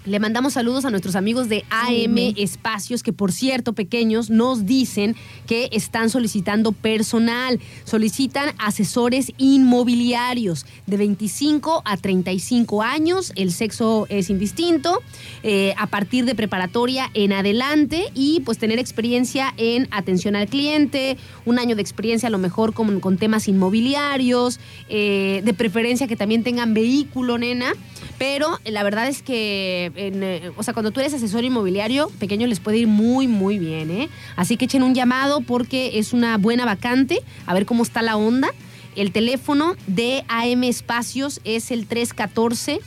Le 0.04 0.20
mandamos 0.20 0.54
saludos 0.54 0.86
a 0.86 0.90
nuestros 0.90 1.16
amigos 1.16 1.48
de 1.48 1.64
AM 1.70 2.18
Espacios, 2.36 3.04
que 3.04 3.14
por 3.14 3.32
cierto, 3.32 3.74
pequeños, 3.74 4.32
nos 4.32 4.66
dicen 4.66 5.16
que 5.46 5.70
están 5.72 6.10
solicitando 6.10 6.72
personal. 6.72 7.60
Solicitan 7.84 8.50
asesores 8.58 9.32
inmobiliarios 9.38 10.66
de 10.88 10.98
25 10.98 11.84
a 11.86 11.98
35 11.98 12.82
años. 12.82 13.32
El 13.36 13.52
sexo 13.52 14.08
es 14.10 14.32
indistinto. 14.32 15.02
eh, 15.44 15.74
a 15.78 15.88
partir 15.88 16.26
de 16.26 16.36
preparatoria 16.36 17.10
en 17.14 17.34
adelante 17.34 18.06
y 18.14 18.42
pues 18.42 18.58
tener 18.58 18.80
experiencia 18.80 19.54
en 19.58 19.88
atención 19.92 20.36
al 20.36 20.48
cliente, 20.48 21.18
un 21.46 21.60
año 21.60 21.76
de 21.76 21.82
experiencia 21.82 22.28
a 22.28 22.30
lo 22.30 22.38
mejor 22.38 22.74
con, 22.74 23.00
con 23.00 23.18
temas 23.18 23.48
inmobiliarios, 23.48 24.60
eh, 24.90 25.42
de 25.44 25.54
preferencia 25.54 26.08
que 26.08 26.16
también 26.16 26.44
tengan 26.44 26.74
vehículo, 26.74 27.38
nena. 27.38 27.74
Pero 28.18 28.60
la 28.66 28.84
verdad 28.84 29.08
es 29.08 29.22
que, 29.22 29.91
en, 29.96 30.24
eh, 30.24 30.52
o 30.58 30.64
sea, 30.64 30.74
cuando 30.74 30.92
tú 30.92 31.00
eres 31.00 31.14
asesor 31.14 31.44
inmobiliario, 31.44 32.10
pequeño 32.20 32.48
les 32.48 32.60
puede 32.60 32.80
ir 32.80 32.88
muy, 32.88 33.28
muy 33.28 33.60
bien, 33.60 33.92
¿eh? 33.92 34.10
Así 34.36 34.58
que 34.58 34.66
echen 34.66 34.84
un 34.84 34.96
llamado 34.96 35.42
porque 35.42 36.00
es 36.00 36.14
una 36.14 36.38
buena 36.38 36.66
vacante, 36.66 37.20
a 37.46 37.54
ver 37.54 37.66
cómo 37.66 37.84
está 37.84 38.02
la 38.02 38.18
onda. 38.18 38.50
El 38.96 39.12
teléfono 39.12 39.76
de 39.88 40.24
AM 40.28 40.64
Espacios 40.64 41.40
es 41.44 41.72
el 41.72 41.88
314 41.88 42.80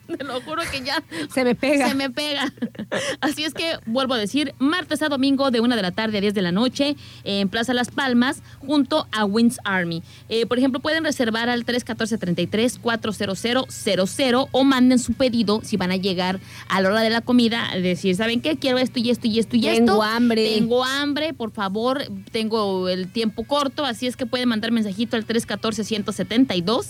te 0.19 0.25
lo 0.25 0.41
juro 0.41 0.63
que 0.71 0.83
ya 0.83 1.03
Se 1.33 1.45
me 1.45 1.55
pega. 1.55 1.89
se 1.89 1.95
me 1.95 2.11
pega. 2.11 2.53
Así 3.21 3.45
es 3.45 3.55
que 3.55 3.79
vuelvo 3.87 4.15
a 4.15 4.19
decir, 4.19 4.55
martes 4.59 5.03
a 5.03 5.09
domingo 5.09 5.51
de 5.51 5.61
1 5.61 5.77
de 5.77 5.83
la 5.83 5.93
tarde 5.93 6.19
a 6.19 6.21
10 6.21 6.35
de 6.35 6.43
la 6.43 6.53
noche 6.53 6.97
en 7.25 7.49
Plaza 7.49 7.75
Las 7.75 7.91
Palmas 7.91 8.43
junto 8.59 9.07
a 9.13 9.25
Wins 9.25 9.59
Army. 9.65 10.03
Eh, 10.29 10.47
por 10.47 10.59
ejemplo, 10.59 10.81
pueden 10.81 11.05
reservar 11.05 11.49
al 11.49 11.65
314-33-40000 11.65 14.49
o 14.51 14.65
manden 14.65 14.99
su 14.99 15.13
pedido 15.15 15.61
si 15.63 15.77
van 15.77 15.93
a 15.93 15.97
llegar 15.97 16.41
a 16.69 16.81
la 16.81 16.89
hora 16.89 17.01
de 17.01 17.11
la 17.11 17.21
comida, 17.21 17.69
decir, 17.81 18.17
¿saben 18.17 18.41
qué? 18.41 18.57
Quiero 18.57 18.79
esto 18.79 18.99
y 18.99 19.11
esto 19.11 19.27
y 19.27 19.39
esto 19.39 19.57
y 19.57 19.69
esto. 19.69 19.85
Tengo 19.87 20.03
hambre. 20.03 20.55
Tengo 20.55 20.85
hambre, 20.85 21.35
por 21.35 21.53
favor, 21.53 22.03
tengo 22.31 22.89
el 22.89 23.11
tiempo 23.11 23.45
corto, 23.45 23.85
así 23.85 24.07
es 24.07 24.17
que 24.17 24.27
pueden 24.27 24.49
mandar 24.49 24.73
mensajito 24.73 25.17
al 25.17 25.27
314-172. 25.27 26.87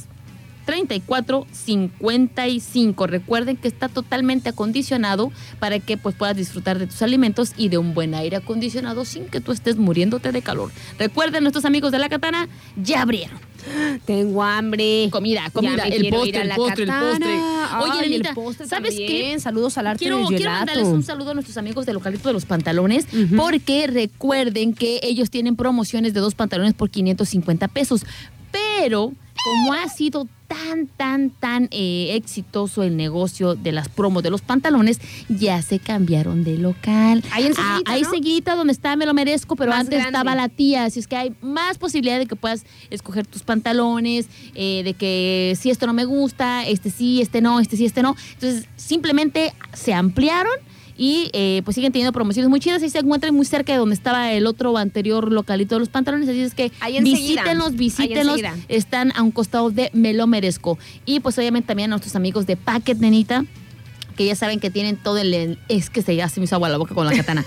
3455. 0.64 3.06
Recuerden 3.06 3.56
que 3.56 3.68
está 3.68 3.89
totalmente 3.89 4.48
acondicionado 4.48 5.32
para 5.59 5.78
que 5.78 5.97
pues 5.97 6.14
puedas 6.14 6.36
disfrutar 6.36 6.78
de 6.78 6.86
tus 6.86 7.02
alimentos 7.02 7.52
y 7.56 7.68
de 7.68 7.78
un 7.78 7.94
buen 7.94 8.14
aire 8.14 8.36
acondicionado 8.36 9.05
sin 9.05 9.26
que 9.26 9.40
tú 9.40 9.52
estés 9.52 9.76
muriéndote 9.76 10.32
de 10.32 10.43
calor. 10.43 10.70
Recuerden, 10.98 11.43
nuestros 11.44 11.64
amigos 11.64 11.93
de 11.93 11.98
la 11.98 12.09
Katana 12.09 12.48
ya 12.82 13.02
abrieron. 13.02 13.39
Tengo 14.06 14.43
hambre. 14.43 15.09
Comida, 15.12 15.48
comida, 15.52 15.84
el 15.84 16.10
postre, 16.10 16.43
el 16.43 16.48
la 16.48 16.56
postre, 16.56 16.82
el 16.82 16.90
postre. 16.90 17.32
Oye, 17.80 17.93
Ay, 17.93 18.10
Nenita, 18.10 18.30
el 18.30 18.34
postre 18.34 18.66
¿sabes 18.66 18.97
también. 18.97 19.09
qué? 19.09 19.39
Saludos 19.40 19.78
al 19.78 19.86
arte 19.86 20.01
Quiero, 20.01 20.16
del 20.18 20.26
quiero 20.26 20.40
gelato. 20.43 20.59
mandarles 20.66 20.89
un 20.89 21.05
saludo 21.05 21.30
a 21.30 21.34
nuestros 21.34 21.56
amigos 21.59 21.86
del 21.86 21.94
localito 21.94 22.28
de 22.28 22.32
los 22.32 22.44
pantalones, 22.44 23.06
porque 23.36 23.86
recuerden 23.86 24.74
que 24.74 24.98
ellos 25.05 25.30
tienen 25.30 25.55
promociones 25.55 26.12
de 26.12 26.18
dos 26.18 26.34
pantalones 26.34 26.74
por 26.74 26.90
550 26.90 27.68
pesos. 27.68 28.05
Pero, 28.51 29.12
como 29.44 29.72
ha 29.72 29.88
sido 29.88 30.28
tan, 30.46 30.86
tan, 30.86 31.30
tan 31.30 31.68
eh, 31.70 32.10
exitoso 32.14 32.82
el 32.82 32.96
negocio 32.96 33.54
de 33.54 33.72
las 33.72 33.88
promos 33.88 34.22
de 34.22 34.30
los 34.30 34.42
pantalones, 34.42 35.00
ya 35.28 35.62
se 35.62 35.78
cambiaron 35.78 36.44
de 36.44 36.59
local. 36.59 37.24
Ahí 37.32 37.46
enseguidita, 37.46 37.90
Ah, 37.90 37.94
ahí 37.94 38.02
¿no? 38.02 38.10
seguidita 38.10 38.54
donde 38.54 38.72
está 38.72 38.94
Me 38.96 39.06
lo 39.06 39.14
merezco, 39.14 39.56
pero 39.56 39.70
Más 39.70 39.80
antes 39.80 39.98
grande. 39.98 40.09
estaba 40.18 40.34
la 40.36 40.48
tía, 40.48 40.84
así 40.84 41.00
es 41.00 41.06
que 41.09 41.16
hay 41.16 41.34
más 41.40 41.78
posibilidad 41.78 42.18
de 42.18 42.26
que 42.26 42.36
puedas 42.36 42.64
escoger 42.90 43.26
tus 43.26 43.42
pantalones, 43.42 44.26
eh, 44.54 44.82
de 44.84 44.92
que 44.94 45.56
si 45.59 45.70
esto 45.70 45.86
no 45.86 45.94
me 45.94 46.04
gusta, 46.04 46.66
este 46.66 46.90
sí, 46.90 47.20
este 47.22 47.40
no, 47.40 47.59
este 47.59 47.76
sí, 47.76 47.86
este 47.86 48.02
no. 48.02 48.14
Entonces, 48.34 48.68
simplemente 48.76 49.54
se 49.72 49.94
ampliaron 49.94 50.52
y 50.97 51.31
eh, 51.32 51.62
pues 51.64 51.74
siguen 51.74 51.93
teniendo 51.93 52.12
promociones 52.12 52.48
muy 52.48 52.60
chidas. 52.60 52.82
Y 52.82 52.90
se 52.90 52.98
encuentran 52.98 53.35
muy 53.35 53.47
cerca 53.47 53.73
de 53.73 53.78
donde 53.78 53.94
estaba 53.94 54.32
el 54.32 54.47
otro 54.47 54.77
anterior 54.77 55.31
localito 55.32 55.74
de 55.74 55.81
los 55.81 55.89
pantalones, 55.89 56.28
así 56.28 56.40
es 56.40 56.55
que 56.55 56.73
Ahí 56.81 57.01
visítenlos, 57.01 57.70
Ahí 57.70 57.77
visítenlos, 57.77 58.40
están 58.69 59.12
a 59.16 59.23
un 59.23 59.31
costado 59.31 59.70
de 59.70 59.90
Me 59.93 60.14
lo 60.14 60.27
merezco. 60.27 60.78
Y 61.05 61.20
pues 61.20 61.39
obviamente 61.39 61.69
también 61.69 61.90
a 61.90 61.93
nuestros 61.93 62.16
amigos 62.16 62.47
de 62.47 62.56
Packet 62.56 62.98
Nenita, 62.98 63.44
que 64.23 64.28
ya 64.28 64.36
saben 64.36 64.61
que 64.61 64.70
tienen 64.70 64.97
todo 64.97 65.19
el... 65.19 65.59
Es 65.69 65.90
que 65.90 66.01
se 66.01 66.15
ya 66.15 66.28
se 66.28 66.39
me 66.39 66.44
hizo 66.44 66.55
agua 66.55 66.69
la 66.69 66.78
boca 66.78 66.94
con 66.94 67.07
la 67.07 67.12
katana. 67.12 67.44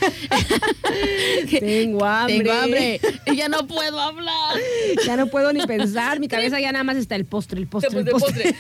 Tengo 1.50 2.04
hambre. 2.04 2.38
Tengo 2.38 2.52
hambre 2.52 3.00
y 3.28 3.38
ya 3.38 3.48
no 3.48 3.66
puedo 3.66 3.98
hablar. 3.98 4.58
Ya 5.06 5.16
no 5.16 5.28
puedo 5.28 5.54
ni 5.54 5.66
pensar. 5.66 6.20
Mi 6.20 6.28
cabeza 6.28 6.60
ya 6.60 6.74
nada 6.74 6.84
más 6.84 6.98
está 6.98 7.16
el 7.16 7.24
postre, 7.24 7.62
el 7.62 7.68
postre, 7.68 8.00
el 8.00 8.08
postre. 8.08 8.54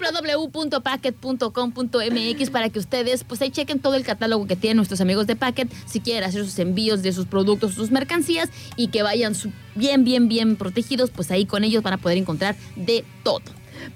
www.packet.com.mx 0.00 2.50
para 2.50 2.70
que 2.70 2.78
ustedes 2.78 3.22
pues 3.24 3.42
ahí 3.42 3.50
chequen 3.50 3.80
todo 3.80 3.96
el 3.96 4.04
catálogo 4.04 4.46
que 4.46 4.56
tienen 4.56 4.78
nuestros 4.78 5.02
amigos 5.02 5.26
de 5.26 5.36
Packet 5.36 5.70
si 5.86 6.00
quieren 6.00 6.24
hacer 6.24 6.44
sus 6.44 6.58
envíos 6.58 7.02
de 7.02 7.12
sus 7.12 7.26
productos, 7.26 7.74
sus 7.74 7.90
mercancías 7.90 8.48
y 8.76 8.88
que 8.88 9.02
vayan 9.02 9.34
bien, 9.74 10.04
bien, 10.04 10.28
bien 10.28 10.56
protegidos, 10.56 11.10
pues 11.10 11.30
ahí 11.30 11.44
con 11.44 11.64
ellos 11.64 11.82
van 11.82 11.92
a 11.92 11.98
poder 11.98 12.16
encontrar 12.16 12.56
de 12.76 13.04
todo. 13.22 13.42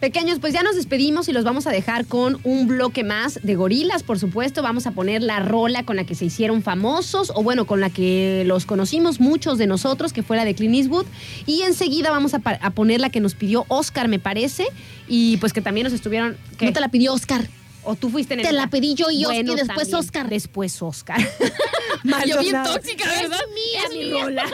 Pequeños, 0.00 0.38
pues 0.38 0.52
ya 0.52 0.62
nos 0.62 0.76
despedimos 0.76 1.28
y 1.28 1.32
los 1.32 1.44
vamos 1.44 1.66
a 1.66 1.70
dejar 1.70 2.06
con 2.06 2.38
un 2.44 2.66
bloque 2.66 3.04
más 3.04 3.40
de 3.42 3.54
gorilas, 3.54 4.02
por 4.02 4.18
supuesto. 4.18 4.62
Vamos 4.62 4.86
a 4.86 4.92
poner 4.92 5.22
la 5.22 5.40
rola 5.40 5.84
con 5.84 5.96
la 5.96 6.04
que 6.04 6.14
se 6.14 6.24
hicieron 6.24 6.62
famosos, 6.62 7.32
o 7.34 7.42
bueno, 7.42 7.66
con 7.66 7.80
la 7.80 7.90
que 7.90 8.44
los 8.46 8.66
conocimos 8.66 9.20
muchos 9.20 9.58
de 9.58 9.66
nosotros, 9.66 10.12
que 10.12 10.22
fuera 10.22 10.44
de 10.44 10.54
Clint 10.54 10.74
Eastwood. 10.74 11.06
Y 11.46 11.62
enseguida 11.62 12.10
vamos 12.10 12.34
a, 12.34 12.40
poner 12.70 13.00
la 13.00 13.10
que 13.10 13.20
nos 13.20 13.34
pidió 13.34 13.64
Oscar, 13.68 14.08
me 14.08 14.18
parece. 14.18 14.66
Y 15.08 15.36
pues 15.38 15.52
que 15.52 15.60
también 15.60 15.84
nos 15.84 15.92
estuvieron. 15.92 16.36
No 16.60 16.72
te 16.72 16.80
la 16.80 16.88
pidió 16.88 17.12
Oscar. 17.12 17.48
O 17.84 17.96
tú 17.96 18.10
fuiste 18.10 18.36
Te 18.36 18.42
neta? 18.42 18.52
la 18.52 18.68
pedí 18.68 18.94
yo 18.94 19.10
y 19.10 19.24
Oscar, 19.24 19.40
y 19.40 19.44
después 19.44 19.66
también. 19.66 19.94
Oscar. 19.96 20.28
Después 20.28 20.82
Oscar. 20.82 21.20
Yo 22.26 22.40
bien 22.40 22.62
tóxica, 22.64 23.08
¿verdad? 23.08 23.38
Es 23.40 23.54
mía, 23.54 23.80
Es 23.84 23.94
mi 23.94 24.20
rola. 24.20 24.44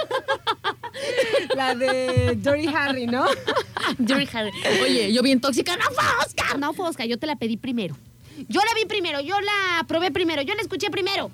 la 1.57 1.75
de 1.75 2.37
Dirty 2.37 2.67
Harry, 2.75 3.07
¿no? 3.07 3.25
Jerry 4.07 4.29
Harry. 4.33 4.51
Oye, 4.83 5.13
yo 5.13 5.23
bien 5.23 5.41
tóxica, 5.41 5.77
no 5.77 5.85
fue 5.85 6.05
Oscar. 6.27 6.59
No 6.59 6.75
fue 6.75 6.89
Oscar, 6.89 7.07
yo 7.07 7.19
te 7.19 7.27
la 7.27 7.37
pedí 7.37 7.57
primero. 7.57 7.97
Yo 8.49 8.61
la 8.61 8.75
vi 8.75 8.85
primero, 8.87 9.21
yo 9.21 9.41
la 9.41 9.85
probé 9.87 10.11
primero, 10.11 10.43
yo 10.43 10.55
la 10.55 10.61
escuché 10.61 10.91
primero. 10.91 11.31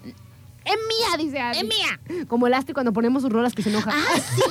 Es 0.64 0.74
mía, 0.74 1.16
dice 1.18 1.40
Adri. 1.40 1.58
Es 1.58 1.64
mía. 1.64 2.26
Como 2.26 2.46
el 2.46 2.54
Asti 2.54 2.72
cuando 2.72 2.92
ponemos 2.92 3.22
sus 3.22 3.30
rolas 3.30 3.54
que 3.54 3.62
se 3.62 3.70
enoja. 3.70 3.92
Ah, 3.94 4.20
sí. 4.36 4.42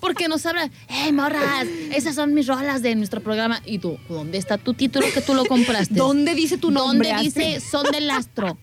Porque 0.00 0.28
nos 0.28 0.44
hablan, 0.46 0.72
hey, 0.88 1.12
morras, 1.12 1.66
esas 1.92 2.14
son 2.14 2.34
mis 2.34 2.46
rolas 2.46 2.82
de 2.82 2.94
nuestro 2.94 3.20
programa. 3.20 3.60
Y 3.64 3.78
tú, 3.78 3.98
¿dónde 4.08 4.38
está 4.38 4.58
tu 4.58 4.74
título 4.74 5.06
que 5.12 5.20
tú 5.20 5.34
lo 5.34 5.44
compraste? 5.44 5.94
¿Dónde 5.94 6.34
dice 6.34 6.58
tu 6.58 6.70
nombre? 6.70 7.10
¿Dónde 7.10 7.24
dice 7.24 7.60
son 7.60 7.84
del 7.90 8.10
astro? 8.10 8.58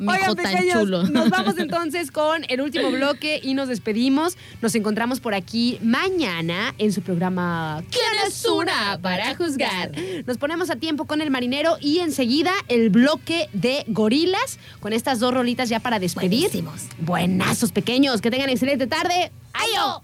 Mi 0.00 0.08
Oigan, 0.08 0.34
pequeños, 0.34 0.82
chulo. 0.82 1.02
nos 1.04 1.30
vamos 1.30 1.54
entonces 1.58 2.10
con 2.10 2.44
el 2.48 2.60
último 2.60 2.90
bloque 2.90 3.40
y 3.42 3.54
nos 3.54 3.68
despedimos. 3.68 4.36
Nos 4.60 4.74
encontramos 4.74 5.20
por 5.20 5.34
aquí 5.34 5.78
mañana 5.82 6.74
en 6.78 6.92
su 6.92 7.02
programa 7.02 7.82
¿Quién 7.90 8.04
es 8.26 8.44
una 8.44 8.98
para 9.00 9.34
juzgar? 9.34 9.92
Nos 10.26 10.38
ponemos 10.38 10.70
a 10.70 10.76
tiempo 10.76 11.06
con 11.06 11.20
el 11.20 11.30
marinero 11.30 11.76
y 11.80 11.98
enseguida 11.98 12.52
el 12.68 12.90
bloque 12.90 13.48
de 13.52 13.84
gorilas 13.88 14.58
con 14.80 14.92
estas 14.92 15.18
dos 15.18 15.34
rolitas 15.34 15.68
ya 15.68 15.80
para 15.80 15.98
despedir. 15.98 16.50
Buenísimos. 16.50 16.82
Buenazos 16.98 17.72
pequeños, 17.72 18.20
que 18.20 18.30
tengan 18.30 18.50
excelente 18.50 18.86
tarde. 18.86 19.32
¡Ayo! 19.52 20.02